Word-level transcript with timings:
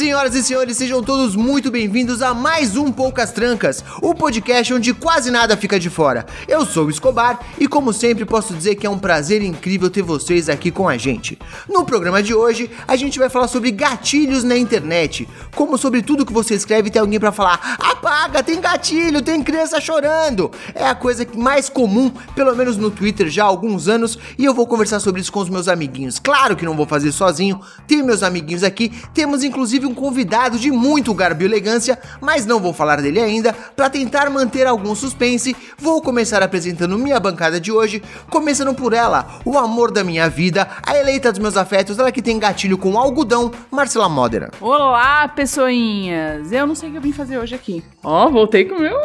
Senhoras 0.00 0.34
e 0.34 0.42
senhores, 0.42 0.78
sejam 0.78 1.02
todos 1.02 1.36
muito 1.36 1.70
bem-vindos 1.70 2.22
a 2.22 2.32
mais 2.32 2.74
um 2.74 2.90
Poucas 2.90 3.32
Trancas, 3.32 3.84
o 4.00 4.14
podcast 4.14 4.72
onde 4.72 4.94
quase 4.94 5.30
nada 5.30 5.58
fica 5.58 5.78
de 5.78 5.90
fora. 5.90 6.24
Eu 6.48 6.64
sou 6.64 6.86
o 6.86 6.90
Escobar 6.90 7.38
e, 7.58 7.68
como 7.68 7.92
sempre, 7.92 8.24
posso 8.24 8.54
dizer 8.54 8.76
que 8.76 8.86
é 8.86 8.90
um 8.90 8.98
prazer 8.98 9.42
incrível 9.42 9.90
ter 9.90 10.00
vocês 10.00 10.48
aqui 10.48 10.70
com 10.70 10.88
a 10.88 10.96
gente. 10.96 11.38
No 11.68 11.84
programa 11.84 12.22
de 12.22 12.32
hoje, 12.32 12.70
a 12.88 12.96
gente 12.96 13.18
vai 13.18 13.28
falar 13.28 13.46
sobre 13.46 13.70
gatilhos 13.70 14.42
na 14.42 14.56
internet. 14.56 15.28
Como 15.54 15.76
sobre 15.76 16.00
tudo 16.00 16.24
que 16.24 16.32
você 16.32 16.54
escreve 16.54 16.88
tem 16.88 17.02
alguém 17.02 17.20
pra 17.20 17.30
falar: 17.30 17.76
apaga, 17.78 18.42
tem 18.42 18.58
gatilho, 18.58 19.20
tem 19.20 19.42
criança 19.42 19.82
chorando. 19.82 20.50
É 20.74 20.86
a 20.86 20.94
coisa 20.94 21.26
mais 21.36 21.68
comum, 21.68 22.10
pelo 22.34 22.56
menos 22.56 22.78
no 22.78 22.90
Twitter 22.90 23.28
já 23.28 23.44
há 23.44 23.48
alguns 23.48 23.86
anos, 23.86 24.18
e 24.38 24.46
eu 24.46 24.54
vou 24.54 24.66
conversar 24.66 24.98
sobre 24.98 25.20
isso 25.20 25.30
com 25.30 25.40
os 25.40 25.50
meus 25.50 25.68
amiguinhos. 25.68 26.18
Claro 26.18 26.56
que 26.56 26.64
não 26.64 26.74
vou 26.74 26.86
fazer 26.86 27.12
sozinho, 27.12 27.60
tenho 27.86 28.06
meus 28.06 28.22
amiguinhos 28.22 28.64
aqui, 28.64 28.90
temos 29.12 29.44
inclusive 29.44 29.89
um 29.90 29.94
convidado 29.94 30.58
de 30.58 30.70
muito 30.70 31.12
garbo 31.12 31.42
e 31.42 31.44
elegância, 31.44 31.98
mas 32.20 32.46
não 32.46 32.60
vou 32.60 32.72
falar 32.72 33.02
dele 33.02 33.20
ainda. 33.20 33.52
Para 33.52 33.90
tentar 33.90 34.30
manter 34.30 34.66
algum 34.66 34.94
suspense, 34.94 35.54
vou 35.76 36.00
começar 36.00 36.42
apresentando 36.42 36.96
minha 36.96 37.18
bancada 37.18 37.60
de 37.60 37.72
hoje, 37.72 38.02
começando 38.30 38.72
por 38.74 38.92
ela, 38.92 39.40
o 39.44 39.58
amor 39.58 39.90
da 39.90 40.04
minha 40.04 40.28
vida, 40.28 40.68
a 40.86 40.96
eleita 40.96 41.32
dos 41.32 41.40
meus 41.40 41.56
afetos, 41.56 41.98
ela 41.98 42.12
que 42.12 42.22
tem 42.22 42.38
gatilho 42.38 42.78
com 42.78 42.96
algodão, 42.96 43.50
Marcela 43.70 44.08
Modera. 44.08 44.50
Olá, 44.60 45.26
pessoinhas! 45.28 46.52
Eu 46.52 46.66
não 46.66 46.74
sei 46.74 46.88
o 46.88 46.92
que 46.92 46.98
eu 46.98 47.02
vim 47.02 47.12
fazer 47.12 47.38
hoje 47.38 47.54
aqui. 47.54 47.82
Ó, 48.04 48.30
voltei 48.30 48.64
com 48.64 48.76
o 48.76 48.80
meu. 48.80 48.96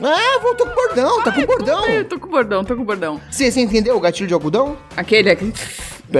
Ah, 0.00 0.38
voltou 0.40 0.66
com 0.66 0.72
o 0.72 0.76
bordão, 0.76 1.22
tá 1.22 1.32
com 1.32 1.40
o 1.40 1.46
bordão. 1.46 1.86
Eu 1.86 2.04
tô 2.04 2.20
com 2.20 2.26
o 2.26 2.30
bordão, 2.30 2.64
tô 2.64 2.76
com 2.76 2.82
o 2.82 2.84
bordão. 2.84 3.20
Você 3.30 3.50
você 3.50 3.60
entendeu 3.60 3.96
o 3.96 4.00
gatilho 4.00 4.28
de 4.28 4.34
algodão? 4.34 4.76
Aquele 4.96 5.30
aqui. 5.30 5.52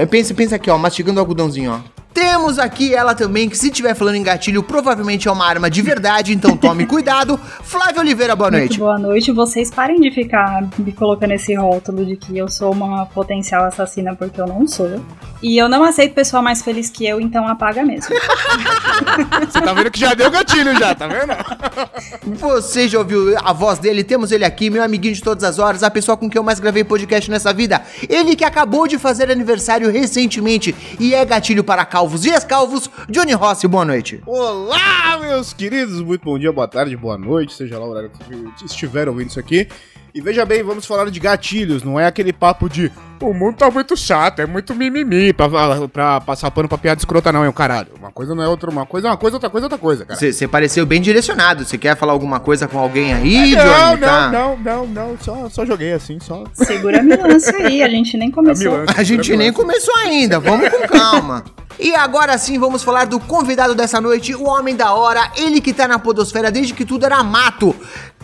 Pensa, 0.09 0.33
pensa 0.33 0.55
aqui, 0.55 0.69
ó, 0.69 0.77
mastigando 0.77 1.19
o 1.19 1.21
algodãozinho, 1.21 1.71
ó. 1.71 1.99
Temos 2.11 2.57
aqui 2.57 2.93
ela 2.93 3.13
também, 3.13 3.47
que 3.47 3.55
se 3.57 3.67
estiver 3.67 3.93
falando 3.95 4.15
em 4.15 4.23
gatilho, 4.23 4.63
provavelmente 4.63 5.27
é 5.27 5.31
uma 5.31 5.45
arma 5.45 5.69
de 5.69 5.81
verdade, 5.81 6.33
então 6.33 6.57
tome 6.57 6.85
cuidado. 6.87 7.39
Flávia 7.63 8.01
Oliveira, 8.01 8.35
boa 8.35 8.49
Muito 8.49 8.61
noite. 8.61 8.79
boa 8.79 8.97
noite. 8.97 9.31
Vocês 9.31 9.69
parem 9.69 10.01
de 10.01 10.11
ficar 10.11 10.67
me 10.77 10.91
colocando 10.91 11.31
esse 11.33 11.53
rótulo 11.53 12.03
de 12.03 12.17
que 12.17 12.35
eu 12.35 12.49
sou 12.49 12.73
uma 12.73 13.05
potencial 13.05 13.63
assassina 13.63 14.15
porque 14.15 14.41
eu 14.41 14.47
não 14.47 14.67
sou. 14.67 14.99
E 15.41 15.57
eu 15.57 15.69
não 15.69 15.83
aceito 15.83 16.13
pessoa 16.13 16.41
mais 16.41 16.61
feliz 16.61 16.89
que 16.89 17.07
eu, 17.07 17.21
então 17.21 17.47
apaga 17.47 17.85
mesmo. 17.85 18.13
Você 19.49 19.61
tá 19.61 19.71
vendo 19.73 19.91
que 19.91 19.99
já 19.99 20.13
deu 20.13 20.29
gatilho 20.29 20.77
já, 20.77 20.93
tá 20.93 21.07
vendo? 21.07 21.31
Você 22.39 22.89
já 22.89 22.97
ouviu 22.99 23.37
a 23.41 23.53
voz 23.53 23.79
dele? 23.79 24.03
Temos 24.03 24.31
ele 24.31 24.43
aqui, 24.43 24.69
meu 24.69 24.83
amiguinho 24.83 25.13
de 25.13 25.21
todas 25.21 25.43
as 25.43 25.59
horas, 25.59 25.83
a 25.83 25.91
pessoa 25.91 26.17
com 26.17 26.29
quem 26.29 26.39
eu 26.39 26.43
mais 26.43 26.59
gravei 26.59 26.83
podcast 26.83 27.29
nessa 27.31 27.53
vida. 27.53 27.81
Ele 28.09 28.35
que 28.35 28.43
acabou 28.43 28.87
de 28.87 28.97
fazer 28.97 29.31
aniversário 29.31 29.78
recentemente 29.87 30.75
e 30.99 31.13
é 31.13 31.23
gatilho 31.23 31.63
para 31.63 31.85
calvos 31.85 32.25
e 32.25 32.29
ex-calvos, 32.29 32.89
Johnny 33.09 33.33
Rossi, 33.33 33.67
boa 33.67 33.85
noite. 33.85 34.21
Olá, 34.25 35.17
meus 35.19 35.53
queridos, 35.53 36.01
muito 36.01 36.25
bom 36.25 36.37
dia, 36.37 36.51
boa 36.51 36.67
tarde, 36.67 36.97
boa 36.97 37.17
noite, 37.17 37.53
seja 37.53 37.79
lá 37.79 37.85
o 37.85 37.89
horário 37.89 38.09
que 38.09 38.65
estiver 38.65 39.07
ouvindo 39.07 39.29
isso 39.29 39.39
aqui. 39.39 39.67
E 40.13 40.21
veja 40.21 40.45
bem, 40.45 40.63
vamos 40.63 40.85
falar 40.85 41.09
de 41.09 41.19
gatilhos, 41.19 41.83
não 41.83 41.99
é 41.99 42.05
aquele 42.07 42.33
papo 42.33 42.67
de 42.67 42.91
o 43.21 43.33
mundo 43.33 43.57
tá 43.57 43.69
muito 43.69 43.97
chato, 43.97 44.39
é 44.39 44.45
muito 44.45 44.73
mimimi 44.73 45.33
pra, 45.33 45.47
pra 45.91 46.21
passar 46.21 46.49
pano 46.51 46.69
pra 46.69 46.77
piada 46.77 46.99
escrota, 46.99 47.31
não, 47.33 47.43
é 47.43 47.49
o 47.49 47.53
caralho. 47.53 47.89
Uma 47.99 48.11
coisa 48.11 48.33
não 48.33 48.41
é 48.41 48.47
outra, 48.47 48.69
uma 48.71 48.85
coisa 48.85 49.07
é 49.07 49.11
uma 49.11 49.17
coisa, 49.17 49.35
outra 49.35 49.49
coisa 49.49 49.65
é 49.65 49.67
outra 49.67 49.77
coisa, 49.77 50.05
cara. 50.05 50.19
Você 50.19 50.47
pareceu 50.47 50.85
bem 50.85 51.01
direcionado. 51.01 51.65
Você 51.65 51.77
quer 51.77 51.97
falar 51.97 52.13
alguma 52.13 52.39
coisa 52.39 52.65
com 52.67 52.79
alguém 52.79 53.13
aí, 53.13 53.51
não, 53.55 53.63
Johnny? 53.65 54.01
não, 54.01 54.07
Tá? 54.07 54.31
não, 54.31 54.57
não, 54.57 54.87
não, 54.87 55.17
só, 55.19 55.49
só 55.49 55.65
joguei 55.65 55.91
assim, 55.91 56.17
só. 56.21 56.45
Segura 56.53 57.01
a 57.01 57.03
milância 57.03 57.53
aí, 57.57 57.83
a 57.83 57.89
gente 57.89 58.17
nem 58.17 58.31
começou. 58.31 58.83
A 58.95 59.03
gente 59.03 59.35
nem 59.35 59.51
começou 59.51 59.93
ainda, 59.97 60.39
vamos 60.39 60.69
com 60.69 60.87
calma. 60.87 61.43
E 61.77 61.93
agora 61.95 62.37
sim 62.37 62.57
vamos 62.57 62.83
falar 62.83 63.05
do 63.05 63.19
convidado 63.19 63.75
dessa 63.75 63.99
noite, 64.01 64.33
o 64.33 64.45
homem 64.45 64.75
da 64.75 64.93
hora, 64.93 65.31
ele 65.37 65.59
que 65.61 65.73
tá 65.73 65.87
na 65.87 65.99
podosfera 65.99 66.49
desde 66.51 66.73
que 66.73 66.85
tudo 66.85 67.05
era 67.05 67.21
mato. 67.23 67.75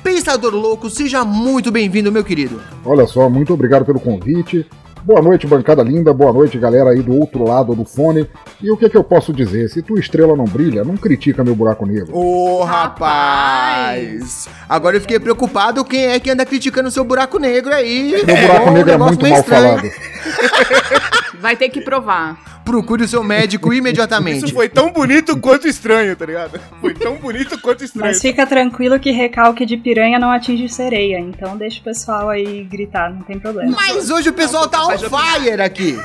Pensador 0.05 0.53
louco, 0.53 0.87
seja 0.87 1.25
muito 1.25 1.71
bem-vindo, 1.71 2.11
meu 2.11 2.23
querido. 2.23 2.61
Olha 2.85 3.07
só, 3.07 3.27
muito 3.27 3.51
obrigado 3.51 3.83
pelo 3.83 3.99
convite. 3.99 4.63
Boa 5.01 5.19
noite, 5.19 5.47
bancada 5.47 5.81
linda. 5.81 6.13
Boa 6.13 6.31
noite, 6.31 6.59
galera 6.59 6.91
aí 6.91 7.01
do 7.01 7.19
outro 7.19 7.43
lado 7.43 7.73
do 7.73 7.83
fone. 7.83 8.29
E 8.61 8.69
o 8.69 8.77
que, 8.77 8.87
que 8.87 8.95
eu 8.95 9.03
posso 9.03 9.33
dizer? 9.33 9.67
Se 9.67 9.81
tua 9.81 9.99
estrela 9.99 10.35
não 10.35 10.45
brilha, 10.45 10.83
não 10.83 10.95
critica 10.95 11.43
meu 11.43 11.55
buraco 11.55 11.87
negro. 11.87 12.15
Ô, 12.15 12.63
rapaz! 12.63 14.47
Agora 14.69 14.95
eu 14.95 15.01
fiquei 15.01 15.19
preocupado 15.19 15.83
quem 15.83 16.05
é 16.05 16.19
que 16.19 16.29
anda 16.29 16.45
criticando 16.45 16.91
seu 16.91 17.03
buraco 17.03 17.39
negro 17.39 17.73
aí. 17.73 18.11
Meu 18.27 18.37
buraco 18.37 18.69
um 18.69 18.73
negro 18.73 18.91
é 18.91 18.97
muito 18.99 19.27
mal 19.27 19.39
estranho. 19.39 19.79
falado. 19.79 19.89
Vai 21.41 21.55
ter 21.55 21.69
que 21.69 21.81
provar. 21.81 22.54
Procure 22.65 23.03
o 23.03 23.07
seu 23.07 23.23
médico 23.23 23.71
imediatamente. 23.71 24.45
Isso 24.45 24.53
foi 24.53 24.67
tão 24.67 24.91
bonito 24.91 25.37
quanto 25.39 25.67
estranho, 25.67 26.15
tá 26.15 26.25
ligado? 26.25 26.59
Foi 26.81 26.93
tão 26.95 27.15
bonito 27.15 27.61
quanto 27.61 27.83
estranho. 27.83 28.07
Mas 28.07 28.19
fica 28.19 28.45
tranquilo 28.45 28.99
que 28.99 29.11
recalque 29.11 29.65
de 29.65 29.77
piranha 29.77 30.17
não 30.17 30.31
atinge 30.31 30.67
sereia. 30.67 31.19
Então 31.19 31.55
deixa 31.55 31.79
o 31.79 31.83
pessoal 31.83 32.29
aí 32.29 32.63
gritar, 32.63 33.13
não 33.13 33.21
tem 33.21 33.39
problema. 33.39 33.71
Mas 33.71 34.09
hoje 34.09 34.29
o 34.29 34.33
pessoal 34.33 34.67
tá 34.67 34.85
on 34.85 34.97
fire 34.97 35.61
aqui. 35.61 35.95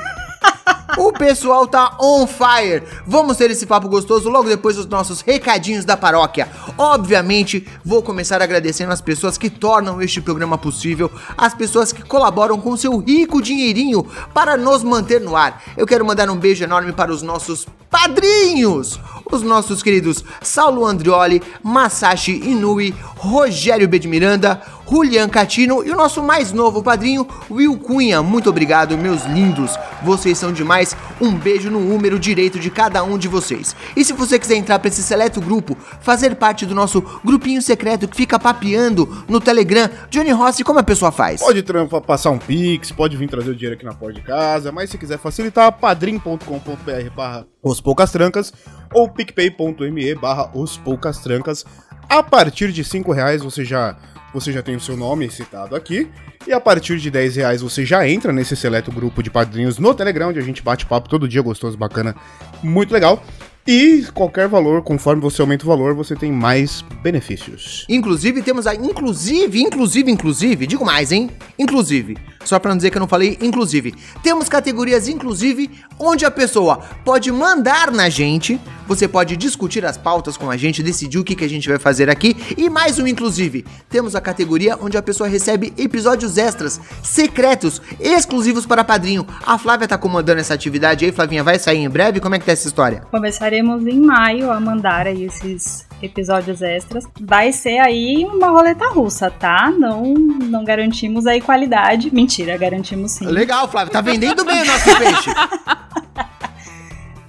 O 0.97 1.13
pessoal 1.13 1.67
tá 1.67 1.97
on 1.99 2.27
fire. 2.27 2.83
Vamos 3.05 3.37
ter 3.37 3.49
esse 3.49 3.65
papo 3.65 3.87
gostoso 3.87 4.29
logo 4.29 4.49
depois 4.49 4.75
dos 4.75 4.87
nossos 4.87 5.21
recadinhos 5.21 5.85
da 5.85 5.95
paróquia. 5.95 6.49
Obviamente, 6.77 7.67
vou 7.83 8.03
começar 8.03 8.41
agradecendo 8.41 8.91
as 8.91 9.01
pessoas 9.01 9.37
que 9.37 9.49
tornam 9.49 10.01
este 10.01 10.21
programa 10.21 10.57
possível, 10.57 11.09
as 11.37 11.53
pessoas 11.53 11.93
que 11.93 12.03
colaboram 12.03 12.59
com 12.59 12.75
seu 12.75 12.97
rico 12.97 13.41
dinheirinho 13.41 14.05
para 14.33 14.57
nos 14.57 14.83
manter 14.83 15.21
no 15.21 15.35
ar. 15.35 15.63
Eu 15.77 15.87
quero 15.87 16.05
mandar 16.05 16.29
um 16.29 16.35
beijo 16.35 16.63
enorme 16.63 16.91
para 16.91 17.11
os 17.11 17.21
nossos 17.21 17.65
padrinhos, 17.91 18.97
os 19.29 19.43
nossos 19.43 19.83
queridos 19.83 20.23
Saulo 20.41 20.85
Andrioli, 20.85 21.43
Masashi 21.61 22.31
Inui, 22.31 22.95
Rogério 23.17 23.87
B. 23.87 23.99
de 23.99 24.07
Miranda, 24.07 24.61
Julian 24.89 25.29
Catino 25.29 25.85
e 25.85 25.91
o 25.91 25.95
nosso 25.95 26.21
mais 26.21 26.51
novo 26.51 26.83
padrinho, 26.83 27.25
Will 27.49 27.77
Cunha. 27.77 28.21
Muito 28.21 28.49
obrigado, 28.49 28.97
meus 28.97 29.23
lindos. 29.23 29.77
Vocês 30.03 30.37
são 30.37 30.51
demais. 30.51 30.97
Um 31.21 31.33
beijo 31.33 31.69
no 31.71 31.79
número 31.79 32.19
direito 32.19 32.59
de 32.59 32.69
cada 32.69 33.01
um 33.01 33.17
de 33.17 33.29
vocês. 33.29 33.73
E 33.95 34.03
se 34.03 34.11
você 34.11 34.37
quiser 34.37 34.55
entrar 34.55 34.79
para 34.79 34.89
esse 34.89 35.01
seleto 35.01 35.39
grupo, 35.39 35.77
fazer 36.01 36.35
parte 36.35 36.65
do 36.65 36.75
nosso 36.75 37.01
grupinho 37.23 37.61
secreto 37.61 38.07
que 38.07 38.17
fica 38.17 38.37
papeando 38.37 39.23
no 39.29 39.39
Telegram, 39.39 39.89
Johnny 40.09 40.31
Rossi, 40.31 40.63
como 40.63 40.79
a 40.79 40.83
pessoa 40.83 41.11
faz? 41.11 41.39
Pode 41.39 41.63
trampa, 41.63 42.01
passar 42.01 42.31
um 42.31 42.37
pix, 42.37 42.91
pode 42.91 43.15
vir 43.15 43.29
trazer 43.29 43.51
o 43.51 43.55
dinheiro 43.55 43.75
aqui 43.75 43.85
na 43.85 43.93
porta 43.93 44.19
de 44.19 44.25
casa, 44.25 44.71
mas 44.73 44.89
se 44.89 44.97
quiser 44.97 45.19
facilitar, 45.19 45.71
padrim.com.br 45.71 47.09
barra 47.15 47.45
os 47.63 47.79
poucas 47.81 48.11
trancas 48.11 48.53
ou 48.93 49.09
picpay.me 49.09 50.15
barra 50.15 50.51
os 50.53 50.77
poucas 50.77 51.19
trancas. 51.19 51.65
A 52.07 52.21
partir 52.21 52.71
de 52.71 52.83
5 52.83 53.11
reais 53.11 53.41
você 53.41 53.65
já, 53.65 53.97
você 54.33 54.51
já 54.51 54.61
tem 54.61 54.75
o 54.75 54.79
seu 54.79 54.95
nome 54.95 55.29
citado 55.29 55.75
aqui. 55.75 56.09
E 56.47 56.53
a 56.53 56.59
partir 56.59 56.97
de 56.97 57.11
10 57.11 57.35
reais 57.35 57.61
você 57.61 57.85
já 57.85 58.07
entra 58.07 58.31
nesse 58.33 58.55
seleto 58.55 58.91
grupo 58.91 59.21
de 59.21 59.29
padrinhos 59.29 59.77
no 59.77 59.93
Telegram, 59.93 60.29
onde 60.29 60.39
a 60.39 60.43
gente 60.43 60.61
bate 60.61 60.85
papo 60.85 61.07
todo 61.07 61.27
dia 61.27 61.41
gostoso, 61.41 61.77
bacana, 61.77 62.15
muito 62.63 62.93
legal. 62.93 63.23
E 63.67 64.07
qualquer 64.15 64.47
valor, 64.47 64.81
conforme 64.81 65.21
você 65.21 65.39
aumenta 65.39 65.65
o 65.65 65.67
valor, 65.67 65.93
você 65.93 66.15
tem 66.15 66.31
mais 66.31 66.83
benefícios. 67.03 67.85
Inclusive, 67.87 68.41
temos 68.41 68.65
a. 68.65 68.73
Inclusive, 68.73 69.61
inclusive, 69.61 70.11
inclusive, 70.11 70.65
digo 70.65 70.83
mais, 70.83 71.11
hein? 71.11 71.29
Inclusive. 71.59 72.17
Só 72.45 72.59
pra 72.59 72.69
não 72.69 72.77
dizer 72.77 72.89
que 72.89 72.97
eu 72.97 73.01
não 73.01 73.07
falei, 73.07 73.37
inclusive. 73.41 73.93
Temos 74.23 74.49
categorias, 74.49 75.07
inclusive, 75.07 75.69
onde 75.99 76.25
a 76.25 76.31
pessoa 76.31 76.79
pode 77.03 77.31
mandar 77.31 77.91
na 77.91 78.09
gente. 78.09 78.59
Você 78.87 79.07
pode 79.07 79.37
discutir 79.37 79.85
as 79.85 79.97
pautas 79.97 80.35
com 80.35 80.49
a 80.49 80.57
gente, 80.57 80.83
decidir 80.83 81.17
o 81.17 81.23
que, 81.23 81.35
que 81.35 81.45
a 81.45 81.49
gente 81.49 81.69
vai 81.69 81.79
fazer 81.79 82.09
aqui. 82.09 82.35
E 82.57 82.69
mais 82.69 82.99
um, 82.99 83.07
inclusive. 83.07 83.65
Temos 83.89 84.15
a 84.15 84.21
categoria 84.21 84.77
onde 84.81 84.97
a 84.97 85.01
pessoa 85.01 85.29
recebe 85.29 85.73
episódios 85.77 86.37
extras, 86.37 86.79
secretos, 87.01 87.81
exclusivos 87.99 88.65
para 88.65 88.83
padrinho. 88.83 89.25
A 89.45 89.57
Flávia 89.57 89.87
tá 89.87 89.97
comandando 89.97 90.41
essa 90.41 90.53
atividade 90.53 91.05
aí, 91.05 91.11
Flavinha. 91.11 91.43
Vai 91.43 91.57
sair 91.57 91.77
em 91.77 91.89
breve? 91.89 92.19
Como 92.19 92.35
é 92.35 92.39
que 92.39 92.45
tá 92.45 92.51
essa 92.51 92.67
história? 92.67 93.03
Começaremos 93.11 93.85
em 93.85 93.99
maio 93.99 94.51
a 94.51 94.59
mandar 94.59 95.07
aí 95.07 95.23
esses 95.23 95.85
episódios 96.01 96.61
extras. 96.61 97.07
Vai 97.19 97.51
ser 97.51 97.79
aí 97.79 98.25
uma 98.25 98.49
roleta 98.49 98.87
russa, 98.89 99.29
tá? 99.29 99.71
Não, 99.71 100.13
não 100.13 100.63
garantimos 100.63 101.27
aí 101.27 101.39
qualidade. 101.39 102.13
Mentira, 102.13 102.30
garantimos 102.57 103.11
sim. 103.11 103.25
Legal, 103.25 103.69
Flávia. 103.69 103.91
Tá 103.91 104.01
vendendo 104.01 104.43
bem 104.45 104.61
o 104.61 104.65
nosso 104.65 104.85
peixe. 104.97 105.31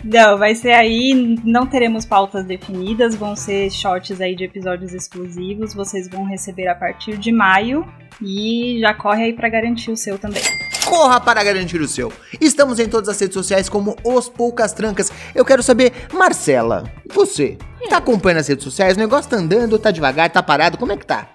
Não, 0.04 0.36
vai 0.36 0.54
ser 0.54 0.72
aí, 0.72 1.38
não 1.44 1.64
teremos 1.64 2.04
pautas 2.04 2.44
definidas, 2.44 3.14
vão 3.14 3.36
ser 3.36 3.70
shorts 3.70 4.20
aí 4.20 4.34
de 4.34 4.44
episódios 4.44 4.92
exclusivos, 4.92 5.74
vocês 5.74 6.08
vão 6.08 6.24
receber 6.24 6.66
a 6.66 6.74
partir 6.74 7.16
de 7.16 7.30
maio 7.30 7.86
e 8.20 8.78
já 8.80 8.92
corre 8.92 9.24
aí 9.24 9.32
para 9.32 9.48
garantir 9.48 9.92
o 9.92 9.96
seu 9.96 10.18
também. 10.18 10.42
Corra 10.84 11.20
para 11.20 11.42
garantir 11.44 11.80
o 11.80 11.86
seu. 11.86 12.12
Estamos 12.40 12.80
em 12.80 12.88
todas 12.88 13.08
as 13.08 13.20
redes 13.20 13.34
sociais 13.34 13.68
como 13.68 13.96
Os 14.04 14.28
Poucas 14.28 14.72
Trancas. 14.72 15.12
Eu 15.34 15.44
quero 15.44 15.62
saber, 15.62 15.92
Marcela, 16.12 16.84
você, 17.14 17.56
tá 17.88 17.98
acompanhando 17.98 18.40
as 18.40 18.48
redes 18.48 18.64
sociais? 18.64 18.96
O 18.96 19.00
negócio 19.00 19.30
tá 19.30 19.36
andando, 19.36 19.78
tá 19.78 19.92
devagar, 19.92 20.30
tá 20.30 20.42
parado, 20.42 20.76
como 20.76 20.92
é 20.92 20.96
que 20.96 21.06
tá? 21.06 21.28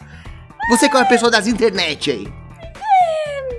Você 0.70 0.90
que 0.90 0.96
é 0.98 1.00
uma 1.00 1.06
pessoa 1.06 1.32
das 1.32 1.48
internet 1.48 2.12
aí. 2.12 2.28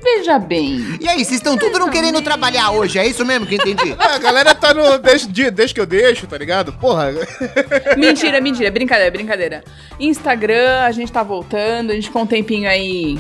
Veja 0.02 0.38
bem. 0.38 0.98
E 1.00 1.08
aí, 1.08 1.16
vocês 1.24 1.32
estão 1.38 1.56
tudo 1.56 1.78
não 1.78 1.90
querendo 1.90 2.20
trabalhar 2.22 2.70
hoje, 2.70 2.98
é 2.98 3.06
isso 3.06 3.24
mesmo 3.24 3.46
que 3.46 3.54
eu 3.54 3.58
entendi? 3.58 3.94
Ah, 3.98 4.14
a 4.16 4.18
galera 4.18 4.54
tá 4.54 4.72
no. 4.72 4.98
Deixa, 4.98 5.26
de- 5.28 5.50
deixa 5.50 5.74
que 5.74 5.80
eu 5.80 5.86
deixo, 5.86 6.26
tá 6.26 6.38
ligado? 6.38 6.72
Porra. 6.74 7.12
Mentira, 7.96 8.40
mentira, 8.40 8.70
brincadeira, 8.70 9.10
brincadeira. 9.10 9.64
Instagram, 9.98 10.80
a 10.82 10.92
gente 10.92 11.10
tá 11.10 11.22
voltando, 11.22 11.90
a 11.90 11.94
gente 11.94 12.06
ficou 12.06 12.22
um 12.22 12.26
tempinho 12.26 12.68
aí 12.68 13.18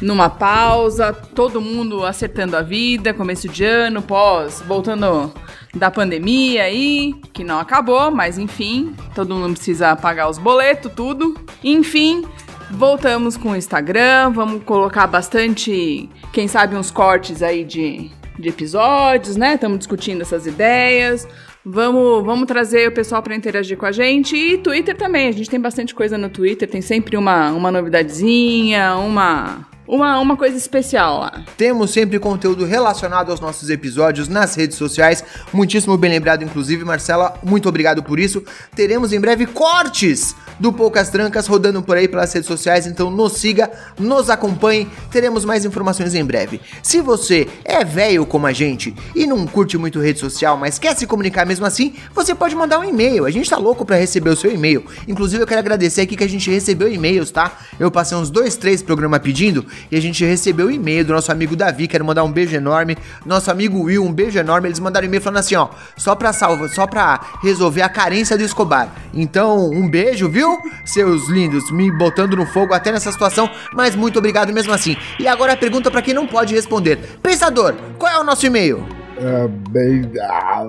numa 0.00 0.30
pausa, 0.30 1.12
todo 1.12 1.60
mundo 1.60 2.06
acertando 2.06 2.56
a 2.56 2.62
vida, 2.62 3.12
começo 3.12 3.48
de 3.48 3.64
ano, 3.64 4.00
pós, 4.00 4.62
voltando 4.66 5.30
da 5.74 5.90
pandemia 5.90 6.64
aí, 6.64 7.14
que 7.34 7.44
não 7.44 7.58
acabou, 7.58 8.10
mas 8.10 8.38
enfim, 8.38 8.94
todo 9.14 9.34
mundo 9.34 9.54
precisa 9.54 9.94
pagar 9.94 10.28
os 10.30 10.38
boletos, 10.38 10.90
tudo. 10.96 11.34
Enfim, 11.62 12.24
voltamos 12.70 13.36
com 13.36 13.50
o 13.50 13.56
Instagram, 13.56 14.30
vamos 14.30 14.62
colocar 14.64 15.06
bastante, 15.06 16.08
quem 16.32 16.48
sabe, 16.48 16.76
uns 16.76 16.90
cortes 16.90 17.42
aí 17.42 17.64
de, 17.64 18.10
de 18.38 18.48
episódios, 18.48 19.36
né? 19.36 19.54
Estamos 19.54 19.78
discutindo 19.78 20.22
essas 20.22 20.46
ideias. 20.46 21.26
Vamos, 21.64 22.24
vamos 22.24 22.46
trazer 22.46 22.88
o 22.88 22.92
pessoal 22.92 23.22
para 23.22 23.34
interagir 23.34 23.76
com 23.76 23.84
a 23.84 23.92
gente. 23.92 24.34
E 24.34 24.58
Twitter 24.58 24.96
também. 24.96 25.28
A 25.28 25.32
gente 25.32 25.50
tem 25.50 25.60
bastante 25.60 25.94
coisa 25.94 26.16
no 26.16 26.30
Twitter. 26.30 26.68
Tem 26.68 26.80
sempre 26.80 27.16
uma, 27.16 27.50
uma 27.50 27.70
novidadezinha, 27.70 28.96
uma, 28.96 29.68
uma, 29.86 30.18
uma 30.18 30.36
coisa 30.38 30.56
especial 30.56 31.20
lá. 31.20 31.44
Temos 31.58 31.90
sempre 31.90 32.18
conteúdo 32.18 32.64
relacionado 32.64 33.30
aos 33.30 33.40
nossos 33.40 33.68
episódios 33.68 34.26
nas 34.26 34.54
redes 34.54 34.78
sociais. 34.78 35.22
Muitíssimo 35.52 35.98
bem 35.98 36.10
lembrado, 36.10 36.42
inclusive, 36.42 36.82
Marcela. 36.82 37.34
Muito 37.42 37.68
obrigado 37.68 38.02
por 38.02 38.18
isso. 38.18 38.42
Teremos 38.74 39.12
em 39.12 39.20
breve 39.20 39.44
cortes 39.44 40.34
do 40.60 40.72
Poucas 40.72 41.08
Trancas 41.08 41.46
rodando 41.46 41.82
por 41.82 41.96
aí 41.96 42.06
pelas 42.06 42.32
redes 42.32 42.46
sociais. 42.46 42.86
Então 42.86 43.10
nos 43.10 43.32
siga, 43.32 43.70
nos 43.98 44.30
acompanhe. 44.30 44.86
Teremos 45.10 45.44
mais 45.44 45.64
informações 45.64 46.14
em 46.14 46.24
breve. 46.24 46.60
Se 46.82 47.00
você 47.00 47.48
é 47.64 47.84
velho 47.84 48.26
como 48.26 48.46
a 48.46 48.52
gente 48.52 48.94
e 49.16 49.26
não 49.26 49.46
curte 49.46 49.78
muito 49.78 49.98
rede 49.98 50.20
social, 50.20 50.56
mas 50.58 50.78
quer 50.78 50.94
se 50.96 51.06
comunicar 51.06 51.46
mesmo 51.46 51.64
assim, 51.64 51.94
você 52.14 52.34
pode 52.34 52.54
mandar 52.54 52.78
um 52.78 52.84
e-mail. 52.84 53.24
A 53.24 53.30
gente 53.30 53.48
tá 53.48 53.56
louco 53.56 53.84
para 53.84 53.96
receber 53.96 54.30
o 54.30 54.36
seu 54.36 54.52
e-mail. 54.52 54.84
Inclusive, 55.08 55.42
eu 55.42 55.46
quero 55.46 55.60
agradecer 55.60 56.02
aqui 56.02 56.16
que 56.16 56.24
a 56.24 56.28
gente 56.28 56.50
recebeu 56.50 56.92
e-mails, 56.92 57.30
tá? 57.30 57.58
Eu 57.78 57.90
passei 57.90 58.16
uns 58.16 58.28
dois, 58.28 58.56
três 58.56 58.82
programas 58.82 59.20
pedindo 59.20 59.64
e 59.90 59.96
a 59.96 60.00
gente 60.00 60.24
recebeu 60.24 60.66
o 60.66 60.70
e-mail 60.70 61.04
do 61.04 61.14
nosso 61.14 61.32
amigo 61.32 61.56
Davi. 61.56 61.88
Quero 61.88 62.04
mandar 62.04 62.22
um 62.22 62.30
beijo 62.30 62.54
enorme. 62.54 62.96
Nosso 63.24 63.50
amigo 63.50 63.80
Will, 63.80 64.04
um 64.04 64.12
beijo 64.12 64.38
enorme. 64.38 64.68
Eles 64.68 64.78
mandaram 64.78 65.06
e-mail 65.06 65.22
falando 65.22 65.38
assim, 65.38 65.54
ó, 65.54 65.68
só 65.96 66.14
pra 66.14 66.32
salva, 66.32 66.68
só 66.68 66.86
pra 66.86 67.38
resolver 67.42 67.82
a 67.82 67.88
carência 67.88 68.36
do 68.36 68.44
Escobar. 68.44 68.92
Então, 69.14 69.70
um 69.70 69.88
beijo, 69.88 70.28
viu? 70.28 70.49
Seus 70.84 71.28
lindos, 71.28 71.70
me 71.70 71.90
botando 71.90 72.36
no 72.36 72.46
fogo 72.46 72.74
até 72.74 72.90
nessa 72.92 73.12
situação, 73.12 73.50
mas 73.72 73.94
muito 73.94 74.18
obrigado 74.18 74.52
mesmo 74.52 74.72
assim. 74.72 74.96
E 75.18 75.26
agora 75.28 75.52
a 75.52 75.56
pergunta 75.56 75.90
pra 75.90 76.02
quem 76.02 76.14
não 76.14 76.26
pode 76.26 76.54
responder. 76.54 76.96
Pensador, 77.22 77.74
qual 77.98 78.10
é 78.12 78.18
o 78.18 78.24
nosso 78.24 78.46
e-mail? 78.46 78.86
É, 79.22 79.46
bem. 79.68 80.10
ah, 80.22 80.64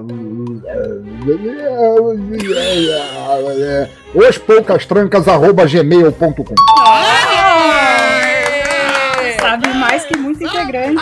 é, 3.58 3.90
Ospoucastrancas.gmail.com 4.14 6.56
Sabe 9.40 9.74
mais 9.74 10.04
que 10.06 10.18
muito 10.18 10.44
integrante. 10.44 11.02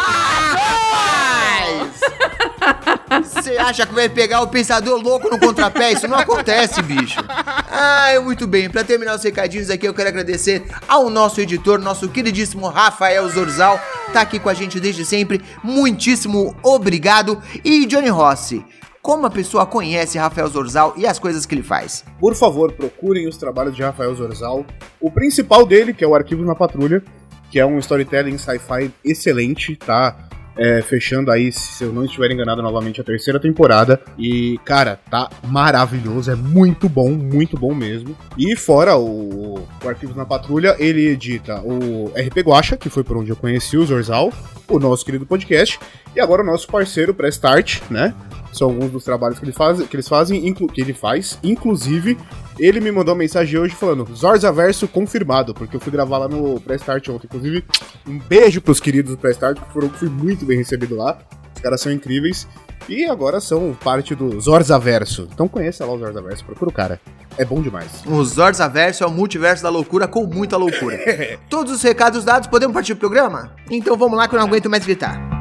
Você 3.24 3.58
acha 3.58 3.86
que 3.86 3.94
vai 3.94 4.08
pegar 4.08 4.42
o 4.42 4.48
pensador 4.48 5.02
louco 5.02 5.30
no 5.30 5.40
contrapé? 5.40 5.92
Isso 5.92 6.08
não 6.08 6.18
acontece, 6.18 6.82
bicho. 6.82 7.20
Ah, 7.28 8.20
muito 8.24 8.48
bem. 8.48 8.70
Pra 8.70 8.84
terminar 8.84 9.16
os 9.16 9.24
recadinhos 9.24 9.70
aqui, 9.70 9.88
eu 9.88 9.94
quero 9.94 10.10
agradecer 10.10 10.64
ao 10.88 11.10
nosso 11.10 11.42
editor, 11.42 11.80
nosso 11.80 12.08
queridíssimo 12.10 12.68
Rafael 12.68 13.28
Zorzal, 13.30 13.80
tá 14.14 14.22
aqui 14.22 14.40
com 14.40 14.50
a 14.50 14.54
gente 14.54 14.80
desde 14.80 15.06
sempre. 15.06 15.42
Muitíssimo 15.64 16.56
obrigado. 16.64 17.42
E 17.64 17.86
Johnny 17.86 18.10
Rossi, 18.10 18.66
como 19.02 19.26
a 19.26 19.30
pessoa 19.30 19.66
conhece 19.66 20.18
Rafael 20.18 20.48
Zorzal 20.48 20.94
e 20.98 21.08
as 21.08 21.18
coisas 21.18 21.46
que 21.46 21.56
ele 21.56 21.64
faz? 21.64 22.04
Por 22.20 22.36
favor, 22.36 22.72
procurem 22.74 23.28
os 23.28 23.38
trabalhos 23.38 23.76
de 23.76 23.82
Rafael 23.82 24.14
Zorzal. 24.14 24.66
O 25.00 25.10
principal 25.10 25.66
dele, 25.66 25.94
que 25.94 26.04
é 26.04 26.08
o 26.08 26.14
Arquivos 26.14 26.46
na 26.46 26.54
Patrulha, 26.54 27.04
que 27.50 27.60
é 27.60 27.66
um 27.66 27.80
storytelling 27.80 28.38
sci-fi 28.38 28.92
excelente, 29.04 29.76
tá? 29.76 30.16
É, 30.62 30.82
fechando 30.82 31.32
aí, 31.32 31.54
se 31.54 31.86
eu 31.86 31.94
não 31.94 32.04
estiver 32.04 32.30
enganado, 32.32 32.62
novamente 32.62 33.00
a 33.00 33.04
terceira 33.04 33.40
temporada. 33.40 34.02
E, 34.18 34.60
cara, 34.66 35.00
tá 35.10 35.30
maravilhoso, 35.48 36.30
é 36.30 36.36
muito 36.36 36.90
bom, 36.90 37.12
muito 37.12 37.58
bom 37.58 37.74
mesmo. 37.74 38.14
E 38.38 38.58
fora 38.58 38.98
o, 38.98 39.60
o 39.84 39.88
Arquivos 39.88 40.18
na 40.18 40.26
Patrulha, 40.26 40.76
ele 40.78 41.08
edita 41.08 41.62
o 41.62 42.08
RP 42.10 42.40
Guacha, 42.46 42.76
que 42.76 42.90
foi 42.90 43.06
por 43.06 43.16
onde 43.16 43.30
eu 43.30 43.38
conheci 43.38 43.78
o 43.78 43.86
Zorzal, 43.86 44.34
o 44.68 44.80
nosso 44.80 45.06
querido 45.06 45.26
podcast, 45.26 45.80
e 46.14 46.20
agora 46.20 46.42
o 46.42 46.46
nosso 46.46 46.68
parceiro 46.68 47.14
Prestart, 47.14 47.82
né? 47.90 48.14
São 48.52 48.70
alguns 48.70 48.92
dos 48.92 49.04
trabalhos 49.04 49.40
que, 49.40 49.46
ele 49.46 49.52
faz, 49.52 49.82
que 49.82 49.96
eles 49.96 50.08
fazem, 50.08 50.54
que 50.54 50.82
ele 50.82 50.94
faz. 50.94 51.38
Inclusive, 51.44 52.18
ele 52.58 52.80
me 52.80 52.92
mandou 52.92 53.14
uma 53.14 53.20
mensagem 53.20 53.60
hoje 53.60 53.76
falando 53.76 54.08
Zorza 54.16 54.52
Verso 54.52 54.88
confirmado, 54.88 55.54
porque 55.54 55.76
eu 55.76 55.80
fui 55.80 55.92
gravar 55.92 56.18
lá 56.18 56.28
no 56.28 56.60
Prestart 56.60 57.08
ontem. 57.10 57.28
Inclusive, 57.28 57.64
um 58.08 58.20
beijo 58.20 58.62
pros 58.62 58.80
queridos 58.80 59.12
do 59.16 59.18
Prestart, 59.18 59.60
que 59.60 59.74
foram, 59.74 59.90
fui 59.90 60.10
muito 60.10 60.46
bem 60.46 60.58
recebido 60.58 60.96
lá. 60.96 61.20
Os 61.56 61.62
caras 61.62 61.82
são 61.82 61.92
incríveis. 61.92 62.48
E 62.88 63.06
agora 63.06 63.40
são 63.40 63.78
parte 63.84 64.16
do 64.16 64.40
Zorza 64.40 64.80
Verso. 64.80 65.28
Então 65.32 65.48
conheça 65.48 65.86
lá 65.86 65.94
o 65.94 66.00
Zorza 66.00 66.22
Verso, 66.22 66.46
procura 66.46 66.70
o 66.70 66.74
cara. 66.74 67.00
É 67.38 67.46
bom 67.46 67.62
demais. 67.62 68.04
O 68.06 68.24
Zorza 68.24 68.68
Verso 68.68 69.04
é 69.04 69.08
o 69.08 69.12
multiverso 69.12 69.64
da 69.64 69.70
loucura 69.70 70.08
com 70.08 70.26
muita 70.26 70.58
loucura. 70.58 71.00
Todos 71.50 71.72
os 71.74 71.82
recados 71.82 72.24
dados, 72.24 72.48
podemos 72.48 72.74
partir 72.74 72.96
pro 72.96 73.10
programa? 73.10 73.54
Então 73.70 73.96
vamos 73.96 74.18
lá 74.18 74.28
que 74.28 74.36
eu 74.36 74.40
não 74.40 74.48
aguento 74.48 74.70
mais 74.70 74.84
gritar. 74.84 75.39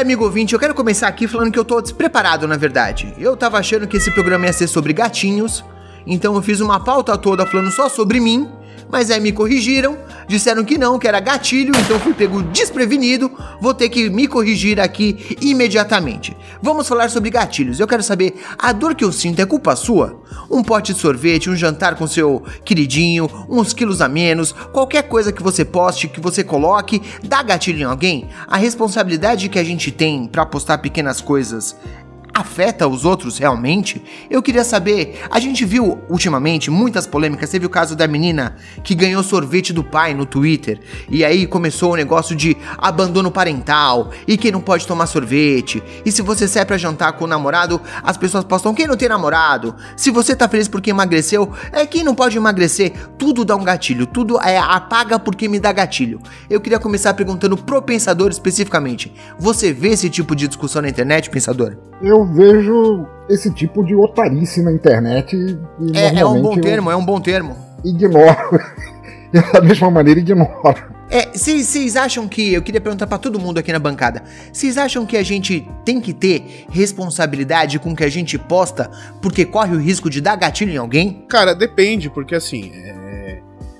Amigo 0.00 0.24
ouvinte, 0.24 0.54
eu 0.54 0.58
quero 0.58 0.74
começar 0.74 1.08
aqui 1.08 1.28
falando 1.28 1.52
que 1.52 1.58
eu 1.58 1.64
tô 1.64 1.80
despreparado, 1.80 2.48
na 2.48 2.56
verdade. 2.56 3.14
Eu 3.18 3.36
tava 3.36 3.58
achando 3.58 3.86
que 3.86 3.98
esse 3.98 4.10
programa 4.10 4.46
ia 4.46 4.52
ser 4.52 4.66
sobre 4.66 4.92
gatinhos, 4.92 5.64
então 6.06 6.34
eu 6.34 6.42
fiz 6.42 6.60
uma 6.60 6.80
pauta 6.80 7.16
toda 7.18 7.46
falando 7.46 7.70
só 7.70 7.88
sobre 7.88 8.18
mim, 8.18 8.50
mas 8.90 9.10
aí 9.10 9.20
me 9.20 9.32
corrigiram, 9.32 9.98
disseram 10.26 10.64
que 10.64 10.78
não, 10.78 10.98
que 10.98 11.06
era 11.06 11.20
gatilho, 11.20 11.72
então 11.76 11.98
fui 12.00 12.12
pego 12.12 12.42
desprevenido, 12.42 13.30
vou 13.60 13.74
ter 13.74 13.88
que 13.88 14.10
me 14.10 14.26
corrigir 14.26 14.80
aqui 14.80 15.36
imediatamente. 15.40 16.36
Vamos 16.62 16.88
falar 16.88 17.10
sobre 17.10 17.30
gatilhos. 17.30 17.80
Eu 17.80 17.86
quero 17.86 18.02
saber, 18.02 18.34
a 18.58 18.72
dor 18.72 18.94
que 18.94 19.04
eu 19.04 19.12
sinto 19.12 19.40
é 19.40 19.46
culpa 19.46 19.76
sua? 19.76 20.22
Um 20.50 20.62
pote 20.62 20.92
de 20.92 21.00
sorvete, 21.00 21.50
um 21.50 21.56
jantar 21.56 21.94
com 21.94 22.06
seu 22.06 22.42
queridinho, 22.64 23.28
uns 23.48 23.72
quilos 23.72 24.00
a 24.00 24.08
menos, 24.08 24.52
qualquer 24.72 25.02
coisa 25.04 25.32
que 25.32 25.42
você 25.42 25.64
poste, 25.64 26.08
que 26.08 26.20
você 26.20 26.42
coloque, 26.42 27.00
dá 27.22 27.42
gatilho 27.42 27.80
em 27.80 27.84
alguém? 27.84 28.28
A 28.46 28.56
responsabilidade 28.56 29.48
que 29.48 29.58
a 29.58 29.64
gente 29.64 29.90
tem 29.90 30.26
pra 30.26 30.46
postar 30.46 30.78
pequenas 30.78 31.20
coisas 31.20 31.76
afeta 32.40 32.88
os 32.88 33.04
outros 33.04 33.38
realmente? 33.38 34.02
Eu 34.28 34.42
queria 34.42 34.64
saber, 34.64 35.20
a 35.30 35.38
gente 35.38 35.64
viu 35.64 35.98
ultimamente 36.08 36.70
muitas 36.70 37.06
polêmicas, 37.06 37.50
teve 37.50 37.66
o 37.66 37.70
caso 37.70 37.94
da 37.94 38.08
menina 38.08 38.56
que 38.82 38.94
ganhou 38.94 39.22
sorvete 39.22 39.72
do 39.72 39.84
pai 39.84 40.14
no 40.14 40.26
Twitter, 40.26 40.80
e 41.08 41.24
aí 41.24 41.46
começou 41.46 41.92
o 41.92 41.96
negócio 41.96 42.34
de 42.34 42.56
abandono 42.78 43.30
parental, 43.30 44.10
e 44.26 44.36
quem 44.36 44.50
não 44.50 44.60
pode 44.60 44.86
tomar 44.86 45.06
sorvete, 45.06 45.82
e 46.04 46.10
se 46.10 46.22
você 46.22 46.48
sai 46.48 46.64
pra 46.64 46.78
jantar 46.78 47.12
com 47.12 47.24
o 47.24 47.28
namorado, 47.28 47.80
as 48.02 48.16
pessoas 48.16 48.44
postam 48.44 48.74
quem 48.74 48.86
não 48.86 48.96
tem 48.96 49.08
namorado, 49.08 49.74
se 49.96 50.10
você 50.10 50.34
tá 50.34 50.48
feliz 50.48 50.68
porque 50.68 50.90
emagreceu, 50.90 51.52
é 51.72 51.84
quem 51.86 52.02
não 52.02 52.14
pode 52.14 52.36
emagrecer, 52.36 52.92
tudo 53.18 53.44
dá 53.44 53.54
um 53.54 53.64
gatilho, 53.64 54.06
tudo 54.06 54.40
é 54.40 54.58
apaga 54.58 55.18
porque 55.18 55.48
me 55.48 55.60
dá 55.60 55.72
gatilho. 55.72 56.20
Eu 56.48 56.60
queria 56.60 56.78
começar 56.78 57.14
perguntando 57.14 57.56
pro 57.56 57.82
pensador 57.82 58.30
especificamente, 58.30 59.12
você 59.38 59.72
vê 59.72 59.88
esse 59.88 60.08
tipo 60.08 60.34
de 60.34 60.48
discussão 60.48 60.82
na 60.82 60.88
internet, 60.88 61.28
pensador? 61.28 61.76
Eu 62.02 62.24
vejo 62.30 63.06
esse 63.28 63.52
tipo 63.52 63.84
de 63.84 63.94
otarice 63.94 64.62
na 64.62 64.72
internet 64.72 65.36
e 65.36 65.96
É, 65.96 66.20
é 66.20 66.26
um 66.26 66.40
bom 66.40 66.56
termo, 66.58 66.90
é 66.90 66.96
um 66.96 67.04
bom 67.04 67.20
termo. 67.20 67.56
ignoro. 67.84 68.60
e 69.32 69.40
da 69.52 69.60
mesma 69.60 69.90
maneira 69.90 70.20
ignoro. 70.20 71.00
É, 71.12 71.26
vocês 71.36 71.96
acham 71.96 72.28
que. 72.28 72.52
Eu 72.54 72.62
queria 72.62 72.80
perguntar 72.80 73.06
pra 73.08 73.18
todo 73.18 73.38
mundo 73.40 73.58
aqui 73.58 73.72
na 73.72 73.80
bancada. 73.80 74.22
Vocês 74.52 74.78
acham 74.78 75.04
que 75.04 75.16
a 75.16 75.24
gente 75.24 75.68
tem 75.84 76.00
que 76.00 76.12
ter 76.12 76.66
responsabilidade 76.70 77.80
com 77.80 77.90
o 77.90 77.96
que 77.96 78.04
a 78.04 78.08
gente 78.08 78.38
posta 78.38 78.88
porque 79.20 79.44
corre 79.44 79.74
o 79.74 79.80
risco 79.80 80.08
de 80.08 80.20
dar 80.20 80.36
gatilho 80.36 80.72
em 80.72 80.76
alguém? 80.76 81.24
Cara, 81.28 81.52
depende, 81.52 82.08
porque 82.08 82.34
assim. 82.34 82.70
É, 82.72 82.99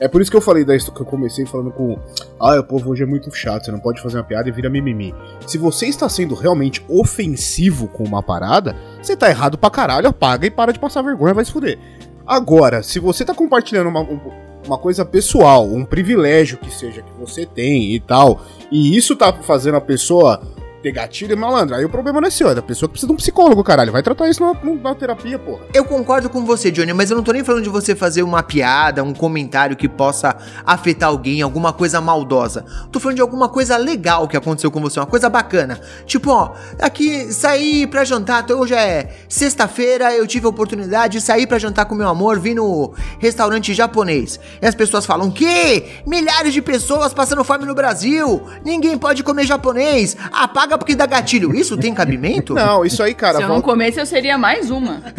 é 0.00 0.08
por 0.08 0.20
isso 0.22 0.30
que 0.30 0.36
eu 0.36 0.40
falei 0.40 0.64
da 0.64 0.76
que 0.76 1.00
eu 1.00 1.06
comecei 1.06 1.44
falando 1.46 1.70
com. 1.70 1.98
Ah, 2.40 2.58
o 2.58 2.64
povo 2.64 2.90
hoje 2.90 3.02
é 3.02 3.06
muito 3.06 3.30
chato, 3.34 3.66
você 3.66 3.70
não 3.70 3.78
pode 3.78 4.00
fazer 4.00 4.16
uma 4.16 4.24
piada 4.24 4.48
e 4.48 4.52
vira 4.52 4.70
mimimi. 4.70 5.14
Se 5.46 5.58
você 5.58 5.86
está 5.86 6.08
sendo 6.08 6.34
realmente 6.34 6.82
ofensivo 6.88 7.86
com 7.86 8.02
uma 8.04 8.22
parada, 8.22 8.74
você 9.02 9.14
tá 9.16 9.28
errado 9.28 9.58
pra 9.58 9.68
caralho, 9.70 10.08
apaga 10.08 10.46
e 10.46 10.50
para 10.50 10.72
de 10.72 10.78
passar 10.78 11.02
vergonha, 11.02 11.34
vai 11.34 11.44
se 11.44 11.52
fuder. 11.52 11.78
Agora, 12.26 12.82
se 12.82 12.98
você 12.98 13.24
tá 13.24 13.34
compartilhando 13.34 13.88
uma, 13.88 14.00
um- 14.00 14.20
uma 14.66 14.78
coisa 14.78 15.04
pessoal, 15.04 15.66
um 15.66 15.84
privilégio 15.84 16.58
que 16.58 16.70
seja 16.72 17.02
que 17.02 17.12
você 17.18 17.44
tem 17.46 17.94
e 17.94 18.00
tal, 18.00 18.40
e 18.70 18.96
isso 18.96 19.16
tá 19.16 19.32
fazendo 19.32 19.76
a 19.76 19.80
pessoa 19.80 20.40
ter 20.82 20.92
gatilho, 20.92 21.36
malandro, 21.36 21.76
aí 21.76 21.84
o 21.84 21.88
problema 21.88 22.20
não 22.20 22.28
é 22.28 22.30
seu, 22.30 22.48
é 22.48 22.54
da 22.54 22.62
pessoa 22.62 22.88
que 22.88 22.92
precisa 22.92 23.06
de 23.08 23.12
um 23.12 23.16
psicólogo, 23.16 23.62
caralho. 23.62 23.92
Vai 23.92 24.02
tratar 24.02 24.28
isso 24.28 24.42
na, 24.42 24.54
na 24.74 24.94
terapia, 24.94 25.38
porra. 25.38 25.60
Eu 25.74 25.84
concordo 25.84 26.30
com 26.30 26.44
você, 26.44 26.70
Johnny, 26.70 26.92
mas 26.92 27.10
eu 27.10 27.16
não 27.16 27.22
tô 27.22 27.32
nem 27.32 27.44
falando 27.44 27.62
de 27.62 27.68
você 27.68 27.94
fazer 27.94 28.22
uma 28.22 28.42
piada, 28.42 29.02
um 29.02 29.12
comentário 29.12 29.76
que 29.76 29.88
possa 29.88 30.36
afetar 30.64 31.08
alguém, 31.08 31.42
alguma 31.42 31.72
coisa 31.72 32.00
maldosa. 32.00 32.64
Tô 32.90 32.98
falando 32.98 33.16
de 33.16 33.22
alguma 33.22 33.48
coisa 33.48 33.76
legal 33.76 34.26
que 34.26 34.36
aconteceu 34.36 34.70
com 34.70 34.80
você, 34.80 34.98
uma 34.98 35.06
coisa 35.06 35.28
bacana. 35.28 35.80
Tipo, 36.06 36.30
ó, 36.30 36.52
aqui 36.80 37.32
saí 37.32 37.86
pra 37.86 38.04
jantar, 38.04 38.50
hoje 38.50 38.74
é 38.74 39.14
sexta-feira, 39.28 40.14
eu 40.14 40.26
tive 40.26 40.46
a 40.46 40.48
oportunidade 40.48 41.18
de 41.18 41.20
sair 41.24 41.46
pra 41.46 41.58
jantar 41.58 41.84
com 41.84 41.94
meu 41.94 42.08
amor, 42.08 42.38
vim 42.38 42.54
no 42.54 42.92
restaurante 43.18 43.74
japonês. 43.74 44.40
E 44.60 44.66
as 44.66 44.74
pessoas 44.74 45.04
falam: 45.04 45.30
"Que? 45.30 46.02
Milhares 46.06 46.52
de 46.52 46.62
pessoas 46.62 47.12
passando 47.12 47.44
fome 47.44 47.66
no 47.66 47.74
Brasil. 47.74 48.42
Ninguém 48.64 48.96
pode 48.96 49.22
comer 49.22 49.44
japonês. 49.44 50.16
Apaga 50.32 50.69
porque 50.78 50.94
dá 50.94 51.06
gatilho." 51.06 51.54
Isso 51.54 51.76
tem 51.76 51.94
cabimento? 51.94 52.54
Não, 52.54 52.84
isso 52.84 53.02
aí, 53.02 53.14
cara. 53.14 53.38
Se 53.38 53.42
eu 53.44 53.48
não 53.48 53.60
comesse, 53.60 53.98
eu 53.98 54.06
seria 54.06 54.36
mais 54.38 54.70
uma. 54.70 55.02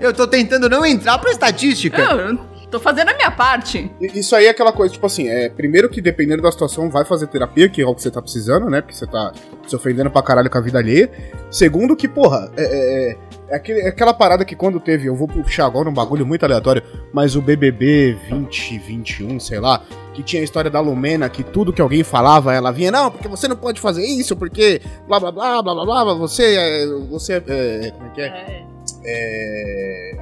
Eu 0.00 0.12
tô 0.12 0.26
tentando 0.26 0.68
não 0.68 0.86
entrar 0.86 1.18
pra 1.18 1.30
estatística. 1.30 2.00
Eu, 2.00 2.20
eu 2.20 2.49
tô 2.70 2.78
fazendo 2.80 3.08
a 3.10 3.14
minha 3.14 3.30
parte. 3.30 3.90
Isso 4.00 4.34
aí 4.36 4.46
é 4.46 4.50
aquela 4.50 4.72
coisa, 4.72 4.92
tipo 4.94 5.04
assim, 5.06 5.28
é, 5.28 5.48
primeiro 5.48 5.88
que 5.88 6.00
dependendo 6.00 6.42
da 6.42 6.50
situação, 6.52 6.88
vai 6.90 7.04
fazer 7.04 7.26
terapia, 7.26 7.68
que 7.68 7.82
é 7.82 7.86
o 7.86 7.94
que 7.94 8.02
você 8.02 8.10
tá 8.10 8.22
precisando, 8.22 8.70
né? 8.70 8.80
Porque 8.80 8.94
você 8.94 9.06
tá 9.06 9.32
se 9.66 9.74
ofendendo 9.76 10.10
pra 10.10 10.22
caralho 10.22 10.48
com 10.48 10.58
a 10.58 10.60
vida 10.60 10.78
alheia. 10.78 11.10
Segundo 11.50 11.96
que, 11.96 12.06
porra, 12.08 12.50
é, 12.56 12.62
é- 13.10 13.16
é 13.50 13.56
aquele- 13.56 13.80
é 13.80 13.88
aquela 13.88 14.14
parada 14.14 14.44
que 14.44 14.54
quando 14.54 14.78
teve, 14.78 15.08
eu 15.08 15.14
vou 15.16 15.26
puxar 15.26 15.66
agora 15.66 15.88
um 15.88 15.92
bagulho 15.94 16.24
muito 16.24 16.44
aleatório, 16.44 16.82
mas 17.12 17.34
o 17.34 17.42
BBB 17.42 18.16
2021, 18.30 19.40
sei 19.40 19.58
lá, 19.58 19.82
que 20.14 20.22
tinha 20.22 20.40
a 20.40 20.44
história 20.44 20.70
da 20.70 20.80
Lumena, 20.80 21.28
que 21.28 21.42
tudo 21.42 21.72
que 21.72 21.80
alguém 21.82 22.02
falava, 22.04 22.54
ela 22.54 22.70
vinha, 22.70 22.90
não, 22.90 23.10
porque 23.10 23.26
você 23.28 23.48
não 23.48 23.56
pode 23.56 23.80
fazer 23.80 24.04
isso, 24.04 24.36
porque 24.36 24.80
blá 25.08 25.18
blá 25.18 25.32
blá 25.32 25.62
blá 25.62 25.74
blá 25.74 25.84
blá, 25.84 26.04
blá, 26.04 26.14
você 26.14 26.54
é. 26.56 26.86
Você 27.10 27.32
é. 27.34 27.36
é, 27.48 27.90
como 27.90 28.06
é 28.06 28.10
que 28.14 28.20
é? 28.20 28.26
É. 28.26 28.62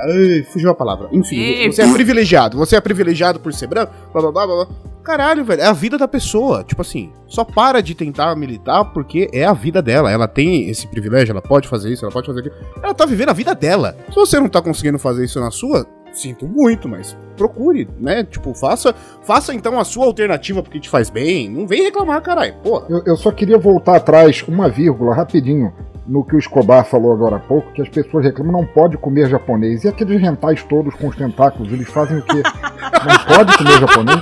Ai, 0.00 0.42
fugiu 0.52 0.70
a 0.70 0.74
palavra. 0.74 1.08
Enfim, 1.12 1.36
Ih, 1.36 1.72
você 1.72 1.82
é 1.82 1.92
privilegiado. 1.92 2.56
Você 2.58 2.76
é 2.76 2.80
privilegiado 2.80 3.40
por 3.40 3.52
ser 3.52 3.66
branco, 3.66 3.92
blá 4.12 4.22
blá 4.22 4.32
blá 4.32 4.46
blá. 4.46 4.64
blá. 4.64 4.74
Caralho, 5.02 5.42
velho, 5.42 5.62
é 5.62 5.66
a 5.66 5.72
vida 5.72 5.96
da 5.96 6.06
pessoa. 6.06 6.62
Tipo 6.62 6.82
assim, 6.82 7.10
só 7.26 7.42
para 7.42 7.80
de 7.80 7.94
tentar 7.94 8.36
militar 8.36 8.92
porque 8.92 9.30
é 9.32 9.44
a 9.44 9.54
vida 9.54 9.80
dela. 9.80 10.10
Ela 10.10 10.28
tem 10.28 10.68
esse 10.68 10.86
privilégio, 10.86 11.32
ela 11.32 11.40
pode 11.40 11.66
fazer 11.66 11.90
isso, 11.90 12.04
ela 12.04 12.12
pode 12.12 12.26
fazer 12.26 12.40
aquilo. 12.40 12.54
Ela 12.82 12.92
tá 12.92 13.06
vivendo 13.06 13.30
a 13.30 13.32
vida 13.32 13.54
dela. 13.54 13.96
Se 14.10 14.14
você 14.14 14.38
não 14.38 14.48
tá 14.50 14.60
conseguindo 14.60 14.98
fazer 14.98 15.24
isso 15.24 15.40
na 15.40 15.50
sua, 15.50 15.86
sinto 16.12 16.46
muito, 16.46 16.88
mas 16.88 17.16
procure, 17.38 17.88
né? 17.98 18.22
Tipo, 18.24 18.52
faça, 18.52 18.94
faça 19.22 19.54
então 19.54 19.78
a 19.78 19.84
sua 19.84 20.04
alternativa 20.04 20.62
porque 20.62 20.80
te 20.80 20.90
faz 20.90 21.08
bem. 21.08 21.48
Não 21.48 21.66
vem 21.66 21.84
reclamar, 21.84 22.20
caralho. 22.20 22.54
Porra. 22.62 22.86
Eu, 22.90 23.02
eu 23.06 23.16
só 23.16 23.30
queria 23.32 23.56
voltar 23.56 23.96
atrás, 23.96 24.44
uma 24.46 24.68
vírgula, 24.68 25.14
rapidinho, 25.14 25.72
no 26.08 26.24
que 26.24 26.34
o 26.34 26.38
Escobar 26.38 26.84
falou 26.84 27.12
agora 27.12 27.36
há 27.36 27.38
pouco, 27.38 27.70
que 27.72 27.82
as 27.82 27.88
pessoas 27.88 28.24
reclamam 28.24 28.52
não 28.52 28.66
pode 28.66 28.96
comer 28.96 29.28
japonês. 29.28 29.84
E 29.84 29.88
aqueles 29.88 30.20
rentais 30.20 30.62
todos 30.62 30.94
com 30.94 31.08
os 31.08 31.16
tentáculos, 31.16 31.70
eles 31.70 31.88
fazem 31.88 32.18
o 32.18 32.22
quê? 32.22 32.42
Não 32.42 33.36
pode 33.36 33.58
comer 33.58 33.78
japonês? 33.78 34.20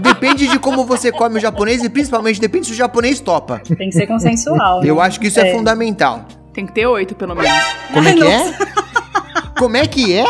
Depende 0.00 0.46
de 0.46 0.58
como 0.58 0.84
você 0.84 1.10
come 1.10 1.36
o 1.38 1.40
japonês 1.40 1.82
e 1.82 1.88
principalmente 1.88 2.40
depende 2.40 2.66
se 2.66 2.72
o 2.72 2.76
japonês 2.76 3.18
topa. 3.18 3.60
Tem 3.76 3.88
que 3.88 3.92
ser 3.92 4.06
consensual. 4.06 4.84
Eu 4.84 4.96
né? 4.96 5.02
acho 5.02 5.18
que 5.18 5.26
isso 5.26 5.40
é, 5.40 5.50
É. 5.50 5.54
fundamental. 5.54 6.24
Tem 6.52 6.64
que 6.64 6.72
ter 6.72 6.86
oito, 6.86 7.14
pelo 7.14 7.34
menos. 7.34 7.50
Como 7.92 8.08
é 8.08 8.14
que 8.14 8.26
é? 8.26 8.58
Como 9.58 9.76
é 9.76 9.86
que 9.86 10.18
é? 10.18 10.24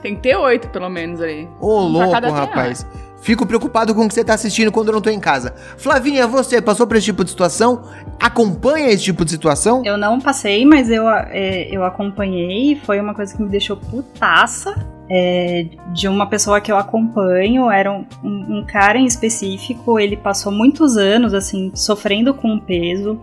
Tem 0.00 0.14
que 0.14 0.20
ter 0.22 0.36
oito, 0.36 0.68
pelo 0.68 0.88
menos, 0.88 1.20
ali. 1.20 1.48
Ô, 1.60 1.68
pra 1.80 1.98
louco, 1.98 2.10
cada 2.12 2.30
rapaz. 2.30 2.86
Fico 3.24 3.46
preocupado 3.46 3.94
com 3.94 4.04
o 4.04 4.08
que 4.08 4.12
você 4.12 4.22
tá 4.22 4.34
assistindo 4.34 4.70
quando 4.70 4.88
eu 4.88 4.92
não 4.94 5.00
tô 5.00 5.08
em 5.08 5.18
casa. 5.18 5.54
Flavinha, 5.78 6.26
você 6.26 6.60
passou 6.60 6.86
por 6.86 6.94
esse 6.98 7.06
tipo 7.06 7.24
de 7.24 7.30
situação? 7.30 7.82
Acompanha 8.20 8.90
esse 8.90 9.02
tipo 9.04 9.24
de 9.24 9.30
situação? 9.30 9.82
Eu 9.82 9.96
não 9.96 10.20
passei, 10.20 10.66
mas 10.66 10.90
eu, 10.90 11.08
é, 11.08 11.66
eu 11.74 11.84
acompanhei. 11.84 12.76
Foi 12.84 13.00
uma 13.00 13.14
coisa 13.14 13.34
que 13.34 13.42
me 13.42 13.48
deixou 13.48 13.78
putaça. 13.78 14.74
é, 15.10 15.66
de 15.92 16.06
uma 16.08 16.26
pessoa 16.26 16.60
que 16.62 16.70
eu 16.72 16.76
acompanho. 16.78 17.70
Era 17.70 17.90
um, 17.92 18.04
um- 18.22 18.58
um 18.58 18.64
cara 18.66 18.98
em 18.98 19.04
específico. 19.06 19.98
Ele 19.98 20.16
passou 20.16 20.50
muitos 20.52 20.96
anos, 20.98 21.32
assim, 21.34 21.70
sofrendo 21.74 22.32
com 22.34 22.58
peso. 22.58 23.18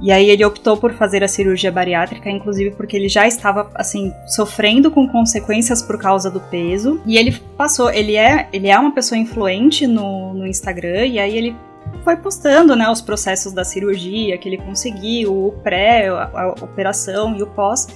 E 0.00 0.12
aí 0.12 0.30
ele 0.30 0.44
optou 0.44 0.76
por 0.76 0.92
fazer 0.92 1.24
a 1.24 1.28
cirurgia 1.28 1.72
bariátrica, 1.72 2.30
inclusive 2.30 2.70
porque 2.76 2.96
ele 2.96 3.08
já 3.08 3.26
estava 3.26 3.68
assim 3.74 4.12
sofrendo 4.26 4.90
com 4.90 5.08
consequências 5.08 5.82
por 5.82 5.98
causa 5.98 6.30
do 6.30 6.40
peso. 6.40 7.00
E 7.04 7.16
ele 7.16 7.32
passou, 7.56 7.90
ele 7.90 8.16
é, 8.16 8.48
ele 8.52 8.68
é 8.68 8.78
uma 8.78 8.92
pessoa 8.92 9.18
influente 9.18 9.86
no, 9.86 10.34
no 10.34 10.46
Instagram 10.46 11.06
e 11.06 11.18
aí 11.18 11.36
ele 11.36 11.56
foi 12.04 12.16
postando, 12.16 12.76
né, 12.76 12.88
os 12.88 13.00
processos 13.00 13.52
da 13.52 13.64
cirurgia 13.64 14.38
que 14.38 14.48
ele 14.48 14.58
conseguiu, 14.58 15.46
o 15.46 15.52
pré, 15.64 16.08
a, 16.08 16.30
a 16.32 16.48
operação 16.62 17.36
e 17.36 17.42
o 17.42 17.46
pós. 17.46 17.88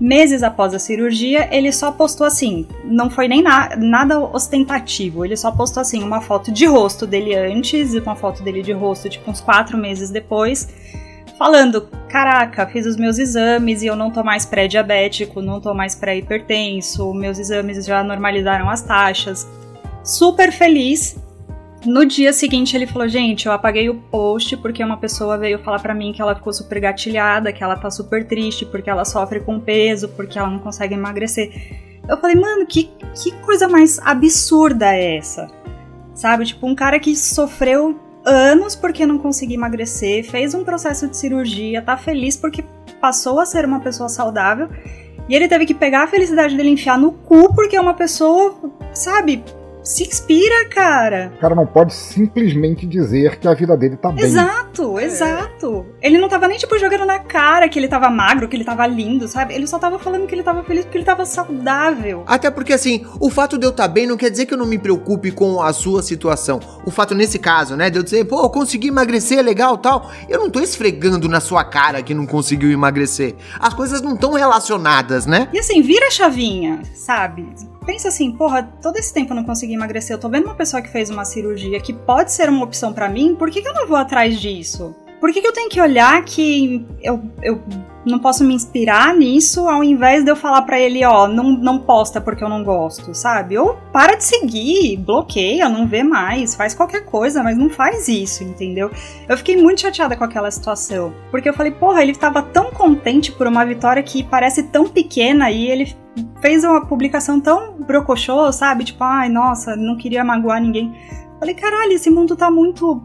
Meses 0.00 0.44
após 0.44 0.72
a 0.72 0.78
cirurgia, 0.78 1.48
ele 1.50 1.72
só 1.72 1.90
postou 1.90 2.24
assim, 2.24 2.64
não 2.84 3.10
foi 3.10 3.26
nem 3.26 3.42
na- 3.42 3.74
nada 3.76 4.20
ostentativo, 4.20 5.24
ele 5.24 5.36
só 5.36 5.50
postou 5.50 5.80
assim 5.80 6.00
uma 6.00 6.20
foto 6.20 6.52
de 6.52 6.64
rosto 6.64 7.08
dele 7.08 7.34
antes 7.34 7.92
e 7.92 7.98
uma 7.98 8.14
foto 8.14 8.40
dele 8.40 8.62
de 8.62 8.70
rosto 8.70 9.08
tipo 9.08 9.28
uns 9.28 9.40
quatro 9.40 9.76
meses 9.76 10.08
depois 10.08 10.68
falando: 11.40 11.88
caraca, 12.06 12.66
fiz 12.66 12.84
os 12.84 12.98
meus 12.98 13.18
exames 13.18 13.82
e 13.82 13.86
eu 13.86 13.96
não 13.96 14.10
tô 14.10 14.22
mais 14.22 14.44
pré-diabético, 14.44 15.40
não 15.40 15.58
tô 15.58 15.72
mais 15.72 15.94
pré-hipertenso, 15.94 17.14
meus 17.14 17.38
exames 17.38 17.86
já 17.86 18.04
normalizaram 18.04 18.68
as 18.68 18.82
taxas. 18.82 19.48
Super 20.04 20.52
feliz. 20.52 21.18
No 21.86 22.04
dia 22.04 22.30
seguinte 22.34 22.76
ele 22.76 22.86
falou: 22.86 23.08
gente, 23.08 23.46
eu 23.46 23.52
apaguei 23.52 23.88
o 23.88 23.94
post 23.94 24.54
porque 24.58 24.84
uma 24.84 24.98
pessoa 24.98 25.38
veio 25.38 25.58
falar 25.60 25.78
pra 25.78 25.94
mim 25.94 26.12
que 26.12 26.20
ela 26.20 26.34
ficou 26.34 26.52
super 26.52 26.78
gatilhada, 26.78 27.54
que 27.54 27.64
ela 27.64 27.74
tá 27.74 27.90
super 27.90 28.26
triste 28.26 28.66
porque 28.66 28.90
ela 28.90 29.06
sofre 29.06 29.40
com 29.40 29.58
peso, 29.58 30.10
porque 30.10 30.38
ela 30.38 30.50
não 30.50 30.58
consegue 30.58 30.92
emagrecer. 30.94 31.50
Eu 32.06 32.18
falei, 32.18 32.36
mano, 32.36 32.66
que, 32.66 32.90
que 33.14 33.30
coisa 33.40 33.66
mais 33.66 33.98
absurda 34.00 34.94
é 34.94 35.16
essa? 35.16 35.48
Sabe? 36.14 36.44
Tipo, 36.44 36.66
um 36.66 36.74
cara 36.74 36.98
que 36.98 37.16
sofreu 37.16 37.98
anos 38.24 38.74
porque 38.74 39.06
não 39.06 39.18
conseguia 39.18 39.56
emagrecer, 39.56 40.24
fez 40.24 40.54
um 40.54 40.64
processo 40.64 41.08
de 41.08 41.16
cirurgia, 41.16 41.82
tá 41.82 41.96
feliz 41.96 42.36
porque 42.36 42.64
passou 43.00 43.40
a 43.40 43.46
ser 43.46 43.64
uma 43.64 43.80
pessoa 43.80 44.08
saudável. 44.08 44.68
E 45.28 45.34
ele 45.34 45.48
teve 45.48 45.64
que 45.64 45.74
pegar 45.74 46.02
a 46.02 46.06
felicidade 46.06 46.56
dele 46.56 46.70
enfiar 46.70 46.98
no 46.98 47.12
cu 47.12 47.54
porque 47.54 47.76
é 47.76 47.80
uma 47.80 47.94
pessoa, 47.94 48.56
sabe, 48.92 49.44
se 49.82 50.04
inspira, 50.04 50.68
cara. 50.68 51.32
O 51.36 51.40
cara 51.40 51.54
não 51.54 51.66
pode 51.66 51.94
simplesmente 51.94 52.86
dizer 52.86 53.38
que 53.38 53.48
a 53.48 53.54
vida 53.54 53.76
dele 53.76 53.96
tá 53.96 54.10
bem. 54.10 54.24
Exato, 54.24 54.98
exato. 54.98 55.86
Ele 56.00 56.18
não 56.18 56.28
tava 56.28 56.48
nem, 56.48 56.58
tipo, 56.58 56.78
jogando 56.78 57.06
na 57.06 57.18
cara 57.18 57.68
que 57.68 57.78
ele 57.78 57.88
tava 57.88 58.10
magro, 58.10 58.48
que 58.48 58.56
ele 58.56 58.64
tava 58.64 58.86
lindo, 58.86 59.26
sabe? 59.28 59.54
Ele 59.54 59.66
só 59.66 59.78
tava 59.78 59.98
falando 59.98 60.26
que 60.26 60.34
ele 60.34 60.42
tava 60.42 60.62
feliz 60.62 60.84
porque 60.84 60.98
ele 60.98 61.04
tava 61.04 61.24
saudável. 61.24 62.24
Até 62.26 62.50
porque, 62.50 62.72
assim, 62.72 63.04
o 63.18 63.30
fato 63.30 63.58
de 63.58 63.66
eu 63.66 63.70
estar 63.70 63.88
bem 63.88 64.06
não 64.06 64.16
quer 64.16 64.30
dizer 64.30 64.46
que 64.46 64.54
eu 64.54 64.58
não 64.58 64.66
me 64.66 64.78
preocupe 64.78 65.30
com 65.30 65.62
a 65.62 65.72
sua 65.72 66.02
situação. 66.02 66.60
O 66.84 66.90
fato, 66.90 67.14
nesse 67.14 67.38
caso, 67.38 67.76
né, 67.76 67.90
de 67.90 67.98
eu 67.98 68.02
dizer, 68.02 68.24
pô, 68.24 68.42
eu 68.42 68.50
consegui 68.50 68.88
emagrecer, 68.88 69.42
legal 69.42 69.78
tal. 69.78 70.10
Eu 70.28 70.40
não 70.40 70.50
tô 70.50 70.60
esfregando 70.60 71.28
na 71.28 71.40
sua 71.40 71.64
cara 71.64 72.02
que 72.02 72.14
não 72.14 72.26
conseguiu 72.26 72.70
emagrecer. 72.70 73.34
As 73.58 73.74
coisas 73.74 74.00
não 74.02 74.14
estão 74.14 74.32
relacionadas, 74.32 75.26
né? 75.26 75.48
E 75.52 75.58
assim, 75.58 75.82
vira 75.82 76.06
a 76.06 76.10
chavinha, 76.10 76.82
sabe? 76.94 77.48
Pensa 77.90 78.06
assim, 78.06 78.30
porra, 78.30 78.62
todo 78.80 78.98
esse 78.98 79.12
tempo 79.12 79.32
eu 79.32 79.34
não 79.34 79.42
consegui 79.42 79.74
emagrecer. 79.74 80.14
Eu 80.14 80.20
tô 80.20 80.28
vendo 80.28 80.44
uma 80.44 80.54
pessoa 80.54 80.80
que 80.80 80.88
fez 80.88 81.10
uma 81.10 81.24
cirurgia 81.24 81.80
que 81.80 81.92
pode 81.92 82.30
ser 82.30 82.48
uma 82.48 82.62
opção 82.62 82.92
pra 82.92 83.08
mim, 83.08 83.34
por 83.34 83.50
que, 83.50 83.60
que 83.60 83.66
eu 83.66 83.74
não 83.74 83.84
vou 83.84 83.96
atrás 83.96 84.40
disso? 84.40 84.94
Por 85.20 85.32
que, 85.32 85.40
que 85.40 85.46
eu 85.46 85.52
tenho 85.52 85.68
que 85.68 85.80
olhar 85.80 86.24
que 86.24 86.84
eu, 87.02 87.22
eu 87.42 87.60
não 88.04 88.18
posso 88.18 88.42
me 88.42 88.54
inspirar 88.54 89.14
nisso 89.14 89.68
ao 89.68 89.84
invés 89.84 90.24
de 90.24 90.30
eu 90.30 90.36
falar 90.36 90.62
para 90.62 90.80
ele, 90.80 91.04
ó, 91.04 91.28
não, 91.28 91.52
não 91.52 91.78
posta 91.78 92.20
porque 92.20 92.42
eu 92.42 92.48
não 92.48 92.64
gosto, 92.64 93.14
sabe? 93.14 93.58
Ou 93.58 93.76
para 93.92 94.16
de 94.16 94.24
seguir, 94.24 94.96
bloqueia, 94.96 95.68
não 95.68 95.86
vê 95.86 96.02
mais, 96.02 96.54
faz 96.54 96.74
qualquer 96.74 97.04
coisa, 97.04 97.42
mas 97.42 97.58
não 97.58 97.68
faz 97.68 98.08
isso, 98.08 98.42
entendeu? 98.42 98.90
Eu 99.28 99.36
fiquei 99.36 99.56
muito 99.56 99.82
chateada 99.82 100.16
com 100.16 100.24
aquela 100.24 100.50
situação, 100.50 101.12
porque 101.30 101.48
eu 101.48 101.54
falei, 101.54 101.72
porra, 101.72 102.02
ele 102.02 102.14
tava 102.14 102.42
tão 102.42 102.70
contente 102.70 103.30
por 103.32 103.46
uma 103.46 103.64
vitória 103.64 104.02
que 104.02 104.22
parece 104.22 104.64
tão 104.64 104.88
pequena 104.88 105.50
e 105.50 105.70
ele 105.70 105.94
fez 106.40 106.64
uma 106.64 106.86
publicação 106.86 107.38
tão 107.38 107.74
brocochô, 107.74 108.50
sabe? 108.52 108.84
Tipo, 108.84 109.04
ai, 109.04 109.28
nossa, 109.28 109.76
não 109.76 109.96
queria 109.96 110.24
magoar 110.24 110.60
ninguém. 110.60 110.94
Falei, 111.38 111.54
caralho, 111.54 111.92
esse 111.92 112.10
mundo 112.10 112.36
tá 112.36 112.50
muito 112.50 113.02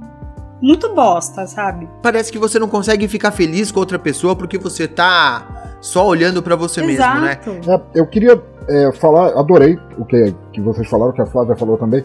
muito 0.61 0.93
bosta, 0.93 1.45
sabe? 1.47 1.87
Parece 2.01 2.31
que 2.31 2.37
você 2.37 2.57
não 2.59 2.67
consegue 2.67 3.07
ficar 3.07 3.31
feliz 3.31 3.71
com 3.71 3.79
outra 3.79 3.99
pessoa 3.99 4.35
porque 4.35 4.57
você 4.57 4.87
tá 4.87 5.77
só 5.81 6.07
olhando 6.07 6.41
para 6.41 6.55
você 6.55 6.81
Exato. 6.83 7.21
mesmo, 7.21 7.71
né? 7.71 7.81
É, 7.93 7.99
eu 7.99 8.07
queria 8.07 8.41
é, 8.67 8.91
falar, 8.93 9.37
adorei 9.37 9.77
o 9.97 10.05
que, 10.05 10.33
que 10.53 10.61
vocês 10.61 10.87
falaram, 10.89 11.13
que 11.13 11.21
a 11.21 11.25
Flávia 11.25 11.55
falou 11.55 11.77
também. 11.77 12.03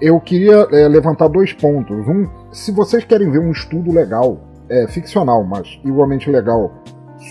Eu 0.00 0.18
queria 0.20 0.66
é, 0.72 0.88
levantar 0.88 1.28
dois 1.28 1.52
pontos. 1.52 1.96
Um, 2.08 2.28
se 2.50 2.72
vocês 2.72 3.04
querem 3.04 3.30
ver 3.30 3.38
um 3.38 3.52
estudo 3.52 3.92
legal, 3.92 4.38
é, 4.68 4.88
ficcional, 4.88 5.44
mas 5.44 5.78
igualmente 5.84 6.30
legal, 6.30 6.72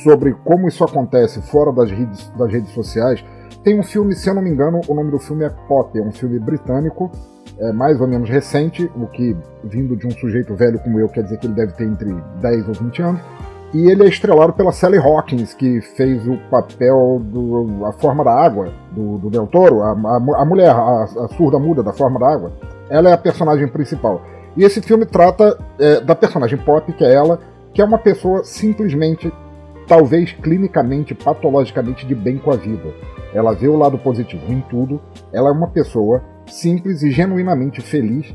sobre 0.04 0.34
como 0.46 0.68
isso 0.68 0.84
acontece 0.84 1.42
fora 1.42 1.72
das 1.74 1.92
redes, 1.92 2.32
das 2.38 2.52
redes 2.52 2.72
sociais, 2.72 3.24
tem 3.64 3.78
um 3.80 3.84
filme, 3.84 4.16
se 4.16 4.30
eu 4.30 4.34
não 4.34 4.42
me 4.42 4.50
engano, 4.50 4.80
o 4.88 4.94
nome 4.94 5.12
do 5.12 5.20
filme 5.20 5.44
é 5.44 5.50
Pop, 5.50 5.98
é 5.98 6.02
um 6.02 6.12
filme 6.12 6.40
britânico 6.40 7.12
é, 7.60 7.72
mais 7.72 8.00
ou 8.00 8.08
menos 8.08 8.30
recente, 8.30 8.90
o 8.96 9.08
que, 9.08 9.36
vindo 9.64 9.96
de 9.96 10.08
um 10.08 10.12
sujeito 10.12 10.56
velho 10.56 10.80
como 10.80 11.00
eu, 11.00 11.08
quer 11.10 11.24
dizer 11.24 11.38
que 11.38 11.48
ele 11.48 11.54
deve 11.54 11.74
ter 11.74 11.86
entre 11.86 12.14
10 12.42 12.68
ou 12.68 12.74
20 12.74 13.02
anos. 13.02 13.22
E 13.74 13.90
ele 13.90 14.04
é 14.04 14.08
estrelado 14.08 14.52
pela 14.52 14.74
Sally 14.74 14.98
Hawkins, 14.98 15.54
que 15.54 15.80
fez 15.80 16.28
o 16.28 16.38
papel 16.50 17.22
do 17.24 17.86
A 17.86 17.94
Forma 17.94 18.24
da 18.24 18.34
Água, 18.34 18.74
do, 18.92 19.18
do 19.18 19.30
Del 19.30 19.48
Toro, 19.48 19.82
a, 19.82 19.92
a, 19.92 20.42
a 20.42 20.46
mulher, 20.46 20.72
a, 20.72 21.04
a, 21.04 21.28
surda 21.38 21.58
muda 21.58 21.82
da 21.82 21.94
Forma 21.94 22.20
da 22.20 22.28
Água. 22.28 22.52
Ela 22.90 23.10
é 23.10 23.14
a 23.14 23.18
personagem 23.18 23.68
principal. 23.70 24.22
E 24.58 24.66
esse 24.66 24.82
filme 24.82 25.06
trata 25.06 25.58
é, 25.80 26.02
da 26.02 26.14
personagem 26.14 26.58
Pop, 26.58 26.92
que 26.92 27.04
é 27.04 27.14
ela, 27.14 27.40
que 27.74 27.82
é 27.82 27.86
uma 27.86 27.98
pessoa 27.98 28.44
simplesmente, 28.44 29.32
talvez 29.88 30.34
clinicamente, 30.34 31.16
patologicamente 31.16 32.06
de 32.06 32.14
bem 32.14 32.38
com 32.38 32.52
a 32.52 32.58
vida. 32.58 32.94
Ela 33.34 33.54
vê 33.54 33.70
o 33.70 33.78
lado 33.78 33.98
positivo 33.98 34.52
em 34.52 34.60
tudo. 34.70 35.00
Ela 35.32 35.48
é 35.48 35.52
uma 35.54 35.68
pessoa 35.68 36.22
simples 36.48 37.04
e 37.04 37.12
genuinamente 37.12 37.82
feliz, 37.82 38.34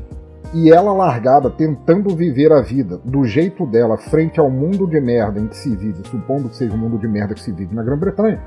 e 0.53 0.71
ela 0.71 0.93
largada 0.93 1.49
tentando 1.49 2.15
viver 2.15 2.51
a 2.51 2.61
vida 2.61 2.99
do 3.03 3.25
jeito 3.25 3.65
dela 3.65 3.97
frente 3.97 4.39
ao 4.39 4.49
mundo 4.49 4.87
de 4.87 4.99
merda 4.99 5.39
em 5.39 5.47
que 5.47 5.57
se 5.57 5.75
vive, 5.75 6.07
supondo 6.07 6.49
que 6.49 6.55
seja 6.55 6.73
o 6.73 6.77
mundo 6.77 6.97
de 6.97 7.07
merda 7.07 7.33
que 7.33 7.41
se 7.41 7.51
vive 7.51 7.75
na 7.75 7.83
Grã-Bretanha, 7.83 8.41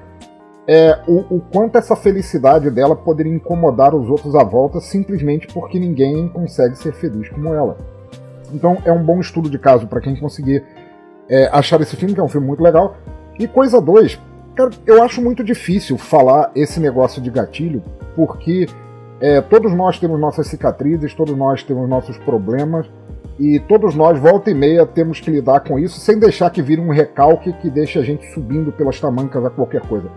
é, 0.67 1.01
o, 1.07 1.37
o, 1.37 1.41
quanto 1.41 1.77
essa 1.77 1.97
felicidade 1.97 2.71
dela 2.71 2.95
poderia 2.95 3.35
incomodar 3.35 3.95
os 3.95 4.09
outros 4.09 4.35
à 4.35 4.45
volta 4.45 4.81
simplesmente 4.81 5.47
porque 5.49 5.79
ninguém 5.79 6.29
consegue 6.29 6.77
ser 6.77 6.93
feliz 6.93 7.29
como 7.29 7.53
ela. 7.53 7.77
Então 8.53 8.79
é 8.85 8.93
um 8.93 9.03
bom 9.03 9.21
estudo 9.21 9.51
de 9.51 9.59
caso 9.59 9.87
para 9.87 10.01
quem 10.01 10.15
conseguir 10.17 10.65
é, 11.29 11.49
achar 11.53 11.81
esse 11.81 11.97
filme, 11.97 12.15
que 12.15 12.21
é 12.21 12.23
um 12.23 12.29
filme 12.29 12.47
muito 12.47 12.63
legal. 12.63 12.97
E 13.39 13.49
coisa 13.49 13.81
dois, 13.81 14.21
cara, 14.55 14.71
eu 14.87 15.03
acho 15.03 15.23
muito 15.23 15.43
difícil 15.43 15.97
falar 15.97 16.51
esse 16.55 16.79
negócio 16.79 17.23
de 17.23 17.31
gatilho, 17.31 17.83
porque 18.15 18.67
é, 19.21 19.41
todos 19.41 19.75
nós 19.75 19.99
temos 19.99 20.19
nossas 20.19 20.47
cicatrizes, 20.47 21.15
todos 21.15 21.37
nós 21.37 21.63
temos 21.63 21.89
nossos 21.89 22.17
problemas 22.19 22.87
e 23.39 23.59
todos 23.61 23.95
nós, 23.95 24.19
volta 24.19 24.51
e 24.51 24.55
meia, 24.55 24.87
temos 24.87 25.21
que 25.21 25.31
lidar 25.31 25.61
com 25.61 25.79
isso 25.79 26.01
sem 26.01 26.19
deixar 26.19 26.51
que 26.51 26.63
vire 26.63 26.81
um 26.81 26.91
recalque 26.91 27.53
que 27.55 27.71
deixe 27.71 27.99
a 27.99 28.03
gente 28.03 28.27
subindo 28.33 28.73
pelas 28.73 28.99
tamancas 28.99 29.45
a 29.45 29.51
qualquer 29.51 29.83
coisa. 29.83 30.09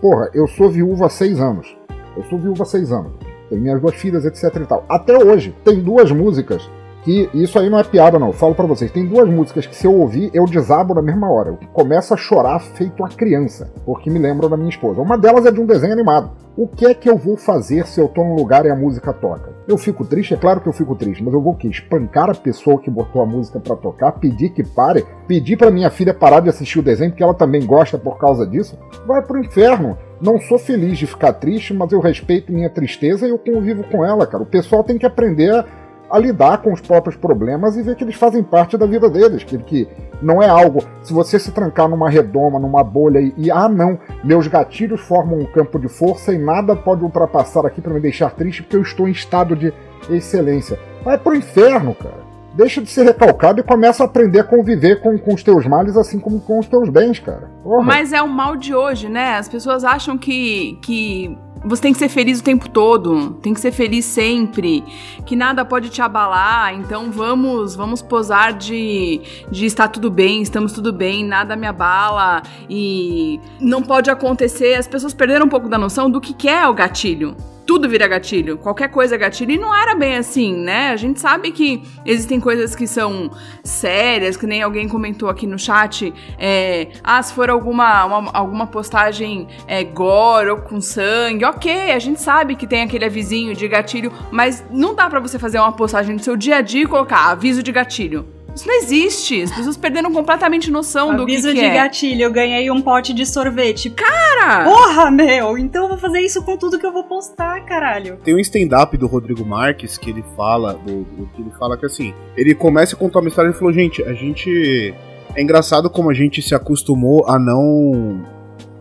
Porra, 0.00 0.30
eu 0.32 0.46
sou 0.46 0.70
viúva 0.70 1.06
há 1.06 1.08
seis 1.08 1.40
anos. 1.40 1.76
Eu 2.16 2.22
sou 2.24 2.38
viúva 2.38 2.62
há 2.62 2.66
seis 2.66 2.92
anos. 2.92 3.12
Tenho 3.48 3.60
minhas 3.60 3.80
duas 3.80 3.94
filhas, 3.94 4.24
etc 4.24 4.62
e 4.62 4.66
tal. 4.66 4.84
Até 4.88 5.16
hoje, 5.16 5.54
tem 5.64 5.80
duas 5.80 6.10
músicas 6.10 6.68
que 7.02 7.28
isso 7.34 7.58
aí 7.58 7.68
não 7.68 7.78
é 7.78 7.84
piada 7.84 8.18
não, 8.18 8.32
falo 8.32 8.54
para 8.54 8.66
vocês, 8.66 8.90
tem 8.90 9.06
duas 9.06 9.28
músicas 9.28 9.66
que 9.66 9.74
se 9.74 9.86
eu 9.86 9.94
ouvir, 9.94 10.30
eu 10.32 10.44
desabo 10.44 10.94
na 10.94 11.02
mesma 11.02 11.30
hora. 11.30 11.50
Eu 11.50 11.58
começo 11.72 12.14
a 12.14 12.16
chorar 12.16 12.60
feito 12.60 13.02
uma 13.02 13.08
criança, 13.08 13.72
porque 13.84 14.08
me 14.08 14.18
lembram 14.18 14.48
da 14.48 14.56
minha 14.56 14.70
esposa. 14.70 15.00
Uma 15.00 15.18
delas 15.18 15.44
é 15.44 15.50
de 15.50 15.60
um 15.60 15.66
desenho 15.66 15.92
animado. 15.92 16.30
O 16.56 16.68
que 16.68 16.84
é 16.86 16.92
que 16.92 17.08
eu 17.08 17.16
vou 17.16 17.36
fazer 17.36 17.86
se 17.86 17.98
eu 17.98 18.08
tô 18.08 18.22
num 18.22 18.34
lugar 18.34 18.66
e 18.66 18.70
a 18.70 18.76
música 18.76 19.12
toca? 19.12 19.52
Eu 19.66 19.78
fico 19.78 20.04
triste? 20.04 20.34
É 20.34 20.36
claro 20.36 20.60
que 20.60 20.68
eu 20.68 20.72
fico 20.72 20.94
triste, 20.94 21.24
mas 21.24 21.32
eu 21.32 21.40
vou 21.40 21.54
o 21.54 21.56
quê? 21.56 21.66
Espancar 21.66 22.28
a 22.28 22.34
pessoa 22.34 22.78
que 22.78 22.90
botou 22.90 23.22
a 23.22 23.26
música 23.26 23.58
para 23.58 23.74
tocar, 23.74 24.12
pedir 24.12 24.50
que 24.50 24.62
pare, 24.62 25.04
pedir 25.26 25.56
para 25.56 25.70
minha 25.70 25.90
filha 25.90 26.12
parar 26.12 26.40
de 26.40 26.50
assistir 26.50 26.78
o 26.78 26.82
desenho 26.82 27.10
porque 27.10 27.22
ela 27.22 27.34
também 27.34 27.64
gosta 27.64 27.98
por 27.98 28.18
causa 28.18 28.46
disso? 28.46 28.78
Vai 29.06 29.22
pro 29.22 29.40
inferno. 29.40 29.96
Não 30.20 30.38
sou 30.38 30.58
feliz 30.58 30.98
de 30.98 31.06
ficar 31.06 31.32
triste, 31.32 31.74
mas 31.74 31.90
eu 31.90 32.00
respeito 32.00 32.52
minha 32.52 32.70
tristeza 32.70 33.26
e 33.26 33.30
eu 33.30 33.38
convivo 33.38 33.82
com 33.84 34.04
ela, 34.04 34.26
cara. 34.26 34.42
O 34.42 34.46
pessoal 34.46 34.84
tem 34.84 34.98
que 34.98 35.06
aprender 35.06 35.52
a 35.52 35.64
a 36.12 36.18
lidar 36.18 36.58
com 36.58 36.70
os 36.70 36.80
próprios 36.82 37.16
problemas 37.16 37.74
e 37.74 37.82
ver 37.82 37.96
que 37.96 38.04
eles 38.04 38.16
fazem 38.16 38.42
parte 38.42 38.76
da 38.76 38.84
vida 38.84 39.08
deles, 39.08 39.42
que, 39.42 39.56
que 39.56 39.88
não 40.20 40.42
é 40.42 40.48
algo. 40.48 40.84
Se 41.02 41.10
você 41.10 41.38
se 41.38 41.50
trancar 41.52 41.88
numa 41.88 42.10
redoma, 42.10 42.58
numa 42.58 42.84
bolha 42.84 43.18
e, 43.18 43.32
e 43.38 43.50
ah 43.50 43.66
não, 43.66 43.98
meus 44.22 44.46
gatilhos 44.46 45.00
formam 45.00 45.38
um 45.38 45.46
campo 45.46 45.78
de 45.78 45.88
força 45.88 46.34
e 46.34 46.38
nada 46.38 46.76
pode 46.76 47.02
ultrapassar 47.02 47.64
aqui 47.64 47.80
para 47.80 47.94
me 47.94 48.00
deixar 48.00 48.30
triste 48.32 48.62
porque 48.62 48.76
eu 48.76 48.82
estou 48.82 49.08
em 49.08 49.12
estado 49.12 49.56
de 49.56 49.72
excelência. 50.10 50.78
Vai 51.02 51.16
pro 51.16 51.34
inferno, 51.34 51.94
cara. 51.94 52.20
Deixa 52.54 52.82
de 52.82 52.90
ser 52.90 53.04
recalcado 53.04 53.60
e 53.60 53.62
começa 53.62 54.02
a 54.02 54.06
aprender 54.06 54.40
a 54.40 54.44
conviver 54.44 55.00
com, 55.00 55.16
com 55.16 55.32
os 55.32 55.42
teus 55.42 55.66
males 55.66 55.96
assim 55.96 56.18
como 56.18 56.38
com 56.40 56.58
os 56.58 56.68
teus 56.68 56.90
bens, 56.90 57.18
cara. 57.18 57.50
Porra. 57.62 57.84
Mas 57.84 58.12
é 58.12 58.20
o 58.20 58.28
mal 58.28 58.54
de 58.54 58.74
hoje, 58.74 59.08
né? 59.08 59.36
As 59.38 59.48
pessoas 59.48 59.82
acham 59.82 60.18
que, 60.18 60.78
que 60.82 61.38
você 61.64 61.82
tem 61.82 61.92
que 61.92 61.98
ser 61.98 62.08
feliz 62.08 62.40
o 62.40 62.42
tempo 62.42 62.68
todo, 62.68 63.30
tem 63.42 63.54
que 63.54 63.60
ser 63.60 63.72
feliz 63.72 64.04
sempre, 64.04 64.84
que 65.24 65.36
nada 65.36 65.64
pode 65.64 65.88
te 65.88 66.02
abalar, 66.02 66.74
então 66.74 67.10
vamos 67.10 67.74
vamos 67.74 68.02
posar 68.02 68.52
de, 68.52 69.20
de 69.50 69.66
estar 69.66 69.88
tudo 69.88 70.10
bem, 70.10 70.42
estamos 70.42 70.72
tudo 70.72 70.92
bem, 70.92 71.24
nada 71.24 71.56
me 71.56 71.66
abala 71.66 72.42
e 72.68 73.40
não 73.60 73.82
pode 73.82 74.10
acontecer. 74.10 74.74
As 74.74 74.88
pessoas 74.88 75.14
perderam 75.14 75.46
um 75.46 75.48
pouco 75.48 75.68
da 75.68 75.78
noção 75.78 76.10
do 76.10 76.20
que, 76.20 76.32
que 76.34 76.48
é 76.48 76.66
o 76.68 76.74
gatilho 76.74 77.36
tudo 77.66 77.88
vira 77.88 78.06
gatilho, 78.08 78.58
qualquer 78.58 78.88
coisa 78.88 79.14
é 79.14 79.18
gatilho. 79.18 79.52
E 79.52 79.58
não 79.58 79.74
era 79.74 79.94
bem 79.94 80.16
assim, 80.16 80.54
né? 80.56 80.90
A 80.90 80.96
gente 80.96 81.20
sabe 81.20 81.52
que 81.52 81.82
existem 82.04 82.40
coisas 82.40 82.74
que 82.74 82.86
são 82.86 83.30
sérias, 83.62 84.36
que 84.36 84.46
nem 84.46 84.62
alguém 84.62 84.88
comentou 84.88 85.28
aqui 85.28 85.46
no 85.46 85.58
chat. 85.58 86.12
É, 86.38 86.88
ah, 87.02 87.22
se 87.22 87.32
for 87.32 87.50
alguma, 87.50 88.04
uma, 88.04 88.30
alguma 88.32 88.66
postagem 88.66 89.48
é, 89.66 89.84
gore 89.84 90.50
ou 90.50 90.56
com 90.58 90.80
sangue, 90.80 91.44
ok, 91.44 91.92
a 91.92 91.98
gente 91.98 92.20
sabe 92.20 92.56
que 92.56 92.66
tem 92.66 92.82
aquele 92.82 93.04
avisinho 93.04 93.54
de 93.54 93.66
gatilho, 93.68 94.12
mas 94.30 94.64
não 94.70 94.94
dá 94.94 95.08
para 95.08 95.20
você 95.20 95.38
fazer 95.38 95.58
uma 95.58 95.72
postagem 95.72 96.16
do 96.16 96.22
seu 96.22 96.36
dia 96.36 96.56
a 96.56 96.60
dia 96.60 96.82
e 96.82 96.86
colocar 96.86 97.30
aviso 97.30 97.62
de 97.62 97.72
gatilho. 97.72 98.41
Isso 98.54 98.68
não 98.68 98.74
existe. 98.74 99.42
As 99.42 99.50
pessoas 99.50 99.76
perderam 99.76 100.12
completamente 100.12 100.70
noção 100.70 101.10
Aviso 101.10 101.18
do 101.22 101.26
que, 101.26 101.32
Aviso 101.32 101.48
que 101.48 101.54
de 101.54 101.60
é. 101.60 101.74
gatilho, 101.74 102.22
eu 102.22 102.32
ganhei 102.32 102.70
um 102.70 102.80
pote 102.80 103.14
de 103.14 103.24
sorvete. 103.24 103.90
Cara! 103.90 104.64
Porra, 104.64 105.10
meu! 105.10 105.56
Então 105.56 105.84
eu 105.84 105.88
vou 105.88 105.98
fazer 105.98 106.20
isso 106.20 106.42
com 106.42 106.56
tudo 106.56 106.78
que 106.78 106.86
eu 106.86 106.92
vou 106.92 107.04
postar, 107.04 107.64
caralho. 107.64 108.18
Tem 108.22 108.34
um 108.34 108.38
stand-up 108.38 108.96
do 108.96 109.06
Rodrigo 109.06 109.44
Marques 109.44 109.96
que 109.96 110.10
ele 110.10 110.24
fala, 110.36 110.74
do, 110.74 111.04
do, 111.04 111.26
que 111.34 111.42
ele 111.42 111.50
fala 111.58 111.76
que 111.76 111.86
assim, 111.86 112.14
ele 112.36 112.54
começa 112.54 112.94
a 112.94 112.98
contar 112.98 113.20
uma 113.20 113.28
história 113.28 113.50
e 113.50 113.54
falou, 113.54 113.72
gente, 113.72 114.02
a 114.04 114.12
gente. 114.12 114.94
É 115.34 115.42
engraçado 115.42 115.88
como 115.88 116.10
a 116.10 116.14
gente 116.14 116.42
se 116.42 116.54
acostumou 116.54 117.26
a 117.26 117.38
não. 117.38 118.22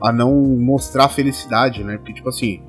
a 0.04 0.12
não 0.12 0.34
mostrar 0.36 1.08
felicidade, 1.08 1.82
né? 1.84 1.98
Porque, 1.98 2.14
tipo 2.14 2.28
assim, 2.28 2.62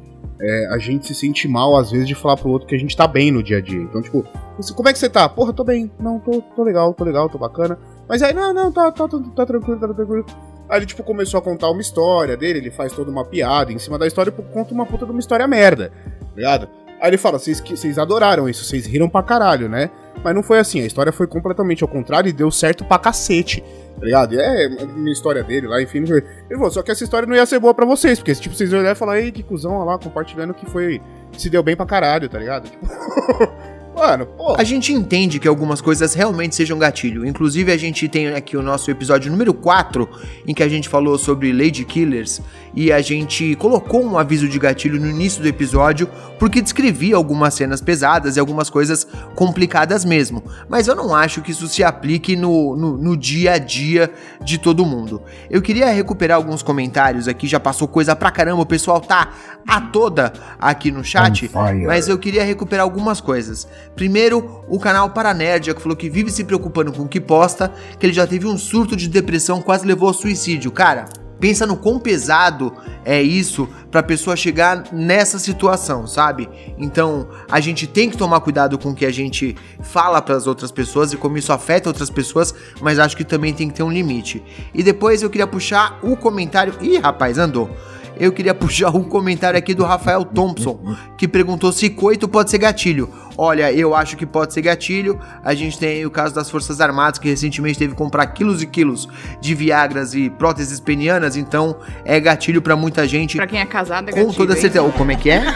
é, 0.43 0.67
a 0.75 0.79
gente 0.79 1.07
se 1.07 1.15
sente 1.15 1.47
mal, 1.47 1.77
às 1.77 1.93
vezes, 1.93 2.09
de 2.09 2.15
falar 2.17 2.37
pro 2.37 2.51
outro 2.51 2.67
que 2.67 2.75
a 2.75 2.79
gente 2.79 2.97
tá 2.97 3.07
bem 3.07 3.31
no 3.31 3.43
dia 3.43 3.59
a 3.59 3.61
dia. 3.61 3.81
Então, 3.81 4.03
tipo, 4.03 4.27
como 4.75 4.89
é 4.89 4.93
que 4.93 4.99
você 4.99 5.09
tá? 5.09 5.29
Porra, 5.29 5.53
tô 5.53 5.63
bem. 5.63 5.91
Não, 6.01 6.19
tô, 6.19 6.43
tô 6.43 6.65
legal, 6.65 6.93
tô 6.93 7.05
legal, 7.05 7.29
tô 7.29 7.39
bacana. 7.39 7.79
Mas 8.09 8.23
aí, 8.23 8.35
não, 8.35 8.53
não, 8.53 8.73
tá, 8.73 8.91
tá, 8.91 9.07
tá, 9.07 9.19
tá 9.37 9.47
tranquilo, 9.47 9.79
tá 9.79 9.95
tranquilo. 9.95 10.27
Aí 10.69 10.79
ele, 10.79 10.87
tipo, 10.87 11.05
começou 11.05 11.39
a 11.39 11.43
contar 11.43 11.71
uma 11.71 11.81
história 11.81 12.37
dele, 12.37 12.59
ele 12.59 12.71
faz 12.71 12.93
toda 12.93 13.11
uma 13.11 13.25
piada 13.25 13.73
em 13.73 13.79
cima 13.79 13.99
da 13.99 14.07
história 14.07 14.31
e 14.37 14.53
conta 14.53 14.75
uma 14.75 14.85
puta 14.85 15.05
de 15.05 15.13
uma 15.13 15.21
história 15.21 15.47
merda, 15.47 15.91
tá 15.91 16.37
ligado? 16.37 16.69
Aí 17.01 17.11
ele 17.11 17.19
fala, 17.19 17.39
vocês 17.39 17.99
adoraram 17.99 18.49
isso, 18.49 18.65
vocês 18.65 18.87
riram 18.87 19.09
pra 19.09 19.23
caralho, 19.23 19.69
né? 19.69 19.91
Mas 20.23 20.35
não 20.35 20.43
foi 20.43 20.59
assim, 20.59 20.81
a 20.81 20.87
história 20.87 21.13
foi 21.13 21.27
completamente 21.27 21.83
ao 21.83 21.89
contrário 21.89 22.29
e 22.29 22.33
deu 22.33 22.51
certo 22.51 22.85
pra 22.85 22.99
cacete 22.99 23.63
tá 24.03 24.07
ligado? 24.07 24.35
E 24.35 24.39
é 24.39 24.67
a 24.67 24.87
minha 24.87 25.13
história 25.13 25.45
dele 25.45 25.69
lá, 25.69 25.81
enfim. 25.81 25.99
Ele 25.99 26.25
falou, 26.51 26.71
só 26.71 26.83
que 26.83 26.91
essa 26.91 27.05
história 27.05 27.27
não 27.27 27.37
ia 27.37 27.47
ser 27.47 27.61
boa 27.61 27.73
pra 27.73 27.87
vocês, 27.87 28.19
porque 28.19 28.35
tipo, 28.35 28.55
vocês 28.55 28.73
olharem 28.73 28.93
e 28.93 28.97
falar, 28.97 29.21
ei, 29.21 29.31
que 29.31 29.45
cuzão 29.45 29.85
lá, 29.85 29.97
compartilhando 29.97 30.53
que 30.53 30.67
foi. 30.67 31.01
Se 31.39 31.49
deu 31.49 31.63
bem 31.63 31.77
pra 31.77 31.87
caralho, 31.87 32.29
tá 32.29 32.39
ligado? 32.39 32.69
Tipo. 32.69 32.87
Mano, 33.95 34.27
pô. 34.27 34.57
A 34.59 34.65
gente 34.65 34.93
entende 34.93 35.39
que 35.39 35.47
algumas 35.47 35.81
coisas 35.81 36.15
realmente 36.15 36.55
sejam 36.55 36.79
gatilho. 36.79 37.27
Inclusive, 37.27 37.71
a 37.71 37.77
gente 37.77 38.09
tem 38.09 38.29
aqui 38.29 38.57
o 38.57 38.63
nosso 38.63 38.91
episódio 38.91 39.31
número 39.31 39.53
4, 39.53 40.09
em 40.47 40.55
que 40.55 40.63
a 40.63 40.69
gente 40.69 40.89
falou 40.89 41.19
sobre 41.19 41.53
Lady 41.53 41.85
Killers, 41.85 42.41
e 42.75 42.91
a 42.91 43.03
gente 43.03 43.55
colocou 43.57 44.03
um 44.03 44.19
aviso 44.19 44.49
de 44.49 44.59
gatilho 44.59 44.99
no 44.99 45.09
início 45.09 45.43
do 45.43 45.49
episódio, 45.49 46.09
porque 46.39 46.63
descrevia 46.63 47.17
algumas 47.17 47.55
cenas 47.55 47.81
pesadas 47.81 48.37
e 48.37 48.41
algumas 48.41 48.71
coisas 48.71 49.07
complicadas 49.35 50.05
mesmo. 50.05 50.43
Mas 50.69 50.89
eu 50.89 50.95
não 50.95 51.15
acho 51.15 51.43
que 51.43 51.51
isso 51.51 51.69
se 51.69 51.85
aplique 51.85 52.35
no, 52.35 52.75
no, 52.75 52.97
no 52.97 53.17
dia 53.17 53.53
a 53.53 53.59
dia 53.59 54.11
de 54.43 54.59
todo 54.59 54.87
mundo. 54.87 55.23
Eu 55.51 55.61
queria 55.61 55.87
recuperar 55.91 56.39
alguns 56.39 56.63
comentários 56.63 57.29
aqui, 57.29 57.47
já 57.47 57.61
passou 57.61 57.87
coisa 57.87 58.17
pra 58.17 58.31
caramba, 58.31 58.63
o 58.63 58.67
pessoal 58.67 59.01
tá 59.01 59.33
a 59.69 59.81
toda 59.81 60.33
aqui 60.59 60.91
no 60.91 61.05
chat, 61.05 61.51
mas 61.87 62.09
eu 62.09 62.19
queria 62.19 62.43
recuperar 62.43 62.85
algumas 62.85 63.21
coisas. 63.21 63.69
Primeiro, 63.95 64.65
o 64.69 64.79
canal 64.79 65.11
Paranerdia, 65.11 65.75
que 65.75 65.83
falou 65.83 65.97
que 65.97 66.09
vive 66.09 66.31
se 66.31 66.45
preocupando 66.45 66.93
com 66.93 67.03
o 67.03 67.09
que 67.09 67.21
posta, 67.21 67.73
que 67.99 68.07
ele 68.07 68.13
já 68.13 68.27
teve 68.27 68.47
um 68.47 68.57
surto 68.57 68.97
de 68.97 69.09
depressão, 69.09 69.61
quase 69.61 69.87
levou 69.87 70.09
ao 70.09 70.15
suicídio. 70.15 70.71
Cara, 70.71 71.07
pensa 71.39 71.67
no 71.67 71.77
quão 71.77 71.99
pesado 71.99 72.73
é 73.05 73.21
isso 73.21 73.69
pra 73.91 74.03
pessoa 74.03 74.37
chegar 74.37 74.85
nessa 74.93 75.39
situação, 75.39 76.07
sabe? 76.07 76.49
Então, 76.79 77.29
a 77.51 77.59
gente 77.61 77.87
tem 77.87 78.09
que 78.09 78.17
tomar 78.17 78.41
cuidado 78.41 78.79
com 78.79 78.91
o 78.91 78.95
que 78.95 79.05
a 79.05 79.11
gente 79.11 79.57
fala 79.83 80.23
pras 80.23 80.47
outras 80.47 80.71
pessoas 80.71 81.13
e 81.13 81.17
como 81.17 81.37
isso 81.37 81.53
afeta 81.53 81.91
outras 81.91 82.09
pessoas, 82.09 82.55
mas 82.81 82.99
acho 82.99 83.17
que 83.17 83.25
também 83.25 83.53
tem 83.53 83.69
que 83.69 83.75
ter 83.75 83.83
um 83.83 83.91
limite. 83.91 84.43
E 84.73 84.83
depois 84.83 85.21
eu 85.21 85.29
queria 85.29 85.47
puxar 85.47 85.99
o 86.01 86.17
comentário. 86.17 86.75
Ih, 86.81 86.99
rapaz, 86.99 87.37
andou 87.39 87.69
eu 88.17 88.33
queria 88.33 88.55
puxar 88.55 88.91
um 88.95 89.05
comentário 89.05 89.59
aqui 89.59 89.75
do 89.75 89.85
Rafael 89.85 90.25
Thompson, 90.25 90.79
que 91.17 91.27
perguntou 91.29 91.73
se 91.73 91.91
coito 91.91 92.29
pode 92.29 92.51
ser 92.51 92.59
gatilho. 92.59 93.09
Olha, 93.37 93.73
eu 93.73 93.95
acho 93.95 94.17
que 94.17 94.27
pode 94.27 94.53
ser 94.53 94.63
gatilho. 94.63 95.19
A 95.43 95.55
gente 95.55 95.79
tem 95.79 95.89
aí 95.89 96.07
o 96.07 96.11
caso 96.11 96.35
das 96.35 96.51
Forças 96.51 96.81
Armadas, 96.81 97.19
que 97.19 97.29
recentemente 97.29 97.79
teve 97.79 97.93
que 97.93 97.99
comprar 97.99 98.27
quilos 98.27 98.63
e 98.63 98.67
quilos 98.67 99.09
de 99.41 99.55
Viagras 99.55 100.15
e 100.15 100.29
próteses 100.29 100.79
penianas, 100.79 101.37
então 101.37 101.77
é 102.05 102.21
gatilho 102.21 102.61
pra 102.61 102.77
muita 102.77 103.07
gente. 103.09 103.37
Pra 103.37 103.47
quem 103.47 103.61
é 103.61 103.67
casado, 103.67 104.09
é 104.09 104.13
com 104.13 104.19
gatilho, 104.19 104.37
toda 104.37 104.55
hein? 104.55 104.61
certeza. 104.61 104.85
Ô, 104.85 104.93
Como 104.93 105.11
é 105.13 105.17
que 105.17 105.31
é? 105.31 105.43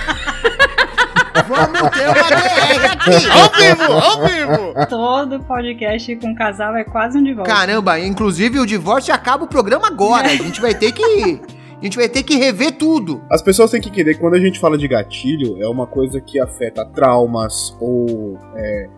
Vamos 1.48 1.90
ter 1.90 2.08
uma 2.08 2.28
DR 2.28 2.86
aqui! 2.92 3.26
Ao 3.30 3.50
vivo, 3.60 3.92
ao 3.92 4.26
vivo! 4.26 4.86
Todo 4.88 5.40
podcast 5.40 6.16
com 6.16 6.34
casal 6.34 6.74
é 6.74 6.82
quase 6.82 7.18
um 7.18 7.22
divórcio. 7.22 7.54
Caramba, 7.54 8.00
inclusive 8.00 8.58
o 8.58 8.66
divórcio 8.66 9.14
acaba 9.14 9.44
o 9.44 9.46
programa 9.46 9.86
agora. 9.86 10.26
A 10.26 10.36
gente 10.36 10.60
vai 10.60 10.74
ter 10.74 10.92
que. 10.92 11.40
A 11.80 11.84
gente 11.84 11.96
vai 11.96 12.08
ter 12.08 12.22
que 12.22 12.36
rever 12.36 12.72
tudo. 12.78 13.22
As 13.30 13.42
pessoas 13.42 13.70
têm 13.70 13.80
que 13.80 13.88
entender 13.90 14.14
que 14.14 14.20
quando 14.20 14.34
a 14.34 14.40
gente 14.40 14.58
fala 14.58 14.78
de 14.78 14.88
gatilho, 14.88 15.62
é 15.62 15.68
uma 15.68 15.86
coisa 15.86 16.20
que 16.20 16.40
afeta 16.40 16.84
traumas 16.84 17.76
ou. 17.80 18.38
É, 18.54 18.88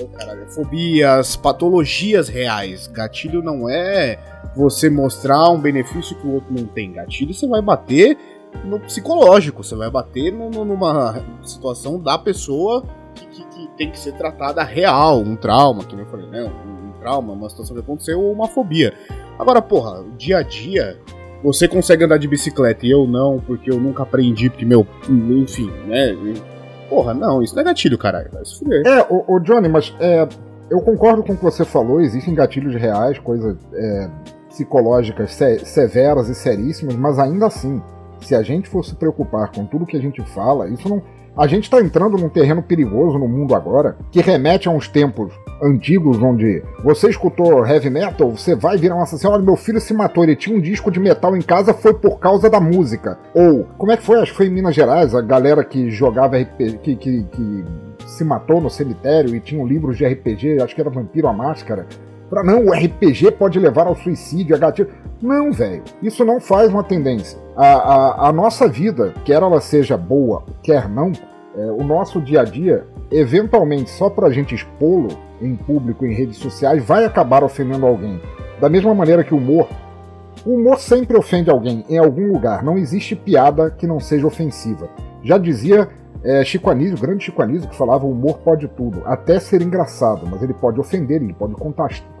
ou, 0.00 0.08
caralho, 0.08 0.50
fobias, 0.50 1.36
patologias 1.36 2.28
reais. 2.28 2.88
Gatilho 2.88 3.40
não 3.42 3.68
é 3.70 4.18
você 4.56 4.90
mostrar 4.90 5.48
um 5.50 5.60
benefício 5.60 6.16
que 6.16 6.26
o 6.26 6.32
outro 6.34 6.52
não 6.52 6.66
tem. 6.66 6.92
Gatilho 6.92 7.32
você 7.32 7.46
vai 7.46 7.62
bater 7.62 8.18
no 8.64 8.80
psicológico, 8.80 9.62
você 9.62 9.76
vai 9.76 9.88
bater 9.90 10.32
no- 10.32 10.50
no- 10.50 10.64
numa 10.64 11.22
situação 11.44 12.00
da 12.00 12.18
pessoa 12.18 12.84
que, 13.14 13.26
que- 13.26 13.44
que 13.44 13.68
tem 13.76 13.90
que 13.90 13.98
ser 13.98 14.12
tratada 14.14 14.62
real, 14.64 15.20
um 15.20 15.36
trauma, 15.36 15.84
que 15.84 15.94
nem 15.94 16.04
eu 16.04 16.10
falei, 16.10 16.26
né? 16.26 16.42
Um, 16.42 16.88
um 16.88 16.92
trauma, 17.00 17.32
uma 17.32 17.48
situação 17.48 17.76
que 17.76 17.82
aconteceu 17.82 18.20
ou 18.20 18.32
uma 18.32 18.48
fobia. 18.48 18.92
Agora, 19.38 19.62
porra, 19.62 20.04
dia 20.18 20.38
a 20.38 20.42
dia, 20.42 20.98
você 21.44 21.68
consegue 21.68 22.04
andar 22.04 22.18
de 22.18 22.26
bicicleta 22.26 22.84
e 22.86 22.90
eu 22.90 23.06
não, 23.06 23.38
porque 23.38 23.70
eu 23.70 23.78
nunca 23.78 24.02
aprendi, 24.02 24.50
porque 24.50 24.64
meu. 24.64 24.84
Enfim, 25.08 25.70
né? 25.86 26.16
Porra, 26.88 27.14
não, 27.14 27.42
isso 27.42 27.54
não 27.54 27.60
é 27.62 27.64
gatilho, 27.66 27.96
caralho. 27.98 28.30
Vai 28.32 28.44
se 28.44 28.58
fuder. 28.58 28.82
É, 28.86 29.06
o, 29.08 29.38
Johnny, 29.38 29.68
mas 29.68 29.94
é, 30.00 30.26
eu 30.70 30.80
concordo 30.80 31.22
com 31.22 31.34
o 31.34 31.36
que 31.36 31.42
você 31.44 31.64
falou, 31.64 32.00
existem 32.00 32.34
gatilhos 32.34 32.74
reais, 32.74 33.18
coisas 33.18 33.56
é, 33.72 34.08
psicológicas 34.48 35.32
se- 35.32 35.58
severas 35.64 36.28
e 36.28 36.34
seríssimas, 36.34 36.94
mas 36.96 37.18
ainda 37.18 37.46
assim, 37.46 37.82
se 38.20 38.34
a 38.34 38.42
gente 38.42 38.68
for 38.68 38.84
se 38.84 38.94
preocupar 38.94 39.50
com 39.52 39.66
tudo 39.66 39.86
que 39.86 39.96
a 39.96 40.00
gente 40.00 40.22
fala, 40.32 40.68
isso 40.68 40.88
não. 40.88 41.02
A 41.36 41.48
gente 41.48 41.64
está 41.64 41.80
entrando 41.80 42.16
num 42.16 42.28
terreno 42.28 42.62
perigoso 42.62 43.18
no 43.18 43.26
mundo 43.26 43.56
agora, 43.56 43.96
que 44.12 44.20
remete 44.20 44.68
a 44.68 44.70
uns 44.70 44.86
tempos 44.86 45.32
antigos 45.60 46.22
onde 46.22 46.62
você 46.82 47.08
escutou 47.08 47.66
heavy 47.66 47.90
metal, 47.90 48.30
você 48.30 48.54
vai 48.54 48.76
virar 48.76 48.94
um 48.94 49.02
assassino, 49.02 49.32
olha, 49.32 49.42
meu 49.42 49.56
filho 49.56 49.80
se 49.80 49.92
matou, 49.92 50.22
ele 50.22 50.36
tinha 50.36 50.56
um 50.56 50.60
disco 50.60 50.92
de 50.92 51.00
metal 51.00 51.36
em 51.36 51.42
casa, 51.42 51.74
foi 51.74 51.92
por 51.92 52.20
causa 52.20 52.48
da 52.48 52.60
música. 52.60 53.18
Ou, 53.34 53.64
como 53.76 53.90
é 53.90 53.96
que 53.96 54.04
foi? 54.04 54.20
Acho 54.20 54.30
que 54.30 54.36
foi 54.36 54.46
em 54.46 54.50
Minas 54.50 54.76
Gerais, 54.76 55.12
a 55.12 55.20
galera 55.20 55.64
que 55.64 55.90
jogava 55.90 56.38
RPG, 56.38 56.78
que, 56.78 56.96
que, 56.96 57.24
que 57.24 57.64
se 58.06 58.24
matou 58.24 58.60
no 58.60 58.70
cemitério 58.70 59.34
e 59.34 59.40
tinham 59.40 59.66
livros 59.66 59.96
de 59.96 60.06
RPG, 60.06 60.62
acho 60.62 60.74
que 60.74 60.80
era 60.80 60.90
Vampiro 60.90 61.26
a 61.26 61.32
Máscara. 61.32 61.86
Pra, 62.28 62.42
não, 62.42 62.66
o 62.66 62.72
RPG 62.72 63.32
pode 63.32 63.58
levar 63.58 63.86
ao 63.86 63.96
suicídio, 63.96 64.56
a 64.56 64.58
gatilho. 64.58 64.88
Não, 65.20 65.52
velho. 65.52 65.82
Isso 66.02 66.24
não 66.24 66.40
faz 66.40 66.70
uma 66.70 66.82
tendência. 66.82 67.38
A, 67.56 67.66
a, 67.66 68.28
a 68.28 68.32
nossa 68.32 68.68
vida, 68.68 69.14
quer 69.24 69.42
ela 69.42 69.60
seja 69.60 69.96
boa, 69.96 70.42
quer 70.62 70.88
não, 70.88 71.12
é, 71.56 71.66
o 71.70 71.84
nosso 71.84 72.20
dia 72.20 72.40
a 72.40 72.44
dia, 72.44 72.84
eventualmente, 73.10 73.90
só 73.90 74.10
pra 74.10 74.30
gente 74.30 74.54
expô-lo 74.54 75.08
em 75.40 75.54
público, 75.54 76.04
em 76.04 76.12
redes 76.12 76.38
sociais, 76.38 76.84
vai 76.84 77.04
acabar 77.04 77.44
ofendendo 77.44 77.86
alguém. 77.86 78.20
Da 78.60 78.68
mesma 78.68 78.94
maneira 78.94 79.22
que 79.22 79.34
o 79.34 79.36
humor. 79.36 79.68
O 80.44 80.54
humor 80.54 80.78
sempre 80.78 81.16
ofende 81.16 81.48
alguém, 81.48 81.84
em 81.88 81.96
algum 81.96 82.32
lugar. 82.32 82.62
Não 82.62 82.76
existe 82.76 83.14
piada 83.14 83.70
que 83.70 83.86
não 83.86 84.00
seja 84.00 84.26
ofensiva. 84.26 84.88
Já 85.22 85.38
dizia 85.38 85.88
é, 86.24 86.44
Chico 86.44 86.70
Anísio, 86.70 86.96
o 86.96 87.00
grande 87.00 87.24
Chico 87.24 87.42
Anísio, 87.42 87.68
que 87.68 87.76
falava 87.76 88.06
o 88.06 88.10
humor 88.10 88.38
pode 88.38 88.66
tudo, 88.68 89.02
até 89.04 89.38
ser 89.38 89.60
engraçado, 89.62 90.26
mas 90.30 90.42
ele 90.42 90.54
pode 90.54 90.80
ofender, 90.80 91.22
ele 91.22 91.34
pode 91.34 91.54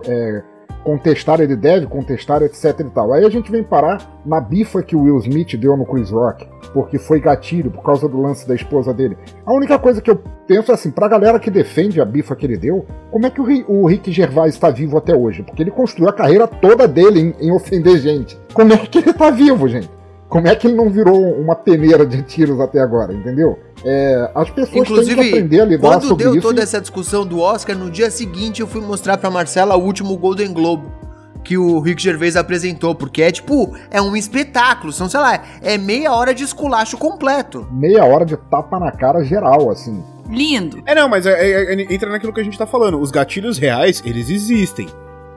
é, 0.06 0.42
contestar, 0.84 1.40
ele 1.40 1.56
deve 1.56 1.86
contestar, 1.86 2.42
etc 2.42 2.78
e 2.80 2.84
tal. 2.90 3.12
Aí 3.12 3.24
a 3.24 3.30
gente 3.30 3.50
vem 3.50 3.64
parar 3.64 4.20
na 4.24 4.38
bifa 4.40 4.82
que 4.82 4.94
o 4.94 5.02
Will 5.04 5.18
Smith 5.18 5.56
deu 5.56 5.76
no 5.76 5.86
Chris 5.86 6.10
Rock, 6.10 6.46
porque 6.74 6.98
foi 6.98 7.20
gatilho 7.20 7.70
por 7.70 7.82
causa 7.82 8.06
do 8.06 8.20
lance 8.20 8.46
da 8.46 8.54
esposa 8.54 8.92
dele. 8.92 9.16
A 9.46 9.52
única 9.54 9.78
coisa 9.78 10.02
que 10.02 10.10
eu 10.10 10.20
penso 10.46 10.70
é 10.70 10.74
assim, 10.74 10.90
pra 10.90 11.08
galera 11.08 11.40
que 11.40 11.50
defende 11.50 12.00
a 12.00 12.04
bifa 12.04 12.36
que 12.36 12.44
ele 12.44 12.58
deu, 12.58 12.84
como 13.10 13.24
é 13.24 13.30
que 13.30 13.40
o, 13.40 13.44
Ri- 13.44 13.64
o 13.66 13.86
Rick 13.86 14.12
Gervais 14.12 14.52
está 14.54 14.68
vivo 14.68 14.98
até 14.98 15.16
hoje? 15.16 15.42
Porque 15.42 15.62
ele 15.62 15.70
construiu 15.70 16.10
a 16.10 16.12
carreira 16.12 16.46
toda 16.46 16.86
dele 16.86 17.20
em, 17.40 17.46
em 17.48 17.50
ofender 17.52 17.96
gente. 17.98 18.38
Como 18.52 18.72
é 18.74 18.76
que 18.76 18.98
ele 18.98 19.14
tá 19.14 19.30
vivo, 19.30 19.66
gente? 19.66 19.88
Como 20.34 20.48
é 20.48 20.56
que 20.56 20.66
ele 20.66 20.74
não 20.74 20.90
virou 20.90 21.16
uma 21.38 21.54
peneira 21.54 22.04
de 22.04 22.20
tiros 22.22 22.58
até 22.58 22.80
agora, 22.80 23.14
entendeu? 23.14 23.56
É, 23.84 24.32
as 24.34 24.50
pessoas 24.50 24.68
têm 24.70 24.82
que 24.82 24.90
Inclusive, 24.90 25.20
aprender 25.28 25.60
a 25.60 25.64
lidar 25.64 25.88
quando 25.90 26.08
sobre 26.08 26.24
deu 26.24 26.32
isso. 26.34 26.42
toda 26.42 26.60
e- 26.60 26.64
essa 26.64 26.80
discussão 26.80 27.24
do 27.24 27.38
Oscar, 27.38 27.78
no 27.78 27.88
dia 27.88 28.10
seguinte 28.10 28.60
eu 28.60 28.66
fui 28.66 28.80
mostrar 28.80 29.16
pra 29.16 29.30
Marcela 29.30 29.76
o 29.76 29.84
último 29.84 30.16
Golden 30.16 30.52
Globe 30.52 30.88
que 31.44 31.56
o 31.56 31.78
Rick 31.78 32.02
Gervais 32.02 32.34
apresentou, 32.34 32.96
porque 32.96 33.22
é 33.22 33.30
tipo, 33.30 33.76
é 33.92 34.02
um 34.02 34.16
espetáculo, 34.16 34.92
são, 34.92 35.08
sei 35.08 35.20
lá, 35.20 35.40
é 35.62 35.78
meia 35.78 36.12
hora 36.12 36.34
de 36.34 36.42
esculacho 36.42 36.98
completo. 36.98 37.68
Meia 37.70 38.04
hora 38.04 38.24
de 38.26 38.36
tapa 38.36 38.80
na 38.80 38.90
cara 38.90 39.22
geral, 39.22 39.70
assim. 39.70 40.02
Lindo. 40.28 40.82
É, 40.84 40.96
não, 40.96 41.08
mas 41.08 41.26
é- 41.26 41.30
é- 41.48 41.74
é- 41.74 41.94
entra 41.94 42.10
naquilo 42.10 42.32
que 42.32 42.40
a 42.40 42.44
gente 42.44 42.58
tá 42.58 42.66
falando. 42.66 42.98
Os 42.98 43.12
gatilhos 43.12 43.56
reais, 43.56 44.02
eles 44.04 44.28
existem. 44.30 44.88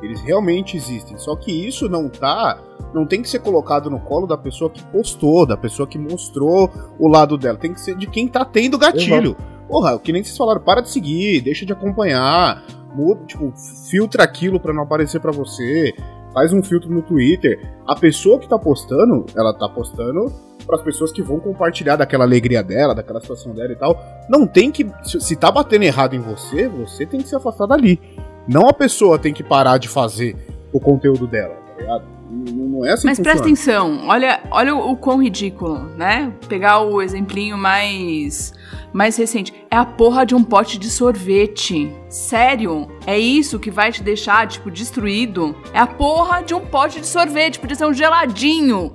Eles 0.02 0.22
realmente 0.22 0.78
existem. 0.78 1.18
Só 1.18 1.36
que 1.36 1.52
isso 1.52 1.90
não 1.90 2.08
tá. 2.10 2.60
Não 2.94 3.06
tem 3.06 3.22
que 3.22 3.30
ser 3.30 3.40
colocado 3.40 3.90
no 3.90 4.00
colo 4.00 4.28
da 4.28 4.38
pessoa 4.38 4.70
que 4.70 4.84
postou, 4.86 5.46
da 5.46 5.58
pessoa 5.58 5.88
que 5.88 5.98
mostrou 5.98 6.70
o 7.00 7.08
lado 7.08 7.38
dela. 7.38 7.58
Tem 7.58 7.74
que 7.74 7.82
ser 7.82 7.96
de 7.96 8.08
quem 8.08 8.28
tá 8.28 8.46
tendo 8.46 8.78
gatilho. 8.78 9.36
Porra, 9.68 10.00
que 10.00 10.14
nem 10.14 10.24
vocês 10.24 10.38
falaram, 10.38 10.62
para 10.62 10.82
de 10.82 10.90
seguir, 10.90 11.42
deixa 11.42 11.66
de 11.66 11.74
acompanhar, 11.74 12.64
muda, 12.96 13.26
tipo, 13.26 13.52
filtra 13.90 14.24
aquilo 14.24 14.60
pra 14.60 14.74
não 14.74 14.84
aparecer 14.84 15.20
pra 15.20 15.32
você, 15.32 15.94
faz 16.34 16.54
um 16.54 16.64
filtro 16.64 16.90
no 16.90 17.02
Twitter. 17.02 17.60
A 17.86 17.94
pessoa 17.94 18.40
que 18.40 18.48
tá 18.48 18.58
postando, 18.58 19.26
ela 19.36 19.54
tá 19.54 19.68
postando 19.68 20.32
pras 20.66 20.82
pessoas 20.82 21.12
que 21.12 21.22
vão 21.22 21.40
compartilhar 21.40 21.96
daquela 21.96 22.24
alegria 22.26 22.62
dela, 22.62 22.94
daquela 22.94 23.20
situação 23.20 23.54
dela 23.54 23.72
e 23.72 23.76
tal. 23.76 24.00
Não 24.30 24.46
tem 24.48 24.72
que. 24.72 24.86
Se 25.04 25.36
tá 25.36 25.52
batendo 25.52 25.84
errado 25.84 26.16
em 26.16 26.20
você, 26.20 26.68
você 26.68 27.06
tem 27.06 27.22
que 27.22 27.28
se 27.28 27.36
afastar 27.36 27.68
dali. 27.68 28.00
Não 28.48 28.68
a 28.68 28.74
pessoa 28.74 29.20
tem 29.20 29.34
que 29.34 29.44
parar 29.44 29.78
de 29.78 29.88
fazer 29.88 30.36
o 30.72 30.80
conteúdo 30.80 31.28
dela, 31.28 31.56
tá 31.56 31.82
ligado? 31.82 32.18
Não, 32.30 32.86
é 32.86 32.92
assim 32.92 33.08
Mas 33.08 33.20
presta 33.20 33.42
atenção, 33.42 34.08
olha, 34.08 34.42
olha 34.52 34.76
o, 34.76 34.92
o 34.92 34.98
quão 34.98 35.22
ridículo, 35.22 35.80
né? 35.96 36.32
Pegar 36.48 36.82
o 36.82 37.02
exemplinho 37.02 37.58
mais 37.58 38.54
mais 38.94 39.16
recente. 39.16 39.54
É 39.70 39.76
a 39.76 39.86
porra 39.86 40.26
de 40.26 40.34
um 40.34 40.44
pote 40.44 40.78
de 40.78 40.90
sorvete. 40.90 41.94
Sério? 42.10 42.88
É 43.06 43.18
isso 43.18 43.60
que 43.60 43.70
vai 43.70 43.92
te 43.92 44.02
deixar, 44.02 44.48
tipo, 44.48 44.72
destruído? 44.72 45.56
É 45.74 45.80
a 45.80 45.88
porra 45.88 46.42
de 46.42 46.54
um 46.54 46.62
pote 46.62 47.00
de 47.00 47.08
sorvete. 47.08 47.60
Podia 47.60 47.76
ser 47.76 47.86
um 47.86 47.94
geladinho. 47.94 48.92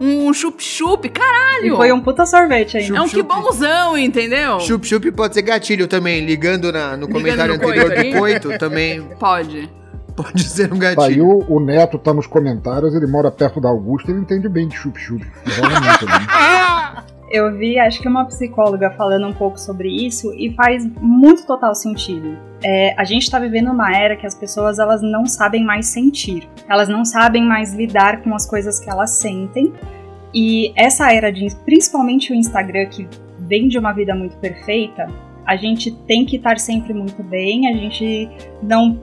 Um 0.00 0.32
chup-chup, 0.34 1.06
E 1.06 1.10
caralho! 1.10 1.76
foi 1.76 1.90
um 1.92 2.00
puta 2.00 2.26
sorvete 2.26 2.76
ainda. 2.76 2.98
É 2.98 3.00
um 3.00 3.08
que 3.08 3.22
bonzão, 3.22 3.96
entendeu? 3.96 4.60
Chup 4.60 4.86
Chup 4.86 5.10
pode 5.12 5.34
ser 5.34 5.42
gatilho 5.42 5.86
também, 5.88 6.24
ligando 6.24 6.70
na- 6.70 6.96
no 6.96 7.08
comentário 7.08 7.56
no 7.56 7.62
anterior 7.64 7.86
coito 7.86 7.94
do 7.94 8.00
aí. 8.00 8.12
coito 8.14 8.58
também. 8.58 9.02
Pode. 9.18 9.70
Pode 10.14 10.44
ser 10.44 10.72
um 10.72 10.78
Tá 10.78 10.88
aí 10.88 10.94
gatilho. 10.96 11.26
o, 11.26 11.56
o 11.56 11.60
Neto 11.60 11.98
tá 11.98 12.14
nos 12.14 12.26
comentários, 12.26 12.94
ele 12.94 13.06
mora 13.06 13.30
perto 13.30 13.60
da 13.60 13.68
Augusta, 13.68 14.10
ele 14.10 14.20
entende 14.20 14.48
bem 14.48 14.66
de 14.66 14.74
chup-chup. 14.76 15.20
Né? 15.22 15.30
Eu 17.36 17.54
vi, 17.54 17.78
acho 17.78 18.00
que 18.00 18.08
uma 18.08 18.24
psicóloga 18.24 18.90
falando 18.92 19.26
um 19.26 19.32
pouco 19.32 19.60
sobre 19.60 19.90
isso 19.90 20.32
e 20.32 20.54
faz 20.54 20.86
muito 20.98 21.46
total 21.46 21.74
sentido. 21.74 22.34
É, 22.64 22.94
a 22.98 23.04
gente 23.04 23.24
está 23.24 23.38
vivendo 23.38 23.70
uma 23.70 23.94
era 23.94 24.16
que 24.16 24.26
as 24.26 24.34
pessoas 24.34 24.78
elas 24.78 25.02
não 25.02 25.26
sabem 25.26 25.62
mais 25.62 25.86
sentir, 25.88 26.48
elas 26.66 26.88
não 26.88 27.04
sabem 27.04 27.44
mais 27.44 27.74
lidar 27.74 28.22
com 28.22 28.34
as 28.34 28.46
coisas 28.46 28.80
que 28.80 28.88
elas 28.88 29.18
sentem. 29.18 29.70
E 30.32 30.72
essa 30.74 31.12
era 31.12 31.30
de, 31.30 31.46
principalmente 31.66 32.32
o 32.32 32.34
Instagram 32.34 32.86
que 32.86 33.06
vem 33.40 33.68
de 33.68 33.78
uma 33.78 33.92
vida 33.92 34.14
muito 34.14 34.38
perfeita, 34.38 35.06
a 35.46 35.56
gente 35.56 35.90
tem 36.06 36.24
que 36.24 36.36
estar 36.36 36.58
sempre 36.58 36.94
muito 36.94 37.22
bem, 37.22 37.68
a 37.68 37.76
gente 37.76 38.30
não 38.62 38.98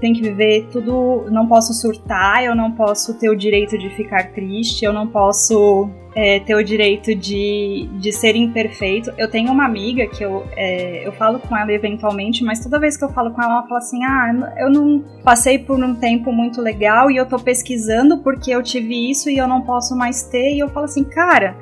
tem 0.00 0.12
que 0.12 0.22
viver 0.22 0.68
tudo, 0.70 1.26
não 1.30 1.46
posso 1.46 1.74
surtar, 1.74 2.44
eu 2.44 2.54
não 2.54 2.72
posso 2.72 3.18
ter 3.18 3.28
o 3.28 3.36
direito 3.36 3.76
de 3.76 3.90
ficar 3.90 4.32
triste, 4.32 4.84
eu 4.84 4.92
não 4.92 5.06
posso 5.06 5.88
é, 6.14 6.40
ter 6.40 6.54
o 6.54 6.64
direito 6.64 7.14
de, 7.14 7.88
de 7.92 8.12
ser 8.12 8.34
imperfeito. 8.36 9.12
Eu 9.16 9.30
tenho 9.30 9.52
uma 9.52 9.64
amiga 9.64 10.06
que 10.06 10.24
eu, 10.24 10.44
é, 10.56 11.06
eu 11.06 11.12
falo 11.12 11.38
com 11.38 11.56
ela 11.56 11.72
eventualmente, 11.72 12.42
mas 12.42 12.60
toda 12.60 12.78
vez 12.78 12.96
que 12.96 13.04
eu 13.04 13.08
falo 13.10 13.30
com 13.30 13.42
ela, 13.42 13.52
ela 13.52 13.62
fala 13.66 13.78
assim: 13.78 14.04
Ah, 14.04 14.54
eu 14.58 14.70
não 14.70 15.04
passei 15.22 15.58
por 15.58 15.82
um 15.82 15.94
tempo 15.94 16.32
muito 16.32 16.60
legal 16.60 17.10
e 17.10 17.16
eu 17.16 17.26
tô 17.26 17.38
pesquisando 17.38 18.18
porque 18.18 18.50
eu 18.50 18.62
tive 18.62 19.10
isso 19.10 19.28
e 19.30 19.38
eu 19.38 19.46
não 19.46 19.62
posso 19.62 19.96
mais 19.96 20.24
ter. 20.24 20.54
E 20.54 20.58
eu 20.58 20.68
falo 20.68 20.86
assim, 20.86 21.04
cara. 21.04 21.56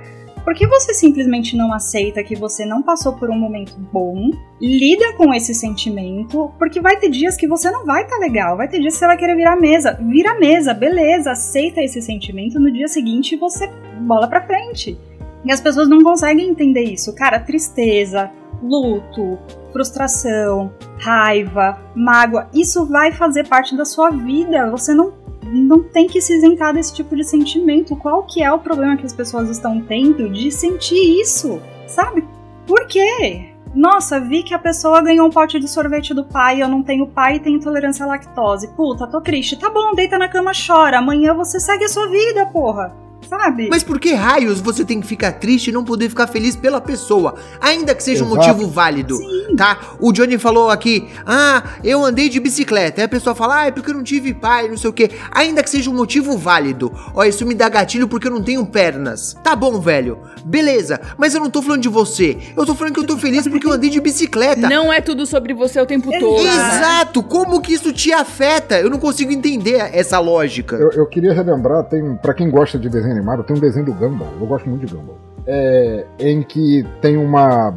Por 0.46 0.54
que 0.54 0.64
você 0.64 0.94
simplesmente 0.94 1.56
não 1.56 1.72
aceita 1.72 2.22
que 2.22 2.37
você 2.37 2.64
não 2.64 2.80
passou 2.80 3.14
por 3.14 3.28
um 3.28 3.37
momento 3.37 3.74
bom? 3.92 4.30
Lida 4.61 5.12
com 5.14 5.35
esse 5.35 5.52
sentimento, 5.52 6.52
porque 6.56 6.80
vai 6.80 6.96
ter 6.96 7.11
dias 7.11 7.37
que 7.37 7.48
você 7.48 7.68
não 7.68 7.85
vai 7.85 8.04
estar 8.04 8.14
tá 8.14 8.20
legal, 8.20 8.56
vai 8.56 8.68
ter 8.68 8.78
dias 8.78 8.94
que 8.94 9.00
você 9.00 9.09
vai 9.09 9.16
querer 9.16 9.35
virar 9.35 9.56
mesa. 9.56 9.98
Vira 10.00 10.38
mesa, 10.38 10.72
beleza, 10.72 11.32
aceita 11.32 11.82
esse 11.82 12.00
sentimento, 12.00 12.61
no 12.61 12.70
dia 12.70 12.87
seguinte 12.87 13.35
você 13.35 13.66
bola 14.02 14.28
pra 14.28 14.46
frente. 14.46 14.96
E 15.44 15.50
as 15.50 15.61
pessoas 15.61 15.88
não 15.88 16.04
conseguem 16.04 16.48
entender 16.48 16.85
isso. 16.85 17.12
Cara, 17.12 17.40
tristeza, 17.40 18.30
luto, 18.62 19.40
frustração, 19.72 20.72
raiva, 20.96 21.76
mágoa, 21.92 22.48
isso 22.54 22.87
vai 22.87 23.11
fazer 23.11 23.48
parte 23.48 23.76
da 23.76 23.85
sua 23.85 24.11
vida. 24.11 24.70
Você 24.70 24.94
não 24.94 25.11
não 25.52 25.82
tem 25.82 26.06
que 26.06 26.20
se 26.20 26.35
isentar 26.37 26.74
desse 26.74 26.94
tipo 26.94 27.14
de 27.16 27.24
sentimento. 27.24 27.96
Qual 27.96 28.22
que 28.24 28.42
é 28.42 28.52
o 28.52 28.59
problema 28.59 28.96
que 28.96 29.06
as 29.06 29.12
pessoas 29.12 29.48
estão 29.48 29.80
tendo 29.80 30.28
de 30.28 30.50
sentir 30.50 31.20
isso? 31.20 31.61
Sabe? 31.87 32.26
Por 32.66 32.87
quê? 32.87 33.50
Nossa, 33.74 34.18
vi 34.18 34.42
que 34.42 34.54
a 34.54 34.59
pessoa 34.59 35.02
ganhou 35.02 35.26
um 35.26 35.30
pote 35.30 35.61
de 35.61 35.68
sorvete 35.68 36.14
do 36.14 36.24
pai, 36.24 36.62
eu 36.62 36.68
não 36.68 36.82
tenho 36.82 37.06
pai 37.06 37.37
e 37.37 37.40
tenho 37.40 37.56
intolerância 37.56 38.04
à 38.04 38.09
lactose. 38.09 38.68
Puta, 38.68 39.06
tô 39.06 39.20
triste. 39.20 39.59
Tá 39.59 39.68
bom, 39.68 39.94
deita 39.94 40.18
na 40.18 40.28
cama, 40.28 40.52
chora. 40.54 40.98
Amanhã 40.98 41.35
você 41.35 41.61
segue 41.61 41.85
a 41.85 41.88
sua 41.88 42.09
vida, 42.09 42.46
porra. 42.46 43.05
Sabe? 43.28 43.68
Mas 43.68 43.82
por 43.82 43.98
que 43.98 44.12
raios 44.14 44.60
você 44.60 44.84
tem 44.84 45.00
que 45.00 45.06
ficar 45.06 45.32
triste 45.32 45.68
e 45.68 45.72
não 45.72 45.84
poder 45.84 46.08
ficar 46.08 46.26
feliz 46.26 46.54
pela 46.56 46.80
pessoa? 46.80 47.34
Ainda 47.60 47.94
que 47.94 48.02
seja 48.02 48.24
um 48.24 48.28
Exato. 48.32 48.48
motivo 48.48 48.70
válido, 48.70 49.18
tá? 49.56 49.78
O 50.00 50.12
Johnny 50.12 50.38
falou 50.38 50.70
aqui, 50.70 51.08
ah, 51.26 51.62
eu 51.82 52.04
andei 52.04 52.28
de 52.28 52.38
bicicleta. 52.38 53.00
Aí 53.00 53.04
a 53.04 53.08
pessoa 53.08 53.34
fala, 53.34 53.62
ah, 53.62 53.66
é 53.66 53.70
porque 53.70 53.90
eu 53.90 53.94
não 53.94 54.02
tive 54.02 54.32
pai, 54.32 54.68
não 54.68 54.76
sei 54.76 54.90
o 54.90 54.92
quê. 54.92 55.10
Ainda 55.32 55.62
que 55.62 55.70
seja 55.70 55.90
um 55.90 55.94
motivo 55.94 56.36
válido. 56.38 56.92
Ó, 57.14 57.24
isso 57.24 57.44
me 57.46 57.54
dá 57.54 57.68
gatilho 57.68 58.06
porque 58.08 58.28
eu 58.28 58.32
não 58.32 58.42
tenho 58.42 58.64
pernas. 58.66 59.34
Tá 59.42 59.56
bom, 59.56 59.80
velho. 59.80 60.18
Beleza, 60.44 61.00
mas 61.18 61.34
eu 61.34 61.40
não 61.40 61.50
tô 61.50 61.60
falando 61.62 61.82
de 61.82 61.88
você. 61.88 62.36
Eu 62.56 62.64
tô 62.64 62.74
falando 62.74 62.94
que 62.94 63.00
eu 63.00 63.04
tô 63.06 63.16
feliz 63.16 63.46
porque 63.48 63.66
eu 63.66 63.72
andei 63.72 63.90
de 63.90 64.00
bicicleta. 64.00 64.68
Não 64.68 64.92
é 64.92 65.00
tudo 65.00 65.26
sobre 65.26 65.52
você 65.52 65.80
o 65.80 65.86
tempo 65.86 66.10
todo. 66.18 66.44
né? 66.44 66.50
Exato! 66.50 67.22
Como 67.22 67.60
que 67.60 67.72
isso 67.74 67.92
te 67.92 68.12
afeta? 68.12 68.78
Eu 68.78 68.88
não 68.90 68.98
consigo 68.98 69.32
entender 69.32 69.90
essa 69.92 70.18
lógica. 70.20 70.76
Eu, 70.76 70.92
eu 70.92 71.06
queria 71.06 71.32
relembrar, 71.32 71.82
tem, 71.84 72.02
um- 72.02 72.16
pra 72.16 72.32
quem 72.32 72.48
gosta 72.50 72.78
de 72.78 72.88
desenho 72.88 73.15
tem 73.44 73.57
um 73.57 73.61
desenho 73.61 73.87
do 73.87 73.92
Gumball, 73.94 74.29
eu 74.40 74.46
gosto 74.46 74.68
muito 74.68 74.87
de 74.87 74.94
Gumball, 74.94 75.16
é, 75.46 76.05
em 76.18 76.42
que 76.42 76.85
tem 77.00 77.16
uma, 77.16 77.74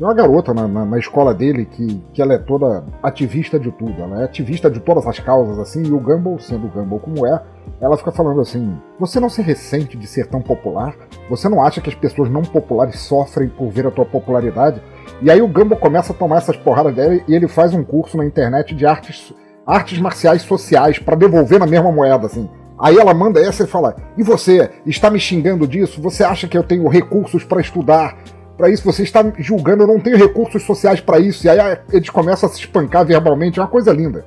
uma 0.00 0.14
garota 0.14 0.52
na, 0.54 0.66
na- 0.66 0.84
na 0.84 0.98
escola 0.98 1.34
dele 1.34 1.64
que, 1.66 2.02
que 2.12 2.22
ela 2.22 2.34
é 2.34 2.38
toda 2.38 2.84
ativista 3.02 3.58
de 3.58 3.70
tudo, 3.72 3.94
ela 4.02 4.22
é 4.22 4.24
ativista 4.24 4.70
de 4.70 4.80
todas 4.80 5.06
as 5.06 5.18
causas, 5.18 5.58
assim, 5.58 5.82
e 5.84 5.92
o 5.92 5.98
Gumball, 6.00 6.38
sendo 6.38 6.66
o 6.66 6.70
Gumball 6.70 7.00
como 7.00 7.26
é, 7.26 7.40
ela 7.80 7.96
fica 7.96 8.10
falando 8.12 8.40
assim, 8.40 8.74
você 8.98 9.18
não 9.20 9.28
se 9.30 9.40
ressente 9.42 9.96
de 9.96 10.06
ser 10.06 10.26
tão 10.26 10.40
popular? 10.42 10.94
Você 11.30 11.48
não 11.48 11.62
acha 11.62 11.80
que 11.80 11.88
as 11.88 11.94
pessoas 11.94 12.28
não 12.30 12.42
populares 12.42 12.98
sofrem 13.00 13.48
por 13.48 13.70
ver 13.70 13.86
a 13.86 13.90
tua 13.90 14.04
popularidade? 14.04 14.82
E 15.22 15.30
aí 15.30 15.40
o 15.40 15.48
Gumball 15.48 15.78
começa 15.78 16.12
a 16.12 16.16
tomar 16.16 16.38
essas 16.38 16.56
porradas 16.56 16.94
dela 16.94 17.18
e 17.28 17.34
ele 17.34 17.46
faz 17.48 17.72
um 17.74 17.82
curso 17.84 18.16
na 18.18 18.24
internet 18.24 18.74
de 18.74 18.84
artes, 18.86 19.32
artes 19.66 19.98
marciais 19.98 20.42
sociais 20.42 20.98
pra 20.98 21.14
devolver 21.16 21.58
na 21.58 21.66
mesma 21.66 21.90
moeda, 21.92 22.26
assim. 22.26 22.48
Aí 22.80 22.96
ela 22.96 23.12
manda 23.12 23.40
essa 23.40 23.64
e 23.64 23.66
fala: 23.66 23.94
E 24.16 24.22
você 24.22 24.70
está 24.86 25.10
me 25.10 25.20
xingando 25.20 25.66
disso? 25.66 26.00
Você 26.00 26.24
acha 26.24 26.48
que 26.48 26.56
eu 26.56 26.62
tenho 26.62 26.88
recursos 26.88 27.44
pra 27.44 27.60
estudar? 27.60 28.16
Pra 28.56 28.68
isso 28.68 28.84
você 28.84 29.02
está 29.02 29.24
julgando, 29.38 29.82
eu 29.84 29.86
não 29.86 30.00
tenho 30.00 30.16
recursos 30.16 30.62
sociais 30.64 31.00
pra 31.00 31.18
isso. 31.18 31.46
E 31.46 31.50
aí 31.50 31.78
eles 31.92 32.10
começam 32.10 32.48
a 32.48 32.52
se 32.52 32.60
espancar 32.60 33.06
verbalmente, 33.06 33.58
é 33.58 33.62
uma 33.62 33.68
coisa 33.68 33.92
linda. 33.92 34.24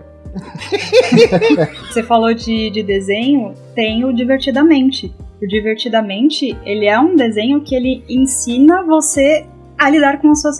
Você 1.87 2.01
falou 2.01 2.33
de, 2.33 2.71
de 2.71 2.81
desenho, 2.81 3.53
tem 3.75 4.03
o 4.03 4.11
Divertidamente. 4.11 5.13
O 5.41 5.47
Divertidamente, 5.47 6.57
ele 6.65 6.87
é 6.87 6.99
um 6.99 7.15
desenho 7.15 7.61
que 7.61 7.75
ele 7.75 8.03
ensina 8.09 8.83
você 8.83 9.45
a 9.77 9.89
lidar 9.89 10.19
com, 10.19 10.33
sua 10.33 10.51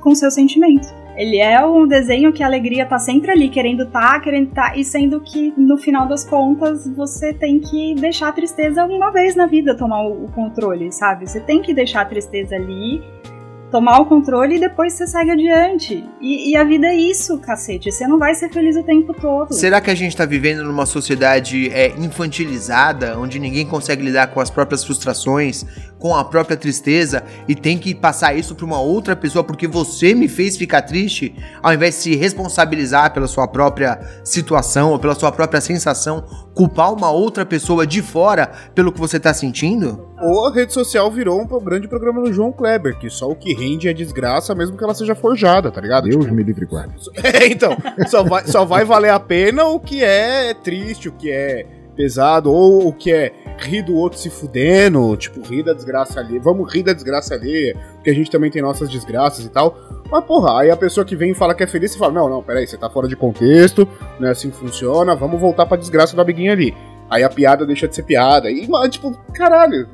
com 0.00 0.14
seus 0.14 0.34
sentimentos. 0.34 0.92
Ele 1.20 1.36
é 1.36 1.62
um 1.62 1.86
desenho 1.86 2.32
que 2.32 2.42
a 2.42 2.46
alegria 2.46 2.86
tá 2.86 2.98
sempre 2.98 3.30
ali, 3.30 3.50
querendo 3.50 3.84
tá, 3.84 4.18
querendo 4.20 4.54
tá, 4.54 4.74
e 4.74 4.82
sendo 4.82 5.20
que 5.20 5.52
no 5.54 5.76
final 5.76 6.08
das 6.08 6.24
contas 6.24 6.88
você 6.96 7.34
tem 7.34 7.60
que 7.60 7.94
deixar 7.94 8.28
a 8.28 8.32
tristeza 8.32 8.86
uma 8.86 9.10
vez 9.10 9.36
na 9.36 9.44
vida 9.44 9.76
tomar 9.76 10.02
o, 10.02 10.28
controle, 10.28 10.90
sabe? 10.90 11.28
Você 11.28 11.38
tem 11.38 11.60
que 11.60 11.74
deixar 11.74 12.00
a 12.00 12.04
tristeza 12.06 12.56
ali, 12.56 13.02
tomar 13.70 13.98
o 14.00 14.06
controle 14.06 14.56
e 14.56 14.60
depois 14.60 14.94
você 14.94 15.06
segue 15.06 15.32
adiante. 15.32 16.02
E, 16.22 16.52
e 16.52 16.56
a 16.56 16.64
vida 16.64 16.86
é 16.86 16.96
isso, 16.96 17.38
cacete. 17.38 17.92
Você 17.92 18.06
não 18.06 18.18
vai 18.18 18.34
ser 18.34 18.50
feliz 18.50 18.74
o 18.78 18.82
tempo 18.82 19.12
todo. 19.12 19.52
Será 19.52 19.78
que 19.78 19.90
a 19.90 19.94
gente 19.94 20.16
tá 20.16 20.24
vivendo 20.24 20.64
numa 20.64 20.86
sociedade 20.86 21.68
é, 21.68 21.88
infantilizada, 21.98 23.18
onde 23.18 23.38
ninguém 23.38 23.66
consegue 23.66 24.02
lidar 24.02 24.28
com 24.28 24.40
as 24.40 24.48
próprias 24.48 24.82
frustrações, 24.82 25.66
com 26.00 26.16
a 26.16 26.24
própria 26.24 26.56
tristeza 26.56 27.22
e 27.46 27.54
tem 27.54 27.78
que 27.78 27.94
passar 27.94 28.34
isso 28.34 28.54
pra 28.54 28.66
uma 28.66 28.80
outra 28.80 29.14
pessoa 29.14 29.44
porque 29.44 29.68
você 29.68 30.14
me 30.14 30.26
fez 30.26 30.56
ficar 30.56 30.82
triste, 30.82 31.36
ao 31.62 31.72
invés 31.72 31.94
de 31.96 32.00
se 32.00 32.16
responsabilizar 32.16 33.12
pela 33.12 33.28
sua 33.28 33.46
própria 33.46 34.00
situação 34.24 34.90
ou 34.90 34.98
pela 34.98 35.14
sua 35.14 35.30
própria 35.30 35.60
sensação, 35.60 36.24
culpar 36.54 36.92
uma 36.92 37.10
outra 37.10 37.44
pessoa 37.44 37.86
de 37.86 38.02
fora 38.02 38.50
pelo 38.74 38.90
que 38.90 38.98
você 38.98 39.20
tá 39.20 39.32
sentindo? 39.34 40.08
Ou 40.20 40.48
a 40.48 40.52
rede 40.52 40.72
social 40.72 41.10
virou 41.10 41.40
um 41.40 41.64
grande 41.64 41.86
programa 41.86 42.22
do 42.22 42.32
João 42.32 42.50
Kleber, 42.50 42.98
que 42.98 43.08
só 43.10 43.30
o 43.30 43.36
que 43.36 43.54
rende 43.54 43.88
é 43.88 43.92
desgraça, 43.92 44.54
mesmo 44.54 44.76
que 44.76 44.84
ela 44.84 44.94
seja 44.94 45.14
forjada, 45.14 45.70
tá 45.70 45.80
ligado? 45.80 46.08
Deus 46.08 46.24
Tipo, 46.24 46.34
me 46.34 46.42
livre 46.42 46.66
guarde. 46.66 46.94
É, 47.22 47.46
então, 47.46 47.76
só 48.08 48.22
vai, 48.22 48.46
só 48.46 48.64
vai 48.64 48.84
valer 48.84 49.10
a 49.10 49.20
pena 49.20 49.64
o 49.64 49.78
que 49.78 50.02
é 50.02 50.52
triste, 50.54 51.08
o 51.08 51.12
que 51.12 51.30
é 51.30 51.66
pesado, 51.96 52.50
ou 52.50 52.88
o 52.88 52.92
que 52.92 53.12
é 53.12 53.32
rir 53.60 53.82
do 53.82 53.94
outro 53.94 54.18
se 54.18 54.30
fudendo, 54.30 55.16
tipo, 55.16 55.40
rir 55.46 55.62
da 55.62 55.72
desgraça 55.72 56.18
ali. 56.20 56.38
Vamos 56.38 56.72
rir 56.72 56.82
da 56.82 56.92
desgraça 56.92 57.34
ali, 57.34 57.76
porque 57.94 58.10
a 58.10 58.14
gente 58.14 58.30
também 58.30 58.50
tem 58.50 58.62
nossas 58.62 58.88
desgraças 58.88 59.44
e 59.44 59.48
tal. 59.48 59.76
Mas, 60.10 60.24
porra, 60.24 60.60
aí 60.60 60.70
a 60.70 60.76
pessoa 60.76 61.04
que 61.04 61.14
vem 61.14 61.30
e 61.32 61.34
fala 61.34 61.54
que 61.54 61.62
é 61.62 61.66
feliz, 61.66 61.92
você 61.92 61.98
fala, 61.98 62.12
não, 62.12 62.28
não, 62.28 62.42
peraí, 62.42 62.66
você 62.66 62.76
tá 62.76 62.90
fora 62.90 63.06
de 63.06 63.14
contexto, 63.16 63.86
não 64.18 64.28
é 64.28 64.30
assim 64.32 64.50
que 64.50 64.56
funciona, 64.56 65.14
vamos 65.14 65.40
voltar 65.40 65.66
pra 65.66 65.76
desgraça 65.76 66.16
do 66.16 66.22
amiguinho 66.22 66.52
ali. 66.52 66.74
Aí 67.08 67.22
a 67.24 67.28
piada 67.28 67.64
deixa 67.66 67.86
de 67.88 67.94
ser 67.94 68.02
piada. 68.04 68.50
E, 68.50 68.68
tipo, 68.90 69.12
caralho, 69.34 69.88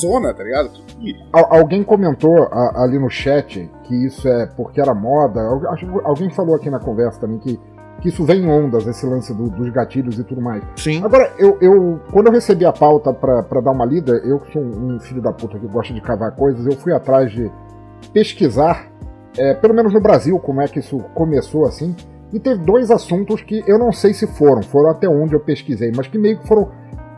zona, 0.00 0.32
tá 0.32 0.42
ligado? 0.44 0.70
Que- 1.00 1.16
Al- 1.32 1.54
alguém 1.54 1.82
comentou 1.82 2.44
a- 2.44 2.82
ali 2.84 2.98
no 2.98 3.10
chat 3.10 3.68
que 3.84 4.06
isso 4.06 4.26
é 4.28 4.46
porque 4.56 4.80
era 4.80 4.94
moda. 4.94 5.40
Al- 5.40 5.60
alguém 6.04 6.30
falou 6.30 6.54
aqui 6.54 6.70
na 6.70 6.78
conversa 6.78 7.20
também 7.20 7.38
que, 7.38 7.58
que 8.02 8.08
isso 8.08 8.24
vem 8.24 8.42
em 8.42 8.48
ondas, 8.50 8.86
esse 8.86 9.06
lance 9.06 9.32
do- 9.32 9.48
dos 9.48 9.70
gatilhos 9.70 10.18
e 10.18 10.24
tudo 10.24 10.40
mais. 10.42 10.62
Sim. 10.76 11.02
Agora, 11.04 11.32
eu, 11.38 11.56
eu 11.60 12.00
quando 12.10 12.26
eu 12.26 12.32
recebi 12.32 12.64
a 12.66 12.72
pauta 12.72 13.12
pra 13.14 13.60
dar 13.60 13.70
uma 13.70 13.84
lida, 13.86 14.12
eu 14.24 14.38
que 14.40 14.52
sou 14.52 14.60
um, 14.60 14.96
um 14.96 15.00
filho 15.00 15.22
da 15.22 15.32
puta 15.32 15.58
que 15.58 15.66
gosta 15.68 15.94
de 15.94 16.00
cavar 16.00 16.32
coisas, 16.32 16.66
eu 16.66 16.72
fui 16.72 16.92
atrás 16.92 17.30
de 17.30 17.50
pesquisar, 18.12 18.86
é, 19.38 19.54
pelo 19.54 19.72
menos 19.72 19.94
no 19.94 20.00
Brasil, 20.00 20.38
como 20.38 20.60
é 20.60 20.66
que 20.68 20.80
isso 20.80 20.98
começou 21.14 21.64
assim. 21.64 21.94
E 22.32 22.40
teve 22.40 22.64
dois 22.64 22.90
assuntos 22.90 23.42
que 23.42 23.62
eu 23.66 23.78
não 23.78 23.92
sei 23.92 24.12
se 24.14 24.26
foram, 24.26 24.62
foram 24.62 24.90
até 24.90 25.08
onde 25.08 25.34
eu 25.34 25.40
pesquisei, 25.40 25.92
mas 25.94 26.06
que 26.08 26.18
meio 26.18 26.38
que 26.38 26.48
foram 26.48 26.68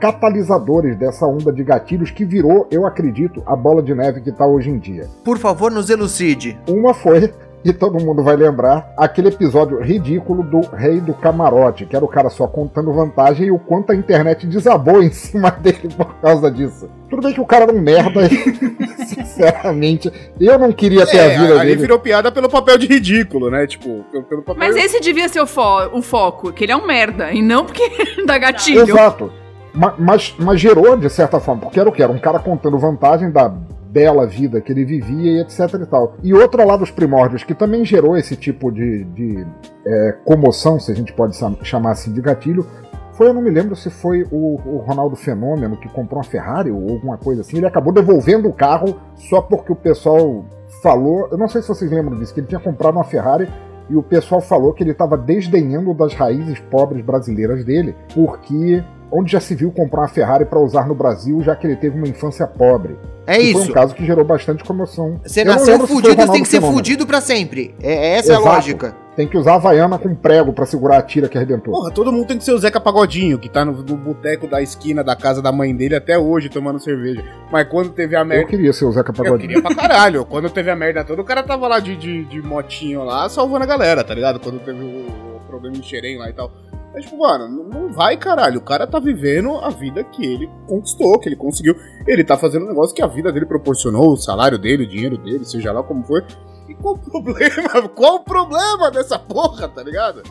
catalisadores 0.01 0.97
dessa 0.99 1.25
onda 1.27 1.53
de 1.53 1.63
gatilhos 1.65 2.11
que 2.11 2.25
virou, 2.25 2.67
eu 2.71 2.85
acredito, 2.85 3.43
a 3.47 3.57
bola 3.57 3.83
de 3.83 3.95
neve 3.95 4.21
que 4.21 4.31
tá 4.33 4.47
hoje 4.47 4.69
em 4.71 4.79
dia. 4.79 5.07
Por 5.25 5.39
favor, 5.39 5.71
nos 5.71 5.89
elucide. 5.89 6.59
Uma 6.69 6.93
foi, 6.93 7.33
e 7.65 7.73
todo 7.73 7.99
mundo 8.05 8.23
vai 8.23 8.37
lembrar, 8.37 8.93
aquele 8.97 9.29
episódio 9.29 9.81
ridículo 9.81 10.43
do 10.43 10.61
Rei 10.77 11.01
do 11.01 11.15
Camarote, 11.15 11.87
que 11.87 11.97
era 11.97 12.05
o 12.05 12.09
cara 12.09 12.29
só 12.29 12.47
contando 12.47 12.93
vantagem 12.93 13.47
e 13.47 13.51
o 13.51 13.59
quanto 13.59 13.91
a 13.93 13.95
internet 13.97 14.47
desabou 14.47 15.01
em 15.03 15.11
cima 15.11 15.51
dele 15.51 15.89
por 15.97 16.15
causa 16.17 16.51
disso. 16.51 16.91
Tudo 17.09 17.23
bem 17.23 17.33
que 17.33 17.41
o 17.41 17.47
cara 17.47 17.65
era 17.65 17.73
um 17.73 17.81
merda, 17.81 18.21
Sinceramente, 19.07 20.13
eu 20.41 20.59
não 20.59 20.73
queria 20.73 21.07
ter 21.07 21.17
É, 21.17 21.37
a 21.37 21.39
vida 21.41 21.55
ali 21.61 21.69
dele. 21.71 21.81
virou 21.81 21.99
piada 21.99 22.31
pelo 22.31 22.49
papel 22.49 22.79
de 22.79 22.87
ridículo, 22.87 23.51
né? 23.51 23.67
Tipo, 23.67 24.05
pelo, 24.29 24.43
papel... 24.43 24.57
Mas 24.59 24.77
esse 24.77 25.01
devia 25.01 25.29
ser 25.29 25.41
o, 25.41 25.47
fo- 25.47 25.89
o 25.93 26.03
foco, 26.03 26.53
que 26.53 26.65
ele 26.65 26.73
é 26.73 26.77
um 26.77 26.87
merda, 26.87 27.33
e 27.33 27.43
não 27.43 27.65
porque 27.65 27.83
dá 28.27 28.39
gatilho. 28.39 28.81
Exato. 28.83 29.33
Ma- 29.73 29.95
Mas, 29.99 30.35
mas 30.39 30.61
gerou, 30.61 30.97
de 30.97 31.09
certa 31.11 31.41
forma, 31.41 31.63
porque 31.63 31.81
era 31.81 31.89
o 31.89 31.93
que? 31.93 32.03
Era 32.03 32.13
um 32.13 32.19
cara 32.19 32.39
contando 32.39 32.79
vantagem 32.79 33.31
da 33.31 33.53
bela 33.95 34.27
vida 34.27 34.61
que 34.61 34.73
ele 34.73 34.85
vivia 34.85 35.31
e 35.31 35.41
etc 35.41 35.73
e 35.81 35.87
tal. 35.87 36.17
E 36.21 36.35
outra 36.35 36.65
lá 36.65 36.77
dos 36.77 36.91
primórdios, 36.91 37.45
que 37.45 37.55
também 37.55 37.85
gerou 37.85 38.17
esse 38.17 38.35
tipo 38.35 38.73
de, 38.73 39.05
de, 39.05 39.47
é, 39.87 40.17
comoção, 40.25 40.81
se 40.81 40.91
a 40.91 40.95
gente 40.95 41.13
pode 41.13 41.37
chamar 41.63 41.93
assim 41.93 42.13
de 42.13 42.21
gatilho, 42.21 42.67
foi, 43.13 43.29
eu 43.29 43.35
não 43.35 43.41
me 43.41 43.51
lembro 43.51 43.77
se 43.77 43.89
foi 43.91 44.27
o, 44.33 44.57
o 44.67 44.79
Ronaldo 44.79 45.15
Fenômeno 45.15 45.77
que 45.77 45.89
comprou 45.89 46.19
uma 46.19 46.25
Ferrari 46.25 46.73
ou 46.73 46.91
alguma 46.91 47.17
coisa 47.17 47.43
assim. 47.43 47.59
Ele 47.59 47.67
acabou 47.67 47.93
devolvendo 47.93 48.49
o 48.49 48.53
carro 48.53 49.01
só 49.15 49.41
porque 49.41 49.71
o 49.71 49.77
pessoal 49.77 50.45
falou. 50.83 51.29
Eu 51.31 51.39
não 51.39 51.47
sei 51.47 51.63
se 51.63 51.69
vocês 51.69 51.89
lembram 51.89 52.19
disso, 52.19 52.35
que 52.35 52.41
ele 52.41 52.49
tinha 52.49 52.61
comprado 52.61 52.97
uma 52.97 53.05
Ferrari 53.05 53.49
e 53.89 53.95
o 53.95 54.03
pessoal 54.03 54.41
falou 54.41 54.73
que 54.73 54.83
ele 54.83 54.91
estava 54.91 55.17
desdenhando 55.17 55.95
das 55.95 56.13
raízes 56.15 56.59
pobres 56.59 57.05
brasileiras 57.05 57.65
dele, 57.65 57.95
porque 58.13 58.83
onde 59.17 59.33
já 59.33 59.41
se 59.41 59.55
viu 59.55 59.71
comprar 59.71 60.01
uma 60.03 60.09
Ferrari 60.09 60.45
para 60.45 60.59
usar 60.59 60.87
no 60.89 60.95
Brasil, 60.95 61.41
já 61.43 61.55
que 61.55 61.67
ele 61.67 61.77
teve 61.77 61.97
uma 61.97 62.09
infância 62.09 62.47
pobre. 62.47 62.97
É 63.27 63.41
E 63.41 63.53
Foi 63.53 63.63
isso. 63.63 63.71
um 63.71 63.75
caso 63.75 63.95
que 63.95 64.05
gerou 64.05 64.25
bastante 64.25 64.65
comoção. 64.65 65.21
Você 65.25 65.43
Eu 65.43 65.47
nasceu 65.47 65.79
fudido, 65.87 66.15
você 66.17 66.33
tem 66.33 66.43
que 66.43 66.49
ser 66.49 66.57
Fenômeno. 66.57 66.77
fudido 66.79 67.07
pra 67.07 67.21
sempre. 67.21 67.75
É, 67.83 68.17
essa 68.19 68.33
é 68.33 68.37
a 68.37 68.39
Exato. 68.41 68.55
lógica. 68.55 68.97
Tem 69.17 69.29
que 69.29 69.39
usar 69.39 69.53
a 69.53 69.55
Havaiana 69.55 69.97
com 69.97 70.13
prego 70.15 70.53
para 70.53 70.67
segurar 70.67 70.99
a 70.99 71.03
tira 71.03 71.29
que 71.29 71.39
arrebentou. 71.39 71.73
Porra, 71.73 71.91
todo 71.93 72.11
mundo 72.13 72.27
tem 72.27 72.37
que 72.37 72.43
ser 72.45 72.53
o 72.53 72.59
Zeca 72.59 72.81
Pagodinho, 72.81 73.39
que 73.39 73.49
tá 73.49 73.65
no, 73.65 73.73
no 73.73 73.97
boteco 73.97 74.49
da 74.49 74.61
esquina 74.61 75.05
da 75.05 75.15
casa 75.15 75.41
da 75.41 75.53
mãe 75.53 75.75
dele 75.75 75.95
até 75.95 76.19
hoje 76.19 76.49
tomando 76.49 76.81
cerveja. 76.81 77.25
Mas 77.53 77.69
quando 77.69 77.91
teve 77.91 78.17
a 78.17 78.21
Eu 78.21 78.25
merda. 78.27 78.47
queria 78.51 78.73
ser 78.73 78.85
o 78.85 78.93
Zeca 78.93 79.11
Eu 79.13 79.15
Pagodinho. 79.15 79.49
queria 79.49 79.63
pra 79.63 79.75
caralho. 79.75 80.25
Quando 80.25 80.51
teve 80.51 80.69
a 80.71 80.75
merda 80.77 81.05
toda, 81.05 81.23
o 81.23 81.25
cara 81.25 81.45
tava 81.45 81.69
lá 81.69 81.79
de, 81.79 81.97
de, 81.97 82.25
de 82.25 82.43
motinho 82.43 83.05
lá, 83.05 83.29
salvando 83.29 83.63
a 83.63 83.67
galera, 83.67 84.03
tá 84.03 84.13
ligado? 84.13 84.41
Quando 84.41 84.59
teve 84.59 84.83
o, 84.83 85.37
o 85.37 85.41
problema 85.49 85.77
em 85.77 85.83
Xerém 85.83 86.19
lá 86.19 86.29
e 86.29 86.33
tal. 86.33 86.51
Mas, 86.95 87.05
tipo, 87.05 87.19
mano, 87.19 87.49
não, 87.49 87.93
vai, 87.93 88.17
caralho. 88.17 88.61
O 88.61 88.63
cara 88.63 88.87
tá 88.87 89.01
vivendo 89.01 89.57
a 89.59 89.69
vida 89.69 90.05
que 90.05 90.25
ele 90.25 90.49
conquistou, 90.69 91.19
que 91.19 91.29
ele 91.29 91.35
conseguiu. 91.35 91.75
Ele 92.07 92.23
tá 92.23 92.37
fazendo 92.39 92.65
um 92.65 92.69
negócio 92.69 92.95
que 92.95 93.03
a 93.03 93.07
vida 93.09 93.33
dele 93.33 93.47
proporcionou, 93.47 94.13
o 94.13 94.17
salário 94.17 94.57
dele, 94.57 94.85
o 94.85 94.89
dinheiro 94.89 95.19
dele, 95.19 95.45
seja 95.45 95.73
lá 95.73 95.83
como 95.83 96.05
for. 96.05 96.25
E 96.69 96.75
qual 96.75 96.95
o 96.95 96.99
problema? 97.11 97.89
Qual 97.89 98.15
o 98.17 98.21
problema 98.21 98.91
dessa 98.91 99.19
porra, 99.19 99.69
tá 99.69 99.83
ligado? 99.83 100.23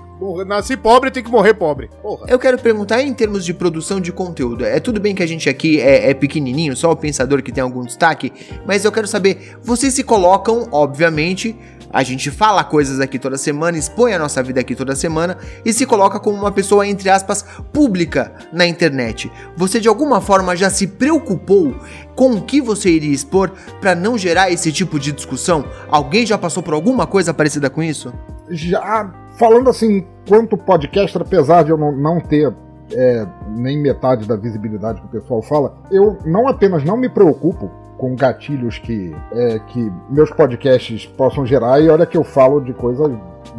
Nasci 0.45 0.77
pobre, 0.77 1.11
tem 1.11 1.23
que 1.23 1.29
morrer 1.29 1.53
pobre. 1.53 1.89
Porra. 2.01 2.25
Eu 2.29 2.39
quero 2.39 2.57
perguntar 2.57 3.01
em 3.01 3.13
termos 3.13 3.43
de 3.43 3.53
produção 3.53 3.99
de 3.99 4.11
conteúdo. 4.11 4.65
É 4.65 4.79
tudo 4.79 4.99
bem 4.99 5.13
que 5.13 5.21
a 5.21 5.27
gente 5.27 5.49
aqui 5.49 5.81
é, 5.81 6.09
é 6.09 6.13
pequenininho, 6.13 6.75
só 6.75 6.91
o 6.91 6.95
pensador 6.95 7.43
que 7.43 7.51
tem 7.51 7.61
algum 7.61 7.81
destaque, 7.81 8.31
mas 8.65 8.85
eu 8.85 8.91
quero 8.91 9.07
saber, 9.07 9.57
vocês 9.61 9.93
se 9.93 10.03
colocam, 10.03 10.67
obviamente, 10.71 11.55
a 11.93 12.01
gente 12.01 12.31
fala 12.31 12.63
coisas 12.63 12.99
aqui 12.99 13.19
toda 13.19 13.37
semana, 13.37 13.77
expõe 13.77 14.13
a 14.13 14.19
nossa 14.19 14.41
vida 14.41 14.59
aqui 14.59 14.75
toda 14.75 14.95
semana 14.95 15.37
e 15.63 15.71
se 15.71 15.85
coloca 15.85 16.19
como 16.19 16.35
uma 16.35 16.51
pessoa, 16.51 16.87
entre 16.87 17.07
aspas, 17.07 17.45
pública 17.71 18.33
na 18.51 18.65
internet. 18.65 19.31
Você 19.55 19.79
de 19.79 19.87
alguma 19.87 20.19
forma 20.19 20.55
já 20.55 20.71
se 20.71 20.87
preocupou 20.87 21.75
com 22.15 22.31
o 22.31 22.41
que 22.41 22.59
você 22.59 22.89
iria 22.89 23.13
expor 23.13 23.51
para 23.79 23.93
não 23.93 24.17
gerar 24.17 24.49
esse 24.49 24.71
tipo 24.71 24.99
de 24.99 25.11
discussão? 25.11 25.63
Alguém 25.87 26.25
já 26.25 26.37
passou 26.37 26.63
por 26.63 26.73
alguma 26.73 27.05
coisa 27.05 27.31
parecida 27.31 27.69
com 27.69 27.83
isso? 27.83 28.11
Já 28.49 29.13
falando 29.37 29.69
assim, 29.69 30.03
quanto 30.27 30.57
podcaster, 30.57 31.21
apesar 31.21 31.63
de 31.63 31.69
eu 31.69 31.77
não, 31.77 31.91
não 31.91 32.19
ter 32.19 32.51
é, 32.91 33.27
nem 33.49 33.79
metade 33.79 34.27
da 34.27 34.35
visibilidade 34.35 34.99
que 34.99 35.07
o 35.07 35.21
pessoal 35.21 35.41
fala, 35.43 35.77
eu 35.91 36.17
não 36.25 36.47
apenas 36.47 36.83
não 36.83 36.97
me 36.97 37.09
preocupo 37.09 37.82
com 38.03 38.17
gatilhos 38.17 38.79
que, 38.79 39.15
é, 39.31 39.59
que 39.59 39.89
meus 40.09 40.29
podcasts 40.29 41.05
possam 41.05 41.45
gerar, 41.45 41.79
e 41.79 41.87
olha 41.87 42.05
que 42.05 42.17
eu 42.17 42.23
falo 42.25 42.59
de 42.59 42.73
coisas 42.73 43.09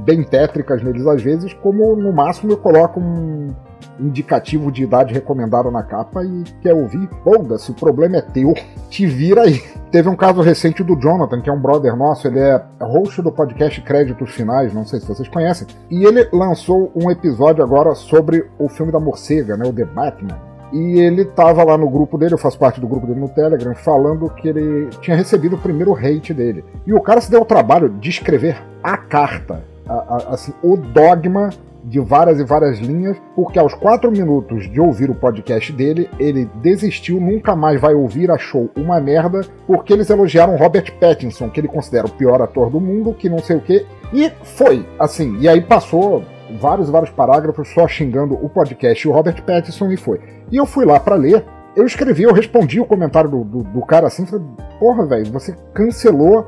bem 0.05 0.23
tétricas 0.23 0.83
neles 0.83 1.07
às 1.07 1.23
vezes, 1.23 1.55
como 1.55 1.97
no 1.97 2.13
máximo 2.13 2.53
eu 2.53 2.59
coloco 2.59 3.01
um 3.01 3.55
indicativo 3.99 4.71
de 4.71 4.83
idade 4.83 5.15
recomendada 5.15 5.71
na 5.71 5.83
capa 5.83 6.23
e 6.23 6.45
quer 6.61 6.75
ouvir, 6.75 7.09
foda-se, 7.23 7.71
o 7.71 7.75
problema 7.75 8.19
é 8.19 8.21
teu, 8.21 8.53
te 8.91 9.07
vira 9.07 9.45
aí. 9.45 9.63
Teve 9.91 10.11
um 10.11 10.17
caso 10.17 10.43
recente 10.43 10.85
do 10.85 10.95
Jonathan, 11.01 11.41
que 11.41 11.49
é 11.49 11.53
um 11.53 11.63
brother 11.63 11.97
nosso, 11.97 12.29
ele 12.29 12.41
é 12.41 12.63
host 12.83 13.23
do 13.23 13.33
podcast 13.33 13.81
Créditos 13.81 14.31
Finais, 14.31 14.75
não 14.75 14.85
sei 14.85 15.01
se 15.01 15.09
vocês 15.09 15.27
conhecem, 15.27 15.67
e 15.91 16.05
ele 16.05 16.29
lançou 16.31 16.93
um 16.95 17.11
episódio 17.11 17.65
agora 17.65 17.95
sobre 17.95 18.45
o 18.59 18.69
filme 18.69 18.93
da 18.93 19.01
morcega, 19.01 19.57
né, 19.57 19.67
o 19.67 19.73
The 19.73 19.87
Batman. 19.87 20.54
E 20.75 20.99
ele 20.99 21.25
tava 21.25 21.63
lá 21.63 21.79
no 21.79 21.89
grupo 21.89 22.19
dele, 22.19 22.35
eu 22.35 22.39
faço 22.39 22.59
parte 22.59 22.81
do 22.81 22.89
grupo 22.89 23.07
dele 23.07 23.21
no 23.21 23.29
Telegram, 23.29 23.75
falando 23.77 24.29
que 24.29 24.49
ele 24.49 24.89
tinha 25.01 25.17
recebido 25.17 25.55
o 25.55 25.59
primeiro 25.59 25.95
hate 25.95 26.35
dele. 26.35 26.65
E 26.85 26.93
o 26.93 27.01
cara 27.01 27.21
se 27.21 27.31
deu 27.31 27.43
o 27.43 27.45
trabalho 27.45 27.89
de 27.89 28.11
escrever 28.11 28.57
a 28.83 28.97
carta, 28.97 29.63
a- 29.89 29.93
a- 30.17 30.35
assim, 30.35 30.53
o 30.63 30.77
dogma 30.77 31.51
de 31.85 32.01
várias 32.01 32.41
e 32.41 32.45
várias 32.45 32.79
linhas, 32.79 33.17
porque 33.37 33.59
aos 33.59 33.75
quatro 33.75 34.11
minutos 34.11 34.69
de 34.71 34.81
ouvir 34.81 35.11
o 35.11 35.15
podcast 35.15 35.71
dele, 35.71 36.09
ele 36.19 36.49
desistiu, 36.57 37.21
nunca 37.21 37.55
mais 37.55 37.79
vai 37.81 37.93
ouvir, 37.95 38.31
achou 38.31 38.71
uma 38.75 38.99
merda, 38.99 39.43
porque 39.67 39.93
eles 39.93 40.09
elogiaram 40.11 40.57
Robert 40.57 40.91
Pattinson, 40.99 41.51
que 41.51 41.61
ele 41.61 41.69
considera 41.69 42.07
o 42.07 42.11
pior 42.11 42.41
ator 42.41 42.71
do 42.71 42.81
mundo, 42.81 43.13
que 43.13 43.29
não 43.29 43.39
sei 43.39 43.57
o 43.57 43.61
que, 43.61 43.85
e 44.15 44.33
foi, 44.43 44.85
assim, 44.99 45.37
e 45.39 45.47
aí 45.47 45.61
passou 45.61 46.25
vários 46.61 46.89
vários 46.89 47.11
parágrafos 47.11 47.69
só 47.75 47.87
xingando 47.87 48.35
o 48.35 48.49
podcast 48.49 49.07
e 49.07 49.11
o 49.11 49.13
Robert 49.15 49.43
Pattinson 49.43 49.91
e 49.91 49.97
foi. 49.99 50.21
E 50.55 50.57
eu 50.57 50.67
fui 50.67 50.85
lá 50.85 51.01
pra 51.01 51.17
ler, 51.17 51.45
eu 51.75 51.85
escrevi, 51.85 52.23
eu 52.23 52.33
respondi 52.33 52.79
o 52.79 52.87
comentário 52.87 53.29
do, 53.29 53.43
do, 53.43 53.63
do 53.65 53.81
cara 53.85 54.07
assim, 54.07 54.25
falei, 54.25 54.47
porra, 54.79 55.05
velho, 55.05 55.33
você 55.33 55.53
cancelou 55.75 56.47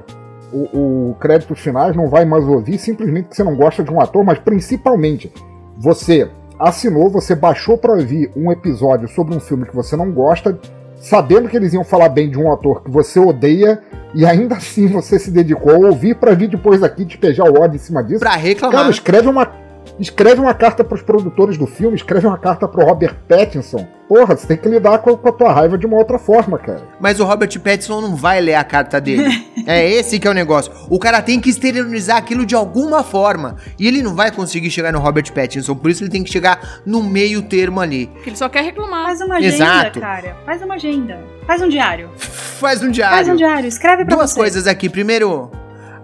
o, 0.52 1.10
o 1.10 1.16
créditos 1.18 1.58
finais, 1.58 1.96
não 1.96 2.08
vai 2.08 2.24
mais 2.24 2.44
ouvir, 2.44 2.78
simplesmente 2.78 3.24
porque 3.24 3.34
você 3.34 3.42
não 3.42 3.56
gosta 3.56 3.82
de 3.82 3.90
um 3.90 4.00
ator, 4.00 4.22
mas 4.22 4.38
principalmente 4.38 5.32
você 5.76 6.30
assinou, 6.56 7.10
você 7.10 7.34
baixou 7.34 7.76
pra 7.76 7.94
ouvir 7.94 8.30
um 8.36 8.52
episódio 8.52 9.08
sobre 9.08 9.34
um 9.34 9.40
filme 9.40 9.66
que 9.66 9.74
você 9.74 9.96
não 9.96 10.12
gosta, 10.12 10.56
sabendo 11.00 11.48
que 11.48 11.56
eles 11.56 11.72
iam 11.72 11.82
falar 11.82 12.10
bem 12.10 12.30
de 12.30 12.38
um 12.38 12.52
ator 12.52 12.84
que 12.84 12.90
você 12.92 13.18
odeia, 13.18 13.82
e 14.14 14.24
ainda 14.24 14.54
assim 14.54 14.86
você 14.86 15.18
se 15.18 15.32
dedicou 15.32 15.72
a 15.84 15.88
ouvir 15.88 16.14
pra 16.14 16.32
vir 16.32 16.48
depois 16.48 16.80
aqui 16.84 17.04
despejar 17.04 17.50
o 17.50 17.60
ódio 17.60 17.74
em 17.74 17.80
cima 17.80 18.04
disso. 18.04 18.20
Pra 18.20 18.36
reclamar. 18.36 18.82
Cara, 18.82 18.90
escreve 18.90 19.26
uma. 19.26 19.65
Escreve 19.98 20.40
uma 20.40 20.54
carta 20.54 20.84
pros 20.84 21.02
produtores 21.02 21.56
do 21.56 21.66
filme, 21.66 21.96
escreve 21.96 22.26
uma 22.26 22.38
carta 22.38 22.68
pro 22.68 22.84
Robert 22.84 23.14
Pattinson. 23.28 23.86
Porra, 24.08 24.36
você 24.36 24.46
tem 24.46 24.56
que 24.56 24.68
lidar 24.68 24.98
com, 24.98 25.16
com 25.16 25.28
a 25.28 25.32
tua 25.32 25.52
raiva 25.52 25.76
de 25.76 25.84
uma 25.84 25.96
outra 25.96 26.18
forma, 26.18 26.58
cara. 26.58 26.82
Mas 27.00 27.18
o 27.18 27.24
Robert 27.24 27.58
Pattinson 27.58 28.00
não 28.00 28.14
vai 28.14 28.40
ler 28.40 28.54
a 28.54 28.62
carta 28.62 29.00
dele. 29.00 29.24
é 29.66 29.88
esse 29.90 30.20
que 30.20 30.28
é 30.28 30.30
o 30.30 30.34
negócio. 30.34 30.72
O 30.88 30.98
cara 30.98 31.20
tem 31.20 31.40
que 31.40 31.50
exteriorizar 31.50 32.16
aquilo 32.16 32.46
de 32.46 32.54
alguma 32.54 33.02
forma. 33.02 33.56
E 33.78 33.88
ele 33.88 34.02
não 34.02 34.14
vai 34.14 34.30
conseguir 34.30 34.70
chegar 34.70 34.92
no 34.92 35.00
Robert 35.00 35.32
Pattinson. 35.32 35.74
Por 35.74 35.90
isso 35.90 36.04
ele 36.04 36.10
tem 36.10 36.22
que 36.22 36.30
chegar 36.30 36.80
no 36.86 37.02
meio 37.02 37.42
termo 37.42 37.80
ali. 37.80 38.06
Porque 38.06 38.30
ele 38.30 38.36
só 38.36 38.48
quer 38.48 38.62
reclamar. 38.62 39.06
Faz 39.06 39.20
uma 39.20 39.36
agenda, 39.38 39.54
Exato. 39.54 40.00
cara. 40.00 40.36
Faz 40.46 40.62
uma 40.62 40.74
agenda. 40.74 41.18
Faz 41.46 41.62
um 41.62 41.68
diário. 41.68 42.10
Faz 42.16 42.82
um 42.82 42.90
diário. 42.90 43.16
Faz 43.16 43.28
um 43.28 43.36
diário. 43.36 43.66
Escreve 43.68 44.04
pra 44.04 44.14
Duas 44.14 44.30
você. 44.30 44.38
coisas 44.38 44.66
aqui. 44.68 44.88
Primeiro, 44.88 45.50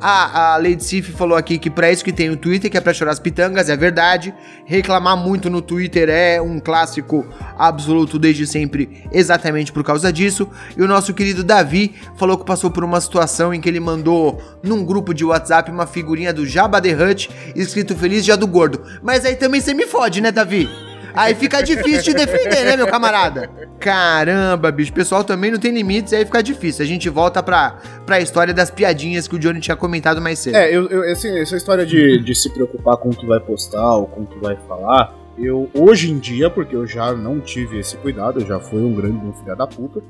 a, 0.02 0.54
a 0.54 0.56
Lady 0.56 0.82
Sif 0.82 1.12
falou 1.12 1.38
aqui 1.38 1.58
que 1.58 1.70
pra 1.70 1.92
isso 1.92 2.04
que 2.04 2.12
tem 2.12 2.28
o 2.28 2.36
Twitter, 2.36 2.68
que 2.68 2.76
é 2.76 2.80
pra 2.80 2.92
chorar 2.92 3.12
as 3.12 3.20
pitangas, 3.20 3.68
é 3.68 3.76
verdade. 3.76 4.34
Reclamar 4.64 5.16
muito 5.16 5.48
no 5.48 5.62
Twitter 5.62 6.08
é 6.08 6.42
um 6.42 6.58
clássico 6.58 7.24
absoluto 7.56 8.18
desde 8.18 8.44
sempre, 8.44 9.06
exatamente 9.12 9.70
por 9.70 9.84
causa 9.84 10.12
disso. 10.12 10.48
E 10.76 10.82
o 10.82 10.88
nosso 10.88 11.14
querido 11.14 11.44
Davi 11.44 11.94
falou 12.16 12.36
que 12.36 12.44
passou 12.44 12.68
por 12.68 12.82
uma 12.82 13.00
situação 13.00 13.54
em 13.54 13.60
que 13.60 13.68
ele 13.68 13.80
mandou 13.80 14.42
num 14.62 14.84
grupo 14.84 15.14
de 15.14 15.24
WhatsApp 15.24 15.70
uma 15.70 15.86
figurinha 15.86 16.32
do 16.32 16.44
Jabba 16.44 16.80
the 16.80 16.92
Hutt 16.92 17.30
escrito 17.54 17.96
Feliz 17.96 18.24
Dia 18.24 18.36
do 18.36 18.46
Gordo. 18.46 18.82
Mas 19.02 19.24
aí 19.24 19.36
também 19.36 19.60
você 19.60 19.72
me 19.72 19.86
fode, 19.86 20.20
né, 20.20 20.32
Davi? 20.32 20.91
Aí 21.14 21.35
fica 21.35 21.62
difícil 21.62 22.03
te 22.03 22.14
defender, 22.14 22.64
né, 22.64 22.77
meu 22.77 22.87
camarada? 22.87 23.51
Caramba, 23.79 24.70
bicho, 24.70 24.90
o 24.90 24.94
pessoal 24.94 25.22
também 25.25 25.51
não 25.51 25.59
tem 25.59 25.72
limites, 25.72 26.12
aí 26.12 26.25
fica 26.25 26.42
difícil. 26.42 26.85
A 26.85 26.88
gente 26.88 27.09
volta 27.09 27.42
pra, 27.42 27.77
pra 28.07 28.20
história 28.20 28.55
das 28.55 28.70
piadinhas 28.70 29.27
que 29.29 29.37
o 29.37 29.38
Johnny 29.38 29.61
tinha 29.61 29.77
comentado 29.77 30.20
mais 30.20 30.38
cedo. 30.38 30.57
É, 30.57 30.75
eu, 30.75 30.88
eu- 30.88 31.11
assim, 31.12 31.38
essa 31.38 31.57
história 31.57 31.85
de, 31.85 32.22
de 32.22 32.35
se 32.35 32.48
preocupar 32.51 32.96
com 32.96 33.11
o 33.11 33.16
que 33.16 33.27
vai 33.27 33.40
postar 33.40 33.96
ou 33.96 34.07
com 34.07 34.22
o 34.22 34.27
que 34.27 34.38
vai 34.38 34.57
falar, 34.68 35.14
eu 35.38 35.68
hoje 35.75 36.11
em 36.11 36.18
dia, 36.18 36.48
porque 36.51 36.77
eu 36.77 36.87
já 36.87 37.12
não 37.12 37.40
tive 37.40 37.79
esse 37.79 37.96
cuidado, 37.96 38.40
eu 38.40 38.46
já 38.46 38.61
fui 38.61 38.81
um 38.83 38.94
grande 38.94 39.16
um 39.25 39.33
filho 39.33 39.57
da 39.57 39.66
puta, 39.66 40.01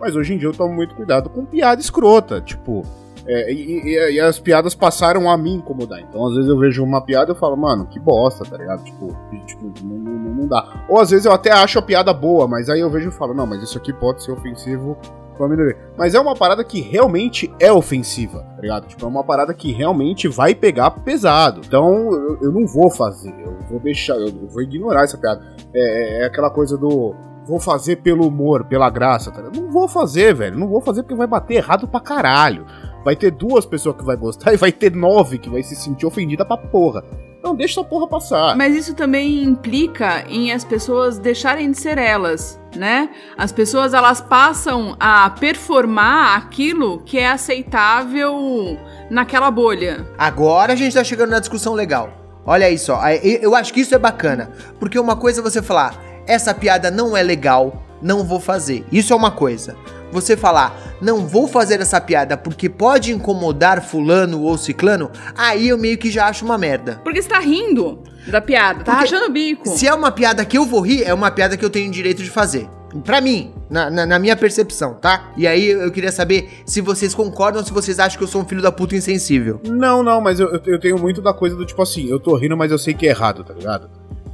mas 0.00 0.14
hoje 0.16 0.34
em 0.34 0.38
dia 0.38 0.48
eu 0.48 0.52
tomo 0.52 0.74
muito 0.74 0.94
cuidado 0.94 1.28
com 1.30 1.44
piada 1.44 1.80
escrota, 1.80 2.40
tipo. 2.40 2.84
É, 3.26 3.52
e, 3.52 3.80
e- 3.80 4.14
e 4.14 4.20
as 4.20 4.38
piadas 4.38 4.74
passaram 4.74 5.30
a 5.30 5.36
me 5.36 5.52
incomodar. 5.52 6.00
Então, 6.00 6.26
às 6.26 6.34
vezes 6.34 6.48
eu 6.48 6.58
vejo 6.58 6.82
uma 6.82 7.00
piada 7.04 7.30
e 7.30 7.32
eu 7.32 7.36
falo, 7.38 7.56
mano, 7.56 7.86
que 7.86 7.98
bosta, 8.00 8.44
tá 8.44 8.56
ligado? 8.56 8.82
Tipo, 8.84 9.08
tipo 9.46 9.72
não, 9.84 9.96
não- 9.96 10.34
não 10.34 10.46
dá. 10.48 10.84
Ou 10.88 11.00
às 11.00 11.10
vezes 11.10 11.24
eu 11.26 11.32
até 11.32 11.50
acho 11.52 11.78
a 11.78 11.82
piada 11.82 12.12
boa, 12.12 12.48
mas 12.48 12.68
aí 12.68 12.80
eu 12.80 12.90
vejo 12.90 13.08
e 13.08 13.12
falo, 13.12 13.32
não, 13.34 13.46
mas 13.46 13.62
isso 13.62 13.78
aqui 13.78 13.92
pode 13.92 14.22
ser 14.24 14.32
ofensivo 14.32 14.96
pra 15.36 15.48
minoria. 15.48 15.76
Mas 15.96 16.14
é 16.14 16.20
uma 16.20 16.34
parada 16.34 16.62
que 16.64 16.80
realmente 16.80 17.52
é 17.60 17.72
ofensiva, 17.72 18.40
tá 18.56 18.60
ligado? 18.60 18.86
Tipo, 18.86 19.04
é 19.06 19.08
uma 19.08 19.24
parada 19.24 19.54
que 19.54 19.72
realmente 19.72 20.28
vai 20.28 20.54
pegar 20.54 20.90
pesado. 20.90 21.60
Então, 21.64 21.88
eu, 22.12 22.38
eu 22.42 22.52
não 22.52 22.66
vou 22.66 22.90
fazer, 22.90 23.32
eu 23.44 23.56
vou 23.70 23.80
deixar, 23.80 24.14
eu 24.16 24.30
vou 24.48 24.62
ignorar 24.62 25.04
essa 25.04 25.16
piada. 25.16 25.40
É, 25.74 26.22
é 26.22 26.26
aquela 26.26 26.50
coisa 26.50 26.76
do. 26.76 27.14
vou 27.46 27.58
fazer 27.58 27.96
pelo 27.96 28.26
humor, 28.26 28.64
pela 28.64 28.90
graça, 28.90 29.30
tá? 29.30 29.42
Não 29.42 29.70
vou 29.70 29.88
fazer, 29.88 30.34
velho. 30.34 30.58
Não 30.58 30.68
vou 30.68 30.80
fazer 30.82 31.02
porque 31.02 31.14
vai 31.14 31.26
bater 31.26 31.54
errado 31.54 31.88
pra 31.88 31.98
caralho. 32.00 32.66
Vai 33.04 33.16
ter 33.16 33.30
duas 33.30 33.66
pessoas 33.66 33.96
que 33.96 34.04
vai 34.04 34.16
gostar 34.16 34.52
e 34.54 34.56
vai 34.56 34.72
ter 34.72 34.94
nove 34.94 35.38
que 35.38 35.50
vai 35.50 35.62
se 35.62 35.74
sentir 35.76 36.06
ofendida 36.06 36.44
pra 36.44 36.56
porra. 36.56 37.04
Não, 37.42 37.56
deixa 37.56 37.80
essa 37.80 37.88
porra 37.88 38.06
passar. 38.06 38.56
Mas 38.56 38.76
isso 38.76 38.94
também 38.94 39.42
implica 39.42 40.24
em 40.28 40.52
as 40.52 40.64
pessoas 40.64 41.18
deixarem 41.18 41.72
de 41.72 41.78
ser 41.78 41.98
elas, 41.98 42.60
né? 42.76 43.10
As 43.36 43.50
pessoas 43.50 43.94
elas 43.94 44.20
passam 44.20 44.96
a 45.00 45.28
performar 45.30 46.36
aquilo 46.36 47.00
que 47.00 47.18
é 47.18 47.28
aceitável 47.28 48.78
naquela 49.10 49.50
bolha. 49.50 50.06
Agora 50.16 50.72
a 50.72 50.76
gente 50.76 50.94
tá 50.94 51.02
chegando 51.02 51.30
na 51.30 51.40
discussão 51.40 51.74
legal. 51.74 52.10
Olha 52.46 52.66
aí 52.66 52.78
só, 52.78 53.00
aí 53.00 53.20
eu 53.24 53.52
eu 53.52 53.56
acho 53.56 53.72
que 53.74 53.80
isso 53.80 53.94
é 53.94 53.98
bacana. 53.98 54.50
Porque 54.78 54.98
uma 54.98 55.16
coisa 55.16 55.40
é 55.40 55.42
você 55.42 55.60
falar, 55.60 56.00
essa 56.26 56.54
piada 56.54 56.90
não 56.90 57.16
é 57.16 57.22
legal, 57.22 57.82
não 58.00 58.24
vou 58.24 58.38
fazer. 58.38 58.84
Isso 58.92 59.12
é 59.12 59.16
uma 59.16 59.32
coisa. 59.32 59.76
Você 60.12 60.36
falar, 60.36 60.78
não 61.00 61.26
vou 61.26 61.48
fazer 61.48 61.80
essa 61.80 62.00
piada 62.00 62.36
porque 62.36 62.68
pode 62.68 63.10
incomodar 63.12 63.82
fulano 63.82 64.42
ou 64.42 64.56
ciclano, 64.58 65.10
aí 65.36 65.68
eu 65.68 65.78
meio 65.78 65.96
que 65.98 66.10
já 66.10 66.26
acho 66.26 66.44
uma 66.44 66.58
merda. 66.58 67.00
Porque 67.02 67.20
você 67.22 67.28
tá 67.28 67.40
rindo 67.40 67.98
da 68.28 68.40
piada, 68.40 68.84
tá 68.84 68.92
Porque 68.96 69.06
rachando 69.14 69.30
o 69.30 69.32
bico. 69.32 69.68
Se 69.70 69.86
é 69.88 69.94
uma 69.94 70.12
piada 70.12 70.44
que 70.44 70.56
eu 70.58 70.64
vou 70.66 70.80
rir, 70.82 71.02
é 71.02 71.12
uma 71.14 71.30
piada 71.30 71.56
que 71.56 71.64
eu 71.64 71.70
tenho 71.70 71.90
direito 71.90 72.22
de 72.22 72.30
fazer. 72.30 72.68
Pra 73.06 73.22
mim, 73.22 73.54
na, 73.70 73.88
na- 73.88 74.04
na 74.04 74.18
minha 74.18 74.36
percepção, 74.36 74.92
tá? 74.94 75.30
E 75.34 75.46
aí 75.46 75.66
eu 75.70 75.90
queria 75.90 76.12
saber 76.12 76.60
se 76.66 76.82
vocês 76.82 77.14
concordam 77.14 77.62
ou 77.62 77.66
se 77.66 77.72
vocês 77.72 77.98
acham 77.98 78.18
que 78.18 78.24
eu 78.24 78.28
sou 78.28 78.42
um 78.42 78.44
filho 78.44 78.60
da 78.60 78.70
puta 78.70 78.94
insensível. 78.94 79.58
Não, 79.66 80.02
não, 80.02 80.20
mas 80.20 80.38
eu- 80.38 80.60
eu 80.66 80.78
tenho 80.78 80.98
muito 80.98 81.22
da 81.22 81.32
coisa 81.32 81.56
do 81.56 81.64
tipo 81.64 81.80
assim, 81.80 82.06
eu 82.10 82.20
tô 82.20 82.36
rindo, 82.36 82.54
mas 82.54 82.70
eu 82.70 82.76
sei 82.76 82.92
que 82.92 83.06
é 83.06 83.10
errado, 83.10 83.42
tá 83.42 83.54
ligado? 83.54 83.88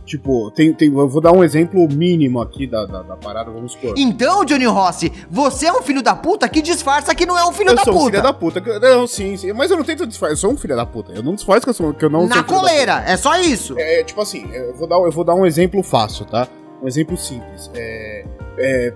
Tipo, 0.08 0.50
tem, 0.50 0.72
tem, 0.72 0.88
eu 0.88 1.06
vou 1.06 1.20
dar 1.20 1.32
um 1.32 1.44
exemplo 1.44 1.86
mínimo 1.92 2.40
aqui 2.40 2.66
da, 2.66 2.86
da, 2.86 3.02
da 3.02 3.14
parada, 3.16 3.50
vamos 3.50 3.72
supor. 3.72 3.92
Então, 3.98 4.42
Johnny 4.42 4.64
Rossi, 4.64 5.12
você 5.30 5.66
é 5.66 5.72
um 5.72 5.82
filho 5.82 6.02
da 6.02 6.16
puta 6.16 6.48
que 6.48 6.62
disfarça 6.62 7.14
que 7.14 7.26
não 7.26 7.36
é 7.38 7.44
um 7.46 7.52
filho 7.52 7.70
eu 7.70 7.76
da 7.76 7.84
sou 7.84 7.92
puta. 7.92 8.04
um 8.06 8.10
filho 8.10 8.22
da 8.22 8.32
puta. 8.32 8.60
que- 8.62 8.78
Não, 8.78 9.06
sim, 9.06 9.36
sim. 9.36 9.52
Mas 9.52 9.70
eu 9.70 9.76
não 9.76 9.84
tento 9.84 10.06
disfarçar. 10.06 10.32
Eu 10.32 10.36
sou 10.38 10.50
um 10.50 10.56
filho 10.56 10.74
da 10.74 10.86
puta. 10.86 11.12
Eu 11.12 11.22
não 11.22 11.34
disfarço 11.34 11.62
que 11.64 11.68
eu, 11.68 11.74
sou, 11.74 11.92
que 11.92 12.02
eu 12.04 12.08
não 12.08 12.20
sou 12.20 12.28
Na 12.30 12.36
da 12.36 12.42
coleira, 12.42 13.04
é 13.06 13.18
só 13.18 13.38
isso. 13.38 13.74
puta. 13.74 13.84
É, 13.84 14.02
tipo 14.02 14.20
assim, 14.22 14.48
eu 14.50 14.74
vou, 14.74 14.88
dar, 14.88 14.96
eu 14.96 15.12
vou 15.12 15.24
dar 15.24 15.34
um 15.34 15.44
exemplo 15.44 15.82
fácil, 15.82 16.24
tá? 16.24 16.48
Um 16.82 16.86
exemplo 16.88 17.14
simples. 17.16 17.70
É, 17.74 18.24
é, 18.58 18.94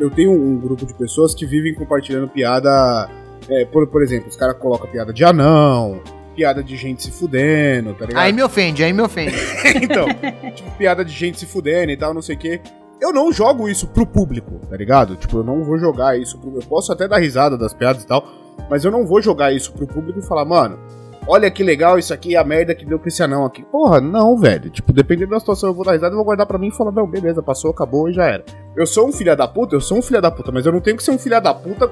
eu 0.00 0.10
tenho 0.10 0.32
um 0.32 0.58
grupo 0.58 0.86
de 0.86 0.94
pessoas 0.94 1.34
que 1.34 1.44
vivem 1.44 1.74
compartilhando 1.74 2.26
piada. 2.28 3.10
é, 3.50 3.66
por, 3.66 3.86
por 3.88 4.02
exemplo, 4.02 4.28
os 4.28 4.36
caras 4.36 4.56
colocam 4.58 4.88
piada 4.90 5.12
de 5.12 5.24
anão, 5.24 6.00
piada 6.38 6.62
de 6.62 6.76
gente 6.76 7.02
se 7.02 7.10
fudendo, 7.10 7.94
tá 7.94 8.06
ligado? 8.06 8.22
Aí 8.22 8.32
me 8.32 8.44
ofende, 8.44 8.84
aí 8.84 8.92
me 8.92 9.02
ofende. 9.02 9.34
então, 9.82 10.06
tipo, 10.54 10.70
piada 10.78 11.04
de 11.04 11.10
gente 11.10 11.36
se 11.36 11.46
fudendo 11.46 11.90
e 11.90 11.96
tal, 11.96 12.14
não 12.14 12.22
sei 12.22 12.36
o 12.36 12.38
quê. 12.38 12.60
Eu 13.00 13.12
não 13.12 13.32
jogo 13.32 13.68
isso 13.68 13.88
pro 13.88 14.06
público, 14.06 14.60
tá 14.70 14.76
ligado? 14.76 15.16
Tipo, 15.16 15.38
eu 15.38 15.44
não 15.44 15.64
vou 15.64 15.76
jogar 15.78 16.16
isso 16.16 16.38
pro. 16.38 16.54
Eu 16.54 16.62
posso 16.62 16.92
até 16.92 17.08
dar 17.08 17.18
risada 17.18 17.58
das 17.58 17.74
piadas 17.74 18.04
e 18.04 18.06
tal, 18.06 18.24
mas 18.70 18.84
eu 18.84 18.90
não 18.92 19.04
vou 19.04 19.20
jogar 19.20 19.52
isso 19.52 19.72
pro 19.72 19.84
público 19.84 20.20
e 20.20 20.22
falar, 20.22 20.44
mano, 20.44 20.78
olha 21.26 21.50
que 21.50 21.64
legal 21.64 21.98
isso 21.98 22.14
aqui, 22.14 22.36
a 22.36 22.44
merda 22.44 22.72
que 22.72 22.86
deu 22.86 23.00
pra 23.00 23.08
esse 23.08 23.22
anão 23.22 23.44
aqui. 23.44 23.64
Porra, 23.64 24.00
não, 24.00 24.38
velho. 24.38 24.70
Tipo, 24.70 24.92
dependendo 24.92 25.32
da 25.32 25.40
situação, 25.40 25.70
eu 25.70 25.74
vou 25.74 25.84
dar 25.84 25.92
risada 25.92 26.14
e 26.14 26.16
vou 26.16 26.24
guardar 26.24 26.46
pra 26.46 26.58
mim 26.58 26.68
e 26.68 26.76
falar, 26.76 26.92
não, 26.92 27.06
beleza, 27.06 27.42
passou, 27.42 27.72
acabou 27.72 28.08
e 28.08 28.12
já 28.12 28.26
era. 28.26 28.44
Eu 28.76 28.86
sou 28.86 29.08
um 29.08 29.12
filho 29.12 29.36
da 29.36 29.48
puta, 29.48 29.74
eu 29.74 29.80
sou 29.80 29.98
um 29.98 30.02
filho 30.02 30.22
da 30.22 30.30
puta, 30.30 30.52
mas 30.52 30.64
eu 30.64 30.70
não 30.70 30.80
tenho 30.80 30.96
que 30.96 31.02
ser 31.02 31.10
um 31.10 31.18
filho 31.18 31.40
da 31.40 31.52
puta. 31.52 31.90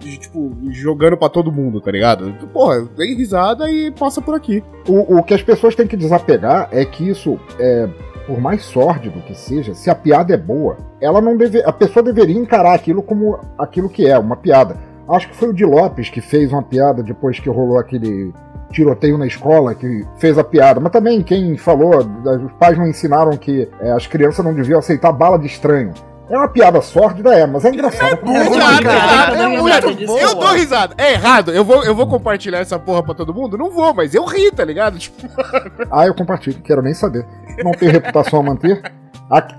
Tipo, 0.00 0.52
jogando 0.70 1.16
pra 1.16 1.28
todo 1.28 1.52
mundo, 1.52 1.80
tá 1.80 1.90
ligado? 1.90 2.32
Porra, 2.52 2.82
dei 2.96 3.14
risada 3.14 3.70
e 3.70 3.90
passa 3.90 4.20
por 4.20 4.34
aqui. 4.34 4.62
O, 4.86 5.18
o 5.18 5.22
que 5.22 5.34
as 5.34 5.42
pessoas 5.42 5.74
têm 5.74 5.86
que 5.86 5.96
desapegar 5.96 6.68
é 6.70 6.84
que 6.84 7.08
isso, 7.08 7.38
é, 7.58 7.88
por 8.26 8.40
mais 8.40 8.64
sórdido 8.64 9.20
que 9.22 9.34
seja, 9.34 9.74
se 9.74 9.88
a 9.90 9.94
piada 9.94 10.34
é 10.34 10.36
boa, 10.36 10.76
ela 11.00 11.20
não 11.20 11.36
deve, 11.36 11.62
a 11.62 11.72
pessoa 11.72 12.02
deveria 12.02 12.38
encarar 12.38 12.74
aquilo 12.74 13.02
como 13.02 13.38
aquilo 13.58 13.88
que 13.88 14.06
é, 14.06 14.18
uma 14.18 14.36
piada. 14.36 14.76
Acho 15.08 15.28
que 15.28 15.36
foi 15.36 15.50
o 15.50 15.54
Di 15.54 15.64
Lopes 15.64 16.10
que 16.10 16.20
fez 16.20 16.52
uma 16.52 16.62
piada 16.62 17.02
depois 17.02 17.38
que 17.38 17.48
rolou 17.48 17.78
aquele 17.78 18.32
tiroteio 18.70 19.16
na 19.16 19.26
escola, 19.26 19.74
que 19.74 20.04
fez 20.18 20.36
a 20.36 20.44
piada. 20.44 20.80
Mas 20.80 20.92
também 20.92 21.22
quem 21.22 21.56
falou, 21.56 21.98
os 21.98 22.52
pais 22.54 22.76
não 22.76 22.86
ensinaram 22.86 23.36
que 23.36 23.68
é, 23.80 23.92
as 23.92 24.06
crianças 24.06 24.44
não 24.44 24.52
deviam 24.52 24.78
aceitar 24.78 25.12
bala 25.12 25.38
de 25.38 25.46
estranho. 25.46 25.92
É 26.28 26.36
uma 26.36 26.48
piada 26.48 26.80
sórdida, 26.82 27.34
é, 27.34 27.46
mas 27.46 27.64
é 27.64 27.68
engraçada. 27.70 28.18
muito 28.22 28.52
engraçado, 28.54 29.36
É 29.36 29.44
eu 29.44 29.50
muito 29.50 29.64
lembro 29.64 29.94
disso. 29.94 30.06
boa. 30.12 30.20
Eu 30.20 30.34
dou 30.34 30.52
risada. 30.52 30.94
É 30.98 31.12
errado. 31.12 31.52
Eu 31.52 31.64
vou, 31.64 31.84
eu 31.84 31.94
vou 31.94 32.06
compartilhar 32.08 32.58
essa 32.58 32.78
porra 32.78 33.02
pra 33.02 33.14
todo 33.14 33.32
mundo? 33.32 33.56
Não 33.56 33.70
vou, 33.70 33.94
mas 33.94 34.14
eu 34.14 34.24
ri, 34.24 34.50
tá 34.50 34.64
ligado? 34.64 34.98
Tipo, 34.98 35.16
Ah, 35.90 36.06
eu 36.06 36.14
compartilho, 36.14 36.60
quero 36.62 36.82
nem 36.82 36.94
saber. 36.94 37.24
Não 37.62 37.70
tenho 37.72 37.92
reputação 37.92 38.40
a 38.40 38.42
manter. 38.42 38.82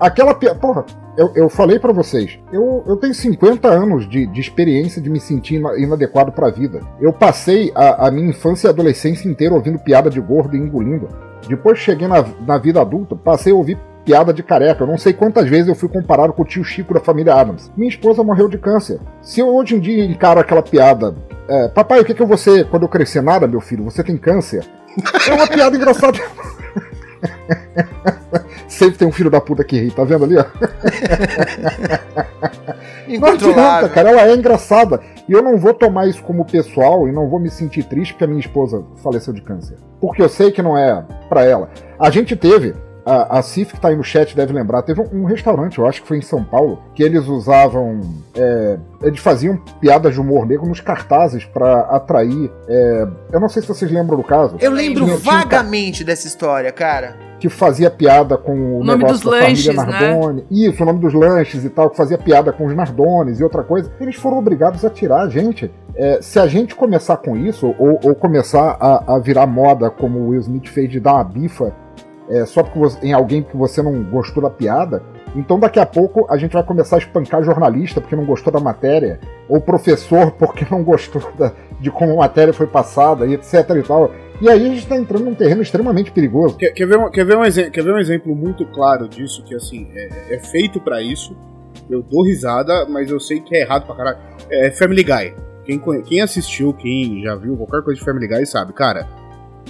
Aquela 0.00 0.34
piada. 0.34 0.58
Porra, 0.58 0.84
eu, 1.16 1.30
eu 1.34 1.48
falei 1.48 1.78
pra 1.78 1.92
vocês, 1.92 2.38
eu, 2.52 2.82
eu 2.86 2.96
tenho 2.96 3.12
50 3.14 3.68
anos 3.68 4.08
de, 4.08 4.26
de 4.26 4.40
experiência 4.40 5.00
de 5.02 5.10
me 5.10 5.20
sentir 5.20 5.56
ina- 5.56 5.76
inadequado 5.78 6.32
pra 6.32 6.48
vida. 6.50 6.80
Eu 7.00 7.12
passei 7.12 7.70
a, 7.74 8.06
a 8.06 8.10
minha 8.10 8.28
infância 8.30 8.66
e 8.68 8.70
adolescência 8.70 9.28
inteira 9.28 9.54
ouvindo 9.54 9.78
piada 9.78 10.08
de 10.08 10.20
gordo 10.20 10.56
e 10.56 10.58
engolindo. 10.58 11.08
Depois 11.46 11.78
cheguei 11.78 12.08
na, 12.08 12.24
na 12.46 12.56
vida 12.58 12.80
adulta, 12.80 13.14
passei 13.14 13.52
a 13.52 13.56
ouvir 13.56 13.78
piada 14.08 14.32
de 14.32 14.42
careca. 14.42 14.82
Eu 14.82 14.86
não 14.86 14.96
sei 14.96 15.12
quantas 15.12 15.46
vezes 15.46 15.68
eu 15.68 15.74
fui 15.74 15.90
comparado 15.90 16.32
com 16.32 16.40
o 16.40 16.44
tio 16.46 16.64
Chico 16.64 16.94
da 16.94 17.00
família 17.00 17.34
Adams. 17.34 17.70
Minha 17.76 17.90
esposa 17.90 18.24
morreu 18.24 18.48
de 18.48 18.56
câncer. 18.56 18.98
Se 19.20 19.40
eu 19.40 19.54
hoje 19.54 19.76
em 19.76 19.80
dia 19.80 20.02
encaro 20.02 20.40
aquela 20.40 20.62
piada, 20.62 21.14
é, 21.46 21.68
papai, 21.68 22.00
o 22.00 22.04
que, 22.04 22.14
que 22.14 22.22
eu 22.22 22.26
vou 22.26 22.38
ser 22.38 22.66
quando 22.70 22.84
eu 22.84 22.88
crescer? 22.88 23.20
Nada, 23.20 23.46
meu 23.46 23.60
filho, 23.60 23.84
você 23.84 24.02
tem 24.02 24.16
câncer. 24.16 24.64
É 25.28 25.34
uma 25.34 25.46
piada 25.46 25.76
engraçada. 25.76 26.18
Sempre 28.66 28.96
tem 28.96 29.06
um 29.06 29.12
filho 29.12 29.30
da 29.30 29.42
puta 29.42 29.62
que 29.62 29.78
ri, 29.78 29.90
tá 29.90 30.04
vendo 30.04 30.24
ali? 30.24 30.38
ó? 30.38 30.44
Não 33.20 33.28
adianta, 33.28 33.88
cara, 33.88 34.10
ela 34.10 34.28
é 34.28 34.34
engraçada. 34.34 35.00
E 35.26 35.32
eu 35.32 35.42
não 35.42 35.56
vou 35.56 35.72
tomar 35.72 36.06
isso 36.06 36.22
como 36.22 36.44
pessoal 36.44 37.08
e 37.08 37.12
não 37.12 37.28
vou 37.28 37.40
me 37.40 37.50
sentir 37.50 37.84
triste 37.84 38.12
porque 38.12 38.24
a 38.24 38.26
minha 38.26 38.40
esposa 38.40 38.84
faleceu 39.02 39.32
de 39.32 39.40
câncer. 39.40 39.78
Porque 39.98 40.20
eu 40.20 40.28
sei 40.28 40.50
que 40.50 40.60
não 40.60 40.76
é 40.76 41.02
pra 41.26 41.42
ela. 41.42 41.70
A 41.98 42.10
gente 42.10 42.36
teve, 42.36 42.74
a, 43.08 43.38
a 43.38 43.42
Cif 43.42 43.74
que 43.74 43.80
tá 43.80 43.88
aí 43.88 43.96
no 43.96 44.04
chat 44.04 44.36
deve 44.36 44.52
lembrar, 44.52 44.82
teve 44.82 45.00
um, 45.00 45.22
um 45.22 45.24
restaurante, 45.24 45.78
eu 45.78 45.86
acho 45.86 46.02
que 46.02 46.08
foi 46.08 46.18
em 46.18 46.22
São 46.22 46.42
Paulo, 46.44 46.78
que 46.94 47.02
eles 47.02 47.26
usavam. 47.26 48.00
é, 48.36 48.78
eles 49.02 49.20
faziam 49.20 49.56
piadas 49.80 50.14
de 50.14 50.20
humor 50.20 50.46
negro 50.46 50.66
nos 50.66 50.80
cartazes 50.80 51.44
pra 51.44 51.80
atrair. 51.90 52.50
é, 52.68 53.06
eu 53.32 53.40
não 53.40 53.48
sei 53.48 53.62
se 53.62 53.68
vocês 53.68 53.90
lembram 53.90 54.16
do 54.16 54.24
caso. 54.24 54.56
Eu 54.60 54.72
lembro 54.72 55.04
Tinha- 55.04 55.16
tinha 55.18 55.32
vagamente 55.32 56.04
dessa 56.04 56.26
história, 56.26 56.70
cara. 56.72 57.16
que 57.40 57.48
fazia 57.48 57.88
piada 57.88 58.36
com 58.36 58.52
o, 58.52 58.80
O 58.80 58.84
nome 58.84 58.98
negócio 59.04 59.14
dos 59.14 59.24
da 59.24 59.30
lanches, 59.30 59.66
família 59.66 59.86
né? 60.00 60.08
Nardone. 60.10 60.44
Isso, 60.50 60.82
o 60.82 60.86
nome 60.86 60.98
dos 60.98 61.14
lanches 61.14 61.64
e 61.64 61.70
tal, 61.70 61.88
que 61.88 61.96
fazia 61.96 62.18
piada 62.18 62.52
com 62.52 62.66
os 62.66 62.74
Nardones 62.74 63.38
e 63.38 63.44
outra 63.44 63.62
coisa. 63.62 63.90
Eles 64.00 64.16
foram 64.16 64.38
obrigados 64.38 64.84
a 64.84 64.90
tirar 64.90 65.22
a 65.22 65.28
gente. 65.28 65.70
É, 65.94 66.20
se 66.20 66.38
a 66.40 66.46
gente 66.48 66.74
começar 66.74 67.16
com 67.18 67.36
isso, 67.36 67.74
ou, 67.78 68.00
ou 68.02 68.14
começar 68.14 68.76
a, 68.80 69.14
a 69.14 69.18
virar 69.20 69.46
moda, 69.46 69.88
como 69.88 70.18
o 70.18 70.28
Will 70.30 70.40
Smith 70.40 70.66
fez 70.68 70.90
de 70.90 70.98
dar 70.98 71.14
uma 71.14 71.24
bifa 71.24 71.72
é, 72.30 72.44
só 72.46 72.62
porque 72.62 72.78
você- 72.78 73.06
em 73.06 73.12
alguém 73.12 73.42
que 73.42 73.56
você 73.56 73.82
não 73.82 74.02
gostou 74.04 74.42
da 74.42 74.50
piada, 74.50 75.02
então 75.36 75.58
daqui 75.58 75.78
a 75.78 75.86
pouco 75.86 76.26
a 76.30 76.36
gente 76.36 76.52
vai 76.52 76.62
começar 76.62 76.96
a 76.96 76.98
espancar 76.98 77.42
jornalista 77.42 78.00
porque 78.00 78.16
não 78.16 78.24
gostou 78.24 78.52
da 78.52 78.60
matéria, 78.60 79.18
ou 79.48 79.60
professor 79.60 80.30
porque 80.32 80.66
não 80.70 80.82
gostou 80.82 81.22
da- 81.38 81.52
de 81.80 81.90
como 81.90 82.12
a 82.14 82.16
matéria 82.16 82.52
foi 82.52 82.66
passada, 82.66 83.26
e 83.26 83.34
etc 83.34 83.54
e 83.78 83.82
tal. 83.82 84.10
E 84.40 84.48
aí 84.48 84.64
a 84.66 84.68
gente 84.68 84.78
está 84.78 84.96
entrando 84.96 85.24
num 85.24 85.34
terreno 85.34 85.62
extremamente 85.62 86.12
perigoso. 86.12 86.56
Quer, 86.56 86.70
quer 86.72 86.86
ver, 86.86 86.98
um, 86.98 87.10
quer, 87.10 87.24
ver 87.24 87.36
um 87.36 87.42
quer 87.70 87.82
ver 87.82 87.92
um 87.92 87.98
exemplo 87.98 88.34
muito 88.36 88.64
claro 88.66 89.08
disso? 89.08 89.42
Que 89.44 89.54
assim, 89.54 89.88
é, 89.94 90.34
é 90.34 90.38
feito 90.38 90.80
pra 90.80 91.02
isso. 91.02 91.36
Eu 91.90 92.02
dou 92.02 92.24
risada, 92.24 92.86
mas 92.88 93.10
eu 93.10 93.18
sei 93.18 93.40
que 93.40 93.56
é 93.56 93.62
errado 93.62 93.86
pra 93.86 93.96
caralho. 93.96 94.18
É 94.50 94.70
Family 94.70 95.02
Guy. 95.02 95.34
Quem, 95.64 95.80
quem 96.02 96.20
assistiu, 96.20 96.72
quem 96.72 97.22
já 97.22 97.34
viu 97.34 97.56
qualquer 97.56 97.82
coisa 97.84 97.98
de 97.98 98.04
Family 98.04 98.28
Guy 98.28 98.46
sabe, 98.46 98.72
cara, 98.72 99.06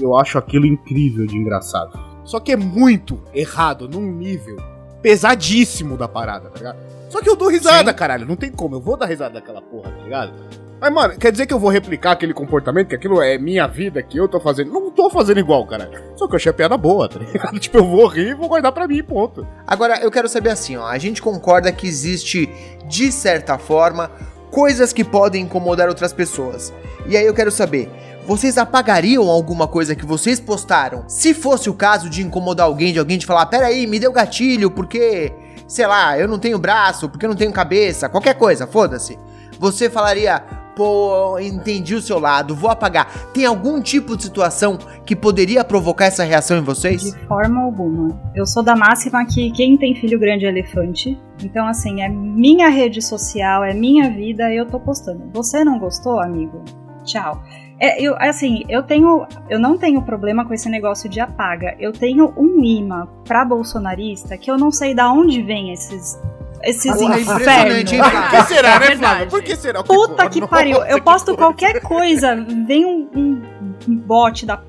eu 0.00 0.16
acho 0.16 0.36
aquilo 0.38 0.66
incrível 0.66 1.26
de 1.26 1.36
engraçado. 1.36 2.07
Só 2.28 2.38
que 2.38 2.52
é 2.52 2.56
muito 2.56 3.22
errado, 3.32 3.88
num 3.88 4.02
nível 4.02 4.58
pesadíssimo 5.00 5.96
da 5.96 6.06
parada, 6.06 6.50
tá 6.50 6.58
ligado? 6.58 6.78
Só 7.08 7.22
que 7.22 7.30
eu 7.30 7.34
dou 7.34 7.48
risada, 7.48 7.90
Sim. 7.90 7.96
caralho. 7.96 8.26
Não 8.26 8.36
tem 8.36 8.52
como, 8.52 8.76
eu 8.76 8.80
vou 8.82 8.98
dar 8.98 9.06
risada 9.06 9.40
daquela 9.40 9.62
porra, 9.62 9.90
tá 9.90 10.02
ligado? 10.04 10.34
Mas, 10.78 10.92
mano, 10.92 11.16
quer 11.16 11.32
dizer 11.32 11.46
que 11.46 11.54
eu 11.54 11.58
vou 11.58 11.70
replicar 11.70 12.12
aquele 12.12 12.34
comportamento, 12.34 12.88
que 12.88 12.94
aquilo 12.94 13.22
é 13.22 13.38
minha 13.38 13.66
vida, 13.66 14.02
que 14.02 14.18
eu 14.18 14.28
tô 14.28 14.38
fazendo? 14.38 14.70
Não 14.70 14.90
tô 14.90 15.08
fazendo 15.08 15.40
igual, 15.40 15.66
cara. 15.66 15.90
Só 16.16 16.26
que 16.28 16.34
eu 16.34 16.36
achei 16.36 16.50
a 16.50 16.54
piada 16.54 16.76
boa, 16.76 17.08
tá 17.08 17.18
ligado? 17.18 17.56
Tipo, 17.58 17.78
eu 17.78 17.86
vou 17.86 18.06
rir 18.06 18.28
e 18.28 18.34
vou 18.34 18.46
guardar 18.46 18.72
pra 18.72 18.86
mim, 18.86 19.02
ponto. 19.02 19.48
Agora, 19.66 19.98
eu 20.02 20.10
quero 20.10 20.28
saber 20.28 20.50
assim, 20.50 20.76
ó. 20.76 20.86
A 20.86 20.98
gente 20.98 21.22
concorda 21.22 21.72
que 21.72 21.86
existe, 21.86 22.46
de 22.86 23.10
certa 23.10 23.56
forma, 23.56 24.10
coisas 24.50 24.92
que 24.92 25.02
podem 25.02 25.44
incomodar 25.44 25.88
outras 25.88 26.12
pessoas. 26.12 26.74
E 27.06 27.16
aí 27.16 27.24
eu 27.24 27.32
quero 27.32 27.50
saber, 27.50 27.90
vocês 28.28 28.58
apagariam 28.58 29.26
alguma 29.26 29.66
coisa 29.66 29.96
que 29.96 30.04
vocês 30.04 30.38
postaram? 30.38 31.02
Se 31.08 31.32
fosse 31.32 31.70
o 31.70 31.74
caso 31.74 32.10
de 32.10 32.22
incomodar 32.22 32.66
alguém, 32.66 32.92
de 32.92 32.98
alguém 32.98 33.16
de 33.16 33.24
falar, 33.24 33.46
peraí, 33.46 33.86
me 33.86 33.98
deu 33.98 34.12
gatilho, 34.12 34.70
porque, 34.70 35.32
sei 35.66 35.86
lá, 35.86 36.18
eu 36.18 36.28
não 36.28 36.38
tenho 36.38 36.58
braço, 36.58 37.08
porque 37.08 37.24
eu 37.24 37.30
não 37.30 37.36
tenho 37.36 37.50
cabeça, 37.50 38.06
qualquer 38.06 38.34
coisa, 38.34 38.66
foda-se. 38.66 39.18
Você 39.58 39.88
falaria, 39.88 40.44
pô, 40.76 41.38
entendi 41.38 41.94
o 41.94 42.02
seu 42.02 42.18
lado, 42.18 42.54
vou 42.54 42.68
apagar. 42.68 43.10
Tem 43.32 43.46
algum 43.46 43.80
tipo 43.80 44.14
de 44.14 44.24
situação 44.24 44.76
que 45.06 45.16
poderia 45.16 45.64
provocar 45.64 46.04
essa 46.04 46.22
reação 46.22 46.58
em 46.58 46.62
vocês? 46.62 47.04
De 47.04 47.18
forma 47.26 47.62
alguma. 47.62 48.20
Eu 48.34 48.44
sou 48.44 48.62
da 48.62 48.76
máxima 48.76 49.24
que 49.24 49.50
quem 49.52 49.78
tem 49.78 49.94
filho 49.94 50.20
grande 50.20 50.44
é 50.44 50.50
elefante. 50.50 51.18
Então, 51.42 51.66
assim, 51.66 52.02
é 52.02 52.10
minha 52.10 52.68
rede 52.68 53.00
social, 53.00 53.64
é 53.64 53.72
minha 53.72 54.10
vida, 54.10 54.52
eu 54.52 54.66
tô 54.66 54.78
postando. 54.78 55.30
Você 55.32 55.64
não 55.64 55.78
gostou, 55.78 56.20
amigo? 56.20 56.62
Tchau. 57.04 57.42
É, 57.80 58.02
eu, 58.02 58.16
assim, 58.18 58.64
eu 58.68 58.82
tenho. 58.82 59.26
Eu 59.48 59.58
não 59.58 59.78
tenho 59.78 60.02
problema 60.02 60.44
com 60.44 60.52
esse 60.52 60.68
negócio 60.68 61.08
de 61.08 61.20
apaga. 61.20 61.76
Eu 61.78 61.92
tenho 61.92 62.32
um 62.36 62.62
imã 62.64 63.06
pra 63.24 63.44
bolsonarista 63.44 64.36
que 64.36 64.50
eu 64.50 64.58
não 64.58 64.70
sei 64.70 64.94
da 64.94 65.10
onde 65.10 65.42
vem 65.42 65.72
esses. 65.72 66.18
Esses 66.60 67.00
é 67.00 67.04
hein, 67.04 67.20
infernos. 67.20 67.90
Por 67.92 68.30
que 68.30 68.42
será, 68.48 68.68
É 68.68 68.78
né, 68.80 68.86
verdade. 68.86 68.98
Flávio? 68.98 69.30
Por 69.30 69.42
que 69.42 69.56
será? 69.56 69.84
Puta 69.84 70.28
que 70.28 70.40
Nossa, 70.40 70.50
pariu. 70.50 70.78
Eu 70.84 70.96
que 70.98 71.00
posto 71.02 71.36
qualquer 71.36 71.80
coisa, 71.80 72.34
vem 72.66 72.84
um, 72.84 73.08
um 73.14 73.42
bot 73.86 74.46
da, 74.46 74.60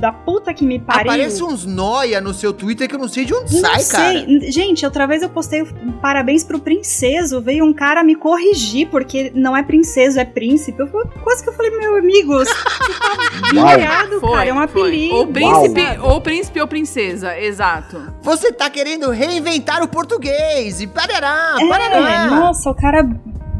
da 0.00 0.12
puta 0.12 0.52
que 0.54 0.64
me 0.64 0.78
pariu. 0.78 1.02
Aparece 1.12 1.42
uns 1.42 1.64
noia 1.66 2.20
no 2.20 2.32
seu 2.32 2.52
Twitter 2.52 2.88
que 2.88 2.94
eu 2.94 2.98
não 2.98 3.08
sei 3.08 3.24
de 3.24 3.34
onde 3.34 3.54
Não 3.54 3.60
sai, 3.60 3.84
cara. 3.84 4.12
sei. 4.26 4.50
Gente, 4.50 4.84
outra 4.84 5.06
vez 5.06 5.22
eu 5.22 5.28
postei 5.28 5.62
um 5.62 5.92
parabéns 6.00 6.42
pro 6.44 6.58
princeso. 6.58 7.40
Veio 7.40 7.64
um 7.64 7.72
cara 7.72 8.02
me 8.02 8.14
corrigir, 8.14 8.88
porque 8.88 9.30
não 9.34 9.56
é 9.56 9.62
princeso, 9.62 10.18
é 10.18 10.24
príncipe. 10.24 10.80
Eu 10.80 10.86
falei- 10.88 11.08
quase 11.22 11.42
que 11.42 11.48
eu 11.50 11.54
falei, 11.54 11.70
meu 11.70 11.96
amigo, 11.98 12.32
você 12.34 12.54
tá 12.54 13.50
virado, 13.52 14.20
cara. 14.20 14.48
É 14.48 14.52
um 14.52 14.56
foi. 14.56 14.64
apelido. 14.64 15.14
Ou 15.14 15.26
príncipe, 15.26 15.98
ou 16.02 16.20
príncipe 16.20 16.60
ou 16.60 16.66
princesa, 16.68 17.38
exato. 17.38 18.00
Você 18.22 18.52
tá 18.52 18.68
querendo 18.70 19.10
reinventar 19.10 19.82
o 19.82 19.88
português 19.88 20.80
e 20.80 20.86
parará, 20.86 21.56
É, 21.60 21.68
parará. 21.68 22.26
nossa, 22.26 22.70
o 22.70 22.74
cara 22.74 23.02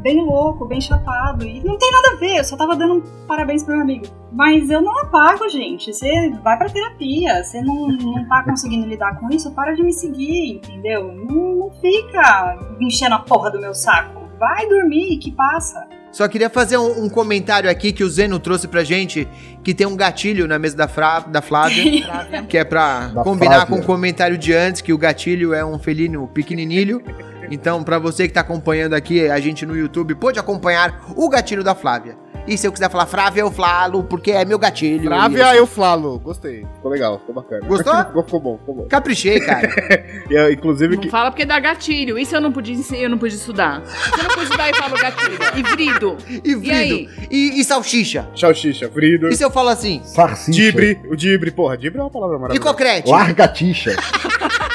bem 0.02 0.24
louco, 0.24 0.66
bem 0.66 0.80
chapado. 0.80 1.44
E 1.46 1.60
não 1.64 1.76
tem 1.78 1.90
nada 1.92 2.14
a 2.14 2.16
ver, 2.16 2.38
eu 2.38 2.44
só 2.44 2.56
tava 2.56 2.74
dando 2.76 2.94
um 2.94 3.02
parabéns 3.26 3.62
pro 3.62 3.74
meu 3.74 3.82
amigo. 3.82 4.06
Mas 4.32 4.70
eu 4.70 4.80
não 4.80 4.96
apago, 5.00 5.48
gente. 5.48 5.92
Você 5.92 6.30
vai 6.42 6.56
pra 6.56 6.68
terapia. 6.68 7.42
Você 7.42 7.60
não, 7.62 7.88
não 7.88 8.28
tá 8.28 8.42
conseguindo 8.44 8.86
lidar 8.86 9.18
com 9.18 9.28
isso, 9.30 9.50
para 9.52 9.74
de 9.74 9.82
me 9.82 9.92
seguir, 9.92 10.56
entendeu? 10.56 11.12
Não, 11.12 11.54
não 11.56 11.70
fica 11.80 12.56
enchendo 12.80 13.14
a 13.16 13.18
porra 13.18 13.50
do 13.50 13.60
meu 13.60 13.74
saco. 13.74 14.20
Vai 14.38 14.66
dormir, 14.68 15.18
que 15.18 15.30
passa. 15.32 15.86
Só 16.12 16.26
queria 16.26 16.50
fazer 16.50 16.76
um, 16.76 17.04
um 17.04 17.08
comentário 17.08 17.70
aqui 17.70 17.92
que 17.92 18.02
o 18.02 18.08
Zeno 18.08 18.38
trouxe 18.40 18.66
pra 18.66 18.82
gente, 18.82 19.28
que 19.62 19.72
tem 19.74 19.86
um 19.86 19.94
gatilho 19.94 20.48
na 20.48 20.58
mesa 20.58 20.76
da, 20.76 20.88
Fra- 20.88 21.20
da 21.20 21.40
Flávia, 21.40 21.84
que 22.48 22.58
é 22.58 22.64
pra 22.64 23.08
Da 23.08 23.22
combinar 23.22 23.66
Flávia. 23.66 23.76
com 23.76 23.80
o 23.82 23.86
comentário 23.86 24.36
de 24.36 24.52
antes, 24.52 24.80
que 24.80 24.92
o 24.92 24.98
gatilho 24.98 25.54
é 25.54 25.64
um 25.64 25.78
felino 25.78 26.26
pequenininho. 26.26 27.00
Então, 27.50 27.82
pra 27.82 27.98
você 27.98 28.28
que 28.28 28.34
tá 28.34 28.40
acompanhando 28.40 28.94
aqui 28.94 29.28
a 29.28 29.40
gente 29.40 29.66
no 29.66 29.76
YouTube, 29.76 30.14
pode 30.14 30.38
acompanhar 30.38 31.04
o 31.16 31.28
gatilho 31.28 31.64
da 31.64 31.74
Flávia. 31.74 32.16
E 32.46 32.56
se 32.56 32.66
eu 32.66 32.72
quiser 32.72 32.90
falar 32.90 33.06
Flávia, 33.06 33.42
eu 33.42 33.50
falo, 33.50 34.02
porque 34.02 34.30
é 34.32 34.44
meu 34.44 34.58
gatilho. 34.58 35.04
Frávia, 35.04 35.54
eu 35.54 35.66
flalo. 35.66 36.18
Gostei. 36.18 36.66
Ficou 36.74 36.90
legal, 36.90 37.18
ficou 37.18 37.34
bacana. 37.34 37.66
Gostou? 37.66 37.96
ficou, 38.04 38.24
ficou 38.24 38.40
bom, 38.40 38.58
ficou 38.58 38.74
bom. 38.74 38.86
Caprichei, 38.88 39.40
cara. 39.40 39.68
E, 40.30 40.34
eu, 40.34 40.52
inclusive, 40.52 40.94
Não 40.94 41.02
que, 41.02 41.10
fala 41.10 41.30
porque 41.30 41.44
dá 41.44 41.58
gatilho. 41.58 42.18
Isso 42.18 42.34
eu 42.34 42.40
não 42.40 42.52
podia 42.52 42.76
eu 42.94 43.10
não 43.10 43.18
pude 43.18 43.34
estudar. 43.34 43.82
Isso 43.82 44.16
eu 44.16 44.22
não 44.24 44.30
pude 44.30 44.44
estudar 44.44 44.70
e 44.70 44.74
falo 44.74 44.96
gatilho. 44.96 45.38
E 45.42 46.70
aí? 46.70 46.88
vrido. 46.88 47.10
E, 47.30 47.60
e 47.60 47.64
salsicha. 47.64 48.28
Salsicha, 48.36 48.88
Frido, 48.88 49.28
E 49.28 49.36
se 49.36 49.44
eu 49.44 49.50
falo 49.50 49.68
assim? 49.68 50.00
Sarcicha. 50.04 50.50
Dibre, 50.52 51.00
o 51.08 51.16
Dibre, 51.16 51.50
porra, 51.50 51.76
Dibre 51.76 51.98
é 51.98 52.02
uma 52.02 52.10
palavra 52.10 52.36
E 52.36 52.40
maravilhosa. 52.40 52.70
cocrete? 52.70 53.10
Largatixa. 53.10 53.96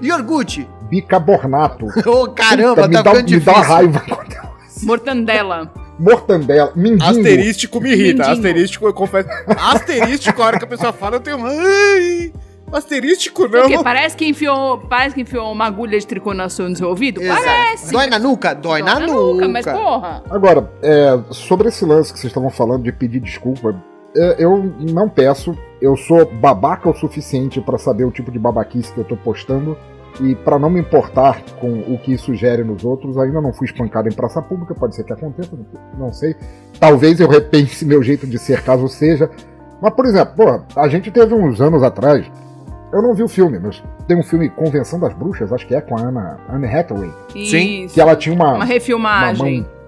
E 0.00 0.12
orgute? 0.12 0.68
Bicarbonato. 0.88 1.86
Ô, 2.08 2.28
caramba, 2.28 2.82
Puta, 2.82 2.88
me 2.88 2.94
tá 2.94 3.02
dá, 3.02 3.10
ficando 3.10 3.30
me 3.30 3.40
dá 3.40 3.52
difícil. 3.52 3.52
uma 3.52 3.62
raiva. 3.62 4.02
Mortandela. 4.82 5.72
Mortandela. 5.98 6.72
Mindinho. 6.74 7.10
Asterístico 7.10 7.80
me 7.80 7.90
irrita. 7.90 8.22
Mindinho. 8.24 8.32
Asterístico, 8.32 8.86
eu 8.86 8.94
confesso. 8.94 9.28
Asterístico, 9.46 10.42
a 10.42 10.46
hora 10.46 10.58
que 10.58 10.64
a 10.64 10.68
pessoa 10.68 10.92
fala, 10.92 11.16
eu 11.16 11.20
tenho. 11.20 11.38
Ai, 11.44 12.32
asterístico 12.72 13.42
não. 13.48 13.62
Porque 13.62 13.82
parece 13.82 14.16
que 14.16 14.26
enfiou, 14.26 14.78
parece 14.78 15.14
que 15.14 15.22
enfiou 15.22 15.52
uma 15.52 15.66
agulha 15.66 15.98
de 15.98 16.06
tricô 16.06 16.32
no 16.32 16.48
seu, 16.48 16.68
no 16.68 16.76
seu 16.76 16.88
ouvido? 16.88 17.20
Exato. 17.20 17.42
Parece. 17.42 17.92
Dói 17.92 18.06
na 18.06 18.18
nuca? 18.18 18.54
Dói, 18.54 18.82
na, 18.82 19.00
nuca. 19.00 19.48
Mas 19.48 19.66
porra. 19.66 20.22
Agora, 20.30 20.70
é, 20.82 21.18
sobre 21.30 21.68
esse 21.68 21.84
lance 21.84 22.12
que 22.12 22.18
vocês 22.18 22.30
estavam 22.30 22.50
falando 22.50 22.84
de 22.84 22.92
pedir 22.92 23.20
desculpa, 23.20 23.74
é, 24.16 24.36
eu 24.38 24.74
não 24.78 25.08
peço. 25.08 25.56
Eu 25.80 25.96
sou 25.96 26.24
babaca 26.26 26.88
o 26.88 26.94
suficiente 26.94 27.60
pra 27.60 27.78
saber 27.78 28.04
o 28.04 28.10
tipo 28.10 28.30
de 28.30 28.38
babaquice 28.38 28.92
que 28.92 28.98
eu 28.98 29.04
tô 29.04 29.16
postando. 29.16 29.76
E 30.20 30.34
pra 30.34 30.58
não 30.58 30.68
me 30.68 30.80
importar 30.80 31.40
com 31.60 31.70
o 31.70 31.96
que 31.96 32.12
isso 32.12 32.34
gere 32.34 32.64
nos 32.64 32.84
outros, 32.84 33.16
ainda 33.16 33.40
não 33.40 33.52
fui 33.52 33.66
espancado 33.66 34.08
em 34.08 34.12
praça 34.12 34.42
pública, 34.42 34.74
pode 34.74 34.94
ser 34.96 35.04
que 35.04 35.12
aconteça, 35.12 35.56
não 35.96 36.12
sei. 36.12 36.34
Talvez 36.80 37.20
eu 37.20 37.28
repense 37.28 37.86
meu 37.86 38.02
jeito 38.02 38.26
de 38.26 38.36
ser, 38.36 38.62
caso 38.62 38.88
seja. 38.88 39.30
Mas, 39.80 39.94
por 39.94 40.04
exemplo, 40.04 40.34
pô, 40.36 40.62
a 40.78 40.88
gente 40.88 41.10
teve 41.12 41.32
uns 41.32 41.60
anos 41.60 41.82
atrás, 41.82 42.26
eu 42.92 43.00
não 43.00 43.14
vi 43.14 43.22
o 43.22 43.28
filme, 43.28 43.58
mas 43.60 43.82
tem 44.08 44.18
um 44.18 44.22
filme 44.22 44.50
Convenção 44.50 44.98
das 44.98 45.14
Bruxas, 45.14 45.52
acho 45.52 45.66
que 45.66 45.74
é, 45.76 45.80
com 45.80 45.96
a 45.96 46.02
Anna, 46.02 46.40
Anne 46.50 46.66
Hathaway, 46.66 47.10
Sim. 47.32 47.86
Que 47.88 48.00
ela 48.00 48.16
tinha 48.16 48.34
uma, 48.34 48.56
Uma 48.56 48.64
refilmagem. 48.64 49.60
uma 49.60 49.68
mão, 49.68 49.79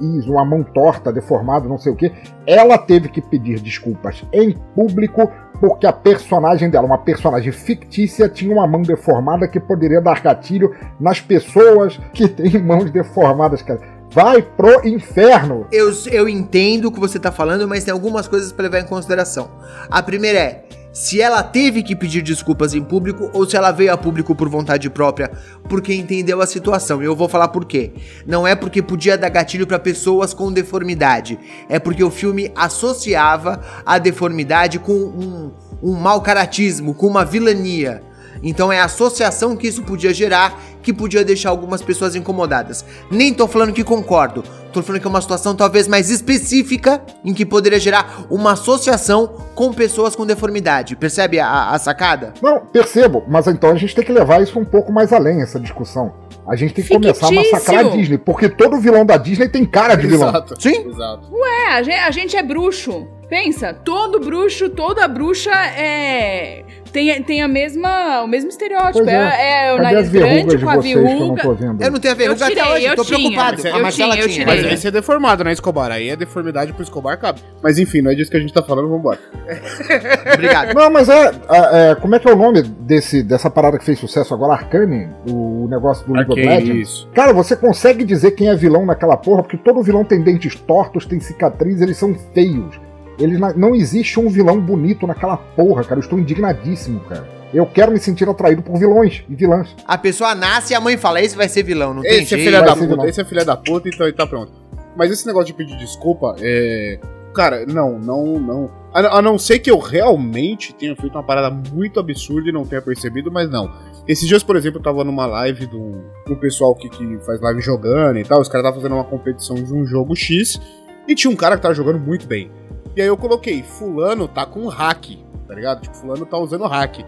uma 0.00 0.44
mão 0.44 0.62
torta, 0.62 1.12
deformada, 1.12 1.68
não 1.68 1.78
sei 1.78 1.92
o 1.92 1.96
que. 1.96 2.12
Ela 2.46 2.78
teve 2.78 3.08
que 3.08 3.20
pedir 3.20 3.60
desculpas 3.60 4.24
em 4.32 4.52
público 4.74 5.30
porque 5.60 5.86
a 5.86 5.92
personagem 5.92 6.70
dela, 6.70 6.86
uma 6.86 6.98
personagem 6.98 7.52
fictícia, 7.52 8.28
tinha 8.28 8.52
uma 8.52 8.66
mão 8.66 8.82
deformada 8.82 9.48
que 9.48 9.58
poderia 9.58 10.00
dar 10.00 10.22
gatilho 10.22 10.74
nas 11.00 11.20
pessoas 11.20 11.98
que 12.12 12.28
têm 12.28 12.58
mãos 12.62 12.90
deformadas, 12.90 13.62
cara. 13.62 13.80
Vai 14.10 14.40
pro 14.40 14.86
inferno! 14.86 15.66
Eu, 15.70 15.92
eu 16.10 16.28
entendo 16.28 16.86
o 16.86 16.92
que 16.92 16.98
você 16.98 17.18
tá 17.18 17.30
falando, 17.30 17.68
mas 17.68 17.84
tem 17.84 17.92
algumas 17.92 18.26
coisas 18.26 18.52
pra 18.52 18.64
levar 18.64 18.80
em 18.80 18.86
consideração. 18.86 19.50
A 19.90 20.02
primeira 20.02 20.38
é 20.38 20.64
se 20.92 21.20
ela 21.20 21.42
teve 21.42 21.82
que 21.82 21.94
pedir 21.94 22.22
desculpas 22.22 22.74
em 22.74 22.82
público 22.82 23.30
ou 23.32 23.48
se 23.48 23.56
ela 23.56 23.70
veio 23.70 23.92
a 23.92 23.96
público 23.96 24.34
por 24.34 24.48
vontade 24.48 24.88
própria, 24.90 25.30
porque 25.68 25.94
entendeu 25.94 26.40
a 26.40 26.46
situação. 26.46 27.02
E 27.02 27.04
eu 27.04 27.14
vou 27.14 27.28
falar 27.28 27.48
por 27.48 27.64
quê. 27.64 27.92
Não 28.26 28.46
é 28.46 28.54
porque 28.54 28.82
podia 28.82 29.16
dar 29.16 29.28
gatilho 29.28 29.66
pra 29.66 29.78
pessoas 29.78 30.34
com 30.34 30.52
deformidade, 30.52 31.38
é 31.68 31.78
porque 31.78 32.02
o 32.02 32.10
filme 32.10 32.50
associava 32.56 33.60
a 33.84 33.98
deformidade 33.98 34.78
com 34.78 34.92
um, 34.92 35.52
um 35.82 35.94
mau 35.94 36.20
caratismo, 36.20 36.94
com 36.94 37.06
uma 37.06 37.24
vilania. 37.24 38.02
Então 38.42 38.72
é 38.72 38.80
a 38.80 38.84
associação 38.84 39.56
que 39.56 39.66
isso 39.66 39.82
podia 39.82 40.12
gerar 40.12 40.60
que 40.82 40.92
podia 40.92 41.24
deixar 41.24 41.50
algumas 41.50 41.82
pessoas 41.82 42.14
incomodadas. 42.16 42.84
Nem 43.10 43.34
tô 43.34 43.46
falando 43.46 43.72
que 43.72 43.84
concordo, 43.84 44.42
tô 44.72 44.82
falando 44.82 45.00
que 45.00 45.06
é 45.06 45.10
uma 45.10 45.20
situação 45.20 45.54
talvez 45.54 45.86
mais 45.86 46.08
específica 46.08 47.02
em 47.24 47.34
que 47.34 47.44
poderia 47.44 47.78
gerar 47.78 48.24
uma 48.30 48.52
associação 48.52 49.26
com 49.54 49.72
pessoas 49.72 50.16
com 50.16 50.24
deformidade. 50.24 50.96
Percebe 50.96 51.38
a, 51.38 51.70
a 51.70 51.78
sacada? 51.78 52.32
Não, 52.40 52.60
percebo, 52.60 53.24
mas 53.28 53.46
então 53.46 53.70
a 53.70 53.74
gente 53.74 53.94
tem 53.94 54.04
que 54.04 54.12
levar 54.12 54.42
isso 54.42 54.58
um 54.58 54.64
pouco 54.64 54.92
mais 54.92 55.12
além, 55.12 55.42
essa 55.42 55.60
discussão. 55.60 56.12
A 56.48 56.56
gente 56.56 56.72
tem 56.72 56.84
que 56.84 56.94
começar 56.94 57.26
a 57.26 57.28
Fictício. 57.28 57.52
massacrar 57.52 57.86
a 57.86 57.88
Disney, 57.90 58.16
porque 58.16 58.48
todo 58.48 58.80
vilão 58.80 59.04
da 59.04 59.18
Disney 59.18 59.48
tem 59.48 59.66
cara 59.66 59.94
de 59.94 60.06
vilão. 60.06 60.30
Exato. 60.30 60.54
Sim? 60.58 60.88
Exato. 60.88 61.28
É, 61.44 61.72
a 61.72 61.82
gente, 61.82 61.98
a 61.98 62.10
gente 62.10 62.36
é 62.36 62.42
bruxo. 62.42 63.06
Pensa, 63.28 63.74
todo 63.74 64.18
bruxo, 64.20 64.70
toda 64.70 65.06
bruxa 65.06 65.50
é. 65.50 66.64
Tem, 66.92 67.22
tem 67.22 67.42
a 67.42 67.48
mesma, 67.48 68.22
o 68.22 68.26
mesmo 68.26 68.48
estereótipo. 68.48 69.08
É, 69.08 69.12
é. 69.12 69.66
é 69.66 69.74
o 69.74 69.76
Cadê 69.76 69.94
nariz 69.94 70.08
grande 70.08 70.56
de 70.56 70.64
com 70.64 70.70
a 70.70 70.76
eu 70.76 70.82
verruga. 70.82 71.54
vendo? 71.54 71.82
Eu 71.82 71.90
não 71.90 72.00
tenho 72.00 72.14
a 72.14 72.16
verruga 72.16 72.44
Eu 72.44 72.48
tirei, 72.48 72.62
até 72.62 72.72
hoje, 72.72 72.84
eu 72.86 72.96
tô 72.96 73.04
tinha. 73.04 73.18
preocupado. 73.18 73.68
Eu 73.68 73.76
a 73.76 73.78
Marcela 73.80 74.12
tinha, 74.14 74.24
eu 74.24 74.28
tinha. 74.28 74.46
tirei. 74.46 74.62
Mas 74.62 74.72
aí 74.72 74.76
você 74.78 74.88
é 74.88 74.90
deformado, 74.90 75.44
né, 75.44 75.52
Escobar? 75.52 75.92
Aí 75.92 76.08
é 76.08 76.16
deformidade 76.16 76.72
pro 76.72 76.82
Escobar 76.82 77.18
cabe. 77.18 77.40
Mas 77.62 77.78
enfim, 77.78 78.00
não 78.00 78.10
é 78.10 78.14
disso 78.14 78.30
que 78.30 78.36
a 78.38 78.40
gente 78.40 78.52
tá 78.52 78.62
falando, 78.62 78.88
vambora. 78.88 79.18
Obrigado. 80.34 80.74
Não, 80.74 80.90
mas 80.90 81.10
é, 81.10 81.26
é, 81.26 81.90
é, 81.90 81.94
Como 81.96 82.14
é 82.14 82.18
que 82.18 82.28
é 82.28 82.32
o 82.32 82.36
nome 82.36 82.62
desse, 82.62 83.22
dessa 83.22 83.50
parada 83.50 83.78
que 83.78 83.84
fez 83.84 83.98
sucesso 83.98 84.32
agora? 84.32 84.54
Arcane? 84.54 85.10
O 85.30 85.68
negócio 85.68 86.06
do 86.06 86.14
League 86.14 86.32
of 86.32 86.40
Legends? 86.40 86.88
isso. 86.88 87.08
Cara, 87.14 87.34
você 87.34 87.54
consegue 87.54 88.04
dizer 88.04 88.30
quem 88.30 88.48
é 88.48 88.56
vilão 88.56 88.86
naquela 88.86 89.16
porra, 89.18 89.42
porque 89.42 89.58
todo 89.58 89.82
vilão 89.82 90.04
tem 90.04 90.22
dentes 90.22 90.54
tortos, 90.54 91.04
tem 91.04 91.20
cicatriz, 91.20 91.82
eles 91.82 91.98
são 91.98 92.14
feios. 92.32 92.87
Eles 93.18 93.38
não 93.56 93.74
existe 93.74 94.18
um 94.20 94.28
vilão 94.28 94.60
bonito 94.60 95.06
naquela 95.06 95.36
porra, 95.36 95.82
cara. 95.84 95.96
Eu 95.96 96.04
estou 96.04 96.18
indignadíssimo, 96.18 97.00
cara. 97.00 97.26
Eu 97.52 97.66
quero 97.66 97.90
me 97.92 97.98
sentir 97.98 98.28
atraído 98.28 98.62
por 98.62 98.78
vilões 98.78 99.24
e 99.28 99.34
vilãs. 99.34 99.74
A 99.86 99.96
pessoa 99.96 100.34
nasce 100.34 100.72
e 100.72 100.76
a 100.76 100.80
mãe 100.80 100.96
fala: 100.96 101.20
esse 101.20 101.36
vai 101.36 101.48
ser 101.48 101.62
vilão, 101.62 101.94
não 101.94 102.02
tem 102.02 102.12
Esse 102.22 102.34
é 102.34 102.38
jeito. 102.38 102.44
filha 102.44 102.58
vai 102.60 102.68
da 102.68 102.74
puta, 102.74 102.86
vilão. 102.88 103.06
esse 103.06 103.20
é 103.20 103.24
filha 103.24 103.44
da 103.44 103.56
puta, 103.56 103.88
então 103.88 104.06
ele 104.06 104.16
tá 104.16 104.26
pronto. 104.26 104.52
Mas 104.96 105.10
esse 105.10 105.26
negócio 105.26 105.46
de 105.46 105.54
pedir 105.54 105.76
desculpa, 105.78 106.36
é. 106.40 106.98
Cara, 107.34 107.64
não, 107.66 107.98
não, 107.98 108.24
não. 108.40 108.70
A, 108.92 109.18
a 109.18 109.22
não 109.22 109.38
ser 109.38 109.60
que 109.60 109.70
eu 109.70 109.78
realmente 109.78 110.74
tenha 110.74 110.96
feito 110.96 111.14
uma 111.14 111.22
parada 111.22 111.50
muito 111.72 112.00
absurda 112.00 112.48
e 112.48 112.52
não 112.52 112.64
tenha 112.64 112.82
percebido, 112.82 113.30
mas 113.30 113.48
não. 113.48 113.70
Esses 114.08 114.26
dias, 114.26 114.42
por 114.42 114.56
exemplo, 114.56 114.78
eu 114.78 114.82
tava 114.82 115.04
numa 115.04 115.26
live 115.26 115.66
do, 115.66 116.02
do 116.26 116.36
pessoal 116.36 116.74
que, 116.74 116.88
que 116.88 117.18
faz 117.24 117.40
live 117.40 117.60
jogando 117.60 118.18
e 118.18 118.24
tal. 118.24 118.40
Os 118.40 118.48
caras 118.48 118.64
estavam 118.66 118.80
fazendo 118.80 118.94
uma 118.96 119.04
competição 119.04 119.56
de 119.56 119.72
um 119.72 119.86
jogo 119.86 120.16
X 120.16 120.60
e 121.06 121.14
tinha 121.14 121.30
um 121.30 121.36
cara 121.36 121.56
que 121.56 121.62
tava 121.62 121.74
jogando 121.74 121.98
muito 122.00 122.26
bem. 122.26 122.50
E 122.98 123.00
aí 123.00 123.06
eu 123.06 123.16
coloquei, 123.16 123.62
fulano 123.62 124.26
tá 124.26 124.44
com 124.44 124.66
hack, 124.66 125.06
tá 125.46 125.54
ligado? 125.54 125.82
Tipo, 125.82 125.94
fulano 125.96 126.26
tá 126.26 126.36
usando 126.36 126.66
hack. 126.66 126.98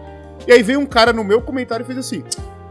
E 0.47 0.51
aí 0.53 0.63
veio 0.63 0.79
um 0.79 0.85
cara 0.85 1.11
no 1.11 1.21
meu 1.21 1.41
comentário 1.41 1.83
e 1.83 1.85
fez 1.85 1.97
assim: 1.99 2.23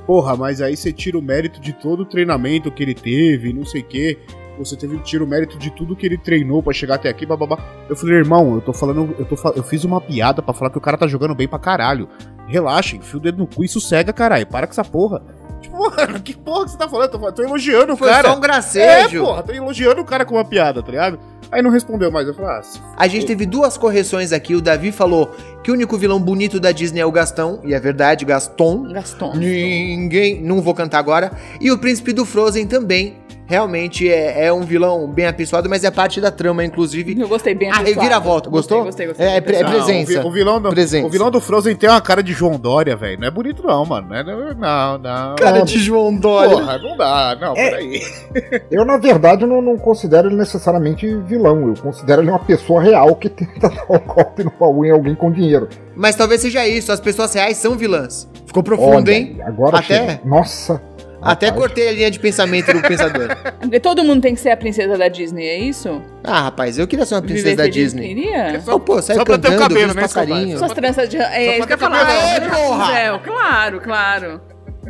Porra, 0.06 0.34
mas 0.34 0.62
aí 0.62 0.74
você 0.74 0.90
tira 0.90 1.18
o 1.18 1.22
mérito 1.22 1.60
de 1.60 1.74
todo 1.74 2.00
o 2.00 2.06
treinamento 2.06 2.70
que 2.72 2.82
ele 2.82 2.94
teve, 2.94 3.52
não 3.52 3.66
sei 3.66 3.82
o 3.82 3.84
quê. 3.84 4.18
você 4.58 4.74
teve 4.74 4.98
tira 5.00 5.22
o 5.22 5.26
mérito 5.26 5.58
de 5.58 5.70
tudo 5.70 5.94
que 5.94 6.06
ele 6.06 6.16
treinou 6.16 6.62
pra 6.62 6.72
chegar 6.72 6.94
até 6.94 7.10
aqui, 7.10 7.26
bababá. 7.26 7.58
Eu 7.90 7.94
falei, 7.94 8.16
irmão, 8.16 8.54
eu 8.54 8.62
tô 8.62 8.72
falando, 8.72 9.14
eu, 9.18 9.26
tô, 9.26 9.36
eu 9.54 9.62
fiz 9.62 9.84
uma 9.84 10.00
piada 10.00 10.40
pra 10.40 10.54
falar 10.54 10.70
que 10.70 10.78
o 10.78 10.80
cara 10.80 10.96
tá 10.96 11.06
jogando 11.06 11.34
bem 11.34 11.46
pra 11.46 11.58
caralho. 11.58 12.08
Relaxa, 12.48 12.96
enfia 12.96 13.18
o 13.18 13.22
dedo 13.22 13.36
no 13.36 13.46
cu 13.46 13.62
e 13.62 13.68
sossega, 13.68 14.14
caralho. 14.14 14.46
Para 14.46 14.66
com 14.66 14.72
essa 14.72 14.82
porra. 14.82 15.22
Tipo, 15.60 15.76
mano, 15.94 16.20
que 16.22 16.34
porra 16.34 16.64
que 16.64 16.70
você 16.70 16.78
tá 16.78 16.88
falando? 16.88 17.12
Eu 17.12 17.20
tô, 17.20 17.32
tô 17.32 17.42
elogiando 17.42 17.92
o 17.92 17.96
Foi 17.98 18.08
cara. 18.08 18.28
só 18.30 18.34
um 18.34 18.38
É, 18.38 18.40
gracejo. 18.40 19.22
porra, 19.22 19.42
tô 19.42 19.52
elogiando 19.52 20.00
o 20.00 20.04
cara 20.06 20.24
com 20.24 20.36
uma 20.36 20.44
piada, 20.44 20.82
tá 20.82 20.90
ligado? 20.90 21.18
Aí 21.52 21.62
não 21.62 21.70
respondeu 21.70 22.10
mais. 22.10 22.28
Eu 22.28 22.34
falei, 22.34 22.58
ah, 22.58 22.62
se 22.62 22.80
A 22.96 23.08
gente 23.08 23.26
teve 23.26 23.44
duas 23.44 23.76
correções 23.76 24.32
aqui. 24.32 24.54
O 24.54 24.60
Davi 24.60 24.92
falou 24.92 25.34
que 25.62 25.70
o 25.70 25.74
único 25.74 25.96
vilão 25.98 26.20
bonito 26.20 26.60
da 26.60 26.70
Disney 26.72 27.00
é 27.00 27.06
o 27.06 27.10
Gastão. 27.10 27.60
E 27.64 27.74
é 27.74 27.80
verdade, 27.80 28.24
Gaston. 28.24 28.92
Gaston. 28.92 29.34
Ninguém. 29.34 30.40
Não 30.40 30.62
vou 30.62 30.74
cantar 30.74 30.98
agora. 30.98 31.32
E 31.60 31.70
o 31.70 31.78
príncipe 31.78 32.12
do 32.12 32.24
Frozen 32.24 32.66
também. 32.66 33.16
Realmente 33.50 34.08
é, 34.08 34.44
é 34.46 34.52
um 34.52 34.60
vilão 34.60 35.08
bem 35.08 35.26
apessoado, 35.26 35.68
mas 35.68 35.82
é 35.82 35.90
parte 35.90 36.20
da 36.20 36.30
trama, 36.30 36.64
inclusive. 36.64 37.20
Eu 37.20 37.26
gostei 37.26 37.52
bem 37.52 37.68
A 37.68 37.78
apessoado. 37.78 37.98
reviravolta, 38.00 38.48
gostou? 38.48 38.84
Gostei, 38.84 39.08
gostei. 39.08 39.26
É, 39.26 39.40
gostei. 39.40 39.56
é 39.58 39.62
Não, 39.64 39.70
presença. 39.72 40.02
o 40.12 40.22
vi- 40.22 40.28
O 40.28 40.30
vilão, 40.30 40.62
do, 40.62 40.68
Presença. 40.70 41.04
o 41.04 41.10
vilão 41.10 41.32
do 41.32 41.40
Frozen 41.40 41.74
tem 41.74 41.90
uma 41.90 42.00
cara 42.00 42.22
de 42.22 42.32
João 42.32 42.56
Dória, 42.56 42.94
velho. 42.94 43.18
Não 43.18 43.26
é 43.26 43.30
bonito, 43.32 43.60
não, 43.66 43.84
mano. 43.84 44.06
Não, 44.08 44.16
é- 44.16 44.54
não, 44.54 44.98
não. 44.98 45.34
Cara 45.34 45.62
de 45.62 45.78
João 45.80 46.14
Dória. 46.14 46.50
Porra, 46.58 46.78
não 46.78 46.96
dá. 46.96 47.36
Não, 47.40 47.56
É. 47.56 47.70
peraí. 47.70 48.00
Eu, 48.70 48.84
na 48.84 48.98
verdade, 48.98 49.44
não, 49.44 49.60
não 49.60 49.76
considero 49.76 50.28
ele 50.28 50.36
necessariamente 50.36 51.12
vilão. 51.26 51.70
Eu 51.70 51.74
considero 51.82 52.22
ele 52.22 52.30
uma 52.30 52.38
pessoa 52.38 52.80
real 52.80 53.16
que 53.16 53.28
tenta 53.28 53.68
dar 53.68 53.84
um 53.90 53.98
golpe 53.98 54.44
no 54.44 54.52
baú 54.60 54.84
em 54.84 54.92
alguém 54.92 55.16
com 55.16 55.28
dinheiro. 55.28 55.68
Mas 55.96 56.14
talvez 56.14 56.40
seja 56.40 56.68
isso, 56.68 56.92
as 56.92 57.00
pessoas 57.00 57.34
reais 57.34 57.56
são 57.56 57.74
vilãs. 57.76 58.28
Ficou 58.46 58.62
profundo, 58.62 59.08
Olha, 59.08 59.12
hein? 59.12 59.40
Agora 59.44 59.78
Até- 59.78 59.86
chega. 60.06 60.20
Nossa. 60.24 60.80
Até 61.22 61.50
cortei 61.50 61.88
a 61.88 61.92
linha 61.92 62.10
de 62.10 62.18
pensamento 62.18 62.72
do 62.72 62.80
pensador. 62.82 63.28
Todo 63.82 64.02
mundo 64.02 64.22
tem 64.22 64.34
que 64.34 64.40
ser 64.40 64.50
a 64.50 64.56
princesa 64.56 64.96
da 64.96 65.08
Disney, 65.08 65.46
é 65.46 65.58
isso? 65.58 66.00
Ah, 66.24 66.42
rapaz, 66.42 66.78
eu 66.78 66.86
queria 66.86 67.04
ser 67.04 67.14
uma 67.14 67.22
princesa 67.22 67.50
Viver 67.50 67.56
da 67.56 67.62
feliz, 67.64 67.74
Disney. 67.74 68.14
Queria? 68.14 68.62
Oh, 68.66 68.80
pô, 68.80 69.02
sai 69.02 69.16
só 69.16 69.24
pra 69.24 69.38
ter 69.38 69.48
o 69.48 69.50
cantando, 69.50 69.68
cabelo, 69.74 69.94
né, 69.94 70.04
os 70.04 70.12
passarinhos. 70.12 70.58
Suas 70.58 70.72
tranças 70.72 71.08
de... 71.08 71.16
É 71.18 71.58
isso 71.58 71.66
que 71.66 71.72
eu 71.72 71.76
ia 71.76 71.78
pra 71.78 71.88
ter 71.88 71.96
falar. 71.96 72.06
cabelo. 72.06 72.54
É, 72.54 73.18
porra! 73.18 73.18
Claro, 73.20 73.80
claro. 73.80 74.40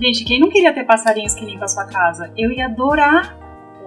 Gente, 0.01 0.25
quem 0.25 0.39
não 0.41 0.49
queria 0.49 0.73
ter 0.73 0.85
passarinhos 0.85 1.35
que 1.35 1.45
limpam 1.45 1.65
a 1.65 1.69
sua 1.69 1.85
casa? 1.87 2.31
Eu 2.37 2.51
ia 2.51 2.67
adorar. 2.67 3.37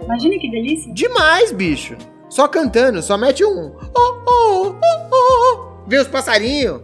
Imagina 0.04 0.38
que 0.38 0.50
delícia. 0.50 0.94
Demais, 0.94 1.52
bicho. 1.52 1.96
Só 2.30 2.48
cantando, 2.48 3.02
só 3.02 3.18
mete 3.18 3.46
um. 3.46 3.72
Oh, 3.96 4.24
oh, 4.28 4.76
oh, 4.76 5.16
oh. 5.16 5.88
Vê 5.88 5.98
os 5.98 6.08
passarinhos. 6.08 6.82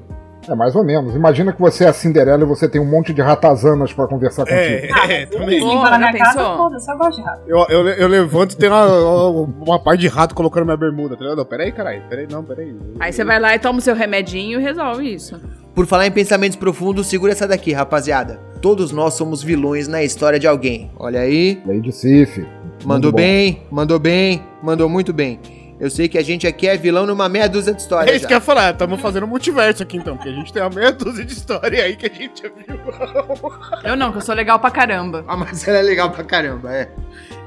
É 0.50 0.56
mais 0.56 0.76
ou 0.76 0.84
menos. 0.84 1.16
Imagina 1.16 1.54
que 1.54 1.62
você 1.62 1.86
é 1.86 1.88
a 1.88 1.94
Cinderela 1.94 2.42
e 2.42 2.46
você 2.46 2.68
tem 2.68 2.82
um 2.82 2.86
monte 2.86 3.14
de 3.14 3.22
ratazanas 3.22 3.94
pra 3.94 4.08
conversar 4.08 4.46
contigo. 4.46 4.58
É, 4.58 5.22
é, 5.22 5.26
também. 5.28 5.60
Limpa 5.60 5.90
na 5.92 5.98
minha 6.00 6.14
casa, 6.14 6.58
foda-se, 6.58 6.92
eu 6.92 6.98
gosto 6.98 7.18
de 7.18 7.22
rato. 7.22 7.42
Eu, 7.48 7.66
eu, 7.70 7.88
eu 7.88 8.08
levanto 8.08 8.54
e 8.54 8.58
tem 8.58 8.68
uma, 8.70 9.30
uma 9.30 9.80
parte 9.80 10.02
de 10.02 10.08
rato 10.08 10.34
colocando 10.34 10.66
minha 10.66 10.78
bermuda, 10.78 11.16
tá 11.16 11.22
ligado? 11.22 11.38
Não, 11.38 11.46
peraí, 11.46 11.72
caralho. 11.72 12.02
Peraí, 12.10 12.28
não, 12.30 12.44
peraí. 12.44 12.76
Aí 13.00 13.14
você 13.14 13.24
vai 13.24 13.40
lá 13.40 13.54
e 13.56 13.60
toma 13.60 13.78
o 13.78 13.82
seu 13.82 13.94
remedinho 13.94 14.60
e 14.60 14.64
resolve 14.64 15.14
isso. 15.14 15.40
Por 15.76 15.86
falar 15.86 16.08
em 16.08 16.12
pensamentos 16.12 16.58
profundos, 16.58 17.08
segura 17.08 17.32
essa 17.32 17.48
daqui, 17.48 17.72
rapaziada. 17.72 18.40
Todos 18.60 18.92
nós 18.92 19.14
somos 19.14 19.44
vilões 19.44 19.88
na 19.88 20.04
história 20.04 20.40
de 20.40 20.48
alguém. 20.48 20.92
Olha 20.98 21.22
aí. 21.22 21.62
Lady 21.66 21.92
Sif. 21.92 22.46
Mandou 22.84 23.12
bem, 23.12 23.64
mandou 23.70 24.00
bem, 24.00 24.42
mandou 24.64 24.90
muito 24.90 25.14
bem. 25.14 25.40
Eu 25.80 25.90
sei 25.90 26.10
que 26.10 26.18
a 26.18 26.24
gente 26.24 26.46
aqui 26.46 26.68
é 26.68 26.76
vilão 26.76 27.06
numa 27.06 27.30
meia 27.30 27.48
dúzia 27.48 27.72
de 27.74 27.80
É 27.80 27.82
histórias. 27.82 28.16
isso 28.18 28.28
que 28.28 28.34
eu 28.34 28.38
ia 28.38 28.42
falar, 28.42 28.72
estamos 28.74 29.00
fazendo 29.00 29.26
multiverso 29.26 29.82
aqui 29.82 29.96
então, 29.98 30.18
porque 30.18 30.30
a 30.30 30.34
gente 30.34 30.52
tem 30.52 30.62
uma 30.62 30.70
meia 30.70 30.92
dúzia 30.92 31.24
de 31.24 31.32
história 31.34 31.84
aí 31.84 31.96
que 31.96 32.06
a 32.06 32.14
gente 32.14 32.46
é 32.46 32.50
vilão. 32.50 32.80
Eu 33.84 33.96
não, 33.96 34.12
que 34.12 34.18
eu 34.18 34.22
sou 34.22 34.36
legal 34.36 34.60
pra 34.60 34.70
caramba. 34.72 35.24
Ah, 35.28 35.38
mas 35.38 35.66
ela 35.68 35.78
é 35.78 35.82
legal 35.82 36.12
pra 36.12 36.24
caramba, 36.24 36.74
é. 36.76 36.90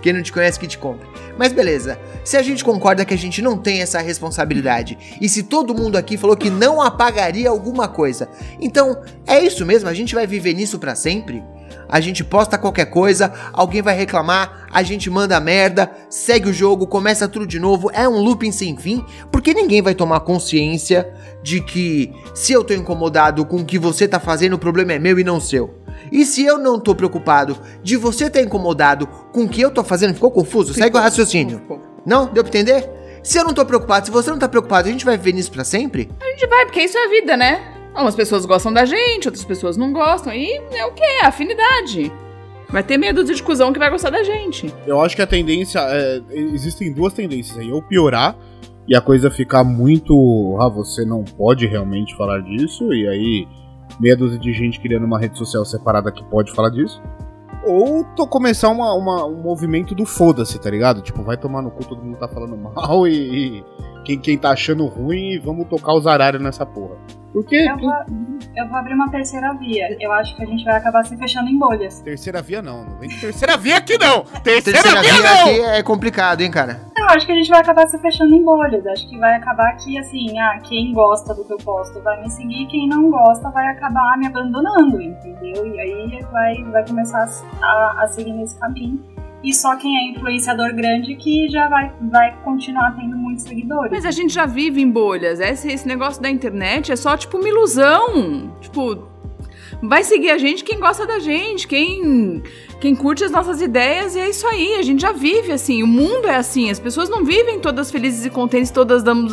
Quem 0.03 0.13
não 0.13 0.23
te 0.23 0.33
conhece 0.33 0.59
que 0.59 0.67
te 0.67 0.77
compra. 0.77 1.07
Mas 1.39 1.53
beleza, 1.53 1.99
se 2.25 2.37
a 2.37 2.43
gente 2.43 2.65
concorda 2.65 3.05
que 3.05 3.15
a 3.15 3.19
gente 3.19 3.41
não 3.41 3.57
tem 3.57 3.81
essa 3.81 4.01
responsabilidade, 4.01 4.99
e 5.21 5.29
se 5.29 5.45
todo 5.45 5.75
mundo 5.75 5.97
aqui 5.97 6.17
falou 6.17 6.37
que 6.37 6.51
não 6.51 6.83
apagaria 6.83 7.49
alguma 7.49 7.87
coisa, 7.87 8.29
então 8.61 9.01
é 9.27 9.39
isso 9.41 9.65
mesmo? 9.65 9.89
A 9.89 9.95
gente 9.95 10.15
vai 10.15 10.27
viver 10.27 10.55
nisso 10.55 10.79
pra 10.79 10.97
sempre? 10.97 11.43
A 11.89 12.01
gente 12.01 12.25
posta 12.25 12.59
qualquer 12.59 12.87
coisa, 12.87 13.33
alguém 13.53 13.83
vai 13.83 13.95
reclamar, 13.95 14.67
a 14.73 14.83
gente 14.83 15.11
manda 15.11 15.39
merda, 15.39 15.91
segue 16.09 16.49
o 16.49 16.53
jogo, 16.53 16.87
começa 16.87 17.29
tudo 17.29 17.47
de 17.47 17.59
novo, 17.59 17.91
é 17.93 18.09
um 18.09 18.19
looping 18.19 18.51
sem 18.51 18.77
fim, 18.77 19.05
porque 19.31 19.53
ninguém 19.53 19.83
vai 19.83 19.95
tomar 19.95 20.21
consciência 20.21 21.13
de 21.43 21.61
que 21.61 22.13
se 22.35 22.53
eu 22.53 22.65
tô 22.65 22.73
incomodado 22.73 23.45
com 23.45 23.57
o 23.57 23.65
que 23.65 23.79
você 23.79 24.09
tá 24.09 24.19
fazendo, 24.19 24.55
o 24.55 24.59
problema 24.59 24.95
é 24.95 24.99
meu 24.99 25.19
e 25.19 25.25
não 25.25 25.39
seu. 25.39 25.82
E 26.13 26.27
se 26.27 26.45
eu 26.45 26.59
não 26.59 26.79
tô 26.79 26.95
preocupado 26.95 27.57
de 27.83 27.97
você 27.97 28.29
tá 28.29 28.39
incomodado 28.39 29.07
com 29.33 29.45
o 29.45 29.49
que 29.49 29.63
eu 29.63 29.71
tô 29.71 29.83
fazendo, 29.83 30.13
ficou 30.13 30.31
confuso? 30.31 30.75
Segue 30.75 30.95
o 30.95 31.01
raciocínio. 31.01 31.63
Não? 32.05 32.27
Deu 32.27 32.45
pra 32.45 32.51
entender? 32.51 32.91
Se 33.23 33.39
eu 33.39 33.45
não 33.45 33.55
tô 33.55 33.65
preocupado, 33.65 34.05
se 34.05 34.13
você 34.13 34.31
não 34.31 34.39
tá 34.39 34.47
preocupado, 34.47 34.89
a 34.89 34.93
gente 34.93 35.07
vai 35.07 35.17
viver 35.17 35.33
nisso 35.33 35.51
pra 35.51 35.65
sempre? 35.65 36.11
A 36.21 36.31
gente 36.33 36.47
vai, 36.47 36.67
porque 36.67 36.83
isso 36.83 36.99
é 36.99 37.07
a 37.07 37.09
vida, 37.09 37.35
né? 37.35 37.73
Umas 37.97 38.15
pessoas 38.15 38.45
gostam 38.45 38.73
da 38.73 38.85
gente, 38.85 39.27
outras 39.27 39.45
pessoas 39.45 39.79
não 39.79 39.91
gostam. 39.91 40.35
E 40.35 40.61
é 40.73 40.85
o 40.85 40.93
que? 40.93 41.03
É 41.03 41.25
afinidade. 41.25 42.13
Vai 42.69 42.83
ter 42.83 42.99
dúzia 43.13 43.35
de 43.35 43.43
cuzão 43.43 43.73
que 43.73 43.79
vai 43.79 43.91
gostar 43.91 44.11
da 44.11 44.23
gente. 44.23 44.75
Eu 44.87 45.01
acho 45.01 45.17
que 45.17 45.23
a 45.23 45.27
tendência. 45.27 45.79
é, 45.79 46.21
existem 46.31 46.93
duas 46.93 47.15
tendências 47.15 47.57
aí. 47.59 47.73
Ou 47.73 47.83
piorar 47.83 48.37
e 48.87 48.95
a 48.95 49.01
coisa 49.01 49.31
ficar 49.31 49.65
muito. 49.65 50.59
Ah, 50.61 50.69
você 50.69 51.05
não 51.05 51.23
pode 51.23 51.67
realmente 51.67 52.15
falar 52.17 52.41
disso, 52.41 52.93
e 52.93 53.09
aí 53.09 53.62
meia 54.01 54.17
dúzia 54.17 54.39
de 54.39 54.53
gente 54.53 54.81
criando 54.81 55.05
uma 55.05 55.19
rede 55.19 55.37
social 55.39 55.65
separada 55.65 56.11
que 56.13 56.25
pode 56.25 56.53
falar 56.53 56.71
disso. 56.71 57.01
Ou 57.65 58.05
tô 58.17 58.27
começar 58.27 58.69
uma, 58.71 58.93
uma- 58.95 59.25
um 59.27 59.41
movimento 59.41 59.95
do 59.95 60.05
foda-se, 60.05 60.59
tá 60.59 60.69
ligado? 60.69 61.01
Tipo, 61.01 61.23
vai 61.23 61.37
tomar 61.37 61.63
no 61.63 61.71
cu, 61.71 61.85
todo 61.85 62.03
mundo 62.03 62.17
tá 62.19 62.27
falando 62.29 62.57
mal 62.59 63.07
e, 63.07 63.59
e 63.59 63.65
quem, 64.05 64.19
quem 64.19 64.37
tá 64.37 64.51
achando 64.51 64.85
ruim, 64.87 65.39
vamos 65.39 65.69
tocar 65.69 65.95
os 65.95 66.07
arários 66.07 66.43
nessa 66.43 66.67
porra. 66.67 66.97
Porque 67.33 67.57
Eu 67.57 67.79
vou, 67.79 67.93
eu 68.57 68.69
vou 68.69 68.77
abrir 68.77 68.95
uma 68.95 69.11
terceira 69.11 69.53
via. 69.55 69.97
Eu 69.99 70.13
acho 70.13 70.37
que 70.37 70.43
a 70.43 70.47
gente 70.47 70.65
vai 70.65 70.77
acabar 70.77 71.05
se 71.05 71.17
fechando 71.17 71.49
em 71.49 71.59
bolhas. 71.59 72.01
terceira 72.01 72.43
via 72.43 72.61
não, 72.61 72.85
não 72.85 72.99
vem 72.99 73.09
terceira 73.09 73.57
via 73.57 73.79
aqui 73.79 73.97
não! 73.99 74.23
Terceira, 74.43 74.83
Terceira 74.83 75.01
via, 75.01 75.13
via 75.13 75.23
não! 75.23 75.41
aqui 75.41 75.61
é 75.79 75.83
complicado, 75.83 76.43
hein, 76.43 76.51
cara? 76.51 76.81
Eu 76.97 77.07
acho 77.07 77.25
que 77.27 77.33
a 77.33 77.35
gente 77.35 77.49
vai 77.49 77.61
acabar 77.61 77.87
se 77.89 77.99
fechando 77.99 78.35
em 78.35 78.45
bolhas. 78.45 78.87
Acho 78.87 79.09
que 79.09 79.19
vai 79.19 79.35
acabar 79.35 79.75
que, 79.77 79.99
assim, 79.99 80.39
ah, 80.39 80.61
quem 80.63 80.93
gosta 80.93 81.35
do 81.35 81.45
que 81.45 81.53
eu 81.53 81.59
posto 81.59 82.01
vai 82.03 82.21
me 82.23 82.31
seguir, 82.31 82.67
quem 82.67 82.87
não 82.87 83.11
gosta 83.11 83.51
vai 83.51 83.67
acabar 83.69 84.17
me 84.19 84.27
abandonando, 84.27 85.01
entendeu? 85.01 85.67
E 85.67 85.81
aí 85.81 86.23
vai, 86.31 86.63
vai 86.65 86.87
começar 86.87 87.27
a, 87.61 88.03
a 88.03 88.09
seguir 88.09 88.33
nesse 88.33 88.59
caminho. 88.59 89.12
E 89.43 89.53
só 89.53 89.77
quem 89.77 89.97
é 89.97 90.11
influenciador 90.11 90.73
grande 90.75 91.17
que 91.17 91.49
já 91.49 91.69
vai, 91.69 91.93
vai 92.01 92.37
continuar 92.45 92.95
tendo 92.97 93.17
muitos 93.17 93.45
seguidores. 93.45 93.91
Mas 93.91 94.05
a 94.05 94.11
gente 94.11 94.33
já 94.33 94.47
vive 94.47 94.81
em 94.81 94.91
bolhas. 94.91 95.41
Esse, 95.41 95.69
esse 95.69 95.87
negócio 95.87 96.23
da 96.23 96.31
internet 96.31 96.93
é 96.93 96.97
só, 96.97 97.17
tipo, 97.17 97.39
uma 97.39 97.49
ilusão. 97.49 98.55
Tipo, 98.61 99.12
vai 99.81 100.03
seguir 100.05 100.31
a 100.31 100.39
gente 100.39 100.65
quem 100.65 100.79
gosta 100.79 101.07
da 101.07 101.19
gente, 101.19 101.67
quem, 101.67 102.43
quem 102.81 102.95
curte 102.95 103.25
as 103.25 103.31
nossas 103.31 103.61
ideias, 103.61 104.15
e 104.15 104.21
é 104.21 104.29
isso 104.29 104.47
aí. 104.47 104.75
A 104.75 104.83
gente 104.83 105.03
já 105.03 105.13
vive 105.13 105.53
assim. 105.53 105.83
O 105.83 105.87
mundo 105.87 106.27
é 106.27 106.37
assim. 106.37 106.71
As 106.71 106.79
pessoas 106.79 107.09
não 107.09 107.25
vivem 107.25 107.61
todas 107.61 107.91
felizes 107.91 108.25
e 108.25 108.31
contentes, 108.31 108.71
todas 108.71 109.03
damos, 109.03 109.33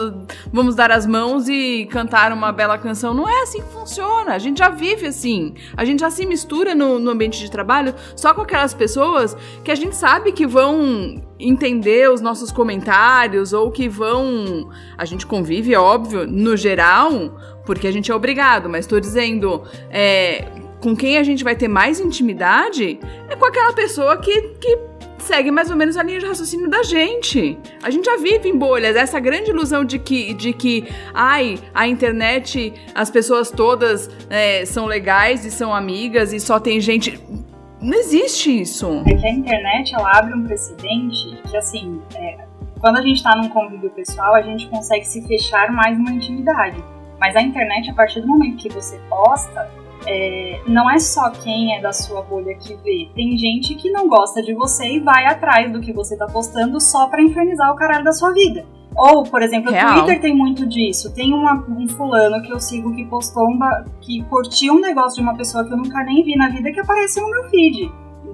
vamos 0.52 0.76
dar 0.76 0.92
as 0.92 1.06
mãos 1.06 1.50
e 1.50 1.88
cantar 1.92 2.32
uma 2.32 2.52
bela 2.52 2.78
canção. 2.78 3.14
Não 3.14 3.28
é 3.28 3.42
assim 3.42 3.62
que 3.62 3.74
funciona. 3.74 4.34
A 4.34 4.40
gente 4.40 4.60
já 4.60 4.70
vive 4.70 5.08
assim. 5.08 5.54
A 5.76 5.84
gente 5.84 6.00
já 6.00 6.10
se 6.10 6.26
mistura 6.26 6.76
no, 6.76 7.00
no 7.00 7.12
ambiente 7.12 7.40
de 7.40 7.50
trabalho 7.50 7.94
só 8.16 8.34
com 8.34 8.42
aquelas 8.42 8.74
pessoas 8.74 9.36
que 9.64 9.72
a 9.72 9.76
gente 9.76 9.96
sabe 9.96 10.32
que 10.32 10.46
vão 10.46 11.22
entender 11.40 12.12
os 12.12 12.22
nossos 12.22 12.52
comentários 12.52 13.54
ou 13.54 13.72
que 13.72 13.88
vão. 13.88 14.70
A 14.98 15.06
gente 15.06 15.26
convive, 15.26 15.74
é 15.74 15.80
óbvio, 15.80 16.28
no 16.28 16.58
geral, 16.58 17.12
porque 17.66 17.88
a 17.88 17.92
gente 17.92 18.12
é 18.12 18.16
obrigado, 18.16 18.70
mas 18.70 18.86
tô 18.86 19.00
dizendo. 19.00 19.64
É, 19.90 20.46
com 20.82 20.96
quem 20.96 21.18
a 21.18 21.24
gente 21.24 21.44
vai 21.44 21.58
ter 21.58 21.68
mais 21.68 22.00
intimidade 22.00 23.00
é 23.28 23.36
com 23.36 23.46
aquela 23.46 23.74
pessoa 23.74 24.16
que, 24.16 24.42
que 24.62 24.80
segue 25.20 25.52
mais 25.52 25.70
ou 25.70 25.76
menos 25.76 25.98
a 25.98 26.04
linha 26.04 26.20
de 26.20 26.26
raciocínio 26.26 26.70
da 26.70 26.84
gente. 26.84 27.58
A 27.84 27.90
gente 27.90 28.06
já 28.06 28.18
vive 28.18 28.50
em 28.50 28.58
bolhas, 28.58 28.96
essa 28.96 29.20
grande 29.20 29.52
ilusão 29.52 29.84
de 29.84 30.00
que, 30.00 30.34
de 30.34 30.54
que 30.54 30.88
ai, 31.14 31.60
a 31.74 31.88
internet, 31.88 32.74
as 32.96 33.10
pessoas 33.10 33.52
todas 33.52 34.10
é, 34.30 34.66
são 34.66 34.86
legais 34.86 35.46
e 35.46 35.52
são 35.52 35.74
amigas 35.74 36.34
e 36.34 36.40
só 36.40 36.60
tem 36.60 36.80
gente. 36.80 37.20
Não 37.82 37.98
existe 37.98 38.62
isso. 38.62 39.04
É 39.06 39.14
que 39.14 39.26
a 39.26 39.32
internet 39.32 39.96
ela 39.96 40.12
abre 40.18 40.34
um 40.34 40.44
precedente 40.44 41.42
que, 41.50 41.56
assim, 41.56 42.02
é, 42.16 42.38
quando 42.80 42.98
a 42.98 43.02
gente 43.02 43.24
tá 43.24 43.36
num 43.36 43.50
convívio 43.50 43.90
pessoal, 43.92 44.36
a 44.36 44.42
gente 44.42 44.68
consegue 44.68 45.06
se 45.06 45.26
fechar 45.28 45.72
mais 45.72 45.98
numa 45.98 46.12
intimidade. 46.12 46.84
Mas 47.20 47.36
a 47.36 47.42
internet, 47.42 47.90
a 47.90 47.94
partir 47.94 48.22
do 48.22 48.28
momento 48.28 48.58
que 48.58 48.70
você 48.70 49.00
posta, 49.10 49.70
é, 50.06 50.62
não 50.68 50.90
é 50.90 51.00
só 51.00 51.30
quem 51.30 51.76
é 51.76 51.82
da 51.82 51.92
sua 51.92 52.22
bolha 52.22 52.56
que 52.56 52.76
vê. 52.76 53.10
Tem 53.16 53.38
gente 53.38 53.76
que 53.76 53.92
não 53.92 54.08
gosta 54.08 54.42
de 54.42 54.54
você 54.54 54.96
e 54.96 55.00
vai 55.00 55.26
atrás 55.26 55.72
do 55.72 55.82
que 55.82 55.94
você 55.94 56.18
tá 56.18 56.26
postando 56.26 56.80
só 56.80 57.08
pra 57.08 57.22
infernizar 57.22 57.72
o 57.72 57.76
caralho 57.76 58.04
da 58.04 58.14
sua 58.14 58.34
vida. 58.34 58.66
Ou, 58.96 59.24
por 59.24 59.42
exemplo, 59.42 59.72
Real. 59.72 59.92
o 59.92 59.94
Twitter 60.04 60.22
tem 60.22 60.36
muito 60.36 60.68
disso. 60.68 61.14
Tem 61.14 61.34
uma- 61.34 61.66
um 61.70 61.88
fulano 61.88 62.42
que 62.42 62.52
eu 62.52 62.60
sigo 62.60 62.94
que 62.94 63.06
postou 63.06 63.48
um 63.48 63.60
que 64.02 64.24
curtiu 64.24 64.74
um 64.74 64.80
negócio 64.80 65.16
de 65.18 65.22
uma 65.22 65.36
pessoa 65.36 65.64
que 65.66 65.72
eu 65.72 65.78
nunca 65.78 66.04
nem 66.04 66.24
vi 66.24 66.36
na 66.36 66.50
vida 66.50 66.72
que 66.72 66.80
apareceu 66.80 67.24
no 67.24 67.30
meu 67.30 67.50
feed. 67.50 67.92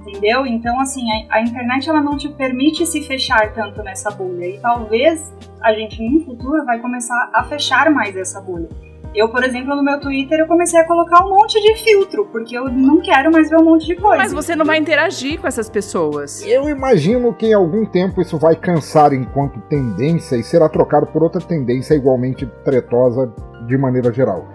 entendeu? 0.08 0.46
Então, 0.46 0.80
assim, 0.80 1.04
a, 1.30 1.38
a, 1.38 1.42
internet 1.42 1.90
ela 1.90 2.02
não 2.02 2.16
te 2.16 2.30
permite 2.30 2.86
se 2.86 3.02
fechar 3.02 3.52
tanto 3.54 3.82
nessa 3.82 4.12
bolha. 4.12 4.46
E 4.46 4.60
talvez 4.60 5.34
a 5.62 5.74
gente, 5.74 6.00
no 6.08 6.20
futuro, 6.24 6.64
vai 6.64 6.80
começar 6.80 7.32
a 7.34 7.44
fechar 7.44 7.90
mais 7.90 8.16
essa 8.16 8.40
bolha. 8.40 8.70
Eu, 9.16 9.30
por 9.30 9.42
exemplo, 9.46 9.74
no 9.74 9.82
meu 9.82 9.98
Twitter, 9.98 10.40
eu 10.40 10.46
comecei 10.46 10.78
a 10.78 10.86
colocar 10.86 11.26
um 11.26 11.30
monte 11.30 11.58
de 11.62 11.74
filtro, 11.82 12.26
porque 12.26 12.58
eu 12.58 12.66
não 12.66 13.00
quero 13.00 13.32
mais 13.32 13.50
ver 13.50 13.56
um 13.56 13.64
monte 13.64 13.86
de 13.88 13.96
coisa. 13.96 14.18
Mas 14.18 14.34
você 14.34 14.58
não 14.58 14.66
vai 14.66 14.78
interagir 14.78 15.40
com 15.40 15.48
essas 15.48 15.70
pessoas. 15.70 16.46
Eu 16.46 16.68
imagino 16.68 17.34
que 17.34 17.48
em 17.48 17.54
algum 17.54 17.86
tempo 17.86 18.22
isso 18.22 18.38
vai 18.38 18.58
cansar 18.58 19.14
enquanto 19.14 19.62
tendência 19.70 20.36
e 20.36 20.44
será 20.44 20.68
trocado 20.68 21.08
por 21.08 21.24
outra 21.24 21.40
tendência 21.40 21.94
igualmente 21.94 22.46
tretosa 22.66 23.34
de 23.66 23.78
maneira 23.78 24.12
geral. 24.12 24.46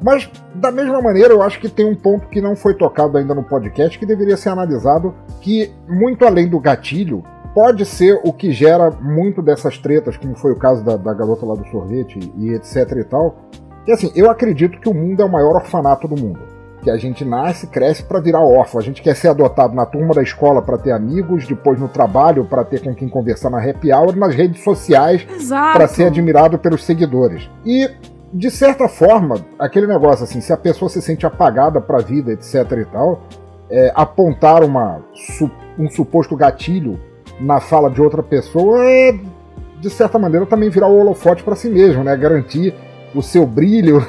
Mas, 0.00 0.30
da 0.54 0.70
mesma 0.70 1.00
maneira, 1.02 1.32
eu 1.34 1.42
acho 1.42 1.58
que 1.58 1.68
tem 1.68 1.84
um 1.84 1.96
ponto 1.96 2.28
que 2.28 2.40
não 2.40 2.54
foi 2.54 2.74
tocado 2.74 3.18
ainda 3.18 3.34
no 3.34 3.42
podcast 3.42 3.98
que 3.98 4.06
deveria 4.06 4.36
ser 4.36 4.50
analisado, 4.50 5.12
que, 5.40 5.72
muito 5.88 6.24
além 6.24 6.48
do 6.48 6.60
gatilho, 6.60 7.24
pode 7.54 7.84
ser 7.86 8.20
o 8.24 8.32
que 8.32 8.52
gera 8.52 8.90
muito 8.90 9.40
dessas 9.40 9.78
tretas, 9.78 10.16
como 10.16 10.36
foi 10.36 10.52
o 10.52 10.58
caso 10.58 10.84
da, 10.84 10.96
da 10.96 11.14
garota 11.14 11.46
lá 11.46 11.54
do 11.54 11.66
sorvete 11.68 12.32
e 12.36 12.50
etc 12.50 12.92
e 12.98 13.04
tal. 13.04 13.36
E 13.86 13.92
assim, 13.92 14.10
eu 14.14 14.30
acredito 14.30 14.80
que 14.80 14.88
o 14.88 14.94
mundo 14.94 15.20
é 15.20 15.24
o 15.24 15.30
maior 15.30 15.56
orfanato 15.56 16.08
do 16.08 16.20
mundo. 16.20 16.40
Que 16.82 16.90
a 16.90 16.96
gente 16.96 17.24
nasce, 17.24 17.66
cresce 17.66 18.02
para 18.02 18.20
virar 18.20 18.40
órfão. 18.40 18.80
A 18.80 18.84
gente 18.84 19.02
quer 19.02 19.14
ser 19.14 19.28
adotado 19.28 19.74
na 19.74 19.86
turma 19.86 20.14
da 20.14 20.22
escola 20.22 20.60
para 20.60 20.78
ter 20.78 20.92
amigos, 20.92 21.46
depois 21.46 21.78
no 21.78 21.88
trabalho 21.88 22.44
para 22.44 22.64
ter 22.64 22.82
com 22.82 22.94
quem 22.94 23.08
conversar 23.08 23.50
na 23.50 23.58
happy 23.58 23.92
hour, 23.92 24.16
nas 24.16 24.34
redes 24.34 24.62
sociais 24.62 25.26
para 25.48 25.88
ser 25.88 26.04
admirado 26.04 26.58
pelos 26.58 26.84
seguidores. 26.84 27.48
E 27.64 27.90
de 28.32 28.50
certa 28.50 28.88
forma, 28.88 29.36
aquele 29.58 29.86
negócio 29.86 30.24
assim, 30.24 30.40
se 30.40 30.52
a 30.52 30.56
pessoa 30.56 30.88
se 30.88 31.00
sente 31.00 31.24
apagada 31.24 31.80
para 31.80 31.98
a 31.98 32.02
vida, 32.02 32.32
etc 32.32 32.54
e 32.72 32.84
tal, 32.86 33.22
é, 33.70 33.92
apontar 33.94 34.64
uma, 34.64 35.00
um 35.78 35.88
suposto 35.88 36.36
gatilho 36.36 36.98
na 37.40 37.60
fala 37.60 37.90
de 37.90 38.02
outra 38.02 38.22
pessoa 38.22 38.84
é, 38.84 39.16
de 39.80 39.90
certa 39.90 40.18
maneira, 40.18 40.46
também 40.46 40.68
virar 40.68 40.88
o 40.88 40.98
holofote 40.98 41.42
para 41.42 41.54
si 41.54 41.68
mesmo, 41.68 42.02
né? 42.02 42.16
Garantir 42.16 42.74
o 43.14 43.22
seu 43.22 43.46
brilho, 43.46 44.06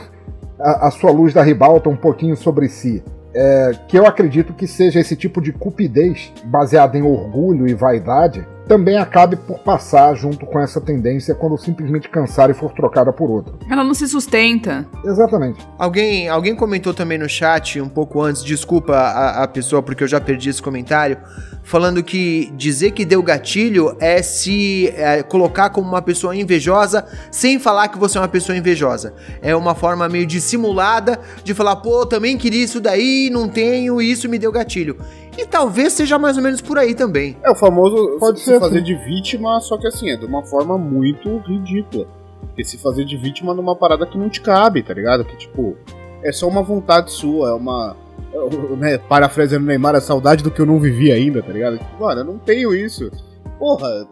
a, 0.60 0.88
a 0.88 0.92
sua 0.92 1.12
luz 1.12 1.34
da 1.34 1.44
ribalta 1.44 1.90
um 1.90 1.96
pouquinho 1.96 2.36
sobre 2.36 2.68
si. 2.68 3.04
É, 3.34 3.72
que 3.88 4.00
eu 4.00 4.06
acredito 4.06 4.54
que 4.54 4.66
seja 4.66 5.00
esse 5.00 5.16
tipo 5.16 5.42
de 5.42 5.52
cupidez 5.52 6.32
baseada 6.46 6.98
em 6.98 7.02
orgulho 7.02 7.68
e 7.68 7.74
vaidade 7.74 8.48
também 8.68 8.98
acabe 8.98 9.36
por 9.36 9.60
passar 9.60 10.16
junto 10.16 10.46
com 10.46 10.60
essa 10.60 10.82
tendência 10.82 11.36
quando 11.36 11.58
simplesmente 11.58 12.10
cansar 12.10 12.50
e 12.50 12.54
for 12.54 12.72
trocada 12.74 13.14
por 13.14 13.30
outra. 13.30 13.54
Ela 13.70 13.84
não 13.84 13.94
se 13.94 14.08
sustenta. 14.08 14.86
Exatamente. 15.04 15.66
Alguém, 15.78 16.28
alguém 16.28 16.56
comentou 16.56 16.94
também 16.94 17.18
no 17.18 17.30
chat 17.30 17.80
um 17.80 17.90
pouco 17.90 18.22
antes, 18.22 18.44
desculpa 18.44 18.96
a, 18.96 19.44
a 19.44 19.48
pessoa 19.48 19.82
porque 19.82 20.04
eu 20.04 20.08
já 20.08 20.20
perdi 20.20 20.50
esse 20.50 20.62
comentário, 20.62 21.18
falando 21.64 22.04
que 22.04 22.52
dizer 22.56 22.92
que 22.92 23.06
deu 23.06 23.22
gatilho 23.22 23.96
é 24.00 24.22
se 24.22 24.88
é, 24.96 25.24
colocar 25.24 25.70
como 25.70 25.88
uma 25.88 26.02
pessoa 26.02 26.36
invejosa 26.36 27.06
sem 27.32 27.60
falar 27.60 27.88
que 27.88 27.98
você 27.98 28.18
é 28.18 28.22
uma 28.22 28.28
pessoa 28.28 28.58
invejosa. 28.58 29.14
É 29.42 29.56
uma 29.56 29.76
forma 29.76 30.08
meio 30.10 30.26
dissimulada 30.26 31.20
de 31.44 31.54
falar, 31.54 31.76
pô, 31.78 32.06
também 32.06 32.38
queria 32.38 32.64
isso 32.64 32.80
daí, 32.80 33.30
não 33.32 33.48
tenho, 33.48 34.02
isso 34.02 34.28
me 34.30 34.40
deu 34.40 34.52
gatilho. 34.52 34.98
E 35.38 35.46
talvez 35.46 35.94
seja 35.94 36.18
mais 36.18 36.38
ou 36.38 36.44
menos 36.44 36.62
por 36.62 36.78
aí 36.78 36.96
também. 36.96 37.36
É 37.44 37.50
o 37.52 37.56
famoso 37.56 38.18
Pode 38.20 38.40
se, 38.40 38.46
se 38.46 38.60
fazer 38.60 38.78
assim. 38.78 38.86
de 38.86 38.96
vítima, 38.96 39.60
só 39.60 39.78
que 39.78 39.88
assim, 39.88 40.10
é 40.10 40.16
de 40.16 40.26
uma 40.26 40.44
forma 40.44 40.78
muito 40.78 41.38
ridícula. 41.40 42.08
Porque 42.42 42.64
se 42.64 42.78
fazer 42.78 43.06
de 43.06 43.18
vítima 43.18 43.54
numa 43.54 43.76
parada 43.76 44.06
que 44.06 44.18
não 44.18 44.30
te 44.30 44.40
cabe, 44.40 44.82
tá 44.82 44.94
ligado? 44.94 45.26
Que 45.26 45.36
tipo, 45.36 45.76
é 46.24 46.32
só 46.32 46.48
uma 46.48 46.64
vontade 46.64 47.12
sua, 47.12 47.50
é 47.50 47.54
uma. 47.54 47.96
É, 48.34 48.56
né, 48.78 48.98
parafraseando 48.98 49.66
Neymar, 49.66 49.96
a 49.96 50.02
saudade 50.02 50.44
do 50.44 50.52
que 50.52 50.62
eu 50.62 50.66
não 50.66 50.80
vivi 50.80 51.12
ainda, 51.12 51.44
tá 51.44 51.52
ligado? 51.52 51.78
Tipo, 51.78 52.04
mano, 52.04 52.22
eu 52.22 52.26
não 52.26 52.38
tenho 52.38 52.74
isso. 52.74 53.12
Porra, 53.60 54.08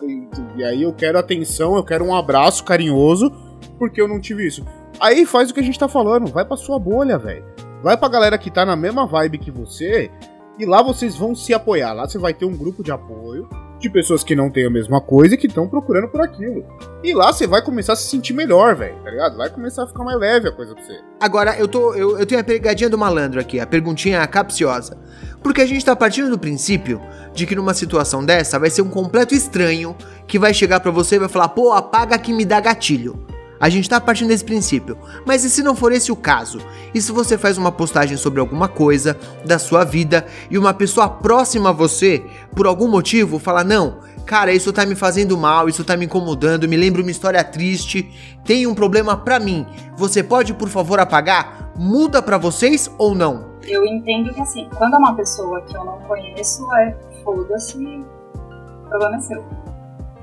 e 0.55 0.63
aí 0.63 0.83
eu 0.83 0.93
quero 0.93 1.17
atenção, 1.17 1.75
eu 1.75 1.83
quero 1.83 2.05
um 2.05 2.15
abraço 2.15 2.63
carinhoso, 2.63 3.31
porque 3.77 4.01
eu 4.01 4.07
não 4.07 4.19
tive 4.19 4.45
isso. 4.47 4.65
Aí 4.99 5.25
faz 5.25 5.49
o 5.49 5.53
que 5.53 5.59
a 5.59 5.63
gente 5.63 5.77
tá 5.77 5.87
falando, 5.87 6.27
vai 6.27 6.45
pra 6.45 6.55
sua 6.55 6.79
bolha, 6.79 7.17
velho. 7.17 7.43
Vai 7.81 7.97
pra 7.97 8.07
galera 8.07 8.37
que 8.37 8.49
tá 8.49 8.65
na 8.65 8.75
mesma 8.75 9.05
vibe 9.05 9.37
que 9.37 9.51
você 9.51 10.09
e 10.59 10.65
lá 10.65 10.81
vocês 10.81 11.15
vão 11.15 11.35
se 11.35 11.53
apoiar. 11.53 11.93
Lá 11.93 12.07
você 12.07 12.17
vai 12.17 12.33
ter 12.33 12.45
um 12.45 12.55
grupo 12.55 12.83
de 12.83 12.91
apoio 12.91 13.47
de 13.83 13.89
pessoas 13.89 14.23
que 14.23 14.33
não 14.33 14.49
têm 14.49 14.65
a 14.65 14.69
mesma 14.69 15.01
coisa 15.01 15.35
e 15.35 15.37
que 15.37 15.47
estão 15.47 15.67
procurando 15.67 16.07
por 16.07 16.21
aquilo. 16.21 16.65
E 17.03 17.13
lá 17.13 17.33
você 17.33 17.45
vai 17.45 17.61
começar 17.61 17.93
a 17.93 17.95
se 17.97 18.07
sentir 18.07 18.33
melhor, 18.33 18.75
velho, 18.75 18.95
tá 19.03 19.11
ligado? 19.11 19.35
Vai 19.35 19.49
começar 19.49 19.83
a 19.83 19.87
ficar 19.87 20.05
mais 20.05 20.17
leve 20.17 20.47
a 20.47 20.51
coisa 20.53 20.73
pra 20.73 20.81
você. 20.81 21.01
Agora, 21.19 21.57
eu, 21.57 21.67
tô, 21.67 21.93
eu, 21.93 22.17
eu 22.17 22.25
tenho 22.25 22.39
a 22.39 22.43
pegadinha 22.43 22.89
do 22.89 22.97
malandro 22.97 23.41
aqui, 23.41 23.59
a 23.59 23.67
perguntinha 23.67 24.25
capciosa. 24.25 24.97
Porque 25.43 25.61
a 25.61 25.65
gente 25.65 25.83
tá 25.83 25.93
partindo 25.93 26.29
do 26.29 26.39
princípio 26.39 27.01
de 27.33 27.45
que 27.45 27.55
numa 27.55 27.73
situação 27.73 28.23
dessa 28.23 28.57
vai 28.57 28.69
ser 28.69 28.81
um 28.81 28.89
completo 28.89 29.35
estranho 29.35 29.93
que 30.25 30.39
vai 30.39 30.53
chegar 30.53 30.79
para 30.79 30.89
você 30.89 31.17
e 31.17 31.19
vai 31.19 31.27
falar, 31.27 31.49
pô, 31.49 31.73
apaga 31.73 32.17
que 32.17 32.31
me 32.31 32.45
dá 32.45 32.61
gatilho. 32.61 33.27
A 33.63 33.69
gente 33.69 33.87
tá 33.87 34.01
partindo 34.01 34.27
desse 34.27 34.43
princípio. 34.43 34.97
Mas 35.25 35.45
e 35.45 35.49
se 35.49 35.63
não 35.63 35.73
for 35.73 35.93
esse 35.93 36.11
o 36.11 36.17
caso? 36.17 36.59
E 36.93 37.01
se 37.01 37.13
você 37.13 37.37
faz 37.37 37.57
uma 37.57 37.71
postagem 37.71 38.17
sobre 38.17 38.41
alguma 38.41 38.67
coisa 38.67 39.17
da 39.45 39.57
sua 39.57 39.85
vida 39.85 40.25
e 40.51 40.57
uma 40.57 40.73
pessoa 40.73 41.07
próxima 41.07 41.69
a 41.69 41.71
você, 41.71 42.21
por 42.53 42.67
algum 42.67 42.89
motivo, 42.89 43.39
fala: 43.39 43.63
Não, 43.63 43.99
cara, 44.25 44.51
isso 44.51 44.73
tá 44.73 44.85
me 44.85 44.95
fazendo 44.95 45.37
mal, 45.37 45.69
isso 45.69 45.81
tá 45.85 45.95
me 45.95 46.03
incomodando, 46.03 46.67
me 46.67 46.75
lembra 46.75 47.01
uma 47.01 47.09
história 47.09 47.41
triste, 47.41 48.11
tem 48.43 48.67
um 48.67 48.75
problema 48.75 49.15
pra 49.15 49.39
mim. 49.39 49.65
Você 49.95 50.21
pode, 50.21 50.53
por 50.53 50.67
favor, 50.67 50.99
apagar? 50.99 51.71
Muda 51.73 52.21
pra 52.21 52.37
vocês 52.37 52.91
ou 52.97 53.15
não? 53.15 53.53
Eu 53.65 53.85
entendo 53.85 54.33
que 54.33 54.41
assim, 54.41 54.67
quando 54.75 54.95
é 54.95 54.97
uma 54.97 55.15
pessoa 55.15 55.61
que 55.61 55.77
eu 55.77 55.85
não 55.85 55.99
conheço, 55.99 56.69
é 56.75 56.93
foda-se, 57.23 57.77
o 57.77 58.89
problema 58.89 59.15
é 59.15 59.21
seu. 59.21 59.41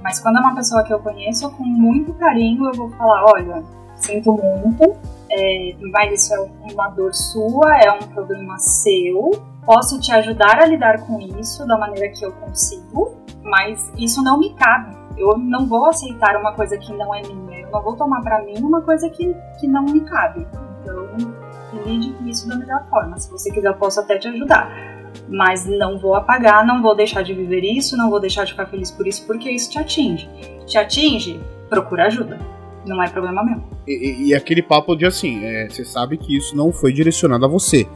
Mas 0.03 0.21
quando 0.21 0.39
é 0.39 0.41
uma 0.41 0.55
pessoa 0.55 0.83
que 0.85 0.93
eu 0.93 0.99
conheço, 1.01 1.51
com 1.53 1.65
muito 1.65 2.13
carinho, 2.15 2.67
eu 2.67 2.73
vou 2.73 2.91
falar: 2.91 3.25
olha, 3.27 3.63
sinto 3.97 4.33
muito, 4.33 4.97
é, 5.31 5.77
mas 5.93 6.25
isso 6.25 6.35
é 6.35 6.73
uma 6.73 6.89
dor 6.89 7.13
sua, 7.15 7.79
é 7.79 7.91
um 7.93 8.07
problema 8.09 8.59
seu. 8.59 9.31
Posso 9.65 10.01
te 10.01 10.11
ajudar 10.13 10.63
a 10.63 10.67
lidar 10.67 11.07
com 11.07 11.21
isso 11.21 11.67
da 11.67 11.79
maneira 11.79 12.09
que 12.13 12.25
eu 12.25 12.33
consigo, 12.33 13.15
mas 13.43 13.93
isso 13.99 14.23
não 14.23 14.39
me 14.39 14.55
cabe. 14.55 14.97
Eu 15.17 15.37
não 15.37 15.67
vou 15.67 15.87
aceitar 15.87 16.35
uma 16.37 16.55
coisa 16.55 16.79
que 16.79 16.93
não 16.95 17.15
é 17.15 17.21
minha. 17.21 17.61
Eu 17.61 17.71
não 17.71 17.83
vou 17.83 17.95
tomar 17.95 18.23
para 18.23 18.43
mim 18.43 18.55
uma 18.59 18.81
coisa 18.81 19.09
que, 19.11 19.37
que 19.61 19.69
não 19.69 19.85
me 19.85 20.01
cabe. 20.01 20.47
Então, 20.81 21.07
lide 21.85 22.13
com 22.15 22.27
isso 22.27 22.49
da 22.49 22.57
melhor 22.57 22.87
forma. 22.89 23.19
Se 23.19 23.31
você 23.31 23.51
quiser, 23.51 23.69
eu 23.69 23.75
posso 23.75 24.01
até 24.01 24.17
te 24.19 24.29
ajudar 24.29 25.00
mas 25.29 25.67
não 25.67 25.99
vou 25.99 26.15
apagar, 26.15 26.67
não 26.67 26.83
vou 26.83 26.95
deixar 26.95 27.23
de 27.23 27.33
viver 27.33 27.63
isso, 27.63 27.97
não 27.97 28.11
vou 28.11 28.21
deixar 28.21 28.45
de 28.45 28.53
ficar 28.53 28.67
feliz 28.67 28.91
por 28.91 29.07
isso, 29.07 29.27
porque 29.27 29.51
isso 29.51 29.71
te 29.71 29.79
atinge. 29.79 30.29
Te 30.67 30.79
atinge, 30.79 31.41
procura 31.69 32.07
ajuda. 32.07 32.39
Não 32.87 33.03
é 33.03 33.09
problema 33.09 33.45
meu. 33.45 33.63
E, 33.87 34.29
e 34.29 34.35
aquele 34.35 34.63
papo 34.63 34.97
de 34.97 35.07
assim, 35.07 35.45
é, 35.45 35.69
você 35.69 35.85
sabe 35.85 36.17
que 36.17 36.37
isso 36.37 36.57
não 36.57 36.73
foi 36.73 36.93
direcionado 36.93 37.45
a 37.45 37.49
você. 37.49 37.87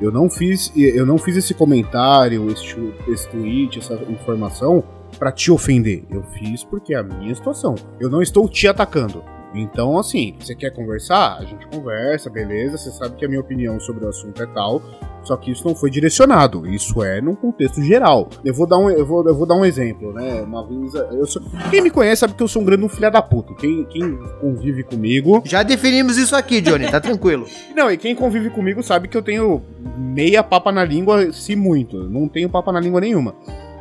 Eu 0.00 0.10
não 0.10 0.28
fiz, 0.28 0.72
eu 0.76 1.06
não 1.06 1.18
fiz 1.18 1.36
esse 1.36 1.54
comentário, 1.54 2.50
esse, 2.50 2.94
esse 3.08 3.28
tweet, 3.28 3.78
essa 3.78 3.94
informação 4.08 4.82
para 5.18 5.30
te 5.30 5.50
ofender. 5.50 6.04
Eu 6.10 6.22
fiz 6.22 6.64
porque 6.64 6.94
é 6.94 6.98
a 6.98 7.02
minha 7.02 7.34
situação. 7.34 7.74
Eu 8.00 8.08
não 8.08 8.22
estou 8.22 8.48
te 8.48 8.66
atacando. 8.66 9.22
Então, 9.54 9.98
assim, 9.98 10.34
você 10.40 10.54
quer 10.54 10.70
conversar? 10.70 11.38
A 11.38 11.44
gente 11.44 11.66
conversa, 11.66 12.30
beleza. 12.30 12.78
Você 12.78 12.90
sabe 12.90 13.16
que 13.16 13.24
a 13.24 13.28
minha 13.28 13.40
opinião 13.40 13.78
sobre 13.80 14.04
o 14.04 14.08
assunto 14.08 14.42
é 14.42 14.46
tal. 14.46 14.82
Só 15.22 15.36
que 15.36 15.52
isso 15.52 15.66
não 15.66 15.74
foi 15.74 15.90
direcionado. 15.90 16.66
Isso 16.66 17.02
é 17.02 17.20
num 17.20 17.34
contexto 17.34 17.82
geral. 17.82 18.28
Eu 18.44 18.52
vou 18.52 18.66
dar 18.66 18.78
um, 18.78 18.90
eu 18.90 19.06
vou, 19.06 19.26
eu 19.26 19.34
vou 19.34 19.46
dar 19.46 19.54
um 19.54 19.64
exemplo, 19.64 20.12
né? 20.12 20.42
Uma 20.42 20.66
vez. 20.66 20.94
Eu 20.94 21.26
sou, 21.26 21.42
quem 21.70 21.80
me 21.80 21.90
conhece 21.90 22.20
sabe 22.20 22.34
que 22.34 22.42
eu 22.42 22.48
sou 22.48 22.62
um 22.62 22.64
grande 22.64 22.84
um 22.84 22.88
filho 22.88 23.10
da 23.10 23.22
puta. 23.22 23.54
Quem, 23.54 23.84
quem 23.84 24.18
convive 24.40 24.82
comigo. 24.82 25.42
Já 25.44 25.62
definimos 25.62 26.16
isso 26.16 26.34
aqui, 26.34 26.60
Johnny, 26.60 26.90
tá 26.90 27.00
tranquilo. 27.00 27.46
Não, 27.76 27.90
e 27.90 27.96
quem 27.96 28.14
convive 28.14 28.50
comigo 28.50 28.82
sabe 28.82 29.06
que 29.06 29.16
eu 29.16 29.22
tenho 29.22 29.62
meia 29.96 30.42
papa 30.42 30.72
na 30.72 30.84
língua, 30.84 31.32
se 31.32 31.54
muito. 31.54 32.08
Não 32.08 32.26
tenho 32.26 32.48
papa 32.48 32.72
na 32.72 32.80
língua 32.80 33.00
nenhuma. 33.00 33.34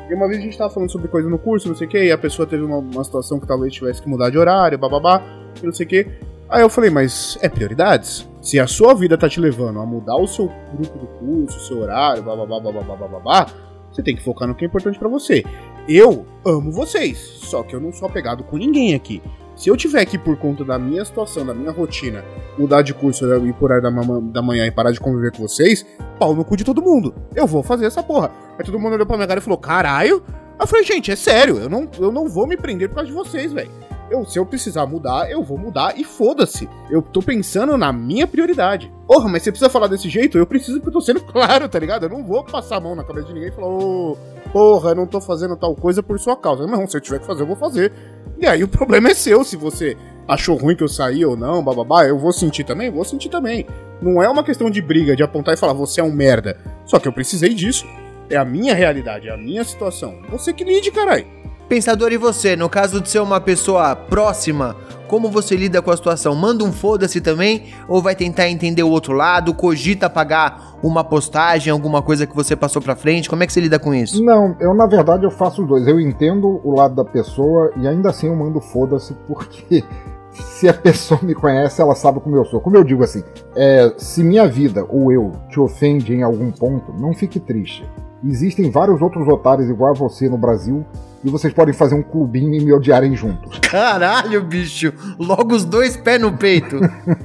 E 0.09 0.13
uma 0.13 0.27
vez 0.27 0.39
a 0.39 0.43
gente 0.43 0.57
tava 0.57 0.69
falando 0.69 0.91
sobre 0.91 1.07
coisa 1.07 1.29
no 1.29 1.39
curso, 1.39 1.69
não 1.69 1.75
sei 1.75 1.87
o 1.87 1.89
que, 1.89 2.03
e 2.03 2.11
a 2.11 2.17
pessoa 2.17 2.45
teve 2.45 2.63
uma, 2.63 2.77
uma 2.77 3.03
situação 3.03 3.39
que 3.39 3.47
talvez 3.47 3.73
tivesse 3.73 4.01
que 4.01 4.09
mudar 4.09 4.29
de 4.29 4.37
horário, 4.37 4.77
bababá, 4.77 5.23
não 5.63 5.73
sei 5.73 5.85
o 5.85 5.89
que. 5.89 6.07
Aí 6.49 6.61
eu 6.61 6.69
falei, 6.69 6.89
mas 6.89 7.37
é 7.41 7.47
prioridades? 7.47 8.27
Se 8.41 8.59
a 8.59 8.67
sua 8.67 8.93
vida 8.93 9.17
tá 9.17 9.29
te 9.29 9.39
levando 9.39 9.79
a 9.79 9.85
mudar 9.85 10.17
o 10.17 10.27
seu 10.27 10.51
grupo 10.73 10.99
do 10.99 11.07
curso, 11.07 11.57
o 11.57 11.61
seu 11.61 11.79
horário, 11.79 12.21
bababá, 12.23 12.59
bababá, 12.59 12.95
bababá, 12.95 13.47
você 13.91 14.03
tem 14.03 14.15
que 14.15 14.23
focar 14.23 14.47
no 14.47 14.55
que 14.55 14.65
é 14.65 14.67
importante 14.67 14.99
para 14.99 15.07
você. 15.07 15.43
Eu 15.87 16.25
amo 16.45 16.71
vocês, 16.71 17.17
só 17.17 17.63
que 17.63 17.75
eu 17.75 17.79
não 17.79 17.93
sou 17.93 18.07
apegado 18.07 18.43
com 18.43 18.57
ninguém 18.57 18.95
aqui. 18.95 19.21
Se 19.55 19.69
eu 19.69 19.77
tiver 19.77 20.03
que, 20.05 20.17
por 20.17 20.37
conta 20.37 20.65
da 20.65 20.79
minha 20.79 21.05
situação, 21.05 21.45
da 21.45 21.53
minha 21.53 21.71
rotina, 21.71 22.23
mudar 22.57 22.81
de 22.81 22.93
curso 22.93 23.25
e 23.45 23.53
por 23.53 23.71
horário 23.71 23.83
da, 23.83 24.19
da 24.19 24.41
manhã 24.41 24.65
e 24.65 24.71
parar 24.71 24.91
de 24.91 24.99
conviver 24.99 25.31
com 25.31 25.47
vocês, 25.47 25.85
pau 26.17 26.33
no 26.33 26.43
cu 26.43 26.57
de 26.57 26.63
todo 26.63 26.81
mundo. 26.81 27.13
Eu 27.35 27.45
vou 27.45 27.61
fazer 27.61 27.85
essa 27.85 28.01
porra. 28.01 28.31
Aí 28.57 28.65
todo 28.65 28.79
mundo 28.79 28.93
olhou 28.93 29.05
pra 29.05 29.17
minha 29.17 29.27
cara 29.27 29.39
e 29.39 29.43
falou: 29.43 29.57
caralho. 29.57 30.23
Eu 30.59 30.67
falei, 30.67 30.85
gente, 30.85 31.11
é 31.11 31.15
sério, 31.15 31.57
eu 31.57 31.69
não, 31.69 31.89
eu 31.99 32.11
não 32.11 32.27
vou 32.27 32.45
me 32.45 32.55
prender 32.55 32.87
por 32.87 32.95
causa 32.95 33.09
de 33.09 33.15
vocês, 33.15 33.51
velho. 33.51 33.71
Eu, 34.11 34.25
se 34.25 34.37
eu 34.37 34.45
precisar 34.45 34.85
mudar, 34.85 35.31
eu 35.31 35.41
vou 35.41 35.57
mudar 35.57 35.97
e 35.97 36.03
foda-se. 36.03 36.67
Eu 36.89 37.01
tô 37.01 37.21
pensando 37.21 37.77
na 37.77 37.93
minha 37.93 38.27
prioridade. 38.27 38.91
Porra, 39.07 39.29
mas 39.29 39.41
você 39.41 39.51
precisa 39.53 39.69
falar 39.69 39.87
desse 39.87 40.09
jeito? 40.09 40.37
Eu 40.37 40.45
preciso 40.45 40.79
porque 40.79 40.89
eu 40.89 40.93
tô 40.93 40.99
sendo 40.99 41.21
claro, 41.31 41.69
tá 41.69 41.79
ligado? 41.79 42.03
Eu 42.03 42.09
não 42.09 42.21
vou 42.21 42.43
passar 42.43 42.75
a 42.75 42.79
mão 42.81 42.93
na 42.93 43.05
cabeça 43.05 43.27
de 43.27 43.33
ninguém 43.33 43.47
e 43.47 43.53
falar, 43.53 43.69
ô, 43.69 44.17
porra, 44.51 44.89
eu 44.89 44.95
não 44.95 45.07
tô 45.07 45.21
fazendo 45.21 45.55
tal 45.55 45.73
coisa 45.73 46.03
por 46.03 46.19
sua 46.19 46.35
causa. 46.35 46.67
Não, 46.67 46.85
se 46.85 46.97
eu 46.97 46.99
tiver 46.99 47.19
que 47.19 47.25
fazer, 47.25 47.43
eu 47.43 47.47
vou 47.47 47.55
fazer. 47.55 47.93
E 48.37 48.45
aí 48.45 48.61
o 48.61 48.67
problema 48.69 49.09
é 49.09 49.13
seu, 49.13 49.45
se 49.45 49.55
você 49.55 49.95
achou 50.27 50.57
ruim 50.57 50.75
que 50.75 50.83
eu 50.83 50.89
saí 50.89 51.23
ou 51.23 51.37
não, 51.37 51.63
bababá, 51.63 52.03
eu 52.03 52.19
vou 52.19 52.33
sentir 52.33 52.65
também? 52.65 52.91
Vou 52.91 53.05
sentir 53.05 53.29
também. 53.29 53.65
Não 54.01 54.21
é 54.21 54.27
uma 54.27 54.43
questão 54.43 54.69
de 54.69 54.81
briga, 54.81 55.15
de 55.15 55.23
apontar 55.23 55.53
e 55.53 55.57
falar, 55.57 55.71
você 55.71 56.01
é 56.01 56.03
um 56.03 56.11
merda. 56.11 56.59
Só 56.85 56.99
que 56.99 57.07
eu 57.07 57.13
precisei 57.13 57.53
disso. 57.53 57.85
É 58.29 58.35
a 58.35 58.43
minha 58.43 58.75
realidade, 58.75 59.29
é 59.29 59.31
a 59.31 59.37
minha 59.37 59.63
situação. 59.63 60.21
Você 60.29 60.51
que 60.51 60.65
lide, 60.65 60.91
caralho. 60.91 61.40
Pensador, 61.71 62.11
e 62.11 62.17
você? 62.17 62.53
No 62.57 62.67
caso 62.67 62.99
de 62.99 63.09
ser 63.09 63.21
uma 63.21 63.39
pessoa 63.39 63.95
próxima, 63.95 64.75
como 65.07 65.31
você 65.31 65.55
lida 65.55 65.81
com 65.81 65.89
a 65.89 65.95
situação? 65.95 66.35
Manda 66.35 66.65
um 66.65 66.71
foda-se 66.73 67.21
também? 67.21 67.67
Ou 67.87 68.01
vai 68.01 68.13
tentar 68.13 68.49
entender 68.49 68.83
o 68.83 68.89
outro 68.89 69.13
lado? 69.13 69.53
Cogita 69.53 70.09
pagar 70.09 70.77
uma 70.83 71.01
postagem, 71.01 71.71
alguma 71.71 72.01
coisa 72.01 72.27
que 72.27 72.35
você 72.35 72.57
passou 72.57 72.81
pra 72.81 72.93
frente? 72.93 73.29
Como 73.29 73.41
é 73.41 73.47
que 73.47 73.53
você 73.53 73.61
lida 73.61 73.79
com 73.79 73.93
isso? 73.93 74.21
Não, 74.21 74.53
eu 74.59 74.73
na 74.73 74.85
verdade 74.85 75.23
eu 75.23 75.31
faço 75.31 75.61
os 75.61 75.67
dois. 75.69 75.87
Eu 75.87 75.97
entendo 75.97 76.59
o 76.61 76.75
lado 76.75 76.93
da 76.93 77.05
pessoa 77.05 77.71
e 77.77 77.87
ainda 77.87 78.09
assim 78.09 78.27
eu 78.27 78.35
mando 78.35 78.59
foda-se 78.59 79.13
porque 79.25 79.81
se 80.35 80.67
a 80.67 80.73
pessoa 80.73 81.21
me 81.23 81.33
conhece, 81.33 81.81
ela 81.81 81.95
sabe 81.95 82.19
como 82.19 82.35
eu 82.35 82.43
sou. 82.43 82.59
Como 82.59 82.75
eu 82.75 82.83
digo 82.83 83.01
assim, 83.01 83.23
é, 83.55 83.93
se 83.95 84.25
minha 84.25 84.45
vida 84.45 84.85
ou 84.89 85.09
eu 85.09 85.31
te 85.47 85.57
ofende 85.57 86.13
em 86.13 86.21
algum 86.21 86.51
ponto, 86.51 86.91
não 86.91 87.13
fique 87.13 87.39
triste. 87.39 87.89
Existem 88.23 88.69
vários 88.69 89.01
outros 89.01 89.27
otários 89.27 89.69
igual 89.69 89.91
a 89.91 89.93
você 89.95 90.29
no 90.29 90.37
Brasil 90.37 90.85
e 91.23 91.29
vocês 91.29 91.53
podem 91.53 91.73
fazer 91.73 91.95
um 91.95 92.03
clubinho 92.03 92.53
e 92.53 92.63
me 92.63 92.71
odiarem 92.73 93.15
juntos. 93.15 93.59
Caralho, 93.59 94.43
bicho! 94.43 94.93
Logo 95.19 95.55
os 95.55 95.65
dois 95.65 95.97
pés 95.97 96.21
no 96.21 96.37
peito. 96.37 96.79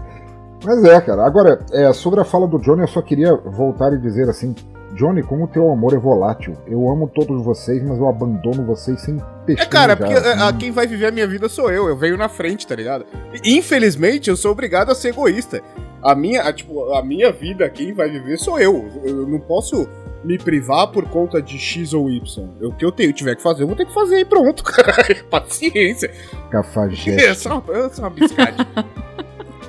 Mas 0.64 0.82
é, 0.84 1.01
cara. 1.01 1.24
Agora, 1.26 1.61
é, 1.72 1.92
sobre 1.92 2.20
a 2.20 2.24
fala 2.24 2.47
do 2.49 2.59
Johnny, 2.59 2.80
eu 2.82 2.88
só 2.88 3.03
queria 3.03 3.34
voltar 3.36 3.92
e 3.92 3.99
dizer 3.99 4.28
assim: 4.28 4.55
Johnny, 4.94 5.22
como 5.22 5.44
o 5.44 5.49
teu 5.49 5.70
amor 5.70 5.92
é 5.92 5.99
volátil. 5.99 6.57
Eu 6.66 6.88
amo 6.90 7.07
todos 7.14 7.44
vocês, 7.44 7.82
mas 7.82 7.99
eu 7.99 8.09
abandono 8.09 8.64
vocês 8.64 9.01
sem 9.03 9.18
peixinho. 9.44 9.66
É, 9.66 9.70
cara, 9.70 9.94
porque 9.97 10.14
a, 10.14 10.49
a- 10.49 10.53
quem 10.55 10.70
vai 10.70 10.86
viver 10.86 11.07
a 11.07 11.12
minha 11.12 11.26
vida 11.28 11.49
sou 11.49 11.70
eu. 11.70 11.86
Eu 11.88 11.97
venho 11.97 12.16
na 12.16 12.28
frente, 12.28 12.66
tá 12.66 12.74
ligado? 12.74 13.05
Infelizmente, 13.44 14.28
eu 14.30 14.36
sou 14.36 14.51
obrigado 14.53 14.90
a 14.90 14.94
ser 14.94 15.09
egoísta. 15.11 15.61
A 16.03 16.14
minha, 16.14 16.42
a, 16.42 16.53
tipo, 16.53 16.92
a 16.94 17.03
minha 17.05 17.30
vida, 17.32 17.68
quem 17.68 17.92
vai 17.92 18.09
viver 18.11 18.38
sou 18.38 18.59
eu. 18.59 18.86
Eu 19.05 19.26
não 19.26 19.38
posso 19.38 19.86
me 20.26 20.36
privar 20.38 20.88
por 20.88 21.08
conta 21.08 21.40
de 21.40 21.56
X 21.58 21.94
ou 21.94 22.10
Y. 22.10 22.48
O 22.60 22.72
que 22.72 22.84
eu 22.84 22.90
tenho, 22.90 23.12
tiver 23.12 23.36
que 23.36 23.42
fazer, 23.42 23.62
eu 23.62 23.66
vou 23.66 23.76
ter 23.76 23.86
que 23.86 23.94
fazer 23.94 24.18
e 24.18 24.24
pronto, 24.24 24.62
cara. 24.64 25.14
Paciência. 25.30 26.12
Cafajeste. 26.50 27.40
Sou 27.40 27.52
uma, 27.52 27.72
eu 27.72 27.90
sou 27.90 28.04
uma 28.04 28.10
biscate. 28.10 28.56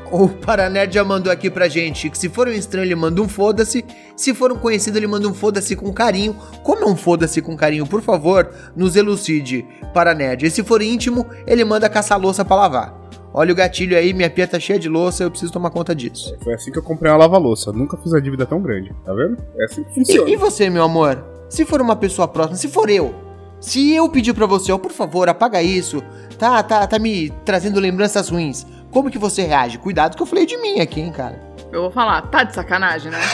O 0.10 0.30
Paranerd 0.30 0.94
já 0.94 1.04
mandou 1.04 1.30
aqui 1.30 1.50
pra 1.50 1.68
gente 1.68 2.10
que 2.10 2.18
se 2.18 2.30
for 2.30 2.48
um 2.48 2.52
estranho, 2.52 2.86
ele 2.86 2.96
manda 2.96 3.22
um 3.22 3.28
foda-se. 3.28 3.84
Se 4.16 4.34
for 4.34 4.54
um 4.54 4.58
conhecido, 4.58 4.98
ele 4.98 5.06
manda 5.06 5.28
um 5.28 5.34
foda-se 5.34 5.76
com 5.76 5.92
carinho. 5.92 6.34
Como 6.64 6.86
é 6.86 6.88
um 6.88 6.96
foda-se 6.96 7.42
com 7.42 7.58
carinho? 7.58 7.86
Por 7.86 8.02
favor, 8.02 8.50
nos 8.74 8.96
elucide, 8.96 9.66
Paranerd. 9.94 10.46
E 10.46 10.50
se 10.50 10.64
for 10.64 10.82
íntimo, 10.82 11.26
ele 11.46 11.66
manda 11.66 11.90
caçar 11.90 12.18
louça 12.18 12.46
pra 12.46 12.56
lavar. 12.56 12.98
Olha 13.34 13.52
o 13.52 13.56
gatilho 13.56 13.98
aí, 13.98 14.14
minha 14.14 14.30
pia 14.30 14.48
tá 14.48 14.60
cheia 14.60 14.80
de 14.80 14.90
louça, 14.90 15.24
eu 15.24 15.30
preciso 15.30 15.52
tomar 15.52 15.70
conta 15.70 15.94
disso. 15.94 16.36
Foi 16.44 16.54
assim 16.54 16.72
que 16.72 16.80
eu 16.80 16.84
comprei 16.84 17.12
uma 17.12 17.18
lava-louça. 17.18 17.72
Nunca 17.72 17.98
fiz 17.98 18.14
a 18.14 18.20
dívida 18.20 18.46
tão 18.46 18.62
grande, 18.62 18.94
tá 19.06 19.14
vendo? 19.14 19.38
É 19.58 19.66
assim 19.66 19.84
que 19.84 19.94
funciona. 19.94 20.30
E, 20.30 20.34
e 20.34 20.36
você, 20.36 20.70
meu 20.70 20.84
amor? 20.84 21.24
Se 21.50 21.66
for 21.66 21.82
uma 21.82 21.96
pessoa 21.96 22.28
próxima, 22.28 22.58
se 22.58 22.68
for 22.68 22.90
eu, 22.90 23.14
se 23.60 23.94
eu 23.94 24.10
pedir 24.10 24.34
pra 24.34 24.46
você, 24.46 24.72
ó, 24.72 24.78
por 24.78 24.92
favor, 24.92 25.30
apaga 25.30 25.62
isso, 25.62 26.02
tá, 26.38 26.62
tá, 26.64 26.86
tá 26.88 27.00
me 27.00 27.30
trazendo 27.46 27.80
lembranças 27.80 28.30
ruins, 28.30 28.66
como 28.92 29.10
que 29.10 29.18
você 29.18 29.44
reage? 29.44 29.78
Cuidado 29.78 30.16
que 30.16 30.22
eu 30.22 30.28
falei 30.28 30.46
de 30.46 30.58
mim 30.58 30.80
aqui, 30.80 31.02
hein, 31.02 31.12
cara. 31.12 31.42
Eu 31.72 31.82
vou 31.82 31.92
falar, 31.92 32.22
tá 32.24 32.44
de 32.44 32.54
sacanagem, 32.54 33.12
né? 33.12 33.20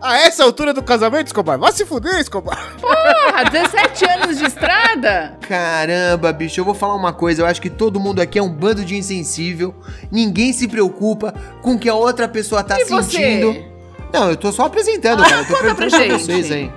A 0.00 0.18
essa 0.18 0.42
altura 0.42 0.74
do 0.74 0.82
casamento, 0.82 1.28
Escobar? 1.28 1.56
Vai 1.56 1.70
se 1.70 1.86
fuder, 1.86 2.18
Escobar. 2.18 2.58
Porra, 3.24 3.44
17 3.44 4.04
anos 4.04 4.38
de 4.38 4.44
estrada? 4.46 5.36
Caramba, 5.40 6.32
bicho, 6.32 6.60
eu 6.60 6.64
vou 6.64 6.74
falar 6.74 6.94
uma 6.94 7.12
coisa. 7.12 7.42
Eu 7.42 7.46
acho 7.46 7.60
que 7.60 7.70
todo 7.70 8.00
mundo 8.00 8.20
aqui 8.20 8.38
é 8.38 8.42
um 8.42 8.48
bando 8.48 8.84
de 8.84 8.96
insensível. 8.96 9.74
Ninguém 10.10 10.52
se 10.52 10.66
preocupa 10.68 11.32
com 11.62 11.74
o 11.74 11.78
que 11.78 11.88
a 11.88 11.94
outra 11.94 12.26
pessoa 12.28 12.62
tá 12.62 12.76
E 12.80 12.84
sentindo. 12.86 13.52
você? 13.52 13.64
Não, 14.12 14.30
eu 14.30 14.36
tô 14.36 14.52
só 14.52 14.66
apresentando, 14.66 15.22
cara. 15.22 15.36
Eu 15.42 15.46
tô 15.46 15.54
Conta 15.56 15.74
pra 15.74 15.88
gente. 15.88 16.12
vocês 16.12 16.50
aí. 16.50 16.70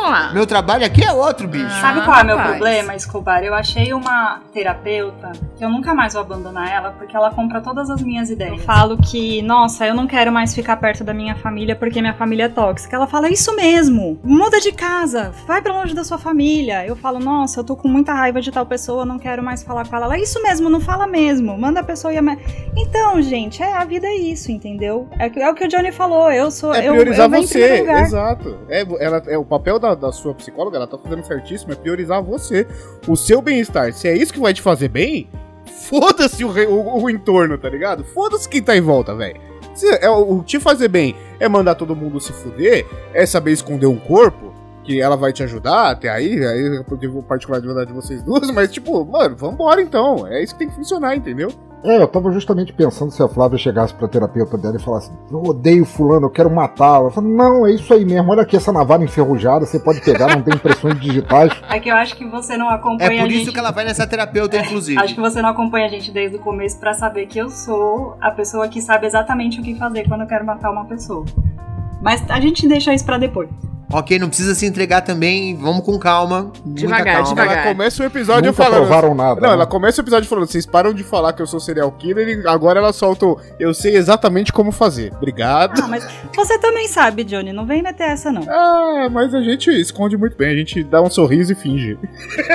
Vamos 0.00 0.10
lá. 0.10 0.32
Meu 0.32 0.46
trabalho 0.46 0.84
aqui 0.86 1.04
é 1.04 1.12
outro, 1.12 1.46
bicho. 1.46 1.66
Ah. 1.66 1.80
Sabe 1.80 2.00
qual 2.04 2.18
é 2.18 2.22
o 2.22 2.26
meu 2.26 2.38
problema, 2.38 2.96
Escobar? 2.96 3.44
Eu 3.44 3.54
achei 3.54 3.92
uma 3.92 4.40
terapeuta 4.52 5.32
que 5.58 5.64
eu 5.64 5.68
nunca 5.68 5.94
mais 5.94 6.14
vou 6.14 6.22
abandonar 6.22 6.72
ela 6.72 6.90
porque 6.92 7.14
ela 7.14 7.30
compra 7.30 7.60
todas 7.60 7.90
as 7.90 8.02
minhas 8.02 8.30
ideias. 8.30 8.58
Eu 8.58 8.64
falo 8.64 8.96
que, 8.96 9.42
nossa, 9.42 9.86
eu 9.86 9.94
não 9.94 10.06
quero 10.06 10.32
mais 10.32 10.54
ficar 10.54 10.76
perto 10.76 11.04
da 11.04 11.12
minha 11.12 11.36
família 11.36 11.76
porque 11.76 12.00
minha 12.00 12.14
família 12.14 12.44
é 12.44 12.48
tóxica. 12.48 12.96
Ela 12.96 13.06
fala, 13.06 13.28
isso 13.28 13.54
mesmo, 13.54 14.18
muda 14.24 14.58
de 14.58 14.72
casa, 14.72 15.32
vai 15.46 15.60
pra 15.60 15.72
longe 15.72 15.94
da 15.94 16.02
sua 16.02 16.18
família. 16.18 16.86
Eu 16.86 16.96
falo, 16.96 17.18
nossa, 17.18 17.60
eu 17.60 17.64
tô 17.64 17.76
com 17.76 17.88
muita 17.88 18.14
raiva 18.14 18.40
de 18.40 18.50
tal 18.50 18.64
pessoa, 18.64 19.04
não 19.04 19.18
quero 19.18 19.42
mais 19.42 19.62
falar 19.62 19.86
com 19.86 19.94
ela. 19.94 20.06
Ela, 20.06 20.18
isso 20.18 20.42
mesmo, 20.42 20.70
não 20.70 20.80
fala 20.80 21.06
mesmo, 21.06 21.58
manda 21.58 21.80
a 21.80 21.84
pessoa 21.84 22.12
ir 22.12 22.18
a... 22.18 22.36
Então, 22.74 23.20
gente, 23.20 23.62
é, 23.62 23.76
a 23.76 23.84
vida 23.84 24.06
é 24.06 24.14
isso, 24.14 24.50
entendeu? 24.50 25.08
É, 25.18 25.30
é 25.40 25.50
o 25.50 25.54
que 25.54 25.64
o 25.64 25.68
Johnny 25.68 25.92
falou, 25.92 26.32
eu 26.32 26.50
sou... 26.50 26.72
É 26.74 26.88
eu, 26.88 26.92
priorizar 26.92 27.26
eu 27.26 27.30
venho 27.30 27.44
em 27.44 27.48
primeiro 27.48 27.74
você, 27.74 27.80
lugar. 27.80 28.02
exato. 28.02 28.58
É, 28.68 28.86
ela, 29.04 29.22
é 29.26 29.36
o 29.36 29.44
papel 29.44 29.78
da, 29.78 29.89
da 29.94 30.12
sua 30.12 30.34
psicóloga, 30.34 30.76
ela 30.76 30.86
tá 30.86 30.96
fazendo 30.98 31.24
certíssimo, 31.24 31.72
é 31.72 31.76
priorizar 31.76 32.22
você, 32.22 32.66
o 33.08 33.16
seu 33.16 33.40
bem-estar. 33.42 33.92
Se 33.92 34.08
é 34.08 34.16
isso 34.16 34.32
que 34.32 34.40
vai 34.40 34.52
te 34.54 34.62
fazer 34.62 34.88
bem, 34.88 35.28
foda-se 35.88 36.44
o, 36.44 36.48
o- 36.50 37.02
o 37.04 37.10
entorno, 37.10 37.56
tá 37.58 37.68
ligado? 37.68 38.04
Foda-se 38.04 38.48
quem 38.48 38.62
tá 38.62 38.76
em 38.76 38.80
volta, 38.80 39.14
velho. 39.14 39.40
É, 40.00 40.10
o 40.10 40.42
te 40.42 40.58
fazer 40.60 40.88
bem 40.88 41.14
é 41.38 41.48
mandar 41.48 41.74
todo 41.74 41.94
mundo 41.96 42.20
se 42.20 42.32
fuder, 42.32 42.86
é 43.14 43.24
saber 43.24 43.52
esconder 43.52 43.86
um 43.86 43.96
corpo, 43.98 44.52
que 44.82 45.00
ela 45.00 45.16
vai 45.16 45.32
te 45.32 45.42
ajudar 45.42 45.90
até 45.90 46.08
aí, 46.08 46.44
aí 46.44 46.76
eu 46.76 47.22
particular 47.22 47.60
de 47.60 47.66
verdade 47.66 47.86
de 47.88 47.92
vocês 47.94 48.22
duas, 48.22 48.48
mas 48.50 48.72
tipo, 48.72 49.04
mano, 49.04 49.36
vambora 49.36 49.80
então. 49.80 50.26
É 50.26 50.42
isso 50.42 50.54
que 50.54 50.58
tem 50.60 50.68
que 50.68 50.74
funcionar, 50.74 51.14
entendeu? 51.16 51.50
É, 51.82 51.96
eu 51.96 52.06
tava 52.06 52.30
justamente 52.30 52.72
pensando 52.74 53.10
se 53.10 53.22
a 53.22 53.28
Flávia 53.28 53.56
chegasse 53.56 53.94
pra 53.94 54.06
terapeuta 54.06 54.58
dela 54.58 54.76
e 54.76 54.82
falasse: 54.82 55.10
Eu 55.30 55.42
odeio 55.42 55.84
Fulano, 55.86 56.26
eu 56.26 56.30
quero 56.30 56.50
matá-lo. 56.50 57.06
Eu 57.06 57.10
falei: 57.10 57.30
Não, 57.32 57.66
é 57.66 57.72
isso 57.72 57.92
aí 57.94 58.04
mesmo. 58.04 58.30
Olha 58.30 58.42
aqui 58.42 58.56
essa 58.56 58.70
navalha 58.70 59.04
enferrujada, 59.04 59.64
você 59.64 59.78
pode 59.78 60.00
pegar, 60.02 60.28
não 60.28 60.42
tem 60.42 60.54
impressões 60.54 61.00
digitais. 61.00 61.50
É 61.70 61.80
que 61.80 61.88
eu 61.88 61.96
acho 61.96 62.16
que 62.16 62.26
você 62.26 62.56
não 62.56 62.68
acompanha 62.68 63.12
É 63.12 63.16
por 63.16 63.24
a 63.24 63.28
isso 63.28 63.38
gente 63.38 63.52
que 63.52 63.58
ela 63.58 63.70
vai 63.70 63.84
nessa 63.84 64.06
terapeuta, 64.06 64.58
inclusive. 64.58 65.00
Acho 65.00 65.14
que 65.14 65.20
você 65.20 65.40
não 65.40 65.48
acompanha 65.48 65.86
a 65.86 65.88
gente 65.88 66.10
desde 66.10 66.36
o 66.36 66.40
começo 66.40 66.78
pra 66.78 66.92
saber 66.92 67.26
que 67.26 67.38
eu 67.38 67.48
sou 67.48 68.14
a 68.20 68.30
pessoa 68.30 68.68
que 68.68 68.82
sabe 68.82 69.06
exatamente 69.06 69.60
o 69.60 69.62
que 69.62 69.74
fazer 69.74 70.06
quando 70.06 70.20
eu 70.22 70.26
quero 70.26 70.44
matar 70.44 70.70
uma 70.70 70.84
pessoa. 70.84 71.24
Mas 72.02 72.22
a 72.30 72.40
gente 72.40 72.68
deixa 72.68 72.92
isso 72.92 73.04
pra 73.04 73.16
depois. 73.16 73.48
Ok, 73.92 74.18
não 74.18 74.28
precisa 74.28 74.54
se 74.54 74.66
entregar 74.66 75.00
também. 75.00 75.56
Vamos 75.56 75.84
com 75.84 75.98
calma. 75.98 76.52
Devagar, 76.64 76.98
muita 76.98 77.12
calma. 77.12 77.28
devagar. 77.28 77.64
Ela 77.64 77.74
começa 77.74 78.02
o 78.02 78.06
episódio 78.06 78.50
Nunca 78.50 78.62
falando. 78.62 78.86
provaram 78.86 79.14
nada. 79.14 79.40
Não, 79.40 79.48
né? 79.48 79.54
ela 79.54 79.66
começa 79.66 80.00
o 80.00 80.04
episódio 80.04 80.28
falando, 80.28 80.46
vocês 80.46 80.64
param 80.64 80.94
de 80.94 81.02
falar 81.02 81.32
que 81.32 81.42
eu 81.42 81.46
sou 81.46 81.58
serial 81.58 81.90
killer 81.92 82.28
e 82.28 82.48
agora 82.48 82.78
ela 82.78 82.92
solta 82.92 83.26
o, 83.26 83.40
eu 83.58 83.74
sei 83.74 83.96
exatamente 83.96 84.52
como 84.52 84.70
fazer. 84.70 85.12
Obrigado. 85.14 85.82
Ah, 85.82 85.88
mas 85.88 86.06
você 86.34 86.58
também 86.58 86.86
sabe, 86.86 87.24
Johnny. 87.24 87.52
Não 87.52 87.66
vem 87.66 87.82
meter 87.82 88.10
essa, 88.10 88.30
não. 88.30 88.42
Ah, 88.48 89.08
mas 89.10 89.34
a 89.34 89.40
gente 89.40 89.70
esconde 89.70 90.16
muito 90.16 90.36
bem, 90.36 90.52
a 90.52 90.56
gente 90.56 90.84
dá 90.84 91.02
um 91.02 91.10
sorriso 91.10 91.52
e 91.52 91.54
finge. 91.56 91.98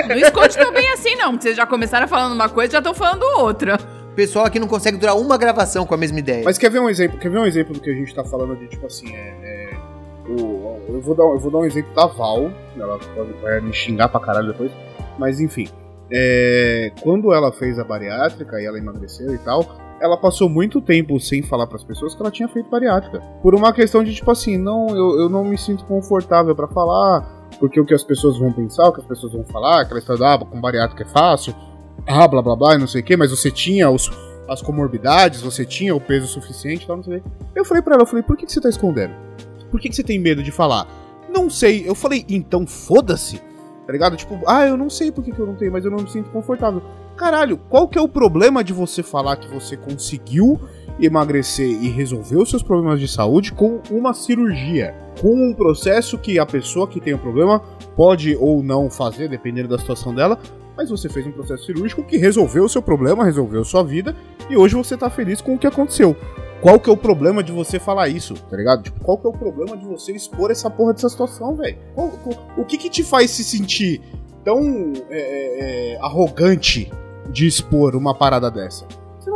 Não 0.08 0.16
esconde 0.16 0.56
tão 0.56 0.72
bem 0.72 0.90
assim, 0.92 1.14
não. 1.16 1.32
Porque 1.32 1.42
vocês 1.42 1.56
já 1.56 1.66
começaram 1.66 2.08
falando 2.08 2.32
uma 2.32 2.48
coisa 2.48 2.70
e 2.70 2.72
já 2.72 2.78
estão 2.78 2.94
falando 2.94 3.22
outra. 3.38 3.78
O 4.10 4.14
pessoal 4.16 4.46
aqui 4.46 4.58
não 4.58 4.66
consegue 4.66 4.96
durar 4.96 5.14
uma 5.16 5.36
gravação 5.36 5.84
com 5.84 5.94
a 5.94 5.98
mesma 5.98 6.18
ideia. 6.18 6.42
Mas 6.42 6.56
quer 6.56 6.70
ver 6.70 6.80
um 6.80 6.88
exemplo? 6.88 7.18
Quer 7.18 7.28
ver 7.28 7.38
um 7.38 7.44
exemplo 7.44 7.74
do 7.74 7.80
que 7.80 7.90
a 7.90 7.94
gente 7.94 8.14
tá 8.14 8.24
falando 8.24 8.56
de 8.56 8.66
tipo 8.68 8.86
assim, 8.86 9.14
é. 9.14 9.34
é, 9.42 9.65
eu, 10.88 11.00
vou 11.00 11.14
dar, 11.14 11.24
eu 11.24 11.38
vou 11.38 11.50
dar 11.50 11.58
um 11.58 11.64
exemplo 11.64 11.94
da 11.94 12.06
Val, 12.06 12.50
ela 12.78 12.98
pode, 13.14 13.32
vai 13.42 13.60
me 13.60 13.72
xingar 13.72 14.08
pra 14.08 14.20
caralho 14.20 14.48
depois, 14.48 14.70
mas 15.18 15.40
enfim. 15.40 15.68
é, 16.10 16.92
quando 17.02 17.32
ela 17.32 17.50
fez 17.52 17.78
a 17.78 17.84
bariátrica 17.84 18.60
e 18.60 18.66
ela 18.66 18.78
emagreceu 18.78 19.34
e 19.34 19.38
tal, 19.38 19.66
ela 20.00 20.16
passou 20.16 20.48
muito 20.48 20.80
tempo 20.80 21.18
sem 21.18 21.42
falar 21.42 21.66
pras 21.66 21.82
pessoas 21.82 22.14
que 22.14 22.20
ela 22.20 22.30
tinha 22.30 22.48
feito 22.48 22.68
bariátrica. 22.70 23.18
Por 23.42 23.54
uma 23.54 23.72
questão 23.72 24.04
de 24.04 24.14
tipo 24.14 24.30
assim, 24.30 24.56
não, 24.58 24.88
eu, 24.90 25.20
eu 25.22 25.28
não 25.28 25.42
me 25.42 25.56
sinto 25.56 25.84
confortável 25.86 26.54
pra 26.54 26.68
falar, 26.68 27.48
porque 27.58 27.80
o 27.80 27.84
que 27.84 27.94
as 27.94 28.04
pessoas 28.04 28.38
vão 28.38 28.52
pensar, 28.52 28.88
o 28.88 28.92
que 28.92 29.00
as 29.00 29.06
pessoas 29.06 29.32
vão 29.32 29.44
falar, 29.44 29.80
aquela 29.80 29.98
história 29.98 30.34
ah, 30.34 30.38
com 30.38 30.60
bariátrica 30.60 31.02
é 31.02 31.06
fácil, 31.06 31.54
ah, 32.06 32.28
blá 32.28 32.42
blá 32.42 32.54
blá, 32.54 32.74
e 32.74 32.78
não 32.78 32.86
sei 32.86 33.00
o 33.00 33.04
que, 33.04 33.16
mas 33.16 33.30
você 33.30 33.50
tinha 33.50 33.90
os, 33.90 34.10
as 34.48 34.60
comorbidades, 34.60 35.40
você 35.40 35.64
tinha 35.64 35.94
o 35.96 36.00
peso 36.00 36.26
suficiente 36.26 36.86
tal, 36.86 36.96
não 36.96 37.02
sei 37.02 37.16
o 37.16 37.20
quê. 37.22 37.28
Eu 37.54 37.64
falei 37.64 37.82
pra 37.82 37.94
ela, 37.94 38.02
eu 38.02 38.06
falei, 38.06 38.22
por 38.22 38.36
que, 38.36 38.44
que 38.46 38.52
você 38.52 38.60
tá 38.60 38.68
escondendo? 38.68 39.14
Por 39.70 39.80
que, 39.80 39.88
que 39.88 39.96
você 39.96 40.02
tem 40.02 40.18
medo 40.18 40.42
de 40.42 40.50
falar? 40.50 40.86
Não 41.28 41.50
sei. 41.50 41.88
Eu 41.88 41.94
falei, 41.94 42.24
então 42.28 42.66
foda-se. 42.66 43.40
Tá 43.86 43.92
ligado? 43.92 44.16
Tipo, 44.16 44.40
ah, 44.46 44.66
eu 44.66 44.76
não 44.76 44.90
sei 44.90 45.12
por 45.12 45.22
que, 45.22 45.30
que 45.30 45.38
eu 45.38 45.46
não 45.46 45.54
tenho, 45.54 45.70
mas 45.70 45.84
eu 45.84 45.90
não 45.90 46.02
me 46.02 46.10
sinto 46.10 46.28
confortável. 46.30 46.82
Caralho, 47.16 47.56
qual 47.56 47.88
que 47.88 47.96
é 47.96 48.02
o 48.02 48.08
problema 48.08 48.64
de 48.64 48.72
você 48.72 49.02
falar 49.02 49.36
que 49.36 49.48
você 49.48 49.76
conseguiu 49.76 50.60
emagrecer 50.98 51.68
e 51.68 51.88
resolver 51.88 52.36
os 52.36 52.50
seus 52.50 52.62
problemas 52.62 52.98
de 52.98 53.06
saúde 53.06 53.52
com 53.52 53.80
uma 53.90 54.12
cirurgia? 54.12 54.94
Com 55.20 55.50
um 55.50 55.54
processo 55.54 56.18
que 56.18 56.38
a 56.38 56.44
pessoa 56.44 56.88
que 56.88 57.00
tem 57.00 57.14
o 57.14 57.18
problema 57.18 57.60
pode 57.94 58.36
ou 58.36 58.62
não 58.62 58.90
fazer, 58.90 59.28
dependendo 59.28 59.68
da 59.68 59.78
situação 59.78 60.12
dela, 60.14 60.38
mas 60.76 60.90
você 60.90 61.08
fez 61.08 61.26
um 61.26 61.32
processo 61.32 61.64
cirúrgico 61.64 62.04
que 62.04 62.18
resolveu 62.18 62.64
o 62.64 62.68
seu 62.68 62.82
problema, 62.82 63.24
resolveu 63.24 63.64
sua 63.64 63.82
vida, 63.82 64.14
e 64.50 64.56
hoje 64.56 64.74
você 64.74 64.96
tá 64.96 65.08
feliz 65.08 65.40
com 65.40 65.54
o 65.54 65.58
que 65.58 65.66
aconteceu. 65.66 66.14
Qual 66.60 66.80
que 66.80 66.88
é 66.88 66.92
o 66.92 66.96
problema 66.96 67.42
de 67.42 67.52
você 67.52 67.78
falar 67.78 68.08
isso, 68.08 68.34
tá 68.34 68.56
ligado? 68.56 68.82
Tipo, 68.82 69.00
qual 69.00 69.18
que 69.18 69.26
é 69.26 69.30
o 69.30 69.32
problema 69.32 69.76
de 69.76 69.84
você 69.84 70.12
expor 70.12 70.50
essa 70.50 70.70
porra 70.70 70.94
dessa 70.94 71.08
situação, 71.08 71.54
velho? 71.54 71.78
O 72.56 72.64
que 72.64 72.78
que 72.78 72.88
te 72.88 73.04
faz 73.04 73.30
se 73.30 73.44
sentir 73.44 74.00
tão 74.42 74.92
é, 75.10 75.18
é, 75.18 75.94
é, 75.94 75.98
arrogante 76.00 76.90
de 77.30 77.46
expor 77.46 77.94
uma 77.94 78.14
parada 78.14 78.50
dessa? 78.50 78.86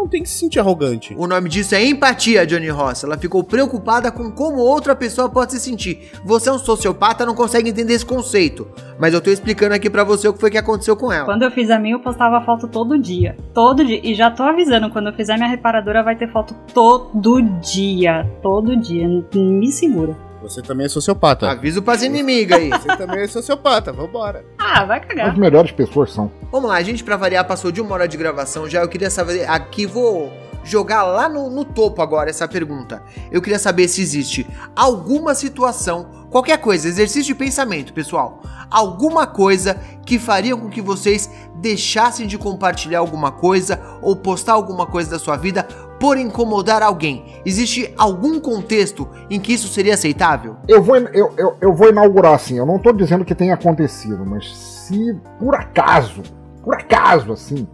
Não 0.00 0.08
tem 0.08 0.22
que 0.22 0.28
se 0.30 0.38
sentir 0.38 0.58
arrogante. 0.58 1.14
O 1.18 1.26
nome 1.26 1.46
disso 1.50 1.74
é 1.74 1.84
empatia, 1.84 2.46
Johnny 2.46 2.70
Ross. 2.70 3.04
Ela 3.04 3.18
ficou 3.18 3.44
preocupada 3.44 4.10
com 4.10 4.30
como 4.30 4.56
outra 4.56 4.96
pessoa 4.96 5.28
pode 5.28 5.52
se 5.52 5.60
sentir. 5.60 6.10
Você 6.24 6.48
é 6.48 6.52
um 6.52 6.58
sociopata, 6.58 7.26
não 7.26 7.34
consegue 7.34 7.68
entender 7.68 7.92
esse 7.92 8.06
conceito. 8.06 8.66
Mas 8.98 9.12
eu 9.12 9.20
tô 9.20 9.30
explicando 9.30 9.74
aqui 9.74 9.90
pra 9.90 10.02
você 10.02 10.26
o 10.26 10.32
que 10.32 10.40
foi 10.40 10.50
que 10.50 10.56
aconteceu 10.56 10.96
com 10.96 11.12
ela. 11.12 11.26
Quando 11.26 11.42
eu 11.42 11.50
fiz 11.50 11.70
a 11.70 11.78
minha, 11.78 11.94
eu 11.96 12.00
postava 12.00 12.40
foto 12.46 12.66
todo 12.66 12.98
dia. 12.98 13.36
Todo 13.52 13.84
dia. 13.84 14.00
E 14.02 14.14
já 14.14 14.30
tô 14.30 14.42
avisando, 14.42 14.88
quando 14.88 15.08
eu 15.08 15.12
fizer 15.12 15.36
minha 15.36 15.48
reparadora, 15.50 16.02
vai 16.02 16.16
ter 16.16 16.32
foto 16.32 16.54
todo 16.72 17.42
dia. 17.60 18.26
Todo 18.42 18.74
dia. 18.76 19.06
Não- 19.06 19.24
Me 19.34 19.70
segura. 19.70 20.16
Você 20.42 20.62
também 20.62 20.86
é 20.86 20.88
sociopata. 20.88 21.50
Aviso 21.50 21.82
pras 21.82 22.02
inimigas 22.02 22.58
aí. 22.58 22.70
Você 22.70 22.96
também 22.96 23.20
é 23.20 23.26
sociopata, 23.28 23.92
vambora. 23.92 24.44
Ah, 24.58 24.84
vai 24.84 24.98
As 25.00 25.06
cagar. 25.06 25.38
melhores 25.38 25.70
pessoas 25.72 26.12
são. 26.12 26.30
Vamos 26.50 26.68
lá, 26.70 26.76
a 26.76 26.82
gente 26.82 27.04
pra 27.04 27.16
variar 27.16 27.46
passou 27.46 27.70
de 27.70 27.80
uma 27.80 27.94
hora 27.94 28.08
de 28.08 28.16
gravação 28.16 28.68
já. 28.68 28.80
Eu 28.80 28.88
queria 28.88 29.10
saber 29.10 29.48
aqui, 29.48 29.86
vou 29.86 30.32
jogar 30.64 31.02
lá 31.04 31.28
no, 31.28 31.48
no 31.50 31.64
topo 31.64 32.02
agora 32.02 32.30
essa 32.30 32.46
pergunta. 32.48 33.02
Eu 33.30 33.40
queria 33.42 33.58
saber 33.58 33.88
se 33.88 34.00
existe 34.00 34.46
alguma 34.76 35.34
situação, 35.34 36.26
qualquer 36.30 36.58
coisa, 36.58 36.88
exercício 36.88 37.24
de 37.24 37.34
pensamento, 37.34 37.92
pessoal. 37.92 38.42
Alguma 38.70 39.26
coisa 39.26 39.74
que 40.06 40.18
faria 40.18 40.56
com 40.56 40.68
que 40.68 40.80
vocês 40.80 41.30
deixassem 41.56 42.26
de 42.26 42.38
compartilhar 42.38 43.00
alguma 43.00 43.32
coisa 43.32 43.80
ou 44.00 44.14
postar 44.16 44.52
alguma 44.52 44.86
coisa 44.86 45.10
da 45.10 45.18
sua 45.18 45.36
vida 45.36 45.66
por 46.00 46.16
incomodar 46.16 46.82
alguém. 46.82 47.36
Existe 47.44 47.92
algum 47.98 48.40
contexto 48.40 49.06
em 49.28 49.38
que 49.38 49.52
isso 49.52 49.68
seria 49.68 49.92
aceitável? 49.92 50.56
Eu 50.66 50.82
vou, 50.82 50.96
eu, 50.96 51.32
eu, 51.36 51.56
eu 51.60 51.74
vou 51.74 51.90
inaugurar 51.90 52.34
assim, 52.34 52.56
eu 52.56 52.64
não 52.64 52.78
tô 52.78 52.90
dizendo 52.90 53.24
que 53.24 53.34
tenha 53.34 53.52
acontecido, 53.52 54.24
mas 54.24 54.56
se 54.56 55.14
por 55.38 55.54
acaso, 55.54 56.22
por 56.64 56.74
acaso 56.74 57.32
assim, 57.32 57.68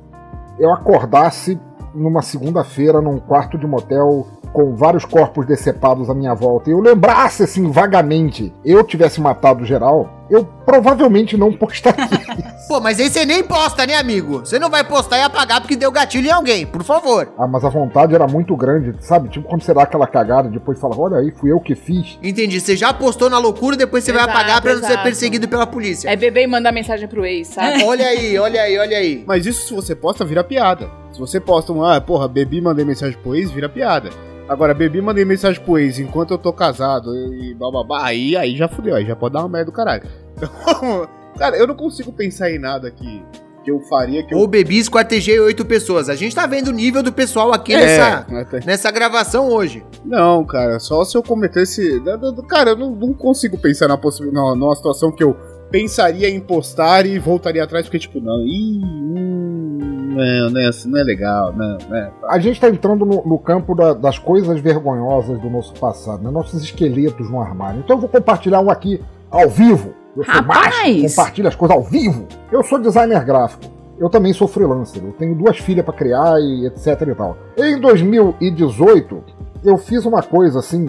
eu 0.59 0.72
acordasse 0.72 1.59
numa 1.97 2.23
segunda-feira 2.23 3.01
num 3.01 3.19
quarto 3.19 3.57
de 3.59 3.67
motel 3.67 4.27
com 4.53 4.75
vários 4.75 5.05
corpos 5.05 5.45
decepados 5.47 6.09
à 6.09 6.15
minha 6.15 6.35
volta 6.35 6.71
e 6.71 6.73
eu 6.73 6.81
lembrasse 6.81 7.43
assim 7.43 7.71
vagamente, 7.71 8.53
eu 8.65 8.83
tivesse 8.85 9.21
matado 9.21 9.67
geral, 9.67 10.09
eu 10.31 10.45
provavelmente 10.65 11.37
não 11.37 11.53
postaria. 11.53 12.07
Pô, 12.67 12.81
mas 12.81 12.99
aí 12.99 13.11
você 13.11 13.25
nem 13.27 13.43
posta, 13.45 13.87
né, 13.87 13.97
amigo? 13.97 14.39
Você 14.41 14.59
não 14.59 14.71
vai 14.71 14.83
postar 14.83 15.19
e 15.19 15.23
apagar 15.23 15.61
porque 15.61 15.77
deu 15.77 15.91
gatilho 15.93 16.29
em 16.29 16.33
alguém, 16.33 16.67
por 16.67 16.83
favor. 16.83 17.29
ah, 17.39 17.47
mas 17.47 17.65
a 17.65 17.69
vontade 17.69 18.15
era 18.15 18.27
muito 18.27 18.57
grande, 18.57 18.95
sabe? 19.05 19.29
Tipo 19.29 19.47
quando 19.47 19.63
você 19.63 19.75
dá 19.75 19.83
aquela 19.83 20.07
cagada 20.07 20.49
e 20.49 20.53
depois 20.53 20.81
fala, 20.81 20.99
olha 20.99 21.19
aí, 21.19 21.31
fui 21.33 21.53
eu 21.53 21.61
que 21.61 21.75
fiz. 21.75 22.19
Entendi. 22.23 22.61
Você 22.61 22.77
já 22.77 22.93
postou 22.95 23.29
na 23.29 23.39
loucura, 23.39 23.77
depois 23.77 24.05
você 24.05 24.13
vai 24.13 24.23
Exato, 24.23 24.39
apagar 24.39 24.63
pra 24.63 24.73
não 24.75 24.81
ser 24.81 24.87
exato. 24.89 25.03
perseguido 25.05 25.49
pela 25.49 25.67
polícia. 25.67 26.09
É 26.09 26.17
beber 26.17 26.43
e 26.45 26.47
mandar 26.47 26.73
mensagem 26.73 27.07
pro 27.07 27.25
ex, 27.27 27.49
sabe? 27.49 27.83
Olha 27.87 28.07
aí, 28.07 28.39
olha 28.39 28.63
aí, 28.63 28.79
olha 28.79 28.97
aí. 28.97 29.25
Mas 29.27 29.45
isso 29.47 29.69
se 29.69 29.75
você 29.75 29.95
posta, 29.95 30.25
vira 30.25 30.43
piada. 30.43 30.89
Se 31.17 31.21
você 31.21 31.41
posta 31.41 31.73
um, 31.73 31.83
ah, 31.83 31.99
porra, 31.99 32.29
bebi, 32.29 32.61
mandei 32.61 32.85
mensagem 32.85 33.19
pro 33.23 33.35
ex, 33.35 33.51
vira 33.51 33.71
piada. 33.71 34.11
Agora, 34.47 34.75
bebi, 34.75 35.01
mandei 35.01 35.25
mensagem 35.25 35.59
pro 35.62 35.79
ex 35.79 35.99
enquanto 35.99 36.33
eu 36.33 36.37
tô 36.39 36.53
casado 36.53 37.14
e 37.17 37.55
bababá, 37.55 38.05
aí, 38.05 38.37
aí 38.37 38.55
já 38.55 38.69
fudeu, 38.69 38.95
aí 38.95 39.07
já 39.07 39.17
pode 39.17 39.33
dar 39.33 39.41
uma 39.41 39.49
merda 39.49 39.71
do 39.71 39.73
caralho. 39.73 40.03
Então, 40.37 41.09
cara, 41.39 41.57
eu 41.57 41.67
não 41.67 41.75
consigo 41.75 42.12
pensar 42.12 42.51
em 42.51 42.59
nada 42.59 42.91
que, 42.91 43.23
que 43.64 43.71
eu 43.71 43.81
faria 43.89 44.23
que 44.23 44.35
eu... 44.35 44.39
Ou 44.39 44.47
bebi, 44.47 44.79
esquartejei 44.79 45.41
oito 45.41 45.64
pessoas. 45.64 46.09
A 46.11 46.14
gente 46.14 46.35
tá 46.35 46.47
vendo 46.47 46.69
o 46.69 46.73
nível 46.73 47.03
do 47.03 47.11
pessoal 47.12 47.51
aqui 47.53 47.73
É, 47.75 47.79
nessa, 47.79 48.27
até- 48.41 48.61
nessa 48.67 48.91
gravação 48.91 49.49
hoje. 49.49 49.83
Não, 50.05 50.45
cara, 50.45 50.79
só 50.79 51.03
se 51.05 51.17
eu 51.17 51.23
cometesse. 51.23 52.03
Cara, 52.49 52.71
eu 52.71 52.77
não, 52.77 52.91
não 52.95 53.12
consigo 53.14 53.57
pensar 53.59 53.89
na 53.89 53.97
possi- 53.97 54.31
na- 54.31 54.55
numa 54.55 54.75
situação 54.77 55.11
que 55.11 55.25
eu 55.25 55.35
pensaria 55.71 56.29
em 56.29 56.41
postar 56.41 57.05
e 57.07 57.19
voltaria 57.19 57.64
atrás, 57.64 57.85
porque, 57.87 57.99
tipo, 57.99 58.21
não, 58.21 58.41
ih, 58.47 58.81
hum, 58.85 59.96
não, 60.17 60.51
não 60.51 60.61
é, 60.61 60.67
assim, 60.69 60.89
não 60.91 60.99
é 60.99 61.03
legal, 61.05 61.53
não, 61.53 61.79
né? 61.89 62.11
A 62.29 62.39
gente 62.39 62.61
tá 62.61 62.69
entrando 62.69 63.05
no, 63.05 63.23
no 63.27 63.39
campo 63.39 63.75
da- 63.75 63.95
das 63.95 64.19
coisas 64.19 64.59
vergonhosas 64.61 65.39
do 65.41 65.49
nosso 65.51 65.75
passado, 65.75 66.23
né? 66.23 66.31
nossos 66.31 66.62
esqueletos 66.62 67.31
no 67.31 67.41
armário. 67.41 67.81
Então 67.85 67.97
eu 67.97 68.01
vou 68.01 68.09
compartilhar 68.09 68.61
um 68.61 68.71
aqui 68.71 69.03
ao 69.31 69.49
vivo. 69.49 69.91
Eu 70.17 70.25
sou 70.25 70.35
Rapaz! 70.35 70.75
macho, 71.03 71.09
compartilho 71.17 71.49
as 71.49 71.55
coisas 71.55 71.77
ao 71.77 71.83
vivo. 71.83 72.27
Eu 72.51 72.62
sou 72.62 72.79
designer 72.81 73.23
gráfico. 73.25 73.64
Eu 73.99 74.09
também 74.11 74.33
sou 74.33 74.47
freelancer. 74.49 75.03
Eu 75.05 75.12
tenho 75.12 75.35
duas 75.35 75.59
filhas 75.59 75.85
pra 75.85 75.93
criar 75.95 76.39
e 76.41 76.67
etc 76.67 77.01
e 77.09 77.14
tal. 77.14 77.37
Em 77.57 77.79
2018, 77.81 79.23
eu 79.64 79.77
fiz 79.79 80.05
uma 80.05 80.23
coisa 80.23 80.59
assim, 80.61 80.87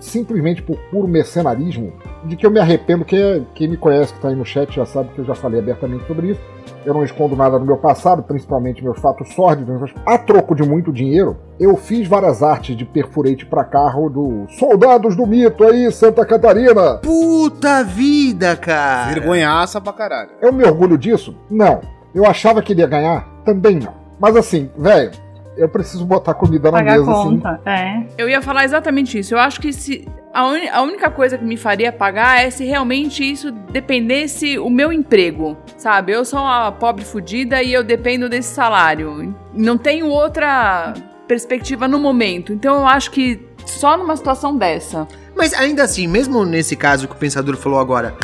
simplesmente 0.00 0.62
por 0.62 0.76
puro 0.90 1.06
mercenarismo, 1.06 1.92
de 2.24 2.36
que 2.36 2.44
eu 2.44 2.50
me 2.50 2.58
arrependo. 2.58 3.04
Que 3.04 3.42
quem 3.54 3.68
me 3.68 3.76
conhece, 3.76 4.12
que 4.12 4.20
tá 4.20 4.28
aí 4.28 4.34
no 4.34 4.44
chat, 4.44 4.74
já 4.74 4.86
sabe 4.86 5.10
que 5.14 5.20
eu 5.20 5.24
já 5.24 5.34
falei 5.34 5.60
abertamente 5.60 6.06
sobre 6.06 6.30
isso. 6.30 6.40
Eu 6.84 6.94
não 6.94 7.04
escondo 7.04 7.36
nada 7.36 7.58
do 7.58 7.64
meu 7.66 7.76
passado, 7.76 8.22
principalmente 8.22 8.82
meus 8.82 8.98
fatos 8.98 9.34
sórdidos. 9.34 9.78
mas 9.78 9.92
A 10.06 10.16
troco 10.16 10.54
de 10.54 10.62
muito 10.62 10.90
dinheiro, 10.90 11.36
eu 11.58 11.76
fiz 11.76 12.08
várias 12.08 12.42
artes 12.42 12.74
de 12.74 12.86
perfurate 12.86 13.44
pra 13.44 13.64
carro 13.64 14.08
do 14.08 14.46
Soldados 14.58 15.14
do 15.14 15.26
Mito 15.26 15.62
aí, 15.62 15.92
Santa 15.92 16.24
Catarina. 16.24 16.94
Puta 16.98 17.84
vida, 17.84 18.56
cara. 18.56 19.12
Vergonhaça 19.12 19.78
pra 19.80 19.92
caralho. 19.92 20.30
Eu 20.40 20.52
me 20.52 20.64
orgulho 20.64 20.96
disso? 20.96 21.36
Não. 21.50 21.80
Eu 22.14 22.24
achava 22.24 22.62
que 22.62 22.72
ele 22.72 22.80
ia 22.80 22.86
ganhar? 22.86 23.28
Também 23.44 23.78
não. 23.78 23.94
Mas 24.18 24.34
assim, 24.36 24.70
velho, 24.76 25.10
eu 25.56 25.68
preciso 25.68 26.04
botar 26.06 26.34
comida 26.34 26.70
na 26.70 26.78
Pagar 26.78 26.98
mesa, 26.98 27.10
assim. 27.12 27.22
conta. 27.22 27.60
É. 27.66 28.06
Eu 28.16 28.28
ia 28.28 28.40
falar 28.40 28.64
exatamente 28.64 29.18
isso. 29.18 29.34
Eu 29.34 29.38
acho 29.38 29.60
que 29.60 29.72
se 29.72 30.06
a, 30.32 30.46
uni- 30.46 30.68
a 30.68 30.80
única 30.82 31.10
coisa 31.10 31.36
que 31.36 31.44
me 31.44 31.56
faria 31.56 31.92
pagar 31.92 32.44
é 32.44 32.50
se 32.50 32.64
realmente 32.64 33.22
isso 33.28 33.50
dependesse 33.50 34.58
o 34.58 34.70
meu 34.70 34.92
emprego, 34.92 35.56
sabe? 35.76 36.12
Eu 36.12 36.24
sou 36.24 36.38
uma 36.40 36.70
pobre 36.72 37.04
fudida 37.04 37.62
e 37.62 37.72
eu 37.72 37.82
dependo 37.84 38.28
desse 38.28 38.54
salário. 38.54 39.34
Não 39.52 39.76
tenho 39.76 40.06
outra 40.06 40.94
perspectiva 41.26 41.86
no 41.88 41.98
momento. 41.98 42.52
Então 42.52 42.76
eu 42.76 42.86
acho 42.86 43.10
que 43.10 43.46
só 43.66 43.96
numa 43.96 44.16
situação 44.16 44.56
dessa. 44.56 45.06
Mas 45.36 45.52
ainda 45.54 45.82
assim, 45.82 46.06
mesmo 46.06 46.44
nesse 46.44 46.76
caso 46.76 47.06
que 47.08 47.14
o 47.14 47.18
Pensador 47.18 47.56
falou 47.56 47.78
agora, 47.80 48.14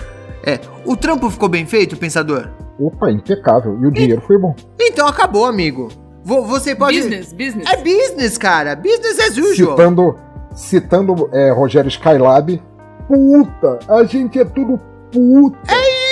é, 0.44 0.60
o 0.84 0.96
trampo 0.96 1.28
ficou 1.30 1.48
bem 1.48 1.66
feito, 1.66 1.96
Pensador? 1.96 2.48
Opa, 2.78 3.10
impecável. 3.10 3.78
E 3.82 3.86
o 3.86 3.90
dinheiro 3.90 4.20
foi 4.22 4.38
bom. 4.38 4.54
Então 4.80 5.06
acabou, 5.08 5.44
amigo. 5.46 5.88
Vo- 6.26 6.42
Você 6.42 6.74
pode... 6.74 7.00
Business, 7.00 7.32
business. 7.32 7.68
É 7.70 7.76
business, 7.76 8.36
cara. 8.36 8.74
Business 8.74 9.18
as 9.20 9.36
usual. 9.38 9.76
Citando, 9.76 10.18
citando 10.54 11.30
é, 11.32 11.52
Rogério 11.52 11.88
Skylab. 11.88 12.60
Puta, 13.06 13.78
a 13.88 14.02
gente 14.02 14.36
é 14.40 14.44
tudo 14.44 14.80
puta. 15.12 15.56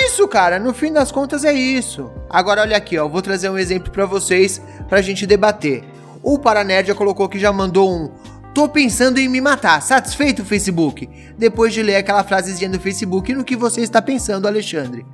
isso, 0.05 0.25
cara. 0.29 0.57
No 0.57 0.73
fim 0.73 0.93
das 0.93 1.11
contas 1.11 1.43
é 1.43 1.51
isso. 1.51 2.09
Agora 2.29 2.61
olha 2.61 2.77
aqui, 2.77 2.97
ó. 2.97 3.03
Eu 3.03 3.09
vou 3.09 3.21
trazer 3.21 3.49
um 3.49 3.57
exemplo 3.57 3.91
pra 3.91 4.05
vocês 4.05 4.61
pra 4.87 5.01
gente 5.01 5.27
debater. 5.27 5.83
O 6.23 6.39
Paranerd 6.39 6.87
já 6.87 6.95
colocou 6.95 7.27
que 7.27 7.37
já 7.37 7.51
mandou 7.51 7.91
um. 7.93 8.09
Tô 8.53 8.69
pensando 8.69 9.17
em 9.19 9.27
me 9.27 9.41
matar. 9.41 9.81
Satisfeito, 9.81 10.45
Facebook? 10.45 11.09
Depois 11.37 11.73
de 11.73 11.83
ler 11.83 11.97
aquela 11.97 12.23
frasezinha 12.23 12.69
do 12.69 12.79
Facebook 12.79 13.33
no 13.33 13.43
que 13.43 13.57
você 13.57 13.81
está 13.81 14.01
pensando, 14.01 14.47
Alexandre. 14.47 15.05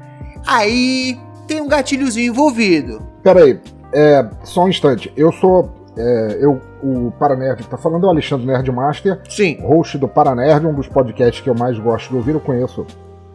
Aí 0.45 1.19
tem 1.47 1.59
um 1.59 1.67
gatilhozinho 1.67 2.31
envolvido. 2.31 3.01
Pera 3.23 3.41
aí, 3.43 3.59
é, 3.93 4.27
só 4.43 4.65
um 4.65 4.69
instante. 4.69 5.11
Eu 5.15 5.31
sou. 5.31 5.69
é, 5.97 6.37
eu, 6.41 6.59
o 6.83 7.11
Paranerd 7.19 7.61
que 7.61 7.69
tá 7.69 7.77
falando 7.77 8.05
é 8.05 8.07
o 8.07 8.09
Alexandre 8.11 8.47
Nerdmaster, 8.47 9.21
Sim. 9.29 9.59
host 9.61 9.97
do 9.97 10.07
Paranerd, 10.07 10.65
um 10.65 10.73
dos 10.73 10.87
podcasts 10.87 11.41
que 11.41 11.49
eu 11.49 11.55
mais 11.55 11.77
gosto 11.77 12.09
de 12.09 12.15
ouvir. 12.15 12.33
Eu 12.33 12.39
conheço 12.39 12.85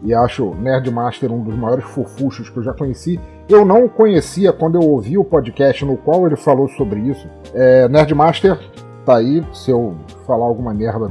e 0.02 0.14
acho 0.14 0.54
Nerdmaster 0.54 1.32
um 1.32 1.42
dos 1.42 1.54
maiores 1.54 1.84
fofuchos 1.84 2.48
que 2.48 2.56
eu 2.56 2.62
já 2.62 2.72
conheci. 2.72 3.20
Eu 3.48 3.64
não 3.64 3.84
o 3.84 3.88
conhecia 3.88 4.52
quando 4.52 4.76
eu 4.76 4.88
ouvi 4.88 5.16
o 5.16 5.24
podcast 5.24 5.84
no 5.84 5.96
qual 5.96 6.26
ele 6.26 6.36
falou 6.36 6.68
sobre 6.68 7.00
isso. 7.00 7.28
É, 7.54 7.88
Nerdmaster 7.88 8.58
tá 9.04 9.16
aí, 9.16 9.44
se 9.52 9.70
eu 9.70 9.94
falar 10.26 10.46
alguma 10.46 10.74
merda, 10.74 11.10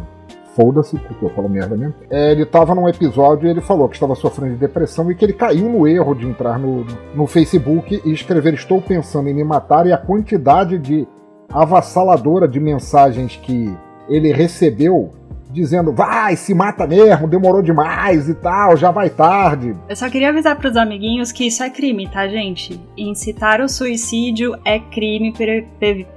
foda-se, 0.55 0.97
porque 0.97 1.25
eu 1.25 1.29
falo 1.29 1.49
merda 1.49 1.75
mesmo. 1.75 1.93
É, 2.09 2.31
ele 2.31 2.45
tava 2.45 2.73
num 2.73 2.87
episódio 2.87 3.47
e 3.47 3.51
ele 3.51 3.61
falou 3.61 3.89
que 3.89 3.95
estava 3.95 4.15
sofrendo 4.15 4.53
de 4.53 4.59
depressão 4.59 5.11
e 5.11 5.15
que 5.15 5.25
ele 5.25 5.33
caiu 5.33 5.69
no 5.69 5.87
erro 5.87 6.15
de 6.15 6.25
entrar 6.25 6.57
no, 6.57 6.85
no 7.13 7.27
Facebook 7.27 8.01
e 8.03 8.11
escrever 8.11 8.53
Estou 8.53 8.81
pensando 8.81 9.27
em 9.27 9.33
me 9.33 9.43
matar 9.43 9.85
e 9.85 9.91
a 9.91 9.97
quantidade 9.97 10.77
de 10.77 11.05
avassaladora 11.51 12.47
de 12.47 12.59
mensagens 12.59 13.35
que 13.35 13.75
ele 14.07 14.31
recebeu 14.31 15.13
dizendo 15.51 15.93
vai, 15.93 16.35
se 16.35 16.53
mata 16.53 16.85
mesmo, 16.85 17.27
demorou 17.27 17.61
demais 17.61 18.27
e 18.27 18.35
tal, 18.35 18.75
já 18.75 18.91
vai 18.91 19.09
tarde. 19.09 19.73
Eu 19.87 19.95
só 19.95 20.09
queria 20.09 20.29
avisar 20.29 20.57
pros 20.57 20.75
amiguinhos 20.75 21.31
que 21.31 21.47
isso 21.47 21.63
é 21.63 21.69
crime, 21.69 22.09
tá, 22.09 22.27
gente? 22.27 22.79
Incitar 22.97 23.61
o 23.61 23.69
suicídio 23.69 24.53
é 24.65 24.79
crime 24.79 25.31
pre- 25.31 25.65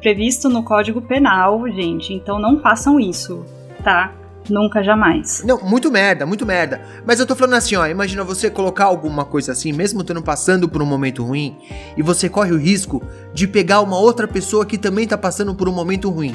previsto 0.01 0.49
no 0.49 0.64
Código 0.64 1.01
Penal, 1.01 1.68
gente. 1.68 2.12
Então 2.12 2.39
não 2.41 2.61
façam 2.61 2.99
isso, 2.99 3.45
tá? 3.84 4.12
Nunca, 4.49 4.82
jamais. 4.82 5.42
Não, 5.44 5.61
muito 5.62 5.90
merda, 5.90 6.26
muito 6.26 6.46
merda. 6.46 6.80
Mas 7.07 7.20
eu 7.20 7.26
tô 7.26 7.34
falando 7.34 7.55
assim, 7.55 7.76
ó, 7.76 7.86
imagina 7.86 8.24
você 8.24 8.51
colocar 8.51 8.84
alguma 8.84 9.24
coisa 9.24 9.53
assim, 9.53 9.72
mesmo 9.72 10.03
tendo 10.05 10.22
passando 10.22 10.68
por 10.68 10.82
um 10.82 10.86
momento 10.86 11.24
ruim, 11.24 11.57
e 11.96 12.03
você 12.03 12.28
corre 12.28 12.53
o 12.53 12.59
risco 12.59 13.03
de 13.32 13.46
pegar 13.46 13.80
uma 13.80 13.99
outra 13.99 14.26
pessoa 14.26 14.66
que 14.66 14.78
também 14.78 15.07
tá 15.07 15.18
passando 15.18 15.55
por 15.55 15.68
um 15.68 15.72
momento 15.72 16.11
ruim. 16.11 16.34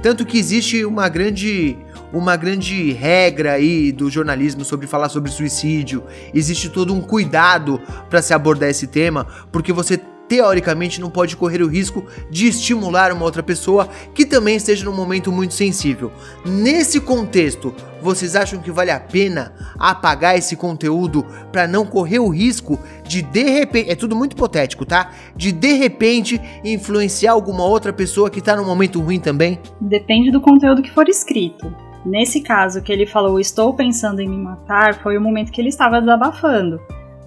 Tanto 0.00 0.24
que 0.24 0.38
existe 0.38 0.84
uma 0.84 1.08
grande 1.08 1.76
uma 2.12 2.36
grande 2.36 2.92
regra 2.92 3.52
aí 3.52 3.90
do 3.90 4.10
jornalismo 4.10 4.64
sobre 4.64 4.86
falar 4.86 5.08
sobre 5.08 5.30
suicídio. 5.30 6.04
Existe 6.34 6.68
todo 6.68 6.92
um 6.92 7.00
cuidado 7.00 7.80
para 8.10 8.20
se 8.20 8.34
abordar 8.34 8.68
esse 8.68 8.86
tema, 8.86 9.26
porque 9.50 9.72
você 9.72 10.00
teoricamente 10.32 10.98
não 10.98 11.10
pode 11.10 11.36
correr 11.36 11.62
o 11.62 11.66
risco 11.66 12.06
de 12.30 12.48
estimular 12.48 13.12
uma 13.12 13.22
outra 13.22 13.42
pessoa 13.42 13.86
que 14.14 14.24
também 14.24 14.56
esteja 14.56 14.82
num 14.82 14.96
momento 14.96 15.30
muito 15.30 15.52
sensível. 15.52 16.10
Nesse 16.42 17.02
contexto, 17.02 17.74
vocês 18.00 18.34
acham 18.34 18.58
que 18.58 18.70
vale 18.70 18.90
a 18.90 18.98
pena 18.98 19.52
apagar 19.78 20.38
esse 20.38 20.56
conteúdo 20.56 21.22
para 21.52 21.68
não 21.68 21.84
correr 21.84 22.18
o 22.18 22.30
risco 22.30 22.80
de 23.06 23.20
de 23.20 23.42
repente, 23.42 23.90
é 23.90 23.94
tudo 23.94 24.16
muito 24.16 24.32
hipotético, 24.32 24.86
tá? 24.86 25.10
De 25.36 25.52
de 25.52 25.74
repente 25.74 26.40
influenciar 26.64 27.32
alguma 27.32 27.64
outra 27.66 27.92
pessoa 27.92 28.30
que 28.30 28.40
tá 28.40 28.56
num 28.56 28.64
momento 28.64 29.02
ruim 29.02 29.20
também? 29.20 29.60
Depende 29.82 30.30
do 30.30 30.40
conteúdo 30.40 30.80
que 30.80 30.90
for 30.90 31.10
escrito. 31.10 31.70
Nesse 32.06 32.40
caso 32.40 32.80
que 32.80 32.90
ele 32.90 33.04
falou, 33.04 33.38
estou 33.38 33.74
pensando 33.74 34.20
em 34.20 34.30
me 34.30 34.38
matar, 34.38 34.94
foi 35.02 35.18
o 35.18 35.20
momento 35.20 35.52
que 35.52 35.60
ele 35.60 35.68
estava 35.68 36.00
desabafando. 36.00 36.80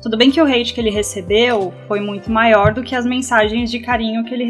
Tudo 0.05 0.17
bem 0.17 0.29
que 0.29 0.39
o 0.39 0.45
hate 0.45 0.71
que 0.71 0.79
ele 0.79 0.91
recebeu 0.91 1.73
foi 1.87 1.99
muito 1.99 2.31
maior 2.31 2.71
do 2.71 2.83
que 2.83 2.93
as 2.93 3.07
mensagens 3.07 3.71
de 3.71 3.79
carinho 3.79 4.23
que 4.23 4.35
ele, 4.35 4.47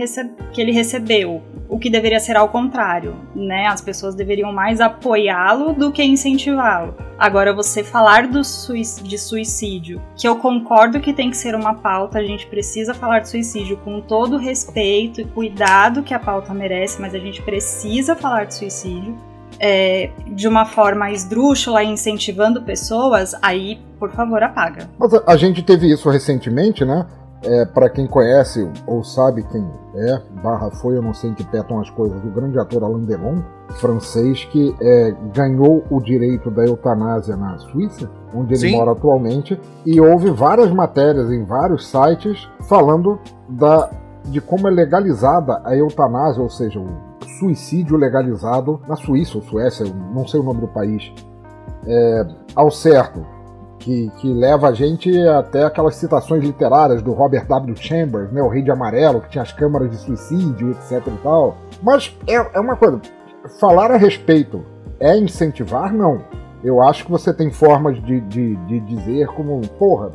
que 0.52 0.60
ele 0.60 0.74
recebeu, 0.74 1.42
o 1.70 1.80
que 1.80 1.90
deveria 1.90 2.20
ser 2.20 2.36
ao 2.36 2.50
contrário, 2.50 3.16
né? 3.34 3.66
As 3.68 3.80
pessoas 3.80 4.16
deveriam 4.16 4.52
mais 4.52 4.82
apoiá-lo 4.82 5.72
do 5.72 5.94
que 5.94 6.04
incentivá-lo. 6.04 6.94
Agora, 7.18 7.54
você 7.54 7.86
falar 7.86 8.28
do 8.28 8.42
de 8.42 9.18
suicídio, 9.18 10.02
que 10.18 10.28
eu 10.28 10.36
concordo 10.36 11.00
que 11.00 11.14
tem 11.14 11.30
que 11.30 11.38
ser 11.38 11.56
uma 11.56 11.76
pauta, 11.76 12.20
a 12.20 12.24
gente 12.24 12.48
precisa 12.48 12.94
falar 12.94 13.20
de 13.20 13.30
suicídio 13.30 13.78
com 13.78 14.02
todo 14.02 14.36
o 14.36 14.40
respeito 14.40 15.22
e 15.22 15.26
cuidado 15.26 16.04
que 16.04 16.14
a 16.14 16.20
pauta 16.20 16.54
merece, 16.54 17.00
mas 17.00 17.16
a 17.16 17.20
gente 17.20 17.42
precisa 17.42 18.14
falar 18.14 18.44
de 18.44 18.56
suicídio 18.56 19.18
é, 19.60 20.10
de 20.28 20.48
uma 20.48 20.66
forma 20.66 21.12
esdrúxula 21.12 21.84
e 21.84 21.88
incentivando 21.88 22.62
pessoas, 22.62 23.34
aí, 23.42 23.80
por 24.00 24.12
favor, 24.12 24.42
apaga. 24.44 24.90
Mas 24.98 25.14
a, 25.14 25.36
gente 25.36 25.62
teve 25.64 25.92
isso 25.92 26.10
recentemente, 26.10 26.84
né? 26.84 27.06
É, 27.44 27.66
para 27.66 27.90
quem 27.90 28.08
conhece 28.08 28.68
ou 28.88 29.04
sabe 29.04 29.44
quem 29.52 29.64
é, 29.96 30.20
barra 30.42 30.72
foi, 30.72 30.98
eu 30.98 31.02
não 31.02 31.14
sei 31.14 31.30
em 31.30 31.34
que 31.36 31.44
pé 31.44 31.60
estão 31.60 31.80
as 31.80 31.90
coisas, 31.92 32.18
o 32.24 32.30
grande 32.30 32.58
ator 32.58 32.84
Alain 32.84 33.06
Delon, 33.06 33.40
francês, 33.80 34.46
que 34.46 34.76
é, 34.82 35.14
ganhou 35.32 35.84
o 35.92 36.02
direito 36.02 36.50
da 36.50 36.66
eutanásia 36.66 37.36
na 37.36 37.56
Suíça, 37.60 38.10
onde 38.34 38.54
ele 38.54 38.70
Sim. 38.70 38.78
mora 38.78 38.94
atualmente, 38.94 39.60
e 39.86 40.02
houve 40.02 40.32
várias 40.32 40.72
matérias 40.72 41.32
em 41.32 41.44
vários 41.44 41.88
sites 41.88 42.50
falando 42.68 43.20
da, 43.48 43.92
de 44.26 44.42
como 44.42 44.68
é 44.68 44.72
legalizada 44.72 45.62
a 45.64 45.76
eutanásia, 45.76 46.42
ou 46.42 46.50
seja, 46.50 46.80
o 46.80 47.05
suicídio 47.40 47.98
legalizado 47.98 48.82
na 48.88 48.96
Suíça 48.96 49.38
ou 49.38 49.44
Suécia, 49.44 49.86
não 50.14 50.28
sei 50.28 50.40
o 50.40 50.44
nome 50.44 50.62
do 50.62 50.68
país, 50.68 51.14
é, 51.88 52.28
ao 52.56 52.72
certo, 52.72 53.26
que, 53.80 54.10
que 54.18 54.34
leva 54.34 54.70
a 54.70 54.74
gente 54.74 55.16
até 55.28 55.64
aquelas 55.64 55.96
citações 55.96 56.44
literárias 56.44 57.02
do 57.02 57.14
Robert 57.14 57.46
W. 57.46 57.76
Chambers, 57.76 58.32
né, 58.32 58.42
o 58.42 58.48
Rei 58.48 58.64
de 58.64 58.72
Amarelo, 58.72 59.22
que 59.22 59.30
tinha 59.30 59.44
as 59.44 59.52
câmaras 59.52 59.92
de 59.92 59.98
suicídio, 59.98 60.72
etc 60.72 61.06
e 61.08 61.18
tal. 61.22 61.56
Mas 61.84 62.18
é, 62.28 62.34
é 62.34 62.60
uma 62.60 62.76
coisa, 62.76 63.00
falar 63.60 63.92
a 63.92 63.98
respeito 63.98 64.64
é 65.00 65.16
incentivar? 65.18 65.94
Não. 65.94 66.22
Eu 66.64 66.82
acho 66.82 67.06
que 67.06 67.12
você 67.12 67.32
tem 67.34 67.52
formas 67.52 68.02
de, 68.04 68.22
de, 68.22 68.56
de 68.56 68.80
dizer 68.80 69.28
como, 69.28 69.62
porra, 69.78 70.12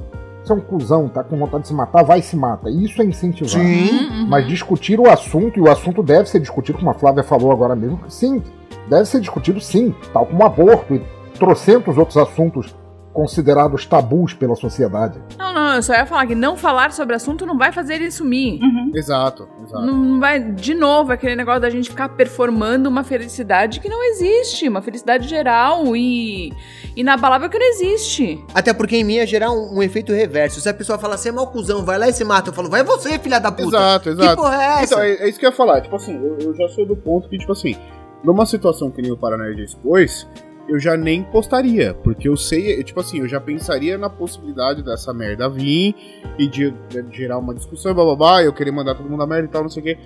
você 0.50 0.52
é 0.52 0.54
um 0.54 0.60
cuzão, 0.60 1.08
tá 1.08 1.22
com 1.22 1.36
vontade 1.36 1.62
de 1.62 1.68
se 1.68 1.74
matar, 1.74 2.02
vai 2.02 2.18
e 2.18 2.22
se 2.22 2.36
mata. 2.36 2.68
Isso 2.68 3.00
é 3.00 3.04
incentivar. 3.04 3.62
Uhum. 3.64 4.26
Mas 4.28 4.46
discutir 4.46 4.98
o 4.98 5.08
assunto, 5.08 5.58
e 5.58 5.62
o 5.62 5.70
assunto 5.70 6.02
deve 6.02 6.28
ser 6.28 6.40
discutido, 6.40 6.78
como 6.78 6.90
a 6.90 6.94
Flávia 6.94 7.22
falou 7.22 7.52
agora 7.52 7.76
mesmo, 7.76 8.00
sim, 8.08 8.42
deve 8.88 9.04
ser 9.04 9.20
discutido 9.20 9.60
sim, 9.60 9.94
tal 10.12 10.26
como 10.26 10.44
aborto 10.44 10.94
e 10.94 11.02
trocentos 11.38 11.96
outros 11.96 12.16
assuntos 12.16 12.74
considerados 13.12 13.84
tabus 13.84 14.32
pela 14.34 14.54
sociedade. 14.54 15.20
Não, 15.36 15.52
não, 15.52 15.74
eu 15.76 15.82
só 15.82 15.94
ia 15.94 16.06
falar 16.06 16.26
que 16.26 16.34
não 16.34 16.56
falar 16.56 16.92
sobre 16.92 17.12
o 17.12 17.16
assunto 17.16 17.44
não 17.44 17.58
vai 17.58 17.72
fazer 17.72 17.94
ele 17.94 18.10
sumir. 18.10 18.60
Uhum. 18.62 18.92
Exato, 18.94 19.48
exato. 19.64 19.84
Não 19.84 20.00
não 20.10 20.20
vai, 20.20 20.40
de 20.40 20.74
novo, 20.74 21.12
aquele 21.12 21.36
negócio 21.36 21.60
da 21.60 21.70
gente 21.70 21.90
ficar 21.90 22.08
performando 22.10 22.88
uma 22.88 23.04
felicidade 23.04 23.80
que 23.80 23.88
não 23.88 24.02
existe, 24.02 24.68
uma 24.68 24.82
felicidade 24.82 25.28
geral 25.28 25.96
e 25.96 26.52
inabalável 26.96 27.48
que 27.48 27.58
não 27.58 27.66
existe. 27.66 28.44
Até 28.54 28.72
porque 28.72 28.96
em 28.96 29.04
mim 29.04 29.14
ia 29.14 29.26
gerar 29.26 29.50
um, 29.50 29.78
um 29.78 29.82
efeito 29.82 30.12
reverso. 30.12 30.60
Se 30.60 30.68
a 30.68 30.74
pessoa 30.74 30.98
fala, 30.98 31.16
você 31.16 31.28
é 31.28 31.32
mau 31.32 31.46
cuzão, 31.48 31.84
vai 31.84 31.98
lá 31.98 32.08
e 32.08 32.12
se 32.12 32.24
mata. 32.24 32.50
Eu 32.50 32.54
falo, 32.54 32.68
vai 32.68 32.82
você, 32.82 33.18
filha 33.18 33.38
da 33.38 33.50
puta. 33.52 33.76
Exato, 33.76 34.04
Que 34.16 34.22
exato. 34.22 34.36
porra 34.36 34.62
é 34.62 34.66
essa? 34.82 34.84
Então, 34.84 35.00
é, 35.00 35.12
é 35.12 35.28
isso 35.28 35.38
que 35.38 35.46
eu 35.46 35.50
ia 35.50 35.56
falar. 35.56 35.80
Tipo 35.80 35.96
assim, 35.96 36.14
eu, 36.14 36.38
eu 36.40 36.54
já 36.54 36.68
sou 36.68 36.86
do 36.86 36.96
ponto 36.96 37.28
que, 37.28 37.38
tipo 37.38 37.52
assim, 37.52 37.76
numa 38.24 38.44
situação 38.46 38.90
que 38.90 39.00
nem 39.02 39.10
o 39.12 39.16
Paranerd 39.16 39.62
expôs, 39.62 40.26
eu 40.70 40.78
já 40.78 40.96
nem 40.96 41.22
postaria. 41.22 41.92
Porque 41.94 42.28
eu 42.28 42.36
sei, 42.36 42.82
tipo 42.84 43.00
assim, 43.00 43.18
eu 43.18 43.28
já 43.28 43.40
pensaria 43.40 43.98
na 43.98 44.08
possibilidade 44.08 44.82
dessa 44.82 45.12
merda 45.12 45.48
vir 45.48 45.94
e 46.38 46.46
de, 46.46 46.70
de 46.70 47.04
gerar 47.16 47.38
uma 47.38 47.54
discussão, 47.54 47.92
blá 47.94 48.04
blá 48.04 48.16
blá, 48.16 48.42
eu 48.42 48.52
querer 48.52 48.70
mandar 48.70 48.94
todo 48.94 49.08
mundo 49.10 49.22
a 49.22 49.26
merda 49.26 49.46
e 49.46 49.50
tal, 49.50 49.62
não 49.62 49.70
sei 49.70 49.82
o 49.82 49.84
quê. 49.84 49.98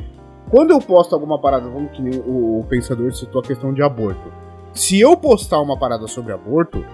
Quando 0.50 0.70
eu 0.72 0.80
posto 0.80 1.14
alguma 1.14 1.40
parada, 1.40 1.68
vamos 1.68 1.92
que 1.92 2.02
nem 2.02 2.18
o, 2.20 2.60
o 2.60 2.64
pensador 2.68 3.12
citou 3.14 3.40
a 3.40 3.44
questão 3.44 3.72
de 3.72 3.82
aborto. 3.82 4.32
Se 4.72 4.98
eu 5.00 5.16
postar 5.16 5.60
uma 5.60 5.78
parada 5.78 6.06
sobre 6.06 6.32
aborto, 6.32 6.84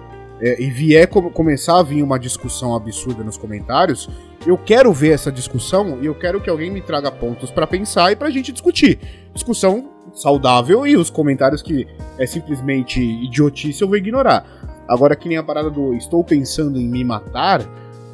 é, 0.43 0.63
e 0.63 0.71
vier 0.71 1.07
co- 1.07 1.31
começar 1.31 1.79
a 1.79 1.83
vir 1.83 2.03
uma 2.03 2.19
discussão 2.19 2.75
absurda 2.75 3.23
nos 3.23 3.37
comentários, 3.37 4.09
eu 4.47 4.57
quero 4.57 4.91
ver 4.91 5.11
essa 5.13 5.31
discussão 5.31 5.99
e 6.01 6.07
eu 6.07 6.15
quero 6.15 6.41
que 6.41 6.49
alguém 6.49 6.71
me 6.71 6.81
traga 6.81 7.11
pontos 7.11 7.51
pra 7.51 7.67
pensar 7.67 8.11
e 8.13 8.17
pra 8.17 8.31
gente 8.31 8.51
discutir. 8.51 8.99
Discussão 9.35 9.91
saudável 10.21 10.87
e 10.87 10.97
os 10.97 11.11
comentários 11.11 11.63
que 11.63 11.87
é 12.19 12.27
simplesmente 12.27 13.01
idiotice 13.01 13.83
eu 13.83 13.89
vou 13.89 13.97
ignorar. 13.97 14.45
Agora 14.89 15.15
que 15.15 15.29
nem 15.29 15.39
a 15.39 15.43
parada 15.43 15.71
do 15.71 15.95
estou 15.95 16.25
pensando 16.25 16.79
em 16.79 16.89
me 16.89 17.05
matar, 17.05 17.63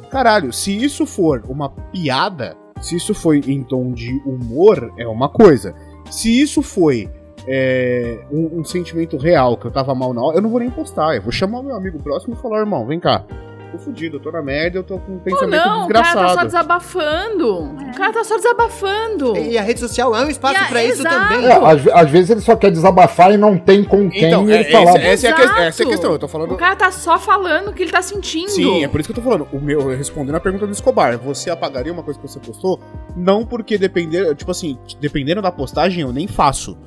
caralho, 0.09 0.53
se 0.53 0.75
isso 0.75 1.05
for 1.05 1.43
uma 1.47 1.69
piada, 1.69 2.55
se 2.81 2.95
isso 2.95 3.13
foi 3.13 3.39
em 3.47 3.63
tom 3.63 3.91
de 3.91 4.21
humor, 4.25 4.93
é 4.97 5.07
uma 5.07 5.27
coisa. 5.27 5.73
Se 6.09 6.39
isso 6.39 6.61
foi 6.61 7.09
é, 7.47 8.19
um, 8.31 8.59
um 8.59 8.63
sentimento 8.63 9.17
real, 9.17 9.57
que 9.57 9.65
eu 9.65 9.71
tava 9.71 9.95
mal 9.95 10.13
na 10.13 10.21
hora, 10.21 10.37
eu 10.37 10.41
não 10.41 10.49
vou 10.49 10.59
nem 10.59 10.69
postar. 10.69 11.15
Eu 11.15 11.21
vou 11.21 11.31
chamar 11.31 11.63
meu 11.63 11.75
amigo 11.75 11.97
próximo 11.99 12.35
e 12.35 12.37
falar, 12.37 12.59
irmão, 12.59 12.85
vem 12.85 12.99
cá. 12.99 13.25
Tô 13.77 13.83
fudido, 13.83 14.17
eu 14.17 14.19
tô 14.19 14.31
na 14.31 14.41
merda, 14.41 14.79
eu 14.79 14.83
tô 14.83 14.97
com 14.97 15.13
um 15.13 15.19
pensamento 15.19 15.51
não, 15.65 15.85
o 15.85 15.87
cara 15.89 16.03
tá 16.03 16.11
só 16.11 16.19
desgraçado. 16.43 16.45
desabafando. 16.47 17.63
O 17.63 17.93
cara 17.95 18.13
tá 18.13 18.23
só 18.23 18.35
desabafando. 18.37 19.37
E 19.37 19.57
a 19.57 19.61
rede 19.61 19.79
social 19.79 20.15
é 20.15 20.25
um 20.25 20.29
espaço 20.29 20.55
E 20.55 20.57
a- 20.57 20.65
pra 20.67 20.83
isso 20.83 21.01
exato. 21.01 21.15
também. 21.33 21.45
É, 21.47 21.51
às, 21.53 21.87
às 21.87 22.09
vezes 22.09 22.29
ele 22.31 22.41
só 22.41 22.55
quer 22.55 22.71
desabafar 22.71 23.31
e 23.33 23.37
não 23.37 23.57
tem 23.57 23.83
com 23.83 24.09
quem 24.09 24.25
Então, 24.25 24.49
é, 24.49 24.61
ele 24.61 24.71
falar. 24.71 24.89
essa, 24.91 24.97
essa 24.99 25.27
é 25.27 25.31
a 25.31 25.65
essa 25.65 25.83
é 25.83 25.85
a 25.85 25.89
questão. 25.89 26.11
Eu 26.11 26.19
tô 26.19 26.27
falando. 26.27 26.53
O 26.53 26.57
cara 26.57 26.75
tá 26.75 26.91
só 26.91 27.17
falando 27.19 27.69
o 27.69 27.73
que 27.73 27.83
ele 27.83 27.91
tá 27.91 28.01
sentindo. 28.01 28.49
Sim, 28.49 28.83
é 28.83 28.87
por 28.87 28.99
isso 28.99 29.07
que 29.11 29.17
eu 29.17 29.23
tô 29.23 29.29
falando. 29.29 29.47
O 29.53 29.59
meu, 29.59 29.87
respondendo 29.95 30.35
a 30.35 30.39
pergunta 30.39 30.65
do 30.65 30.73
Escobar, 30.73 31.17
você 31.17 31.49
apagaria 31.49 31.91
uma 31.93 32.03
coisa 32.03 32.19
que 32.19 32.27
você 32.27 32.39
postou? 32.39 32.79
Não 33.15 33.45
porque 33.45 33.77
depender, 33.77 34.35
tipo 34.35 34.51
assim, 34.51 34.77
dependendo 34.99 35.41
da 35.41 35.51
postagem, 35.51 36.01
eu 36.01 36.11
nem 36.11 36.27
faço. 36.27 36.77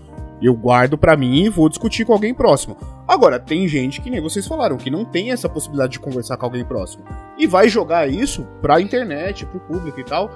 Eu 0.41 0.55
guardo 0.55 0.97
pra 0.97 1.17
mim 1.17 1.45
e 1.45 1.49
vou 1.49 1.69
discutir 1.69 2.05
com 2.05 2.13
alguém 2.13 2.33
próximo. 2.33 2.77
Agora, 3.07 3.39
tem 3.39 3.69
gente 3.69 4.01
que 4.01 4.09
nem 4.09 4.21
vocês 4.21 4.47
falaram, 4.47 4.77
que 4.77 4.91
não 4.91 5.05
tem 5.05 5.33
essa 5.33 5.49
possibilidade 5.49 5.93
de 5.93 6.01
conversar 6.01 6.37
com 6.37 6.47
alguém 6.47 6.65
próximo. 6.65 7.05
E 7.37 7.47
vai 7.47 7.69
jogar 7.69 8.09
isso 8.09 8.47
pra 8.63 8.81
internet, 8.81 9.45
pro 9.45 9.61
público 9.61 10.01
e 10.01 10.05
tal. 10.05 10.31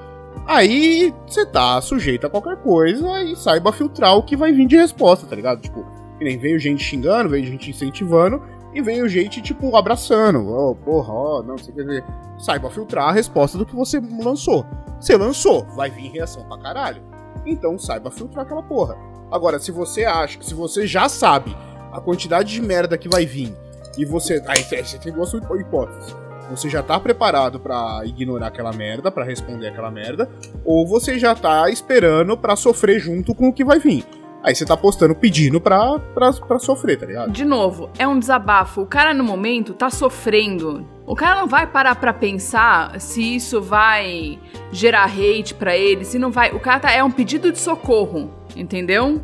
Aí 0.46 1.14
você 1.26 1.46
tá 1.46 1.80
sujeito 1.80 2.26
a 2.26 2.30
qualquer 2.30 2.56
coisa 2.56 3.22
e 3.22 3.34
saiba 3.36 3.72
filtrar 3.72 4.16
o 4.16 4.22
que 4.22 4.36
vai 4.36 4.52
vir 4.52 4.66
de 4.66 4.76
resposta, 4.76 5.26
tá 5.26 5.34
ligado? 5.34 5.60
Tipo, 5.60 5.86
que 6.18 6.24
nem 6.24 6.38
veio 6.38 6.58
gente 6.58 6.82
xingando, 6.82 7.30
veio 7.30 7.46
gente 7.46 7.70
incentivando 7.70 8.42
e 8.74 8.82
veio 8.82 9.08
gente, 9.08 9.40
tipo, 9.40 9.74
abraçando. 9.76 10.46
Ó, 10.48 10.74
porra, 10.74 11.12
ó, 11.12 11.42
não 11.42 11.56
sei 11.56 11.72
o 11.72 11.76
que 11.76 11.82
dizer. 11.84 12.04
Saiba 12.36 12.68
filtrar 12.68 13.08
a 13.08 13.12
resposta 13.12 13.56
do 13.56 13.64
que 13.64 13.74
você 13.74 14.00
lançou. 14.22 14.66
Você 15.00 15.16
lançou, 15.16 15.64
vai 15.76 15.90
vir 15.90 16.10
reação 16.10 16.44
pra 16.44 16.58
caralho. 16.58 17.02
Então 17.46 17.78
saiba 17.78 18.10
filtrar 18.10 18.44
aquela 18.44 18.62
porra. 18.62 18.96
Agora, 19.34 19.58
se 19.58 19.72
você 19.72 20.04
acha 20.04 20.38
que 20.38 20.46
se 20.46 20.54
você 20.54 20.86
já 20.86 21.08
sabe 21.08 21.56
a 21.92 22.00
quantidade 22.00 22.52
de 22.52 22.62
merda 22.62 22.96
que 22.96 23.08
vai 23.08 23.26
vir 23.26 23.52
e 23.98 24.04
você. 24.04 24.40
Aí 24.46 24.62
você 24.62 24.96
tem 24.96 25.12
duas 25.12 25.34
hipóteses. 25.34 26.14
Você 26.50 26.70
já 26.70 26.84
tá 26.84 27.00
preparado 27.00 27.58
pra 27.58 28.02
ignorar 28.04 28.46
aquela 28.46 28.72
merda, 28.72 29.10
pra 29.10 29.24
responder 29.24 29.66
aquela 29.66 29.90
merda, 29.90 30.30
ou 30.64 30.86
você 30.86 31.18
já 31.18 31.34
tá 31.34 31.68
esperando 31.68 32.38
pra 32.38 32.54
sofrer 32.54 33.00
junto 33.00 33.34
com 33.34 33.48
o 33.48 33.52
que 33.52 33.64
vai 33.64 33.80
vir. 33.80 34.04
Aí 34.40 34.54
você 34.54 34.64
tá 34.64 34.76
postando 34.76 35.16
pedindo 35.16 35.60
pra, 35.60 35.98
pra, 35.98 36.32
pra 36.32 36.58
sofrer, 36.60 36.96
tá 37.00 37.06
ligado? 37.06 37.32
De 37.32 37.44
novo, 37.44 37.90
é 37.98 38.06
um 38.06 38.18
desabafo. 38.18 38.82
O 38.82 38.86
cara 38.86 39.12
no 39.12 39.24
momento 39.24 39.74
tá 39.74 39.90
sofrendo. 39.90 40.86
O 41.06 41.16
cara 41.16 41.40
não 41.40 41.48
vai 41.48 41.66
parar 41.66 41.96
pra 41.96 42.12
pensar 42.12 43.00
se 43.00 43.34
isso 43.34 43.60
vai 43.60 44.38
gerar 44.70 45.06
hate 45.06 45.54
pra 45.54 45.76
ele, 45.76 46.04
se 46.04 46.20
não 46.20 46.30
vai. 46.30 46.52
O 46.52 46.60
cara 46.60 46.78
tá, 46.78 46.92
é 46.92 47.02
um 47.02 47.10
pedido 47.10 47.50
de 47.50 47.58
socorro, 47.58 48.30
entendeu? 48.56 49.22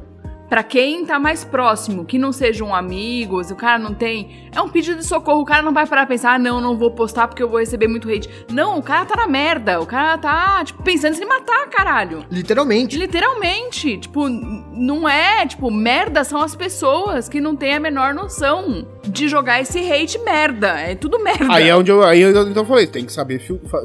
Pra 0.50 0.64
quem 0.64 1.06
tá 1.06 1.16
mais 1.16 1.44
próximo, 1.44 2.04
que 2.04 2.18
não 2.18 2.32
sejam 2.32 2.74
amigos, 2.74 3.52
o 3.52 3.54
cara 3.54 3.78
não 3.78 3.94
tem. 3.94 4.50
É 4.52 4.60
um 4.60 4.68
pedido 4.68 4.98
de 4.98 5.06
socorro, 5.06 5.42
o 5.42 5.44
cara 5.44 5.62
não 5.62 5.72
vai 5.72 5.86
parar 5.86 6.06
pra 6.06 6.14
pensar, 6.14 6.34
ah, 6.34 6.38
não, 6.40 6.60
não 6.60 6.76
vou 6.76 6.90
postar 6.90 7.28
porque 7.28 7.40
eu 7.40 7.48
vou 7.48 7.60
receber 7.60 7.86
muito 7.86 8.10
hate. 8.10 8.28
Não, 8.50 8.76
o 8.76 8.82
cara 8.82 9.04
tá 9.04 9.14
na 9.14 9.28
merda. 9.28 9.80
O 9.80 9.86
cara 9.86 10.18
tá, 10.18 10.64
tipo, 10.64 10.82
pensando 10.82 11.12
em 11.12 11.18
se 11.18 11.24
matar, 11.24 11.68
caralho. 11.68 12.24
Literalmente. 12.28 12.98
Literalmente. 12.98 13.98
Tipo, 13.98 14.28
não 14.28 15.08
é. 15.08 15.46
Tipo, 15.46 15.70
merda 15.70 16.24
são 16.24 16.42
as 16.42 16.56
pessoas 16.56 17.28
que 17.28 17.40
não 17.40 17.54
têm 17.54 17.74
a 17.74 17.80
menor 17.80 18.12
noção 18.12 18.88
de 19.04 19.28
jogar 19.28 19.60
esse 19.60 19.78
hate 19.78 20.18
merda. 20.18 20.80
É 20.80 20.96
tudo 20.96 21.22
merda. 21.22 21.46
Aí 21.48 21.68
é 21.68 21.76
onde 21.76 21.92
eu, 21.92 22.02
aí 22.02 22.22
eu 22.22 22.48
então 22.48 22.66
falei, 22.66 22.88
tem 22.88 23.06
que 23.06 23.12
saber, 23.12 23.40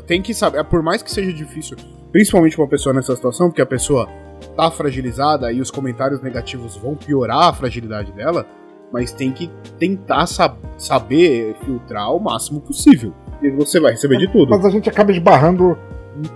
tem 0.07 0.19
que 0.19 0.33
saber, 0.33 0.63
por 0.63 0.81
mais 0.81 1.03
que 1.03 1.11
seja 1.11 1.31
difícil, 1.31 1.77
principalmente 2.11 2.55
pra 2.55 2.63
uma 2.63 2.69
pessoa 2.69 2.91
nessa 2.91 3.15
situação, 3.15 3.49
porque 3.49 3.61
a 3.61 3.67
pessoa 3.67 4.09
tá 4.55 4.71
fragilizada 4.71 5.51
e 5.51 5.61
os 5.61 5.69
comentários 5.69 6.21
negativos 6.21 6.75
vão 6.77 6.95
piorar 6.95 7.49
a 7.49 7.53
fragilidade 7.53 8.11
dela, 8.11 8.45
mas 8.91 9.11
tem 9.11 9.31
que 9.31 9.49
tentar 9.77 10.25
sab- 10.27 10.57
saber 10.77 11.55
filtrar 11.63 12.13
o 12.13 12.19
máximo 12.19 12.61
possível. 12.61 13.13
E 13.41 13.49
você 13.49 13.79
vai 13.79 13.91
receber 13.91 14.17
de 14.17 14.31
tudo. 14.31 14.49
Mas 14.49 14.65
a 14.65 14.69
gente 14.69 14.89
acaba 14.89 15.11
esbarrando 15.11 15.77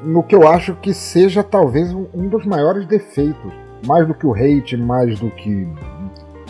no 0.04 0.22
que 0.24 0.36
eu 0.36 0.48
acho 0.48 0.76
que 0.76 0.94
seja 0.94 1.42
talvez 1.44 1.94
um 1.94 2.28
dos 2.28 2.46
maiores 2.46 2.86
defeitos. 2.86 3.52
Mais 3.88 4.06
do 4.06 4.14
que 4.14 4.28
o 4.28 4.34
hate, 4.34 4.76
mais 4.76 5.18
do 5.22 5.32
que 5.32 5.66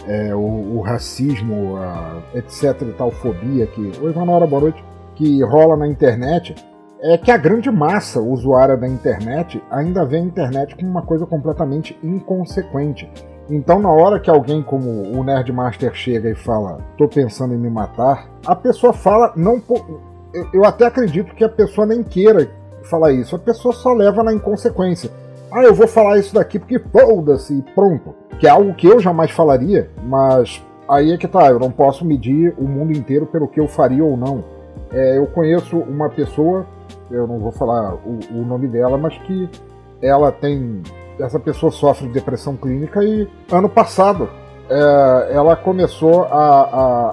é, 0.07 0.33
o, 0.33 0.39
o 0.77 0.81
racismo, 0.81 1.77
a, 1.77 2.23
etc 2.33 2.81
e 2.81 2.93
tal, 2.93 3.11
fobia 3.11 3.67
que. 3.67 3.91
Oi, 4.01 4.11
Vanora, 4.11 4.47
boa 4.47 4.63
noite. 4.63 4.83
Que 5.13 5.43
rola 5.43 5.77
na 5.77 5.87
internet. 5.87 6.55
É 7.01 7.17
que 7.17 7.31
a 7.31 7.37
grande 7.37 7.71
massa 7.71 8.19
usuária 8.19 8.75
da 8.75 8.85
internet 8.85 9.63
ainda 9.71 10.03
vê 10.03 10.17
a 10.17 10.21
internet 10.21 10.75
como 10.75 10.91
uma 10.91 11.01
coisa 11.01 11.25
completamente 11.25 11.97
inconsequente. 12.03 13.09
Então, 13.49 13.79
na 13.79 13.89
hora 13.89 14.19
que 14.19 14.29
alguém 14.29 14.61
como 14.61 14.89
o 15.17 15.23
Nerdmaster 15.23 15.93
chega 15.93 16.29
e 16.29 16.35
fala, 16.35 16.79
tô 16.97 17.07
pensando 17.07 17.53
em 17.53 17.57
me 17.57 17.69
matar, 17.69 18.29
a 18.45 18.53
pessoa 18.53 18.91
fala, 18.91 19.31
não 19.35 19.63
eu 20.53 20.65
até 20.65 20.85
acredito 20.85 21.33
que 21.33 21.43
a 21.43 21.49
pessoa 21.49 21.87
nem 21.87 22.03
queira 22.03 22.49
falar 22.83 23.13
isso, 23.13 23.35
a 23.35 23.39
pessoa 23.39 23.73
só 23.73 23.93
leva 23.93 24.21
na 24.21 24.33
inconsequência. 24.33 25.09
Ah, 25.51 25.63
eu 25.63 25.73
vou 25.73 25.87
falar 25.87 26.19
isso 26.19 26.35
daqui 26.35 26.59
porque 26.59 26.79
foda-se 26.79 27.53
e 27.53 27.61
pronto. 27.73 28.13
Que 28.39 28.45
é 28.45 28.49
algo 28.49 28.73
que 28.73 28.87
eu 28.87 28.99
jamais 28.99 29.31
falaria, 29.31 29.89
mas 30.03 30.61
aí 30.87 31.13
é 31.13 31.17
que 31.17 31.27
tá, 31.27 31.49
eu 31.49 31.59
não 31.59 31.71
posso 31.71 32.05
medir 32.05 32.53
o 32.57 32.67
mundo 32.67 32.91
inteiro 32.91 33.25
pelo 33.25 33.47
que 33.47 33.59
eu 33.59 33.69
faria 33.69 34.03
ou 34.03 34.17
não. 34.17 34.43
É, 34.91 35.17
eu 35.17 35.25
conheço 35.27 35.77
uma 35.77 36.09
pessoa, 36.09 36.65
eu 37.11 37.27
não 37.27 37.39
vou 37.39 37.51
falar 37.51 37.95
o, 37.95 38.19
o 38.31 38.45
nome 38.45 38.67
dela, 38.67 38.97
mas 38.97 39.17
que 39.19 39.49
ela 40.01 40.31
tem. 40.31 40.81
Essa 41.19 41.39
pessoa 41.39 41.71
sofre 41.71 42.07
de 42.07 42.13
depressão 42.13 42.55
clínica 42.55 43.03
e 43.03 43.27
ano 43.51 43.67
passado 43.67 44.29
é, 44.69 45.29
ela 45.33 45.55
começou 45.55 46.23
a, 46.25 46.61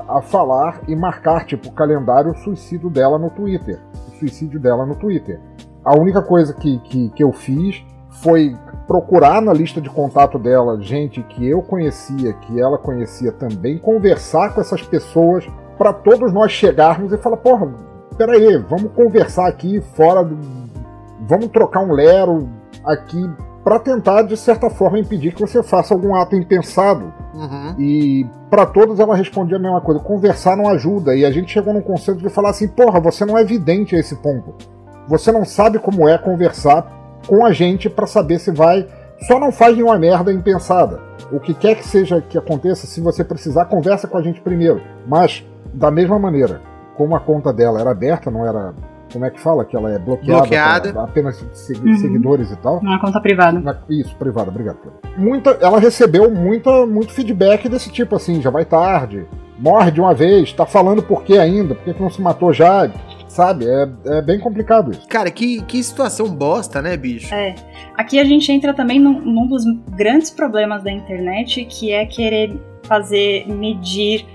a, 0.09 0.19
a 0.19 0.23
falar 0.23 0.83
e 0.87 0.95
marcar, 0.95 1.45
tipo, 1.45 1.69
o 1.69 1.73
calendário 1.73 2.31
o 2.31 2.37
suicídio 2.37 2.91
dela 2.91 3.19
no 3.19 3.31
Twitter. 3.31 3.81
O 4.09 4.19
suicídio 4.19 4.61
dela 4.61 4.85
no 4.85 4.95
Twitter. 4.95 5.41
A 5.85 5.99
única 5.99 6.23
coisa 6.23 6.53
que, 6.53 6.79
que, 6.81 7.09
que 7.11 7.25
eu 7.25 7.33
fiz 7.33 7.85
foi 8.23 8.57
procurar 8.87 9.43
na 9.43 9.53
lista 9.53 9.81
de 9.81 9.91
contato 9.91 10.39
dela 10.39 10.81
gente 10.81 11.23
que 11.23 11.47
eu 11.47 11.63
conhecia, 11.63 12.33
que 12.35 12.61
ela 12.61 12.79
conhecia 12.79 13.33
também, 13.33 13.79
conversar 13.79 14.55
com 14.55 14.61
essas 14.61 14.83
pessoas 14.83 15.47
para 15.77 15.93
todos 15.93 16.33
nós 16.33 16.53
chegarmos 16.53 17.13
e 17.13 17.19
falar, 17.19 17.37
porra, 17.39 17.73
peraí, 18.17 18.57
vamos 18.69 18.93
conversar 18.93 19.47
aqui 19.47 19.81
fora, 19.95 20.25
do... 20.25 20.37
vamos 21.29 21.49
trocar 21.49 21.81
um 21.81 21.93
lero 21.93 22.49
aqui 22.85 23.29
para 23.67 23.81
tentar, 23.81 24.23
de 24.23 24.37
certa 24.37 24.71
forma, 24.71 24.97
impedir 24.99 25.35
que 25.35 25.41
você 25.41 25.61
faça 25.61 25.93
algum 25.93 26.15
ato 26.15 26.37
impensado. 26.37 27.13
Uhum. 27.35 27.75
E 27.81 28.25
para 28.49 28.65
todos 28.65 29.01
ela 29.01 29.17
respondia 29.17 29.57
a 29.57 29.61
mesma 29.61 29.81
coisa: 29.81 30.01
conversar 30.01 30.57
não 30.57 30.69
ajuda. 30.69 31.17
E 31.17 31.25
a 31.25 31.33
gente 31.33 31.53
chegou 31.53 31.75
num 31.75 31.81
conceito 31.81 32.21
de 32.21 32.29
falar 32.29 32.51
assim: 32.51 32.69
porra, 32.69 33.01
você 33.01 33.25
não 33.25 33.37
é 33.37 33.43
evidente 33.43 33.97
a 33.97 33.99
esse 33.99 34.15
ponto. 34.15 34.55
Você 35.09 35.33
não 35.33 35.45
sabe 35.45 35.81
como 35.81 36.09
é 36.09 36.17
conversar 36.17 37.21
com 37.27 37.45
a 37.45 37.53
gente 37.53 37.91
para 37.91 38.07
saber 38.07 38.39
se 38.39 38.53
vai. 38.53 38.87
Só 39.27 39.41
não 39.41 39.51
faz 39.51 39.75
nenhuma 39.75 39.99
merda 39.99 40.33
impensada. 40.33 41.01
O 41.33 41.41
que 41.41 41.53
quer 41.53 41.75
que 41.75 41.87
seja 41.89 42.21
que 42.21 42.39
aconteça, 42.39 42.87
se 42.87 43.01
você 43.01 43.25
precisar, 43.25 43.65
conversa 43.65 44.07
com 44.07 44.17
a 44.17 44.23
gente 44.23 44.41
primeiro. 44.41 44.81
Mas, 45.07 45.45
da 45.75 45.91
mesma 45.91 46.19
maneira, 46.19 46.61
como 46.97 47.15
a 47.17 47.21
conta 47.21 47.53
dela 47.53 47.81
era 47.81 47.91
aberta, 47.91 48.31
não 48.31 48.47
era. 48.47 48.75
Como 49.13 49.25
é 49.25 49.31
que 49.31 49.41
fala? 49.41 49.65
Que 49.65 49.77
ela 49.77 49.91
é 49.93 49.99
bloqueada, 50.01 50.41
Bloqueada. 50.41 50.93
pra 50.93 51.05
apenas 51.05 51.37
segui- 51.53 51.91
Uhum. 51.91 51.97
seguidores 51.97 52.51
e 52.51 52.57
tal. 52.57 52.79
Uma 52.81 53.01
conta 53.01 53.21
privada. 53.21 53.61
Na- 53.61 53.77
Isso, 53.89 54.15
privada, 54.17 54.51
obrigado. 54.51 54.79
Muita, 55.17 55.51
ela 55.61 55.79
recebeu 55.79 56.29
muita, 56.35 56.85
muito 56.87 57.13
feedback 57.13 57.69
desse 57.69 57.89
tipo, 57.91 58.17
assim, 58.17 58.43
já 58.43 58.51
vai 58.51 58.65
tarde, 58.65 59.25
morre 59.59 59.93
de 59.93 60.01
uma 60.01 60.13
vez, 60.13 60.53
tá 60.53 60.67
falando 60.67 61.03
por 61.05 61.23
que 61.23 61.39
ainda, 61.39 61.75
por 61.77 61.85
que 61.85 61.95
que 61.95 62.03
não 62.03 62.11
se 62.11 62.21
matou 62.21 62.53
já, 62.53 62.91
sabe? 63.29 63.65
É, 63.69 63.89
é 64.19 64.23
bem 64.23 64.41
complicado 64.41 64.91
isso. 64.91 65.07
Cara, 65.09 65.31
que, 65.31 65.63
que 65.63 65.81
situação 65.85 66.29
bosta, 66.29 66.83
né, 66.83 66.97
bicho? 66.97 67.33
É. 67.33 67.55
Aqui 67.97 68.19
a 68.19 68.25
gente 68.25 68.51
entra 68.51 68.75
também 68.75 68.99
num, 68.99 69.21
num 69.21 69.47
dos 69.47 69.63
grandes 69.97 70.31
problemas 70.33 70.83
da 70.83 70.91
internet, 70.91 71.65
que 71.67 71.93
é 71.93 72.05
querer 72.07 72.61
fazer 72.83 73.47
medir 73.49 74.27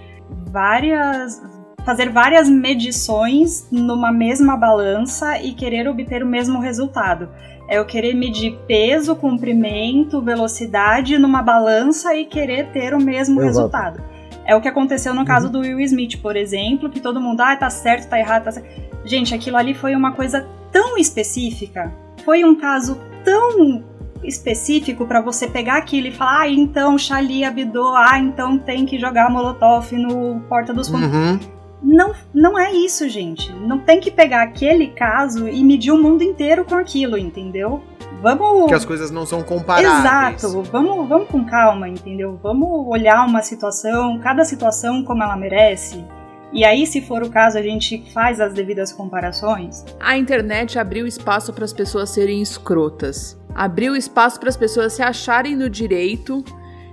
várias. 0.50 1.42
Fazer 1.86 2.10
várias 2.10 2.50
medições 2.50 3.68
numa 3.72 4.12
mesma 4.12 4.56
balança 4.56 5.40
e 5.40 5.54
querer 5.54 5.88
obter 5.88 6.24
o 6.24 6.28
mesmo 6.28 6.60
resultado. 6.60 7.30
É 7.68 7.78
eu 7.78 7.86
querer 7.86 8.14
medir 8.14 8.58
peso, 8.68 9.16
comprimento, 9.16 10.22
velocidade 10.22 11.18
numa 11.18 11.42
balança 11.42 12.16
e 12.16 12.26
querer 12.26 12.68
ter 12.72 12.94
o 12.94 13.02
mesmo 13.02 13.42
Exato. 13.42 13.48
resultado. 13.48 14.04
É 14.46 14.56
o 14.56 14.62
que 14.62 14.68
aconteceu 14.68 15.14
no 15.14 15.24
caso 15.24 15.50
do 15.50 15.60
Will 15.60 15.80
Smith, 15.80 16.22
por 16.22 16.36
exemplo, 16.36 16.90
que 16.90 17.00
todo 17.00 17.22
mundo, 17.22 17.42
ah, 17.42 17.56
tá 17.56 17.70
certo, 17.70 18.10
tá 18.10 18.20
errado, 18.20 18.44
tá 18.44 18.52
certo. 18.52 18.68
Gente, 19.06 19.34
aquilo 19.34 19.58
ali 19.58 19.74
foi 19.74 19.96
uma 19.96 20.12
coisa 20.12 20.46
tão 20.72 20.98
específica, 20.98 21.92
foi 22.24 22.44
um 22.44 22.56
caso 22.56 23.00
tão 23.24 23.84
específico 24.24 25.06
pra 25.06 25.22
você 25.22 25.48
pegar 25.48 25.78
aquilo 25.78 26.08
e 26.08 26.12
falar, 26.12 26.42
ah, 26.42 26.50
então 26.50 26.98
Charlie 26.98 27.44
Hebdo, 27.44 27.88
ah, 27.96 28.20
então 28.20 28.58
tem 28.58 28.86
que 28.86 29.00
jogar 29.00 29.30
Molotov 29.30 29.92
no 29.94 30.42
Porta 30.42 30.74
dos 30.74 30.90
Fundos. 30.90 31.08
Uhum. 31.08 31.61
Não, 31.82 32.14
não 32.34 32.60
é 32.60 32.72
isso, 32.72 33.10
gente. 33.10 33.52
Não 33.54 33.80
tem 33.80 34.00
que 34.00 34.12
pegar 34.12 34.44
aquele 34.44 34.88
caso 34.88 35.48
e 35.48 35.64
medir 35.64 35.92
o 35.92 35.98
mundo 35.98 36.24
inteiro 36.24 36.64
com 36.64 36.76
aquilo, 36.76 37.18
entendeu? 37.18 37.82
Vamos. 38.22 38.68
Que 38.68 38.76
as 38.76 38.86
coisas 38.86 39.10
não 39.10 39.26
são 39.26 39.42
comparáveis. 39.42 40.00
Exato, 40.00 40.62
vamos, 40.64 41.10
vamos 41.10 41.28
com 41.28 41.44
calma, 41.44 41.90
entendeu? 41.90 42.40
Vamos 42.42 42.88
olhar 42.88 43.26
uma 43.26 43.42
situação, 43.42 44.20
cada 44.20 44.46
situação 44.46 45.04
como 45.04 45.24
ela 45.24 45.36
merece. 45.36 46.06
E 46.54 46.66
aí, 46.66 46.86
se 46.86 47.02
for 47.02 47.24
o 47.24 47.30
caso, 47.30 47.58
a 47.58 47.62
gente 47.62 48.12
faz 48.14 48.42
as 48.42 48.54
devidas 48.54 48.92
comparações. 48.92 49.86
A 50.00 50.18
internet 50.18 50.78
abriu 50.78 51.08
espaço 51.08 51.54
para 51.54 51.64
as 51.64 51.72
pessoas 51.72 52.10
serem 52.10 52.42
escrotas. 52.42 53.40
Abriu 53.56 53.96
espaço 53.96 54.40
para 54.40 54.50
as 54.50 54.58
pessoas 54.58 54.94
se 54.94 55.02
acharem 55.02 55.56
no 55.56 55.70
direito 55.70 56.44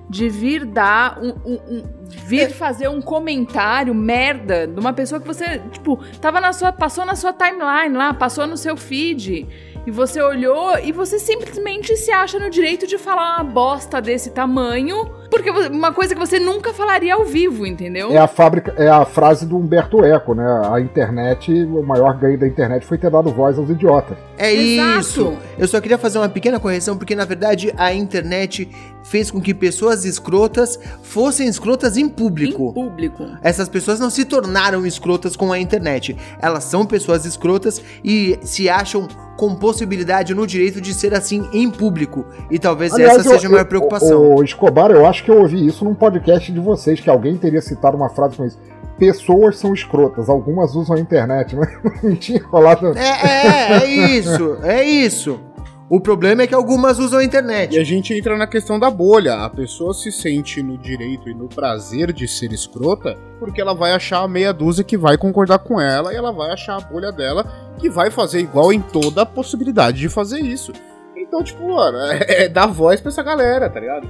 de 0.09 0.29
vir 0.29 0.65
dar 0.65 1.19
um, 1.23 1.29
um- 1.45 1.61
um- 1.69 1.85
vir 2.09 2.51
fazer 2.51 2.89
um 2.89 3.01
comentário 3.03 3.95
merda 3.95 4.67
de 4.67 4.81
uma 4.81 4.93
pessoa 4.93 5.21
que 5.21 5.27
você, 5.27 5.61
tipo, 5.71 5.99
tava 6.21 6.41
na 6.41 6.53
sua, 6.53 6.73
passou 6.73 7.05
na 7.05 7.15
sua 7.15 7.33
timeline 7.33 7.95
lá, 7.97 8.15
passou 8.15 8.47
no 8.47 8.57
seu 8.57 8.77
feed. 8.77 9.47
E 9.87 9.91
você 9.91 10.21
olhou 10.21 10.79
e 10.79 10.93
você 10.93 11.19
simplesmente 11.19 11.97
se 11.97 12.11
acha 12.11 12.39
no 12.39 12.51
direito 12.51 12.87
de 12.87 12.99
falar 12.99 13.37
uma 13.37 13.45
bosta 13.45 14.03
desse 14.03 14.31
tamanho, 14.31 15.11
porque 15.31 15.51
uma 15.51 15.93
coisa 15.93 16.15
que 16.15 16.21
você 16.21 16.39
nunca 16.39 16.73
falaria 16.73 17.15
ao 17.15 17.25
vivo, 17.25 17.67
entendeu? 17.67 18.11
É 18.13 18.19
a 18.19 18.27
fábrica, 18.27 18.75
é 18.77 18.89
a 18.89 19.05
frase 19.05 19.45
do 19.47 19.57
Humberto 19.57 20.05
Eco, 20.05 20.35
né? 20.35 20.45
A 20.73 20.81
internet, 20.81 21.53
o 21.65 21.83
maior 21.83 22.17
ganho 22.17 22.39
da 22.39 22.47
internet 22.47 22.85
foi 22.87 22.99
ter 22.99 23.11
dado 23.11 23.31
voz 23.31 23.59
aos 23.59 23.69
idiotas. 23.71 24.17
É 24.37 24.53
Exato. 24.55 24.99
isso. 25.01 25.37
Eu 25.59 25.67
só 25.69 25.81
queria 25.81 25.99
fazer 25.99 26.19
uma 26.19 26.29
pequena 26.29 26.59
correção, 26.61 26.97
porque 26.97 27.15
na 27.17 27.25
verdade 27.25 27.73
a 27.77 27.93
internet 27.93 28.69
fez 29.03 29.31
com 29.31 29.41
que 29.41 29.53
pessoas 29.55 30.05
escrotas 30.05 30.79
fossem 31.03 31.49
escrotas 31.49 31.97
em 31.97 32.03
Em 32.03 32.09
público. 32.09 32.73
público. 32.73 33.25
Essas 33.43 33.69
pessoas 33.69 33.99
não 33.99 34.11
se 34.11 34.25
tornaram 34.25 34.87
escrotas 34.87 35.35
com 35.37 35.53
a 35.53 35.59
internet. 35.59 36.17
Elas 36.41 36.65
são 36.65 36.85
pessoas 36.87 37.25
escrotas 37.25 37.83
e 38.05 38.39
se 38.43 38.69
acham 38.69 39.09
com 39.37 39.55
possibilidade 39.55 40.35
no 40.35 40.45
direito 40.47 40.81
de 40.81 40.93
ser 40.93 41.15
assim 41.15 41.49
em 41.53 41.71
público. 41.71 42.27
E 42.51 42.59
talvez 42.59 42.93
essa 42.99 43.19
eu- 43.29 43.33
seja 43.33 43.47
a 43.47 43.51
maior 43.51 43.63
eu- 43.63 43.67
preocupação. 43.67 44.21
O, 44.21 44.39
o 44.41 44.43
Escobar, 44.45 44.91
eu 44.91 45.07
acho 45.07 45.18
que 45.23 45.31
eu 45.31 45.39
ouvi 45.39 45.67
isso 45.67 45.85
num 45.85 45.95
podcast 45.95 46.51
de 46.53 46.61
vocês, 46.61 47.01
que 47.01 47.11
alguém 47.11 47.37
teria 47.37 47.61
citado 47.61 47.97
uma 47.97 48.09
frase 48.09 48.37
com 48.37 48.45
isso. 48.45 48.59
Pessoas 48.99 49.57
são 49.57 49.73
escrotas, 49.73 50.29
algumas 50.29 50.75
usam 50.75 50.97
a 50.97 51.01
internet, 51.01 51.55
mas 51.57 51.69
não 52.03 52.17
tinha 52.17 52.43
rolado. 52.45 52.97
É, 52.99 53.01
é, 53.01 53.73
é 53.83 53.87
isso, 53.87 54.59
é 54.63 54.85
isso. 54.85 55.41
O 55.91 56.01
problema 56.01 56.43
é 56.43 56.47
que 56.47 56.55
algumas 56.55 56.99
usam 56.99 57.19
a 57.19 57.23
E 57.23 57.27
internet. 57.27 57.79
a 57.79 57.85
gente 57.85 58.13
entra 58.13 58.37
na 58.37 58.47
questão 58.47 58.79
da 58.79 58.91
bolha. 58.91 59.37
A 59.45 59.49
pessoa 59.49 59.95
se 59.95 60.13
sente 60.13 60.63
no 60.63 60.77
direito 60.77 61.31
e 61.31 61.35
no 61.35 61.49
prazer 61.49 62.13
de 62.13 62.29
ser 62.29 62.53
escrota 62.53 63.17
porque 63.39 63.59
ela 63.59 63.73
vai 63.73 63.93
achar 63.93 64.23
a 64.23 64.29
meia 64.29 64.53
dúzia 64.53 64.85
que 64.85 64.99
vai 64.99 65.17
concordar 65.17 65.61
com 65.61 65.81
ela 65.81 66.13
e 66.13 66.17
ela 66.17 66.31
vai 66.31 66.51
achar 66.51 66.77
a 66.77 66.81
bolha 66.81 67.11
dela 67.11 67.47
que 67.79 67.89
vai 67.89 68.11
fazer 68.11 68.41
igual 68.41 68.71
em 68.71 68.83
toda 68.83 69.23
a 69.23 69.27
possibilidade 69.27 69.99
de 69.99 70.11
fazer 70.11 70.41
isso. 70.41 70.73
Então, 71.17 71.43
tipo, 71.43 71.67
mano, 71.67 71.97
é, 72.13 72.45
é 72.45 72.49
dar 72.51 72.67
voz 72.67 73.01
pra 73.01 73.11
essa 73.11 73.23
galera, 73.23 73.71
tá 73.71 73.81
ligado? 73.81 74.07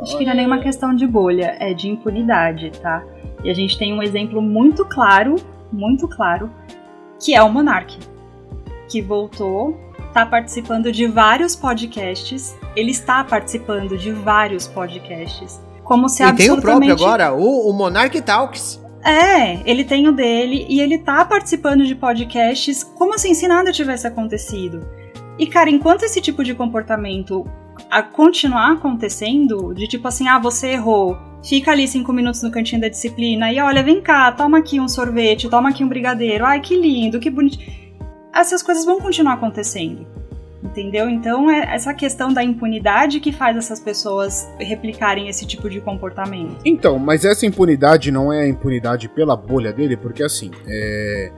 Acho 0.00 0.16
que 0.16 0.24
não 0.24 0.32
é 0.32 0.34
nenhuma 0.36 0.58
questão 0.58 0.94
de 0.94 1.06
bolha, 1.06 1.56
é 1.58 1.74
de 1.74 1.88
impunidade, 1.88 2.70
tá? 2.80 3.04
E 3.42 3.50
a 3.50 3.54
gente 3.54 3.78
tem 3.78 3.92
um 3.92 4.02
exemplo 4.02 4.40
muito 4.40 4.84
claro, 4.84 5.36
muito 5.72 6.06
claro, 6.08 6.50
que 7.20 7.34
é 7.34 7.42
o 7.42 7.50
Monark, 7.50 7.98
que 8.88 9.02
voltou, 9.02 9.76
tá 10.12 10.24
participando 10.24 10.90
de 10.92 11.06
vários 11.06 11.54
podcasts, 11.54 12.56
ele 12.74 12.90
está 12.90 13.22
participando 13.24 13.96
de 13.96 14.12
vários 14.12 14.66
podcasts, 14.66 15.60
como 15.82 16.08
se 16.08 16.22
E 16.22 16.32
tem 16.32 16.50
o 16.50 16.60
próprio 16.60 16.92
agora, 16.92 17.32
o, 17.32 17.68
o 17.68 17.72
Monarch 17.72 18.20
Talks. 18.22 18.82
É, 19.04 19.60
ele 19.68 19.84
tem 19.84 20.08
o 20.08 20.12
dele 20.12 20.66
e 20.68 20.80
ele 20.80 20.98
tá 20.98 21.24
participando 21.24 21.86
de 21.86 21.94
podcasts 21.94 22.82
como 22.82 23.14
assim 23.14 23.32
se 23.32 23.46
nada 23.46 23.72
tivesse 23.72 24.06
acontecido. 24.06 24.86
E 25.38 25.46
cara, 25.46 25.70
enquanto 25.70 26.02
esse 26.02 26.20
tipo 26.20 26.42
de 26.42 26.54
comportamento 26.54 27.46
a 27.90 28.02
continuar 28.02 28.72
acontecendo, 28.72 29.72
de 29.74 29.86
tipo 29.86 30.06
assim, 30.08 30.28
ah, 30.28 30.38
você 30.38 30.72
errou, 30.72 31.16
fica 31.42 31.70
ali 31.70 31.86
cinco 31.88 32.12
minutos 32.12 32.42
no 32.42 32.50
cantinho 32.50 32.80
da 32.80 32.88
disciplina 32.88 33.52
e 33.52 33.60
olha, 33.60 33.82
vem 33.82 34.00
cá, 34.00 34.30
toma 34.32 34.58
aqui 34.58 34.78
um 34.80 34.88
sorvete, 34.88 35.48
toma 35.48 35.70
aqui 35.70 35.82
um 35.82 35.88
brigadeiro, 35.88 36.44
ai 36.44 36.60
que 36.60 36.76
lindo, 36.76 37.18
que 37.18 37.30
bonito. 37.30 37.58
Essas 38.34 38.62
coisas 38.62 38.84
vão 38.84 39.00
continuar 39.00 39.34
acontecendo. 39.34 40.06
Entendeu? 40.62 41.08
Então 41.08 41.48
é 41.48 41.72
essa 41.72 41.94
questão 41.94 42.32
da 42.32 42.42
impunidade 42.42 43.20
que 43.20 43.30
faz 43.30 43.56
essas 43.56 43.78
pessoas 43.78 44.48
replicarem 44.58 45.28
esse 45.28 45.46
tipo 45.46 45.70
de 45.70 45.80
comportamento. 45.80 46.56
Então, 46.64 46.98
mas 46.98 47.24
essa 47.24 47.46
impunidade 47.46 48.10
não 48.10 48.32
é 48.32 48.40
a 48.40 48.48
impunidade 48.48 49.08
pela 49.08 49.36
bolha 49.36 49.72
dele, 49.72 49.96
porque 49.96 50.22
assim, 50.22 50.50
é, 50.66 51.32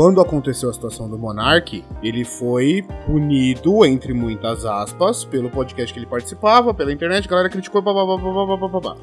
quando 0.00 0.18
aconteceu 0.18 0.70
a 0.70 0.72
situação 0.72 1.10
do 1.10 1.18
Monark, 1.18 1.84
ele 2.02 2.24
foi 2.24 2.82
punido, 3.04 3.84
entre 3.84 4.14
muitas 4.14 4.64
aspas, 4.64 5.26
pelo 5.26 5.50
podcast 5.50 5.92
que 5.92 6.00
ele 6.00 6.06
participava, 6.06 6.72
pela 6.72 6.90
internet, 6.90 7.26
a 7.26 7.30
galera 7.30 7.50
criticou, 7.50 7.82
babá. 7.82 8.96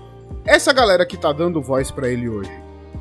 Essa 0.44 0.74
galera 0.74 1.06
que 1.06 1.16
tá 1.16 1.32
dando 1.32 1.62
voz 1.62 1.92
para 1.92 2.10
ele 2.10 2.28
hoje, 2.28 2.50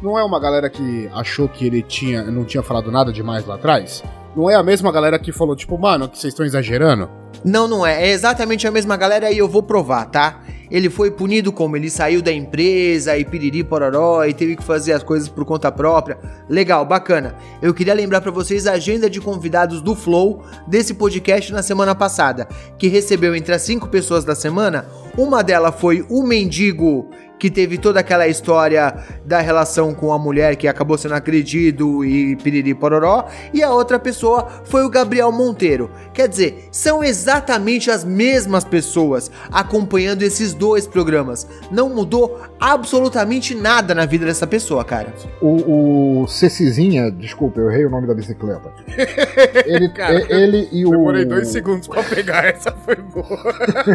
não 0.02 0.18
é 0.18 0.22
uma 0.22 0.38
galera 0.38 0.68
que 0.68 1.08
achou 1.14 1.48
que 1.48 1.66
ele 1.66 1.80
tinha, 1.80 2.22
não 2.24 2.44
tinha 2.44 2.62
falado 2.62 2.92
nada 2.92 3.10
demais 3.10 3.46
lá 3.46 3.54
atrás? 3.54 4.04
Não 4.36 4.50
é 4.50 4.54
a 4.56 4.62
mesma 4.62 4.92
galera 4.92 5.18
que 5.18 5.32
falou, 5.32 5.56
tipo, 5.56 5.78
mano, 5.78 6.06
que 6.06 6.18
vocês 6.18 6.34
estão 6.34 6.44
exagerando? 6.44 7.08
Não, 7.42 7.66
não 7.66 7.86
é. 7.86 8.08
É 8.08 8.10
exatamente 8.10 8.68
a 8.68 8.70
mesma 8.70 8.98
galera 8.98 9.30
e 9.30 9.38
eu 9.38 9.48
vou 9.48 9.62
provar, 9.62 10.04
tá? 10.04 10.42
Ele 10.70 10.90
foi 10.90 11.10
punido 11.10 11.52
como? 11.52 11.76
Ele 11.76 11.88
saiu 11.88 12.20
da 12.20 12.32
empresa 12.32 13.16
e 13.16 13.24
piriri 13.24 13.62
pororó 13.62 14.24
e 14.24 14.34
teve 14.34 14.56
que 14.56 14.64
fazer 14.64 14.92
as 14.92 15.02
coisas 15.02 15.28
por 15.28 15.44
conta 15.44 15.70
própria. 15.70 16.18
Legal, 16.48 16.84
bacana. 16.84 17.36
Eu 17.62 17.72
queria 17.72 17.94
lembrar 17.94 18.20
pra 18.20 18.30
vocês 18.30 18.66
a 18.66 18.72
agenda 18.72 19.08
de 19.08 19.20
convidados 19.20 19.80
do 19.80 19.94
Flow 19.94 20.42
desse 20.66 20.94
podcast 20.94 21.52
na 21.52 21.62
semana 21.62 21.94
passada, 21.94 22.48
que 22.78 22.88
recebeu 22.88 23.34
entre 23.34 23.54
as 23.54 23.62
cinco 23.62 23.88
pessoas 23.88 24.24
da 24.24 24.34
semana. 24.34 24.86
Uma 25.16 25.42
delas 25.42 25.74
foi 25.80 26.04
o 26.10 26.22
mendigo 26.22 27.08
que 27.38 27.50
teve 27.50 27.76
toda 27.78 28.00
aquela 28.00 28.26
história 28.26 28.94
da 29.24 29.40
relação 29.40 29.92
com 29.94 30.12
a 30.12 30.18
mulher 30.18 30.56
que 30.56 30.66
acabou 30.66 30.96
sendo 30.96 31.14
agredido 31.14 32.04
e 32.04 32.36
piriri 32.36 32.74
pororó, 32.74 33.26
e 33.52 33.62
a 33.62 33.70
outra 33.72 33.98
pessoa 33.98 34.46
foi 34.64 34.84
o 34.84 34.88
Gabriel 34.90 35.30
Monteiro. 35.30 35.90
Quer 36.14 36.28
dizer, 36.28 36.68
são 36.72 37.04
exatamente 37.04 37.90
as 37.90 38.04
mesmas 38.04 38.64
pessoas 38.64 39.30
acompanhando 39.52 40.22
esses 40.22 40.54
dois 40.54 40.86
programas. 40.86 41.46
Não 41.70 41.88
mudou 41.90 42.40
absolutamente 42.58 43.54
nada 43.54 43.94
na 43.94 44.06
vida 44.06 44.24
dessa 44.24 44.46
pessoa, 44.46 44.84
cara. 44.84 45.12
O, 45.40 46.22
o 46.22 46.26
Cecizinha, 46.26 47.10
desculpa, 47.10 47.60
eu 47.60 47.70
errei 47.70 47.84
o 47.84 47.90
nome 47.90 48.06
da 48.06 48.14
bicicleta. 48.14 48.72
Ele, 49.66 49.88
Cara, 49.90 50.20
e- 50.20 50.32
ele 50.32 50.68
e 50.72 50.86
o. 50.86 50.90
Demorei 50.90 51.24
dois 51.24 51.48
segundos 51.48 51.86
pra 51.88 52.02
pegar, 52.02 52.46
essa 52.46 52.72
foi 52.72 52.96
boa. 52.96 53.26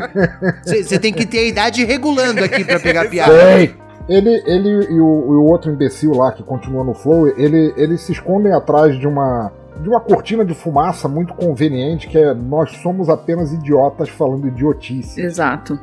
Você 0.65 0.99
tem 0.99 1.13
que 1.13 1.26
ter 1.26 1.39
a 1.39 1.43
idade 1.45 1.84
regulando 1.84 2.43
aqui 2.43 2.63
pra 2.63 2.80
pegar 2.80 3.03
a 3.03 3.05
piada. 3.09 3.31
Sei. 3.32 3.76
Ele, 4.10 4.44
ele 4.45 4.70
e 4.70 4.99
o, 4.99 5.34
e 5.34 5.36
o 5.36 5.44
outro 5.44 5.72
imbecil 5.72 6.14
lá 6.16 6.32
que 6.32 6.44
continua 6.44 6.84
no 6.84 6.94
Flow, 6.94 7.28
ele, 7.28 7.74
eles 7.78 8.02
se 8.02 8.12
escondem 8.12 8.52
atrás 8.52 8.99
de 8.99 9.08
uma 9.08 9.52
de 9.80 9.90
uma 9.90 9.99
cortina 9.99 10.45
de 10.45 10.53
fumaça 10.53 11.08
muito 11.08 11.34
conveniente 11.34 12.08
que 12.08 12.18
é 12.18 12.34
nós 12.34 12.72
somos 12.78 13.10
apenas 13.10 13.53
idiotas 13.53 14.10
falando 14.10 14.48
idiotice. 14.48 15.22
Exato. 15.22 15.80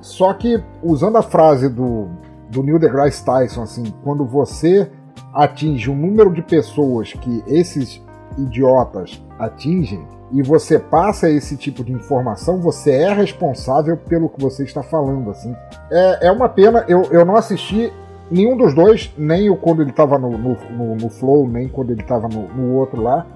Só 0.00 0.32
que 0.34 0.62
usando 0.82 1.16
a 1.16 1.22
frase 1.22 1.68
do, 1.68 2.08
do 2.48 2.62
Neil 2.62 2.78
deGrasse 2.78 3.24
Tyson, 3.24 3.62
assim, 3.62 3.82
quando 4.04 4.24
você 4.24 4.88
atinge 5.32 5.90
um 5.90 5.96
número 5.96 6.32
de 6.32 6.42
pessoas 6.42 7.12
que 7.12 7.42
esses 7.46 8.00
idiotas 8.38 9.22
atingem 9.38 10.06
e 10.32 10.42
você 10.42 10.78
passa 10.78 11.28
esse 11.30 11.56
tipo 11.56 11.84
de 11.84 11.92
informação, 11.92 12.58
você 12.60 12.90
é 12.92 13.12
responsável 13.12 13.96
pelo 13.96 14.28
que 14.28 14.40
você 14.40 14.64
está 14.64 14.82
falando, 14.82 15.30
assim. 15.30 15.54
É, 15.90 16.28
é 16.28 16.32
uma 16.32 16.48
pena, 16.48 16.84
eu, 16.88 17.02
eu 17.10 17.24
não 17.24 17.36
assisti 17.36 17.92
nenhum 18.30 18.56
dos 18.56 18.74
dois, 18.74 19.12
nem 19.18 19.50
o 19.50 19.56
quando 19.56 19.82
ele 19.82 19.90
estava 19.90 20.18
no, 20.18 20.30
no, 20.30 20.56
no- 20.70 20.96
no 20.96 21.08
Flow, 21.10 21.46
nem 21.48 21.68
quando 21.68 21.90
ele 21.90 22.00
estava 22.00 22.28
no, 22.28 22.48
no 22.48 22.74
outro 22.76 23.02
lá, 23.02 23.26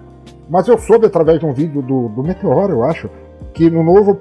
mas 0.48 0.66
eu 0.68 0.78
soube 0.78 1.06
através 1.06 1.38
de 1.38 1.44
um 1.46 1.52
vídeo 1.52 1.82
do, 1.82 2.08
do 2.08 2.22
Meteoro, 2.22 2.72
eu 2.72 2.82
acho, 2.82 3.10
que 3.52 3.68
no 3.68 3.82
novo 3.82 4.18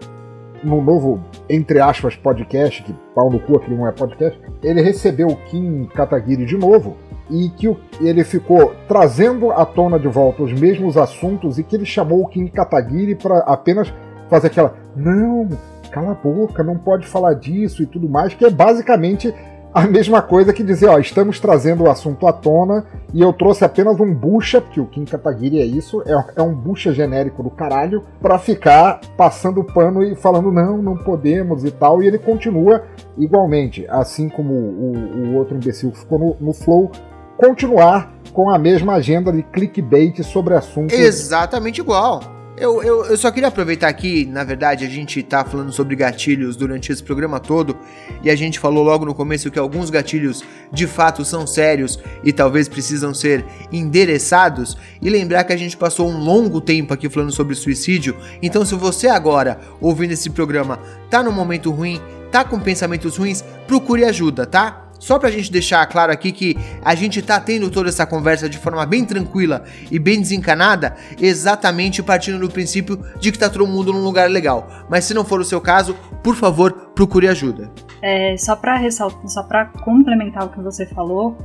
no 0.63 0.81
novo, 0.81 1.19
entre 1.47 1.79
aspas, 1.79 2.15
podcast, 2.15 2.81
que 2.81 2.95
pau 3.13 3.29
no 3.29 3.39
cu, 3.39 3.57
aquele 3.57 3.75
não 3.75 3.87
é 3.87 3.91
podcast, 3.91 4.39
ele 4.63 4.81
recebeu 4.81 5.27
o 5.27 5.35
Kim 5.35 5.85
Kataguiri 5.93 6.43
de 6.45 6.57
novo 6.57 6.95
e 7.29 7.49
que 7.49 7.75
ele 7.99 8.23
ficou 8.23 8.75
trazendo 8.87 9.51
à 9.51 9.65
tona 9.65 9.99
de 9.99 10.07
volta 10.07 10.43
os 10.43 10.53
mesmos 10.53 10.97
assuntos 10.97 11.57
e 11.57 11.63
que 11.63 11.75
ele 11.75 11.85
chamou 11.85 12.21
o 12.21 12.27
Kim 12.27 12.47
Kataguiri 12.47 13.15
para 13.15 13.39
apenas 13.39 13.91
fazer 14.29 14.47
aquela 14.47 14.75
não, 14.95 15.49
cala 15.91 16.11
a 16.11 16.15
boca, 16.15 16.63
não 16.63 16.77
pode 16.77 17.07
falar 17.07 17.33
disso 17.33 17.83
e 17.83 17.85
tudo 17.85 18.07
mais, 18.07 18.33
que 18.33 18.45
é 18.45 18.49
basicamente 18.49 19.33
a 19.75 19.85
mesma 19.85 20.21
coisa 20.21 20.53
que 20.53 20.63
dizer, 20.63 20.87
ó, 20.87 20.97
estamos 20.97 21.37
trazendo 21.37 21.83
o 21.83 21.89
assunto 21.89 22.25
à 22.25 22.31
tona 22.31 22.85
e 23.13 23.21
eu 23.21 23.33
trouxe 23.33 23.65
apenas 23.65 23.99
um 23.99 24.13
bucha, 24.13 24.61
porque 24.61 24.79
o 24.79 24.85
Kim 24.85 25.03
Kataguiri 25.03 25.59
é 25.59 25.65
isso, 25.65 26.01
é, 26.05 26.13
é 26.37 26.41
um 26.41 26.53
bucha 26.55 26.93
genérico 26.93 27.43
do 27.43 27.49
caralho, 27.49 28.01
pra 28.21 28.39
ficar 28.39 29.01
passando 29.17 29.61
pano 29.65 30.01
e 30.01 30.15
falando 30.15 30.49
não, 30.49 30.77
não 30.77 30.95
podemos 30.95 31.65
e 31.65 31.71
tal, 31.71 32.01
e 32.01 32.07
ele 32.07 32.17
continua 32.17 32.83
igualmente, 33.17 33.85
assim 33.89 34.29
como 34.29 34.53
o, 34.53 34.93
o 34.93 35.35
outro 35.35 35.57
imbecil 35.57 35.91
que 35.91 35.99
ficou 35.99 36.19
no, 36.19 36.37
no 36.39 36.53
Flow, 36.53 36.89
continuar 37.37 38.13
com 38.33 38.49
a 38.49 38.57
mesma 38.59 38.95
agenda 38.95 39.31
de 39.31 39.43
clickbait 39.43 40.21
sobre 40.23 40.53
assuntos. 40.53 40.97
Exatamente 40.97 41.79
igual. 41.79 42.35
Eu, 42.57 42.81
eu, 42.81 43.05
eu 43.05 43.17
só 43.17 43.29
queria 43.31 43.49
aproveitar 43.49 43.89
aqui, 43.89 44.25
na 44.25 44.41
verdade, 44.41 44.85
a 44.85 44.89
gente 44.89 45.21
tá 45.21 45.43
falando 45.43 45.73
sobre 45.73 45.93
gatilhos 45.93 46.55
durante 46.55 46.89
esse 46.89 47.03
programa 47.03 47.37
todo, 47.37 47.77
e 48.23 48.29
a 48.29 48.35
gente 48.35 48.61
falou 48.61 48.81
logo 48.81 49.03
no 49.03 49.13
começo 49.13 49.51
que 49.51 49.59
alguns 49.59 49.89
gatilhos 49.89 50.41
de 50.71 50.87
fato 50.87 51.25
são 51.25 51.45
sérios 51.45 51.99
e 52.23 52.31
talvez 52.31 52.69
precisam 52.69 53.13
ser 53.13 53.43
endereçados, 53.73 54.77
e 55.01 55.09
lembrar 55.09 55.43
que 55.43 55.51
a 55.51 55.57
gente 55.57 55.75
passou 55.75 56.09
um 56.09 56.17
longo 56.17 56.61
tempo 56.61 56.93
aqui 56.93 57.09
falando 57.09 57.33
sobre 57.33 57.55
suicídio, 57.55 58.15
então 58.41 58.63
se 58.63 58.73
você 58.73 59.09
agora, 59.09 59.59
ouvindo 59.81 60.11
esse 60.11 60.29
programa, 60.29 60.79
tá 61.09 61.21
num 61.21 61.33
momento 61.33 61.71
ruim, 61.71 61.99
tá 62.31 62.45
com 62.45 62.57
pensamentos 62.57 63.17
ruins, 63.17 63.43
procure 63.67 64.05
ajuda, 64.05 64.45
tá? 64.45 64.84
Só 65.05 65.19
pra 65.19 65.29
gente 65.29 65.51
deixar 65.51 65.85
claro 65.85 66.11
aqui 66.11 66.31
que 66.31 66.57
a 66.83 66.95
gente 66.95 67.21
tá 67.21 67.39
tendo 67.39 67.69
toda 67.69 67.89
essa 67.89 68.07
conversa 68.07 68.49
de 68.49 68.57
forma 68.57 68.83
bem 68.87 69.05
tranquila 69.05 69.63
e 69.91 69.99
bem 69.99 70.19
desencanada, 70.19 70.95
exatamente 71.21 72.01
partindo 72.01 72.39
do 72.39 72.49
princípio 72.49 72.97
de 73.19 73.31
que 73.31 73.37
tá 73.37 73.47
todo 73.47 73.67
mundo 73.67 73.93
num 73.93 74.03
lugar 74.03 74.27
legal. 74.27 74.67
Mas 74.89 75.05
se 75.05 75.13
não 75.13 75.23
for 75.23 75.39
o 75.39 75.45
seu 75.45 75.61
caso, 75.61 75.95
por 76.23 76.35
favor, 76.35 76.89
procure 76.95 77.27
ajuda. 77.27 77.71
É, 78.01 78.35
só 78.35 78.55
para 78.55 78.77
ressaltar, 78.77 79.29
só 79.29 79.43
para 79.43 79.65
complementar 79.65 80.43
o 80.43 80.49
que 80.49 80.59
você 80.59 80.87
falou, 80.87 81.37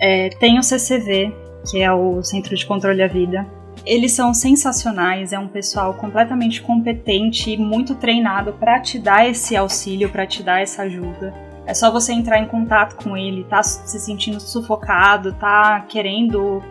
é, 0.00 0.30
tem 0.40 0.58
o 0.58 0.62
CCV, 0.64 1.32
que 1.70 1.80
é 1.80 1.92
o 1.92 2.20
Centro 2.20 2.56
de 2.56 2.66
Controle 2.66 3.00
à 3.00 3.06
Vida. 3.06 3.46
Eles 3.86 4.10
são 4.10 4.34
sensacionais, 4.34 5.32
é 5.32 5.38
um 5.38 5.46
pessoal 5.46 5.94
completamente 5.94 6.60
competente 6.60 7.52
e 7.52 7.56
muito 7.56 7.94
treinado 7.94 8.54
para 8.54 8.80
te 8.80 8.98
dar 8.98 9.24
esse 9.24 9.54
auxílio, 9.54 10.10
para 10.10 10.26
te 10.26 10.42
dar 10.42 10.60
essa 10.62 10.82
ajuda. 10.82 11.53
É 11.66 11.72
só 11.72 11.90
você 11.90 12.12
entrar 12.12 12.38
em 12.38 12.46
contato 12.46 13.02
com 13.02 13.16
ele, 13.16 13.44
tá 13.44 13.62
se 13.62 13.98
sentindo 13.98 14.40
sufocado, 14.40 15.32
tá 15.34 15.80
querendo 15.88 16.62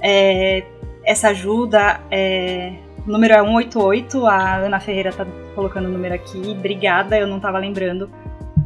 é, 0.00 0.64
essa 1.04 1.28
ajuda. 1.28 2.00
É, 2.10 2.74
o 3.06 3.10
número 3.10 3.34
é 3.34 3.42
188, 3.42 4.26
a 4.26 4.56
Ana 4.56 4.78
Ferreira 4.78 5.12
tá 5.12 5.26
colocando 5.54 5.86
o 5.86 5.92
número 5.92 6.14
aqui. 6.14 6.38
Obrigada, 6.50 7.18
eu 7.18 7.26
não 7.26 7.40
tava 7.40 7.58
lembrando. 7.58 8.10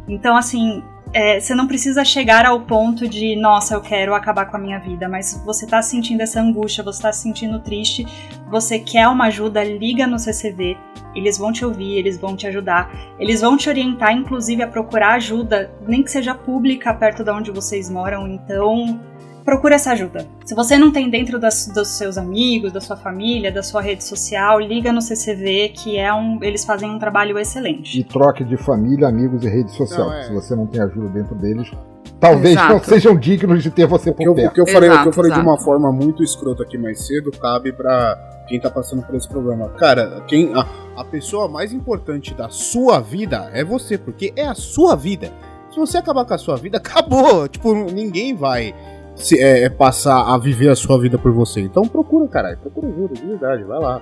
Então, 0.08 0.36
assim, 0.36 0.82
é, 1.16 1.40
você 1.40 1.54
não 1.54 1.66
precisa 1.66 2.04
chegar 2.04 2.44
ao 2.44 2.60
ponto 2.60 3.08
de, 3.08 3.34
nossa, 3.36 3.72
eu 3.72 3.80
quero 3.80 4.14
acabar 4.14 4.44
com 4.44 4.58
a 4.58 4.60
minha 4.60 4.78
vida, 4.78 5.08
mas 5.08 5.42
você 5.46 5.66
tá 5.66 5.80
sentindo 5.80 6.20
essa 6.20 6.38
angústia, 6.38 6.84
você 6.84 7.00
tá 7.00 7.10
se 7.10 7.22
sentindo 7.22 7.58
triste, 7.58 8.06
você 8.50 8.78
quer 8.78 9.08
uma 9.08 9.24
ajuda, 9.28 9.64
liga 9.64 10.06
no 10.06 10.18
CCV, 10.18 10.76
eles 11.14 11.38
vão 11.38 11.50
te 11.52 11.64
ouvir, 11.64 11.96
eles 11.96 12.18
vão 12.18 12.36
te 12.36 12.46
ajudar, 12.46 12.92
eles 13.18 13.40
vão 13.40 13.56
te 13.56 13.66
orientar, 13.66 14.12
inclusive, 14.12 14.62
a 14.62 14.68
procurar 14.68 15.14
ajuda, 15.14 15.72
nem 15.88 16.02
que 16.02 16.10
seja 16.10 16.34
pública, 16.34 16.92
perto 16.92 17.24
de 17.24 17.30
onde 17.30 17.50
vocês 17.50 17.88
moram, 17.88 18.28
então. 18.28 19.00
Procura 19.46 19.76
essa 19.76 19.92
ajuda. 19.92 20.26
Se 20.44 20.54
você 20.56 20.76
não 20.76 20.90
tem 20.90 21.08
dentro 21.08 21.38
das, 21.38 21.68
dos 21.68 21.88
seus 21.90 22.18
amigos, 22.18 22.72
da 22.72 22.80
sua 22.80 22.96
família, 22.96 23.52
da 23.52 23.62
sua 23.62 23.80
rede 23.80 24.02
social, 24.02 24.58
liga 24.58 24.92
no 24.92 25.00
CCV, 25.00 25.68
que 25.68 25.96
é 25.96 26.12
um, 26.12 26.42
eles 26.42 26.64
fazem 26.64 26.90
um 26.90 26.98
trabalho 26.98 27.38
excelente. 27.38 28.00
E 28.00 28.02
troque 28.02 28.42
de 28.42 28.56
família, 28.56 29.06
amigos 29.06 29.44
e 29.44 29.48
rede 29.48 29.70
social. 29.70 30.08
Não, 30.08 30.14
é. 30.14 30.22
Se 30.24 30.32
você 30.32 30.56
não 30.56 30.66
tem 30.66 30.82
ajuda 30.82 31.08
dentro 31.10 31.36
deles, 31.36 31.70
talvez 32.18 32.54
Exato. 32.56 32.72
não 32.72 32.82
sejam 32.82 33.16
dignos 33.16 33.62
de 33.62 33.70
ter 33.70 33.86
você 33.86 34.10
por 34.12 34.24
eu, 34.24 34.32
o 34.32 34.34
perto. 34.34 34.52
que 34.52 34.60
eu 34.60 34.66
falei, 34.66 34.88
o 34.88 34.92
que 34.92 34.98
eu 34.98 35.02
Exato, 35.02 35.12
falei 35.16 35.30
de 35.30 35.38
uma 35.38 35.52
exato. 35.52 35.64
forma 35.64 35.92
muito 35.92 36.24
escrota 36.24 36.64
aqui 36.64 36.76
mais 36.76 37.06
cedo 37.06 37.30
cabe 37.30 37.72
pra 37.72 38.18
quem 38.48 38.58
tá 38.60 38.68
passando 38.68 39.02
por 39.02 39.14
esse 39.14 39.28
problema. 39.28 39.68
Cara, 39.78 40.24
quem 40.26 40.52
a, 40.54 40.66
a 40.96 41.04
pessoa 41.04 41.48
mais 41.48 41.72
importante 41.72 42.34
da 42.34 42.48
sua 42.48 42.98
vida 42.98 43.48
é 43.52 43.62
você, 43.62 43.96
porque 43.96 44.32
é 44.34 44.44
a 44.44 44.54
sua 44.56 44.96
vida. 44.96 45.32
Se 45.70 45.78
você 45.78 45.98
acabar 45.98 46.24
com 46.24 46.34
a 46.34 46.38
sua 46.38 46.56
vida, 46.56 46.78
acabou. 46.82 47.46
Tipo, 47.46 47.74
ninguém 47.74 48.34
vai 48.34 48.74
se, 49.16 49.40
é, 49.40 49.64
é, 49.64 49.68
passar 49.68 50.32
a 50.32 50.38
viver 50.38 50.68
a 50.68 50.76
sua 50.76 51.00
vida 51.00 51.18
por 51.18 51.32
você. 51.32 51.60
Então 51.60 51.82
procura, 51.88 52.28
caralho. 52.28 52.58
Procura 52.58 52.88
ajuda, 52.88 53.14
de 53.14 53.26
verdade. 53.26 53.64
Vai 53.64 53.80
lá. 53.80 54.00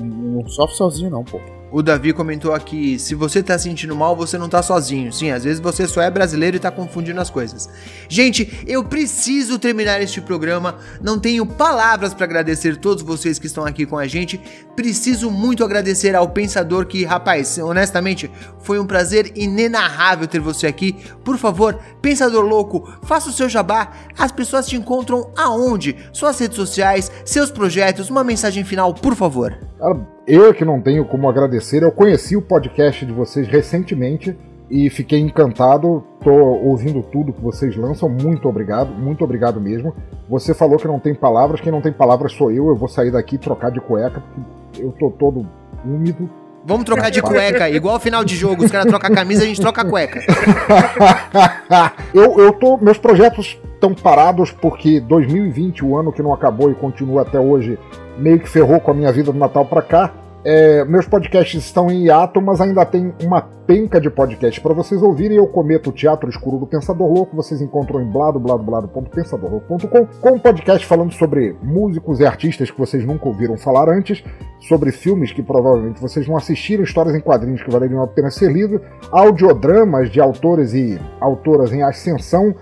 Não, 0.00 0.06
não 0.06 0.48
sofre 0.48 0.76
sozinho, 0.76 1.10
não, 1.10 1.22
pô. 1.22 1.38
O 1.74 1.82
Davi 1.82 2.12
comentou 2.12 2.54
aqui: 2.54 3.00
se 3.00 3.16
você 3.16 3.42
tá 3.42 3.58
sentindo 3.58 3.96
mal, 3.96 4.14
você 4.14 4.38
não 4.38 4.48
tá 4.48 4.62
sozinho. 4.62 5.12
Sim, 5.12 5.32
às 5.32 5.42
vezes 5.42 5.58
você 5.58 5.88
só 5.88 6.00
é 6.00 6.08
brasileiro 6.08 6.56
e 6.56 6.60
tá 6.60 6.70
confundindo 6.70 7.20
as 7.20 7.30
coisas. 7.30 7.68
Gente, 8.08 8.62
eu 8.64 8.84
preciso 8.84 9.58
terminar 9.58 10.00
este 10.00 10.20
programa. 10.20 10.76
Não 11.02 11.18
tenho 11.18 11.44
palavras 11.44 12.14
para 12.14 12.26
agradecer 12.26 12.76
todos 12.76 13.02
vocês 13.02 13.40
que 13.40 13.48
estão 13.48 13.66
aqui 13.66 13.84
com 13.84 13.98
a 13.98 14.06
gente. 14.06 14.40
Preciso 14.76 15.32
muito 15.32 15.64
agradecer 15.64 16.14
ao 16.14 16.28
pensador 16.28 16.86
que, 16.86 17.04
rapaz, 17.04 17.58
honestamente, 17.58 18.30
foi 18.60 18.78
um 18.78 18.86
prazer 18.86 19.32
inenarrável 19.34 20.28
ter 20.28 20.38
você 20.38 20.68
aqui. 20.68 20.94
Por 21.24 21.36
favor, 21.38 21.76
pensador 22.00 22.44
louco, 22.44 22.88
faça 23.02 23.30
o 23.30 23.32
seu 23.32 23.48
jabá. 23.48 23.90
As 24.16 24.30
pessoas 24.30 24.68
te 24.68 24.76
encontram 24.76 25.32
aonde? 25.36 25.96
Suas 26.12 26.38
redes 26.38 26.54
sociais, 26.54 27.10
seus 27.24 27.50
projetos, 27.50 28.10
uma 28.10 28.22
mensagem 28.22 28.62
final, 28.62 28.94
por 28.94 29.16
favor. 29.16 29.58
Cara, 29.80 30.13
eu 30.26 30.54
que 30.54 30.64
não 30.64 30.80
tenho 30.80 31.04
como 31.04 31.28
agradecer. 31.28 31.82
Eu 31.82 31.92
conheci 31.92 32.36
o 32.36 32.42
podcast 32.42 33.04
de 33.04 33.12
vocês 33.12 33.46
recentemente 33.46 34.36
e 34.70 34.88
fiquei 34.90 35.20
encantado. 35.20 36.02
Tô 36.22 36.32
ouvindo 36.32 37.02
tudo 37.02 37.32
que 37.32 37.40
vocês 37.40 37.76
lançam. 37.76 38.08
Muito 38.08 38.48
obrigado, 38.48 38.90
muito 38.90 39.22
obrigado 39.24 39.60
mesmo. 39.60 39.94
Você 40.28 40.54
falou 40.54 40.78
que 40.78 40.86
não 40.86 40.98
tem 40.98 41.14
palavras. 41.14 41.60
Quem 41.60 41.70
não 41.70 41.82
tem 41.82 41.92
palavras 41.92 42.32
sou 42.32 42.50
eu. 42.50 42.68
Eu 42.68 42.76
vou 42.76 42.88
sair 42.88 43.10
daqui 43.10 43.38
trocar 43.38 43.70
de 43.70 43.80
cueca, 43.80 44.20
porque 44.20 44.82
eu 44.82 44.92
tô 44.92 45.10
todo 45.10 45.46
úmido. 45.84 46.28
Vamos 46.66 46.84
trocar 46.84 47.10
de 47.10 47.20
cueca, 47.20 47.68
igual 47.68 48.00
final 48.00 48.24
de 48.24 48.34
jogo, 48.34 48.64
os 48.64 48.70
caras 48.70 48.86
trocam 48.86 49.10
a 49.10 49.14
camisa, 49.14 49.42
a 49.42 49.46
gente 49.46 49.60
troca 49.60 49.82
a 49.82 49.84
cueca. 49.84 50.20
eu, 52.14 52.40
eu 52.40 52.52
tô. 52.54 52.78
Meus 52.78 52.96
projetos 52.96 53.58
estão 53.74 53.94
parados 53.94 54.50
porque 54.50 54.98
2020, 54.98 55.84
o 55.84 55.96
ano 55.98 56.10
que 56.10 56.22
não 56.22 56.32
acabou 56.32 56.70
e 56.70 56.74
continua 56.74 57.20
até 57.20 57.38
hoje, 57.38 57.78
meio 58.16 58.40
que 58.40 58.48
ferrou 58.48 58.80
com 58.80 58.92
a 58.92 58.94
minha 58.94 59.12
vida 59.12 59.30
do 59.30 59.38
Natal 59.38 59.66
pra 59.66 59.82
cá. 59.82 60.10
É, 60.44 60.84
meus 60.84 61.06
podcasts 61.06 61.64
estão 61.64 61.90
em 61.90 62.04
hiato, 62.04 62.38
mas 62.42 62.60
ainda 62.60 62.84
tem 62.84 63.14
uma 63.22 63.40
penca 63.40 63.98
de 63.98 64.10
podcast 64.10 64.60
para 64.60 64.74
vocês 64.74 65.02
ouvirem. 65.02 65.38
Eu 65.38 65.46
cometo 65.46 65.88
o 65.88 65.92
Teatro 65.92 66.28
Escuro 66.28 66.58
do 66.58 66.66
Pensador 66.66 67.10
Louco. 67.10 67.34
Vocês 67.34 67.62
encontram 67.62 68.02
em 68.02 68.10
bladobladoblado.pensadorlouco.com 68.10 70.06
com 70.20 70.30
um 70.30 70.38
podcast 70.38 70.86
falando 70.86 71.14
sobre 71.14 71.56
músicos 71.62 72.20
e 72.20 72.26
artistas 72.26 72.70
que 72.70 72.78
vocês 72.78 73.06
nunca 73.06 73.26
ouviram 73.26 73.56
falar 73.56 73.88
antes, 73.88 74.22
sobre 74.60 74.92
filmes 74.92 75.32
que 75.32 75.42
provavelmente 75.42 75.98
vocês 75.98 76.28
não 76.28 76.36
assistiram, 76.36 76.84
histórias 76.84 77.14
em 77.14 77.20
quadrinhos 77.20 77.62
que 77.62 77.70
valeriam 77.70 78.02
a 78.02 78.06
pena 78.06 78.30
ser 78.30 78.52
lido, 78.52 78.82
audiodramas 79.10 80.10
de 80.10 80.20
autores 80.20 80.74
e 80.74 81.00
autoras 81.20 81.72
em 81.72 81.82
ascensão. 81.82 82.54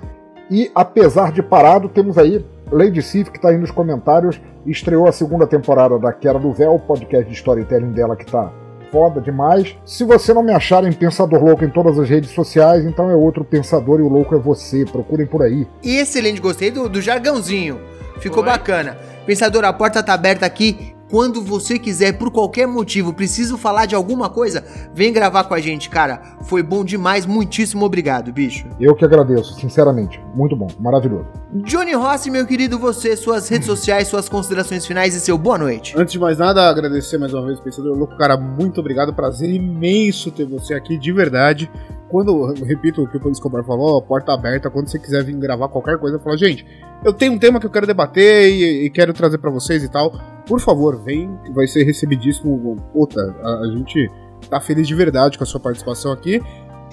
E 0.49 0.71
apesar 0.73 1.33
de 1.33 1.43
parado, 1.43 1.89
temos 1.89 2.17
aí 2.17 2.45
Lady 2.73 3.03
Sif, 3.03 3.31
que 3.31 3.37
está 3.37 3.51
aí 3.51 3.59
nos 3.59 3.71
comentários, 3.71 4.41
estreou 4.67 5.07
a 5.07 5.13
segunda 5.13 5.47
temporada 5.47 5.99
da 5.99 6.13
Quera 6.13 6.39
do 6.39 6.51
Véu, 6.53 6.79
podcast 6.79 7.29
de 7.29 7.35
storytelling 7.35 7.93
dela 7.93 8.17
que 8.17 8.25
tá 8.25 8.51
foda 8.91 9.21
demais. 9.21 9.77
Se 9.85 10.05
você 10.05 10.33
não 10.33 10.43
me 10.43 10.53
achar 10.53 10.85
em 10.85 10.93
Pensador 10.93 11.43
Louco 11.43 11.65
em 11.65 11.71
todas 11.71 11.99
as 11.99 12.09
redes 12.09 12.31
sociais, 12.31 12.85
então 12.85 13.11
é 13.11 13.15
outro 13.15 13.45
pensador 13.45 14.01
e 14.01 14.03
o 14.03 14.09
louco 14.09 14.35
é 14.35 14.39
você. 14.39 14.85
Procurem 14.85 15.27
por 15.27 15.43
aí. 15.43 15.67
Excelente, 15.83 16.41
gostei 16.41 16.71
do, 16.71 16.89
do 16.89 17.01
jargãozinho. 17.01 17.81
Ficou 18.21 18.43
Oi. 18.43 18.49
bacana. 18.49 18.97
Pensador, 19.27 19.65
a 19.65 19.73
porta 19.73 20.03
tá 20.03 20.15
aberta 20.15 20.45
aqui. 20.45 20.95
Quando 21.13 21.43
você 21.43 21.79
quiser, 21.79 22.13
por 22.13 22.31
qualquer 22.31 22.67
motivo, 22.67 23.13
preciso 23.13 23.59
falar 23.59 23.85
de 23.85 23.95
alguma 23.95 24.31
coisa, 24.31 24.65
vem 24.95 25.13
gravar 25.13 25.45
com 25.45 25.53
a 25.53 25.61
gente, 25.61 25.91
cara. 25.91 26.39
Foi 26.45 26.63
bom 26.63 26.83
demais, 26.83 27.27
muitíssimo 27.27 27.85
obrigado, 27.85 28.33
bicho. 28.33 28.67
Eu 28.81 28.95
que 28.95 29.05
agradeço, 29.05 29.53
sinceramente. 29.61 30.19
Muito 30.35 30.57
bom, 30.57 30.69
maravilhoso. 30.81 31.27
Johnny 31.67 31.93
Rossi, 31.93 32.31
meu 32.31 32.47
querido, 32.47 32.79
você, 32.79 33.15
suas 33.15 33.47
redes 33.47 33.67
sociais, 33.67 34.09
suas 34.09 34.27
considerações 34.27 34.87
finais 34.87 35.15
e 35.15 35.21
seu 35.21 35.37
boa 35.37 35.59
noite. 35.59 35.93
Antes 35.99 36.13
de 36.13 36.19
mais 36.19 36.39
nada, 36.39 36.67
agradecer 36.67 37.19
mais 37.19 37.35
uma 37.35 37.45
vez 37.45 37.61
Pensador 37.61 37.95
Louco. 37.95 38.17
Cara, 38.17 38.39
muito 38.39 38.81
obrigado. 38.81 39.13
Prazer 39.13 39.51
imenso 39.51 40.31
ter 40.31 40.47
você 40.47 40.73
aqui, 40.73 40.97
de 40.97 41.13
verdade. 41.13 41.71
Quando, 42.13 42.53
repito 42.63 43.03
o 43.03 43.09
que 43.09 43.17
o 43.17 43.31
Escobar 43.31 43.65
falou, 43.65 44.03
porta 44.03 44.35
aberta, 44.35 44.69
quando 44.69 44.87
você 44.87 44.99
quiser 44.99 45.25
vir 45.25 45.35
gravar 45.35 45.67
qualquer 45.69 45.99
coisa, 45.99 46.19
fala, 46.19 46.37
gente, 46.37 46.63
eu 47.03 47.11
tenho 47.11 47.33
um 47.33 47.39
tema 47.39 47.59
que 47.59 47.65
eu 47.65 47.71
quero 47.71 47.87
debater 47.87 48.53
e, 48.53 48.85
e 48.85 48.91
quero 48.91 49.15
trazer 49.15 49.39
pra 49.39 49.51
vocês 49.51 49.83
e 49.83 49.91
tal. 49.91 50.13
Por 50.47 50.61
favor, 50.61 51.03
vem, 51.03 51.35
vai 51.55 51.67
ser 51.67 51.85
recebidíssimo. 51.85 52.77
Puta, 52.93 53.19
a, 53.43 53.61
a 53.61 53.67
gente 53.79 54.11
tá 54.51 54.61
feliz 54.61 54.87
de 54.87 54.95
verdade 54.95 55.39
com 55.39 55.45
a 55.45 55.47
sua 55.47 55.59
participação 55.59 56.13
aqui. 56.13 56.39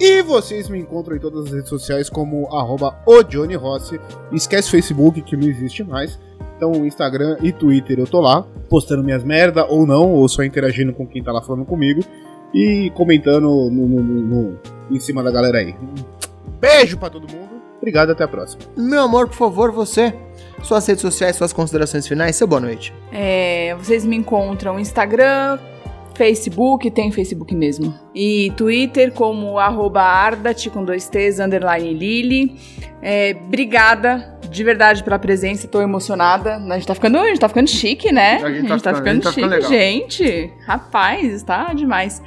E 0.00 0.22
vocês 0.22 0.70
me 0.70 0.78
encontram 0.78 1.14
em 1.14 1.20
todas 1.20 1.48
as 1.48 1.52
redes 1.52 1.68
sociais 1.68 2.08
como 2.08 2.46
arroba 2.56 2.96
o 3.06 3.22
Johnny 3.22 3.56
Rossi. 3.56 4.00
Esquece 4.32 4.70
Facebook, 4.70 5.20
que 5.20 5.36
não 5.36 5.46
existe 5.46 5.84
mais. 5.84 6.18
Então, 6.56 6.86
Instagram 6.86 7.36
e 7.42 7.52
Twitter 7.52 7.98
eu 7.98 8.06
tô 8.06 8.22
lá, 8.22 8.42
postando 8.70 9.04
minhas 9.04 9.22
merda 9.22 9.66
ou 9.66 9.86
não, 9.86 10.14
ou 10.14 10.26
só 10.30 10.42
interagindo 10.42 10.94
com 10.94 11.06
quem 11.06 11.22
tá 11.22 11.30
lá 11.30 11.42
falando 11.42 11.66
comigo 11.66 12.00
e 12.54 12.90
comentando 12.94 13.40
no, 13.42 13.70
no- 13.70 13.86
no- 14.02 14.22
no- 14.22 14.58
em 14.90 14.98
cima 15.00 15.22
da 15.22 15.30
galera 15.30 15.58
aí. 15.58 15.74
Beijo 16.60 16.96
pra 16.98 17.08
todo 17.10 17.22
mundo. 17.32 17.50
Obrigado, 17.78 18.10
até 18.10 18.24
a 18.24 18.28
próxima. 18.28 18.62
Meu 18.76 19.02
amor, 19.02 19.28
por 19.28 19.36
favor, 19.36 19.72
você, 19.72 20.12
suas 20.62 20.86
redes 20.86 21.00
sociais, 21.00 21.36
suas 21.36 21.52
considerações 21.52 22.06
finais, 22.06 22.36
seu 22.36 22.46
boa 22.46 22.60
noite. 22.60 22.92
É, 23.10 23.74
vocês 23.78 24.04
me 24.04 24.16
encontram 24.16 24.74
no 24.74 24.80
Instagram, 24.80 25.58
Facebook, 26.14 26.90
tem 26.90 27.10
Facebook 27.10 27.54
mesmo. 27.54 27.94
E 28.14 28.52
Twitter 28.56 29.12
como 29.12 29.58
arroba 29.58 30.02
Ardat 30.02 30.68
com 30.68 30.84
dois 30.84 31.08
T's, 31.08 31.38
underline 31.40 31.94
Lili. 31.94 32.56
É, 33.00 33.34
obrigada 33.46 34.38
de 34.50 34.64
verdade 34.64 35.02
pela 35.04 35.18
presença, 35.18 35.68
tô 35.68 35.80
emocionada. 35.80 36.56
A 36.56 36.74
gente 36.74 36.86
tá 36.86 36.94
ficando, 36.94 37.18
a 37.18 37.26
gente 37.28 37.40
tá 37.40 37.48
ficando 37.48 37.68
chique, 37.68 38.10
né? 38.12 38.40
A 38.42 38.50
gente 38.50 38.68
tá 38.82 38.94
ficando- 38.94 39.08
a 39.08 39.12
gente 39.14 39.22
tá 39.22 39.30
chique, 39.30 39.34
ficando 39.42 39.50
legal. 39.54 39.70
gente. 39.70 40.52
Rapaz, 40.66 41.42
tá 41.42 41.72
demais. 41.72 42.22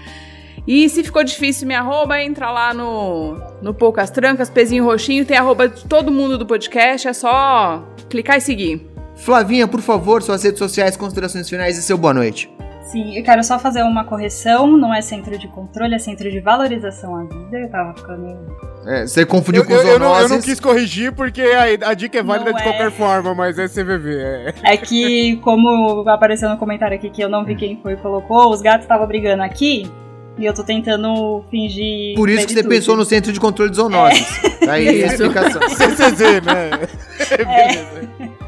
E 0.65 0.87
se 0.87 1.03
ficou 1.03 1.23
difícil 1.25 1.67
me 1.67 1.75
arroba, 1.75 2.21
entra 2.21 2.49
lá 2.49 2.73
no, 2.73 3.35
no 3.61 3.73
Poucas 3.73 4.09
Trancas, 4.09 4.49
pezinho 4.49 4.85
roxinho, 4.85 5.25
tem 5.25 5.35
arroba 5.35 5.67
de 5.67 5.83
todo 5.85 6.09
mundo 6.09 6.37
do 6.37 6.45
podcast, 6.45 7.05
é 7.07 7.11
só 7.13 7.83
clicar 8.09 8.37
e 8.37 8.41
seguir. 8.41 8.89
Flavinha, 9.15 9.67
por 9.67 9.81
favor, 9.81 10.23
suas 10.23 10.41
redes 10.43 10.59
sociais, 10.59 10.95
considerações 10.95 11.49
finais 11.49 11.77
e 11.77 11.81
seu 11.83 11.97
boa 11.97 12.13
noite. 12.13 12.49
Sim, 12.93 13.17
eu 13.17 13.23
quero 13.23 13.43
só 13.43 13.57
fazer 13.57 13.81
uma 13.81 14.03
correção, 14.05 14.77
não 14.77 14.93
é 14.93 15.01
centro 15.01 15.35
de 15.35 15.47
controle, 15.47 15.95
é 15.95 15.97
centro 15.97 16.29
de 16.29 16.39
valorização 16.39 17.15
à 17.15 17.23
vida. 17.23 17.57
Eu 17.57 17.67
tava 17.67 17.91
ficando. 17.95 18.37
É, 18.85 19.07
você 19.07 19.25
confundiu 19.25 19.63
Eu, 19.63 19.65
com 19.67 19.73
eu- 19.73 19.79
os 19.79 19.85
eu 19.85 19.99
não, 19.99 20.19
eu 20.19 20.29
não 20.29 20.39
quis 20.39 20.59
corrigir 20.59 21.11
porque 21.11 21.41
a, 21.41 21.89
a 21.89 21.93
dica 21.95 22.19
é 22.19 22.21
válida 22.23 22.51
Não 22.51 22.55
de 22.57 22.61
é. 22.61 22.65
qualquer 22.69 22.91
forma, 22.91 23.33
mas 23.33 23.57
é 23.57 23.67
CVV. 23.67 24.15
É. 24.15 24.53
É 24.73 24.77
que, 24.77 25.37
como 25.37 26.07
apareceu 26.07 26.47
no 26.49 26.57
comentário 26.57 26.95
aqui 26.95 27.09
que 27.09 27.23
eu 27.23 27.27
não 27.29 27.43
vi 27.43 27.55
quem 27.55 27.79
foi 27.81 27.93
e 27.93 27.97
colocou, 27.97 28.51
os 28.51 28.61
gatos 28.61 28.83
estavam 28.83 29.07
brigando 29.07 29.41
aqui 29.41 29.89
e 30.37 30.45
eu 30.45 30.53
tô 30.53 30.63
tentando 30.63 31.43
fingir. 31.49 32.13
Por 32.15 32.29
isso 32.29 32.45
que 32.45 32.53
você 32.53 32.63
pensou 32.63 32.95
no 32.95 33.05
centro 33.05 33.33
de 33.33 33.39
controle 33.39 33.71
de 33.71 33.77
zoonoses. 33.77 34.27
Aí 34.69 35.03
a 35.03 35.07
explicação. 35.07 35.61
CCZ, 35.67 36.19
né? 36.45 36.69
Beleza. 37.37 38.42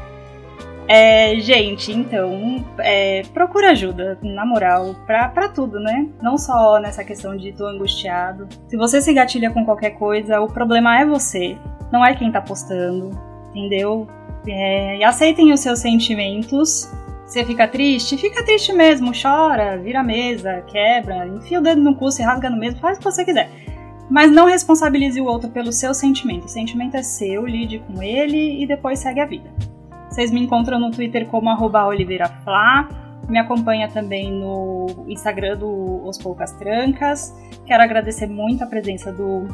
É, 0.88 1.34
gente, 1.40 1.92
então, 1.92 2.64
é, 2.78 3.22
procura 3.34 3.72
ajuda, 3.72 4.18
na 4.22 4.46
moral, 4.46 4.94
pra, 5.04 5.28
pra 5.28 5.48
tudo, 5.48 5.80
né? 5.80 6.08
Não 6.22 6.38
só 6.38 6.78
nessa 6.78 7.02
questão 7.02 7.36
de 7.36 7.52
tô 7.52 7.66
angustiado. 7.66 8.46
Se 8.68 8.76
você 8.76 9.00
se 9.00 9.12
gatilha 9.12 9.50
com 9.50 9.64
qualquer 9.64 9.90
coisa, 9.90 10.40
o 10.40 10.46
problema 10.46 11.00
é 11.00 11.04
você, 11.04 11.58
não 11.92 12.04
é 12.04 12.14
quem 12.14 12.30
tá 12.30 12.40
postando, 12.40 13.10
entendeu? 13.50 14.06
É, 14.46 14.98
e 14.98 15.04
aceitem 15.04 15.52
os 15.52 15.60
seus 15.60 15.80
sentimentos. 15.80 16.88
Você 17.26 17.44
fica 17.44 17.66
triste? 17.66 18.16
Fica 18.16 18.44
triste 18.44 18.72
mesmo, 18.72 19.10
chora, 19.10 19.76
vira 19.76 20.00
a 20.00 20.04
mesa, 20.04 20.62
quebra, 20.68 21.26
enfia 21.26 21.58
o 21.58 21.62
dedo 21.62 21.80
no 21.80 21.96
cu, 21.96 22.12
se 22.12 22.22
rasga 22.22 22.48
no 22.48 22.56
mesmo, 22.56 22.78
faz 22.78 22.96
o 22.96 23.00
que 23.00 23.04
você 23.04 23.24
quiser. 23.24 23.50
Mas 24.08 24.30
não 24.30 24.46
responsabilize 24.46 25.20
o 25.20 25.24
outro 25.24 25.50
pelo 25.50 25.72
seu 25.72 25.92
sentimento. 25.92 26.44
O 26.44 26.48
sentimento 26.48 26.96
é 26.96 27.02
seu, 27.02 27.44
lide 27.44 27.80
com 27.80 28.00
ele 28.00 28.62
e 28.62 28.66
depois 28.68 29.00
segue 29.00 29.18
a 29.18 29.26
vida. 29.26 29.50
Vocês 30.08 30.30
me 30.30 30.40
encontram 30.40 30.78
no 30.78 30.90
Twitter 30.90 31.26
como 31.26 31.50
arroba 31.50 31.84
oliveiraflá. 31.86 32.88
Me 33.28 33.38
acompanha 33.38 33.88
também 33.88 34.30
no 34.32 34.86
Instagram 35.08 35.56
do 35.58 36.06
Os 36.06 36.16
Poucas 36.16 36.52
Trancas. 36.52 37.34
Quero 37.66 37.82
agradecer 37.82 38.26
muito 38.26 38.62
a 38.62 38.66
presença 38.66 39.12
do 39.12 39.48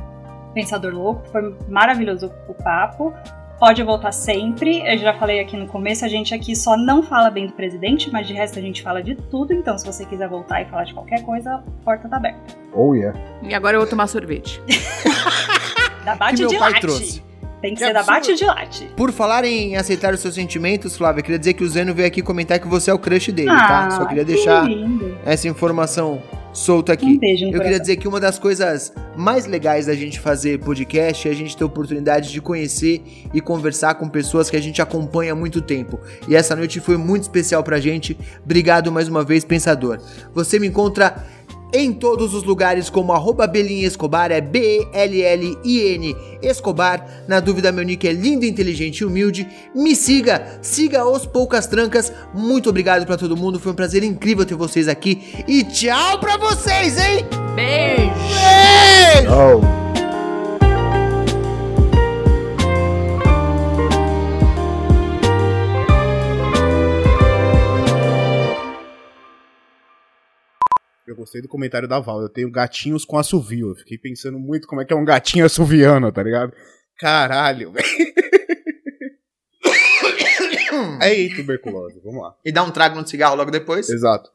Pensador 0.53 0.93
Louco. 0.93 1.27
Foi 1.31 1.57
maravilhoso 1.69 2.31
o 2.49 2.55
papo. 2.55 3.15
pode 3.59 3.83
voltar 3.83 4.13
sempre. 4.13 4.81
Eu 4.87 4.99
já 4.99 5.15
falei 5.15 5.41
aqui 5.41 5.57
no 5.57 5.67
começo, 5.69 6.05
a 6.05 6.09
gente 6.09 6.35
aqui 6.35 6.55
só 6.55 6.77
não 6.77 7.03
fala 7.03 7.31
bem 7.31 7.47
do 7.47 7.53
presidente, 7.55 8.11
mas 8.13 8.27
de 8.27 8.35
resto 8.35 8.59
a 8.59 8.63
gente 8.63 8.83
fala 8.83 9.03
de 9.03 9.15
tudo. 9.15 9.55
Então, 9.55 9.79
se 9.79 9.87
você 9.87 10.05
quiser 10.05 10.29
voltar 10.29 10.61
e 10.61 10.65
falar 10.67 10.85
de 10.85 10.93
qualquer 10.93 11.23
coisa, 11.23 11.55
a 11.55 11.63
porta 11.85 12.09
tá 12.09 12.17
aberta. 12.17 12.41
Oh, 12.75 12.93
yeah. 12.95 13.19
E 13.43 13.55
agora 13.55 13.77
eu 13.77 13.81
vou 13.81 13.89
tomar 13.89 14.07
sorvete. 14.09 14.61
Da 16.05 16.17
bate 16.17 16.41
meu 16.41 16.49
de 16.49 16.59
pai 16.59 16.71
latte. 16.73 16.81
trouxe. 16.81 17.23
Tem 17.63 17.75
que, 17.75 17.81
Que 17.81 17.87
ser 17.87 17.93
da 17.95 18.01
absurdo. 18.01 18.17
bate 18.21 18.35
de 18.35 18.45
latte. 18.45 18.91
Por 18.97 19.13
falar 19.13 19.45
em 19.45 19.77
aceitar 19.77 20.13
os 20.13 20.21
seus 20.21 20.35
sentimentos, 20.35 20.97
Flávia, 20.97 21.23
queria 21.23 21.39
dizer 21.39 21.55
que 21.55 21.63
o 21.65 21.69
Zeno 21.69 21.95
veio 21.95 22.09
aqui 22.09 22.21
comentar 22.21 22.59
que 22.59 22.67
você 22.69 22.91
é 22.91 22.95
o 22.95 22.99
crush 22.99 23.31
dele, 23.33 23.49
Ah, 23.51 23.69
tá? 23.89 23.91
Só 23.93 24.05
queria 24.05 24.25
deixar 24.25 24.69
lindo. 24.69 25.17
essa 25.25 25.47
informação 25.49 26.21
solta 26.53 26.93
Um 26.93 26.95
aqui. 26.95 27.19
beijo 27.19 27.47
no 27.47 27.53
Eu 27.57 27.61
queria 27.63 27.81
dizer 27.81 27.97
que 27.97 28.07
uma 28.07 28.21
das 28.21 28.39
coisas 28.39 28.93
mais 29.17 29.47
legais 29.47 29.87
da 29.87 29.95
gente 29.95 30.19
fazer 30.21 30.59
podcast 30.59 31.27
é 31.27 31.31
a 31.31 31.35
gente 31.35 31.57
ter 31.57 31.63
a 31.63 31.67
oportunidade 31.67 32.31
de 32.33 32.41
conhecer 32.43 33.01
e 33.33 33.41
conversar 33.41 33.95
com 33.95 34.07
pessoas 34.09 34.51
que 34.51 34.57
a 34.57 34.61
gente 34.61 34.83
acompanha 34.83 35.33
há 35.33 35.37
muito 35.37 35.63
tempo. 35.63 35.99
E 36.29 36.35
essa 36.37 36.55
noite 36.57 36.81
foi 36.81 36.97
muito 36.99 37.23
especial 37.23 37.63
pra 37.63 37.79
gente. 37.81 38.19
Obrigado 38.45 38.91
mais 38.93 39.09
uma 39.09 39.23
vez, 39.25 39.45
Pensador. 39.45 39.99
Você 40.35 40.59
me 40.59 40.67
encontra 40.67 41.25
em 41.73 41.93
todos 41.93 42.35
os 42.35 42.45
lugares 42.45 42.91
como 42.91 43.13
arroba 43.13 43.47
Belin 43.47 43.81
Escobar, 43.83 44.31
é 44.31 44.41
B-E-L-L-I-N 44.41 46.17
Escobar. 46.43 47.25
Na 47.27 47.41
dúvida, 47.41 47.73
meu 47.73 47.85
nick 47.85 48.07
é 48.07 48.13
lindo, 48.13 48.45
inteligente 48.45 48.99
e 48.99 49.05
humilde. 49.05 49.49
Me 49.75 49.97
siga, 49.97 50.59
siga 50.61 51.07
os 51.07 51.25
Poucas 51.25 51.67
Trancas. 51.67 52.13
Muito 52.35 52.69
obrigado 52.71 53.07
pra 53.07 53.17
todo 53.17 53.37
mundo, 53.37 53.59
foi 53.61 53.73
um 53.73 53.77
prazer 53.77 54.03
incrível 54.03 54.45
ter 54.45 54.55
vocês 54.55 54.89
aqui. 54.89 55.23
E 55.49 55.65
tchau 55.65 56.19
pra 56.19 56.37
vocês, 56.37 56.99
hein? 56.99 57.27
Beijo! 57.55 58.13
Tchau. 59.25 59.92
Eu 71.07 71.17
gostei 71.17 71.43
do 71.43 71.49
comentário 71.49 71.89
da 71.89 71.99
Val. 71.99 72.23
Eu 72.23 72.29
tenho 72.29 72.51
gatinhos 72.51 73.05
com 73.05 73.19
assovio. 73.19 73.71
Eu 73.71 73.75
fiquei 73.75 73.99
pensando 73.99 74.39
muito 74.39 74.69
como 74.69 74.81
é 74.81 74.85
que 74.85 74.93
é 74.93 74.97
um 74.97 75.05
gatinho 75.05 75.45
assoviano, 75.45 76.13
tá 76.13 76.23
ligado? 76.23 76.53
Caralho, 76.99 77.73
velho. 77.73 77.87
Aí, 81.01 81.29
tuberculose. 81.35 82.01
Vamos 82.05 82.23
lá. 82.23 82.35
E 82.45 82.53
dá 82.53 82.63
um 82.63 82.71
trago 82.71 83.01
no 83.01 83.07
cigarro 83.07 83.35
logo 83.35 83.51
depois. 83.51 83.89
Exato. 83.89 84.31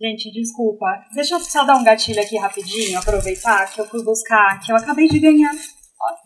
Gente, 0.00 0.30
desculpa. 0.30 0.86
Deixa 1.12 1.34
eu 1.34 1.40
só 1.40 1.64
dar 1.64 1.76
um 1.76 1.82
gatilho 1.82 2.22
aqui 2.22 2.38
rapidinho, 2.38 2.96
aproveitar 2.96 3.66
que 3.72 3.80
eu 3.80 3.86
fui 3.86 4.04
buscar, 4.04 4.60
que 4.60 4.70
eu 4.70 4.76
acabei 4.76 5.08
de 5.08 5.18
ganhar. 5.18 5.52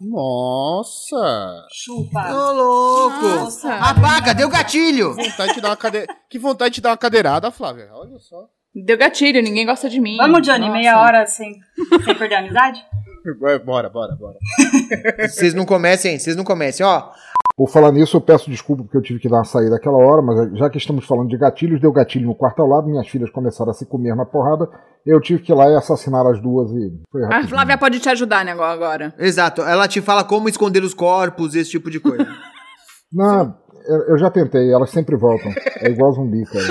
Nossa! 0.02 1.66
Chupa. 1.72 2.30
Ô, 2.30 2.52
louco! 2.52 3.22
Nossa. 3.22 3.74
Apaga, 3.76 4.34
deu 4.34 4.50
gatilho! 4.50 5.14
Vontade 5.14 5.54
de 5.54 5.60
dar 5.62 5.70
uma 5.70 5.76
cade... 5.78 6.06
Que 6.28 6.38
vontade 6.38 6.74
de 6.74 6.80
dar 6.82 6.90
uma 6.90 6.98
cadeirada, 6.98 7.50
Flávia. 7.50 7.88
Olha 7.94 8.18
só. 8.18 8.50
Deu 8.74 8.96
gatilho, 8.96 9.42
ninguém 9.42 9.66
gosta 9.66 9.88
de 9.88 10.00
mim. 10.00 10.16
Vamos, 10.16 10.42
Johnny, 10.42 10.60
Nossa. 10.60 10.72
meia 10.72 11.00
hora 11.00 11.26
sem, 11.26 11.60
sem 12.04 12.14
perder 12.14 12.36
a 12.36 12.38
amizade? 12.38 12.80
Bora, 13.64 13.88
bora, 13.88 14.16
bora. 14.16 14.36
Vocês 15.28 15.54
não 15.54 15.64
comecem, 15.64 16.18
vocês 16.18 16.34
não 16.34 16.42
comecem, 16.42 16.84
ó. 16.84 17.10
Por 17.54 17.68
falar 17.68 17.92
nisso, 17.92 18.16
eu 18.16 18.20
peço 18.20 18.50
desculpa 18.50 18.82
porque 18.82 18.96
eu 18.96 19.02
tive 19.02 19.20
que 19.20 19.28
dar 19.28 19.36
uma 19.36 19.44
saída 19.44 19.76
aquela 19.76 19.98
hora, 19.98 20.22
mas 20.22 20.58
já 20.58 20.70
que 20.70 20.78
estamos 20.78 21.04
falando 21.06 21.28
de 21.28 21.36
gatilhos, 21.36 21.80
deu 21.80 21.92
gatilho 21.92 22.26
no 22.26 22.34
quarto 22.34 22.62
ao 22.62 22.66
lado, 22.66 22.88
minhas 22.88 23.06
filhas 23.06 23.30
começaram 23.30 23.70
a 23.70 23.74
se 23.74 23.84
comer 23.86 24.16
na 24.16 24.24
porrada, 24.24 24.68
eu 25.06 25.20
tive 25.20 25.42
que 25.42 25.52
ir 25.52 25.54
lá 25.54 25.70
e 25.70 25.76
assassinar 25.76 26.26
as 26.26 26.40
duas 26.40 26.70
e 26.72 26.90
foi 27.12 27.22
A 27.24 27.28
rápido. 27.28 27.50
Flávia 27.50 27.76
pode 27.78 28.00
te 28.00 28.08
ajudar, 28.08 28.42
né, 28.44 28.52
agora. 28.52 29.14
Exato, 29.18 29.60
ela 29.62 29.86
te 29.86 30.00
fala 30.00 30.24
como 30.24 30.48
esconder 30.48 30.82
os 30.82 30.94
corpos, 30.94 31.54
esse 31.54 31.70
tipo 31.70 31.90
de 31.90 32.00
coisa. 32.00 32.26
Não, 33.12 33.54
eu 34.08 34.16
já 34.16 34.30
tentei, 34.30 34.72
elas 34.72 34.90
sempre 34.90 35.14
voltam. 35.14 35.52
É 35.76 35.90
igual 35.90 36.10
zumbi, 36.12 36.44
cara. 36.46 36.64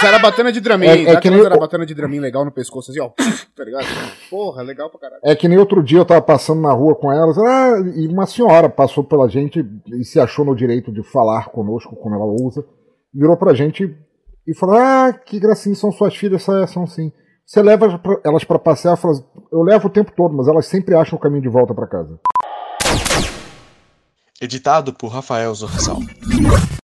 Zarabatana 0.00 0.52
de 0.52 0.60
Dramin. 0.60 0.86
É- 0.86 1.02
é 1.12 1.16
que 1.20 1.30
nem- 1.30 1.42
zarabatana 1.42 1.86
de 1.86 1.94
Dramin 1.94 2.20
legal 2.20 2.44
no 2.44 2.50
pescoço, 2.52 2.90
assim, 2.90 3.00
ó. 3.00 3.10
Tá 3.56 3.64
ligado? 3.64 3.84
Porra, 4.30 4.62
legal 4.62 4.90
pra 4.90 5.00
caralho. 5.00 5.20
É 5.24 5.34
que 5.34 5.48
nem 5.48 5.58
outro 5.58 5.82
dia 5.82 5.98
eu 5.98 6.04
tava 6.04 6.20
passando 6.22 6.60
na 6.60 6.72
rua 6.72 6.94
com 6.94 7.10
elas, 7.12 7.38
ah, 7.38 7.72
e 7.94 8.06
uma 8.08 8.26
senhora 8.26 8.68
passou 8.68 9.02
pela 9.04 9.28
gente 9.28 9.64
e 9.88 10.04
se 10.04 10.20
achou 10.20 10.44
no 10.44 10.54
direito 10.54 10.92
de 10.92 11.02
falar 11.02 11.46
conosco, 11.50 11.96
como 11.96 12.14
ela 12.14 12.24
usa, 12.26 12.64
virou 13.14 13.36
pra 13.36 13.54
gente 13.54 13.96
e 14.46 14.54
falou: 14.54 14.76
Ah, 14.76 15.12
que 15.12 15.38
gracinha 15.40 15.74
são 15.74 15.90
suas 15.90 16.14
filhas, 16.16 16.42
são, 16.42 16.66
são 16.66 16.86
sim. 16.86 17.10
Você 17.46 17.62
leva 17.62 18.00
elas 18.24 18.42
pra 18.44 18.58
passear, 18.58 18.96
fala, 18.96 19.14
eu 19.52 19.62
levo 19.62 19.86
o 19.86 19.90
tempo 19.90 20.12
todo, 20.16 20.34
mas 20.36 20.48
elas 20.48 20.66
sempre 20.66 20.94
acham 20.96 21.16
o 21.16 21.20
caminho 21.20 21.42
de 21.42 21.48
volta 21.48 21.72
pra 21.74 21.86
casa. 21.86 22.18
Editado 24.40 24.92
por 24.92 25.08
Rafael 25.08 25.54
Zorzal. 25.54 25.98